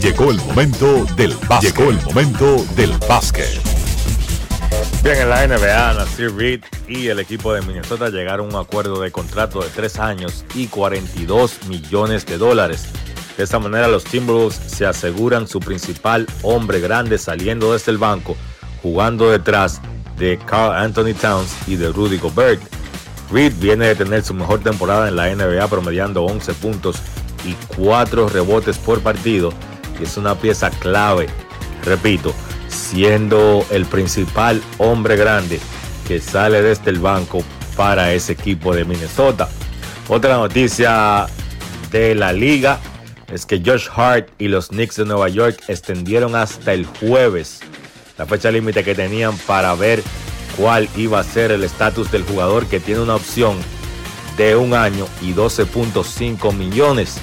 Llegó 0.00 0.30
el 0.30 0.36
momento 0.36 1.04
del 1.16 1.34
básquet. 1.48 1.76
Llegó 1.76 1.90
el 1.90 2.00
momento 2.02 2.64
del 2.76 2.92
básquet. 3.08 3.48
Bien, 5.02 5.16
en 5.16 5.28
la 5.28 5.44
NBA, 5.44 5.94
Nasir 5.94 6.32
Reed 6.36 6.60
y 6.86 7.08
el 7.08 7.18
equipo 7.18 7.52
de 7.52 7.62
Minnesota 7.62 8.08
llegaron 8.08 8.54
a 8.54 8.60
un 8.60 8.64
acuerdo 8.64 9.00
de 9.00 9.10
contrato 9.10 9.60
de 9.60 9.68
3 9.70 9.98
años 9.98 10.44
y 10.54 10.68
42 10.68 11.66
millones 11.66 12.24
de 12.26 12.38
dólares. 12.38 12.86
De 13.36 13.42
esta 13.42 13.58
manera, 13.58 13.88
los 13.88 14.04
Timberwolves 14.04 14.60
se 14.68 14.86
aseguran 14.86 15.48
su 15.48 15.58
principal 15.58 16.28
hombre 16.42 16.78
grande 16.78 17.18
saliendo 17.18 17.72
desde 17.72 17.90
el 17.90 17.98
banco, 17.98 18.36
jugando 18.82 19.30
detrás 19.30 19.80
de 20.16 20.38
Carl 20.46 20.76
Anthony 20.76 21.14
Towns 21.20 21.50
y 21.66 21.74
de 21.74 21.90
Rudy 21.90 22.18
Gobert. 22.18 22.62
Reed 23.32 23.52
viene 23.58 23.88
de 23.88 23.96
tener 23.96 24.22
su 24.22 24.32
mejor 24.32 24.60
temporada 24.60 25.08
en 25.08 25.16
la 25.16 25.34
NBA 25.34 25.66
promediando 25.66 26.22
11 26.22 26.54
puntos 26.54 26.98
y 27.44 27.54
4 27.76 28.28
rebotes 28.28 28.78
por 28.78 29.00
partido 29.00 29.52
y 30.00 30.04
es 30.04 30.16
una 30.16 30.34
pieza 30.34 30.70
clave, 30.70 31.28
repito, 31.84 32.34
siendo 32.68 33.64
el 33.70 33.86
principal 33.86 34.62
hombre 34.78 35.16
grande 35.16 35.60
que 36.06 36.20
sale 36.20 36.62
desde 36.62 36.90
el 36.90 36.98
banco 36.98 37.42
para 37.76 38.12
ese 38.12 38.32
equipo 38.32 38.74
de 38.74 38.84
Minnesota. 38.84 39.48
Otra 40.08 40.36
noticia 40.36 41.26
de 41.90 42.14
la 42.14 42.32
liga 42.32 42.80
es 43.32 43.44
que 43.44 43.62
Josh 43.64 43.88
Hart 43.94 44.28
y 44.38 44.48
los 44.48 44.68
Knicks 44.68 44.96
de 44.96 45.04
Nueva 45.04 45.28
York 45.28 45.62
extendieron 45.68 46.34
hasta 46.34 46.72
el 46.72 46.86
jueves 46.86 47.60
la 48.16 48.26
fecha 48.26 48.50
límite 48.50 48.82
que 48.82 48.94
tenían 48.94 49.36
para 49.38 49.74
ver 49.74 50.02
cuál 50.56 50.88
iba 50.96 51.20
a 51.20 51.24
ser 51.24 51.52
el 51.52 51.62
estatus 51.62 52.10
del 52.10 52.24
jugador 52.24 52.66
que 52.66 52.80
tiene 52.80 53.00
una 53.00 53.14
opción 53.14 53.56
de 54.36 54.56
un 54.56 54.74
año 54.74 55.06
y 55.22 55.32
12.5 55.32 56.52
millones. 56.52 57.18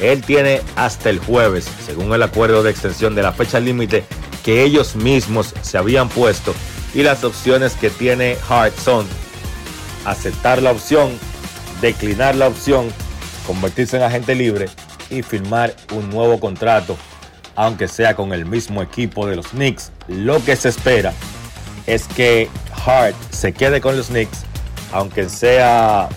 Él 0.00 0.22
tiene 0.22 0.60
hasta 0.76 1.10
el 1.10 1.18
jueves, 1.18 1.66
según 1.84 2.12
el 2.12 2.22
acuerdo 2.22 2.62
de 2.62 2.70
extensión 2.70 3.14
de 3.14 3.22
la 3.22 3.32
fecha 3.32 3.60
límite 3.60 4.04
que 4.44 4.62
ellos 4.62 4.94
mismos 4.94 5.54
se 5.62 5.78
habían 5.78 6.08
puesto. 6.08 6.54
Y 6.94 7.02
las 7.02 7.24
opciones 7.24 7.74
que 7.74 7.90
tiene 7.90 8.36
Hart 8.48 8.76
son 8.78 9.06
aceptar 10.04 10.62
la 10.62 10.70
opción, 10.70 11.10
declinar 11.80 12.36
la 12.36 12.48
opción, 12.48 12.88
convertirse 13.46 13.96
en 13.96 14.02
agente 14.02 14.34
libre 14.34 14.68
y 15.10 15.22
firmar 15.22 15.74
un 15.92 16.10
nuevo 16.10 16.38
contrato, 16.40 16.96
aunque 17.54 17.88
sea 17.88 18.14
con 18.14 18.32
el 18.32 18.44
mismo 18.44 18.82
equipo 18.82 19.26
de 19.26 19.36
los 19.36 19.48
Knicks. 19.48 19.92
Lo 20.08 20.44
que 20.44 20.56
se 20.56 20.68
espera 20.68 21.12
es 21.86 22.06
que 22.06 22.48
Hart 22.84 23.16
se 23.30 23.52
quede 23.52 23.80
con 23.80 23.96
los 23.96 24.08
Knicks, 24.08 24.44
aunque 24.92 25.28
sea 25.28 26.08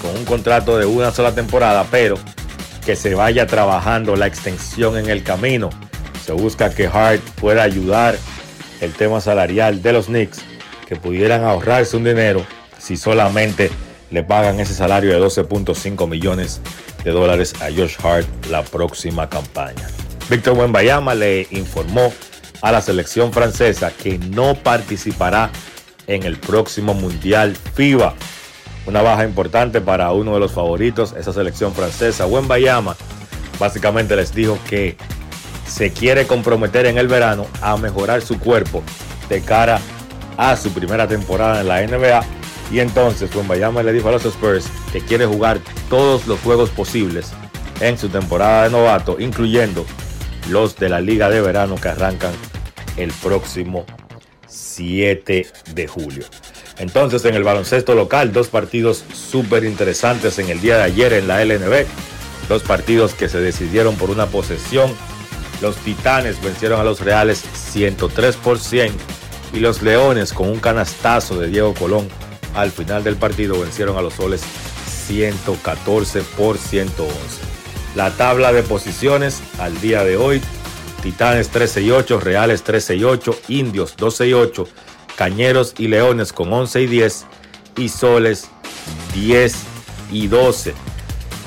con 0.00 0.16
un 0.16 0.24
contrato 0.24 0.78
de 0.78 0.86
una 0.86 1.10
sola 1.10 1.34
temporada, 1.34 1.86
pero 1.90 2.16
que 2.84 2.96
se 2.96 3.14
vaya 3.14 3.46
trabajando 3.46 4.16
la 4.16 4.26
extensión 4.26 4.96
en 4.96 5.08
el 5.08 5.22
camino. 5.22 5.70
Se 6.24 6.32
busca 6.32 6.70
que 6.70 6.86
Hart 6.86 7.20
pueda 7.40 7.62
ayudar 7.62 8.16
el 8.80 8.92
tema 8.92 9.20
salarial 9.20 9.82
de 9.82 9.92
los 9.92 10.06
Knicks, 10.06 10.38
que 10.86 10.96
pudieran 10.96 11.44
ahorrarse 11.44 11.96
un 11.96 12.04
dinero 12.04 12.44
si 12.78 12.96
solamente 12.96 13.70
le 14.10 14.22
pagan 14.22 14.60
ese 14.60 14.74
salario 14.74 15.12
de 15.12 15.20
12.5 15.20 16.08
millones 16.08 16.60
de 17.02 17.10
dólares 17.10 17.54
a 17.60 17.66
Josh 17.66 17.96
Hart 18.02 18.26
la 18.50 18.62
próxima 18.62 19.28
campaña. 19.28 19.88
Víctor 20.28 20.56
Wembayama 20.56 21.14
le 21.14 21.46
informó 21.50 22.12
a 22.62 22.72
la 22.72 22.80
selección 22.80 23.32
francesa 23.32 23.90
que 23.90 24.18
no 24.18 24.54
participará 24.54 25.50
en 26.06 26.22
el 26.22 26.38
próximo 26.38 26.94
Mundial 26.94 27.56
FIBA. 27.74 28.14
Una 28.86 29.02
baja 29.02 29.24
importante 29.24 29.80
para 29.80 30.12
uno 30.12 30.34
de 30.34 30.40
los 30.40 30.52
favoritos, 30.52 31.14
esa 31.18 31.32
selección 31.32 31.72
francesa. 31.72 32.26
Wembayama 32.26 32.96
básicamente 33.58 34.14
les 34.16 34.34
dijo 34.34 34.58
que 34.68 34.96
se 35.66 35.92
quiere 35.92 36.26
comprometer 36.26 36.86
en 36.86 36.98
el 36.98 37.08
verano 37.08 37.46
a 37.62 37.76
mejorar 37.76 38.20
su 38.22 38.38
cuerpo 38.38 38.82
de 39.28 39.40
cara 39.40 39.80
a 40.36 40.56
su 40.56 40.72
primera 40.72 41.08
temporada 41.08 41.60
en 41.60 41.68
la 41.68 41.80
NBA. 41.86 42.24
Y 42.70 42.80
entonces 42.80 43.34
Wembayama 43.34 43.82
le 43.82 43.92
dijo 43.92 44.08
a 44.08 44.12
los 44.12 44.24
Spurs 44.24 44.66
que 44.92 45.00
quiere 45.00 45.26
jugar 45.26 45.60
todos 45.88 46.26
los 46.26 46.40
juegos 46.40 46.70
posibles 46.70 47.32
en 47.80 47.98
su 47.98 48.08
temporada 48.08 48.64
de 48.64 48.70
novato, 48.70 49.16
incluyendo 49.18 49.84
los 50.50 50.76
de 50.76 50.88
la 50.88 51.00
Liga 51.00 51.30
de 51.30 51.40
Verano 51.40 51.76
que 51.76 51.88
arrancan 51.88 52.32
el 52.96 53.10
próximo 53.12 53.84
7 54.46 55.46
de 55.74 55.86
julio. 55.86 56.24
Entonces 56.78 57.24
en 57.24 57.34
el 57.34 57.44
baloncesto 57.44 57.94
local, 57.94 58.32
dos 58.32 58.48
partidos 58.48 59.04
súper 59.12 59.64
interesantes 59.64 60.38
en 60.38 60.48
el 60.48 60.60
día 60.60 60.76
de 60.76 60.82
ayer 60.84 61.12
en 61.12 61.28
la 61.28 61.44
LNB. 61.44 61.86
Dos 62.48 62.62
partidos 62.62 63.14
que 63.14 63.28
se 63.28 63.40
decidieron 63.40 63.96
por 63.96 64.10
una 64.10 64.26
posesión. 64.26 64.92
Los 65.62 65.76
Titanes 65.76 66.42
vencieron 66.42 66.80
a 66.80 66.84
los 66.84 67.00
Reales 67.00 67.42
103 67.54 68.36
por 68.36 68.58
100 68.58 68.92
y 69.52 69.60
los 69.60 69.82
Leones 69.82 70.32
con 70.32 70.48
un 70.48 70.58
canastazo 70.58 71.38
de 71.38 71.48
Diego 71.48 71.74
Colón 71.74 72.08
al 72.54 72.70
final 72.70 73.02
del 73.02 73.16
partido 73.16 73.60
vencieron 73.60 73.96
a 73.96 74.02
los 74.02 74.14
Soles 74.14 74.42
114 75.06 76.22
por 76.36 76.56
111. 76.56 77.14
La 77.96 78.10
tabla 78.10 78.52
de 78.52 78.62
posiciones 78.62 79.42
al 79.58 79.80
día 79.80 80.04
de 80.04 80.16
hoy, 80.16 80.40
Titanes 81.02 81.48
13 81.50 81.82
y 81.82 81.90
8, 81.90 82.20
Reales 82.20 82.62
13 82.62 82.96
y 82.96 83.04
8, 83.04 83.38
Indios 83.48 83.96
12 83.96 84.28
y 84.28 84.32
8, 84.32 84.68
Cañeros 85.16 85.74
y 85.78 85.88
Leones 85.88 86.32
con 86.32 86.52
11 86.52 86.82
y 86.82 86.86
10 86.86 87.26
y 87.76 87.88
Soles 87.88 88.48
10 89.14 89.54
y 90.10 90.26
12. 90.26 90.74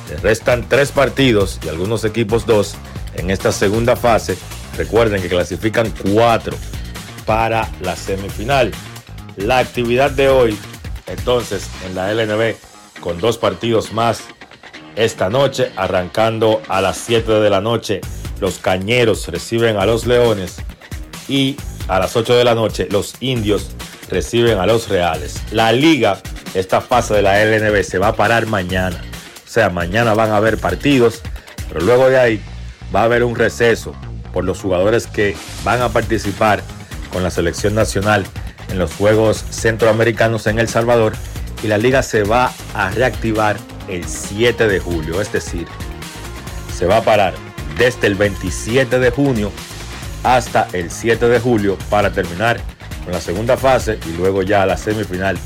Le 0.09 0.17
restan 0.17 0.67
tres 0.67 0.91
partidos 0.91 1.59
y 1.65 1.69
algunos 1.69 2.05
equipos 2.05 2.45
dos 2.45 2.75
en 3.15 3.29
esta 3.29 3.51
segunda 3.51 3.95
fase. 3.95 4.37
Recuerden 4.77 5.21
que 5.21 5.27
clasifican 5.27 5.93
cuatro 6.13 6.55
para 7.25 7.69
la 7.81 7.95
semifinal. 7.95 8.71
La 9.35 9.59
actividad 9.59 10.11
de 10.11 10.29
hoy, 10.29 10.57
entonces, 11.07 11.69
en 11.85 11.95
la 11.95 12.11
LNB, 12.13 12.55
con 13.01 13.19
dos 13.19 13.37
partidos 13.37 13.91
más 13.91 14.21
esta 14.95 15.29
noche, 15.29 15.71
arrancando 15.75 16.61
a 16.69 16.81
las 16.81 16.97
7 16.97 17.33
de 17.33 17.49
la 17.49 17.61
noche, 17.61 18.01
los 18.39 18.57
Cañeros 18.57 19.27
reciben 19.27 19.77
a 19.77 19.85
los 19.85 20.07
Leones 20.07 20.55
y 21.27 21.55
a 21.87 21.99
las 21.99 22.15
8 22.15 22.35
de 22.35 22.43
la 22.43 22.55
noche 22.55 22.87
los 22.91 23.15
Indios 23.19 23.69
reciben 24.09 24.59
a 24.59 24.65
los 24.65 24.89
Reales. 24.89 25.41
La 25.51 25.71
liga, 25.71 26.21
esta 26.53 26.81
fase 26.81 27.13
de 27.15 27.21
la 27.21 27.43
LNB 27.43 27.83
se 27.83 27.97
va 27.97 28.09
a 28.09 28.15
parar 28.15 28.45
mañana. 28.45 29.01
O 29.45 29.49
sea, 29.49 29.69
mañana 29.69 30.13
van 30.13 30.31
a 30.31 30.37
haber 30.37 30.57
partidos, 30.57 31.21
pero 31.67 31.81
luego 31.81 32.09
de 32.09 32.19
ahí 32.19 32.41
va 32.95 33.01
a 33.01 33.03
haber 33.03 33.23
un 33.23 33.35
receso 33.35 33.93
por 34.33 34.43
los 34.43 34.59
jugadores 34.59 35.07
que 35.07 35.35
van 35.63 35.81
a 35.81 35.89
participar 35.89 36.61
con 37.11 37.23
la 37.23 37.31
selección 37.31 37.75
nacional 37.75 38.25
en 38.69 38.79
los 38.79 38.93
Juegos 38.93 39.43
Centroamericanos 39.49 40.47
en 40.47 40.59
El 40.59 40.67
Salvador 40.67 41.13
y 41.63 41.67
la 41.67 41.77
liga 41.77 42.03
se 42.03 42.23
va 42.23 42.51
a 42.73 42.89
reactivar 42.91 43.57
el 43.87 44.05
7 44.05 44.67
de 44.67 44.79
julio, 44.79 45.21
es 45.21 45.31
decir, 45.31 45.65
se 46.75 46.85
va 46.85 46.97
a 46.97 47.01
parar 47.01 47.33
desde 47.77 48.07
el 48.07 48.15
27 48.15 48.99
de 48.99 49.09
junio 49.09 49.51
hasta 50.23 50.67
el 50.73 50.91
7 50.91 51.27
de 51.27 51.39
julio 51.39 51.77
para 51.89 52.11
terminar 52.11 52.59
con 53.03 53.13
la 53.13 53.21
segunda 53.21 53.57
fase 53.57 53.99
y 54.07 54.17
luego 54.17 54.43
ya 54.43 54.65
la 54.65 54.77
semifinal 54.77 55.37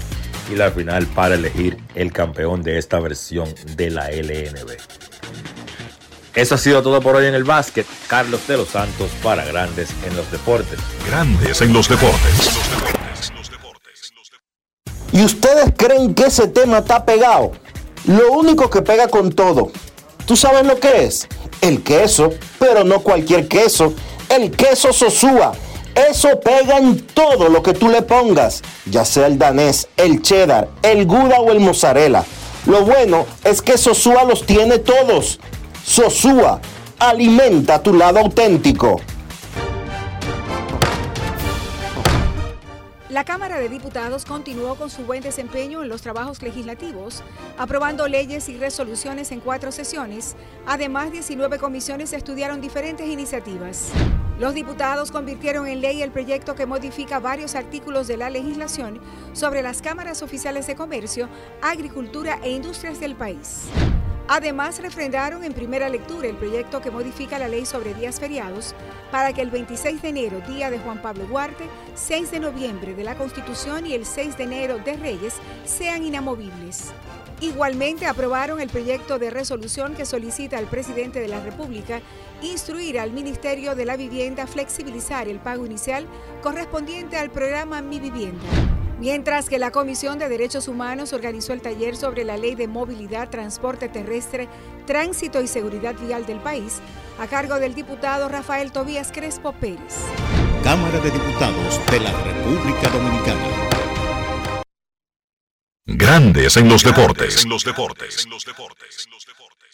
y 0.51 0.55
la 0.55 0.71
final 0.71 1.05
para 1.07 1.35
elegir 1.35 1.77
el 1.95 2.11
campeón 2.11 2.63
de 2.63 2.77
esta 2.77 2.99
versión 2.99 3.53
de 3.75 3.89
la 3.89 4.09
LNB. 4.09 4.71
Eso 6.33 6.55
ha 6.55 6.57
sido 6.57 6.81
todo 6.81 7.01
por 7.01 7.15
hoy 7.17 7.25
en 7.25 7.35
el 7.35 7.43
básquet. 7.43 7.85
Carlos 8.07 8.47
de 8.47 8.57
los 8.57 8.69
Santos 8.69 9.09
para 9.21 9.43
Grandes 9.43 9.89
en 10.07 10.15
los 10.15 10.31
Deportes. 10.31 10.79
Grandes 11.05 11.61
en 11.61 11.73
los 11.73 11.89
Deportes. 11.89 12.51
¿Y 15.11 15.23
ustedes 15.25 15.73
creen 15.75 16.15
que 16.15 16.27
ese 16.27 16.47
tema 16.47 16.79
está 16.79 17.05
pegado? 17.05 17.51
Lo 18.05 18.31
único 18.31 18.69
que 18.69 18.81
pega 18.81 19.09
con 19.09 19.33
todo. 19.33 19.71
¿Tú 20.25 20.37
sabes 20.37 20.65
lo 20.65 20.79
que 20.79 21.03
es? 21.03 21.27
El 21.59 21.83
queso, 21.83 22.33
pero 22.57 22.85
no 22.85 23.01
cualquier 23.01 23.49
queso. 23.49 23.93
El 24.33 24.51
queso 24.51 24.93
Sosúa. 24.93 25.51
Eso 25.93 26.39
pega 26.39 26.77
en 26.77 27.01
todo 27.07 27.49
lo 27.49 27.61
que 27.61 27.73
tú 27.73 27.89
le 27.89 28.01
pongas, 28.01 28.61
ya 28.85 29.03
sea 29.03 29.27
el 29.27 29.37
danés, 29.37 29.89
el 29.97 30.21
cheddar, 30.21 30.69
el 30.83 31.05
gouda 31.05 31.41
o 31.41 31.51
el 31.51 31.59
mozzarella. 31.59 32.23
Lo 32.65 32.85
bueno 32.85 33.25
es 33.43 33.61
que 33.61 33.77
Sosúa 33.77 34.23
los 34.23 34.45
tiene 34.45 34.77
todos. 34.79 35.37
Sosúa, 35.83 36.61
alimenta 36.97 37.83
tu 37.83 37.93
lado 37.93 38.19
auténtico. 38.19 39.01
La 43.11 43.25
Cámara 43.25 43.59
de 43.59 43.67
Diputados 43.67 44.23
continuó 44.23 44.75
con 44.75 44.89
su 44.89 45.03
buen 45.03 45.21
desempeño 45.21 45.83
en 45.83 45.89
los 45.89 46.01
trabajos 46.01 46.41
legislativos, 46.41 47.21
aprobando 47.57 48.07
leyes 48.07 48.47
y 48.47 48.55
resoluciones 48.55 49.33
en 49.33 49.41
cuatro 49.41 49.73
sesiones. 49.73 50.37
Además, 50.65 51.11
19 51.11 51.59
comisiones 51.59 52.13
estudiaron 52.13 52.61
diferentes 52.61 53.05
iniciativas. 53.05 53.89
Los 54.39 54.53
diputados 54.53 55.11
convirtieron 55.11 55.67
en 55.67 55.81
ley 55.81 56.01
el 56.01 56.11
proyecto 56.11 56.55
que 56.55 56.65
modifica 56.65 57.19
varios 57.19 57.55
artículos 57.55 58.07
de 58.07 58.15
la 58.15 58.29
legislación 58.29 59.01
sobre 59.33 59.61
las 59.61 59.81
cámaras 59.81 60.21
oficiales 60.21 60.65
de 60.67 60.77
comercio, 60.77 61.27
agricultura 61.61 62.39
e 62.41 62.51
industrias 62.51 63.01
del 63.01 63.17
país. 63.17 63.63
Además, 64.33 64.79
refrendaron 64.81 65.43
en 65.43 65.51
primera 65.51 65.89
lectura 65.89 66.29
el 66.29 66.37
proyecto 66.37 66.79
que 66.79 66.89
modifica 66.89 67.37
la 67.37 67.49
ley 67.49 67.65
sobre 67.65 67.93
días 67.93 68.17
feriados 68.17 68.73
para 69.11 69.33
que 69.33 69.41
el 69.41 69.51
26 69.51 70.01
de 70.01 70.07
enero, 70.07 70.39
día 70.47 70.71
de 70.71 70.79
Juan 70.79 71.01
Pablo 71.01 71.25
Duarte, 71.25 71.65
6 71.95 72.31
de 72.31 72.39
noviembre 72.39 72.95
de 72.95 73.03
la 73.03 73.15
Constitución 73.15 73.85
y 73.85 73.93
el 73.93 74.05
6 74.05 74.37
de 74.37 74.43
enero 74.45 74.77
de 74.77 74.95
Reyes 74.95 75.33
sean 75.65 76.05
inamovibles. 76.05 76.93
Igualmente 77.41 78.05
aprobaron 78.05 78.61
el 78.61 78.69
proyecto 78.69 79.19
de 79.19 79.31
resolución 79.31 79.95
que 79.95 80.05
solicita 80.05 80.57
al 80.57 80.67
presidente 80.67 81.19
de 81.19 81.27
la 81.27 81.41
República 81.41 81.99
instruir 82.41 83.01
al 83.01 83.11
Ministerio 83.11 83.75
de 83.75 83.83
la 83.83 83.97
Vivienda 83.97 84.47
flexibilizar 84.47 85.27
el 85.27 85.39
pago 85.39 85.65
inicial 85.65 86.07
correspondiente 86.41 87.17
al 87.17 87.31
programa 87.31 87.81
Mi 87.81 87.99
Vivienda. 87.99 88.47
Mientras 89.01 89.49
que 89.49 89.57
la 89.57 89.71
Comisión 89.71 90.19
de 90.19 90.29
Derechos 90.29 90.67
Humanos 90.67 91.11
organizó 91.11 91.53
el 91.53 91.61
taller 91.63 91.97
sobre 91.97 92.23
la 92.23 92.37
Ley 92.37 92.53
de 92.53 92.67
Movilidad, 92.67 93.31
Transporte 93.31 93.89
Terrestre, 93.89 94.47
Tránsito 94.85 95.41
y 95.41 95.47
Seguridad 95.47 95.95
Vial 95.99 96.27
del 96.27 96.39
país, 96.39 96.81
a 97.19 97.25
cargo 97.25 97.59
del 97.59 97.73
diputado 97.73 98.29
Rafael 98.29 98.71
Tobías 98.71 99.11
Crespo 99.11 99.53
Pérez. 99.53 100.05
Cámara 100.63 100.99
de 100.99 101.09
Diputados 101.09 101.81
de 101.89 101.99
la 101.99 102.11
República 102.11 102.89
Dominicana. 102.89 103.47
Grandes 105.87 106.57
en 106.57 106.69
los 106.69 106.83
deportes. 106.83 107.43
En 107.43 107.49
los 107.49 107.63
deportes. 107.63 108.27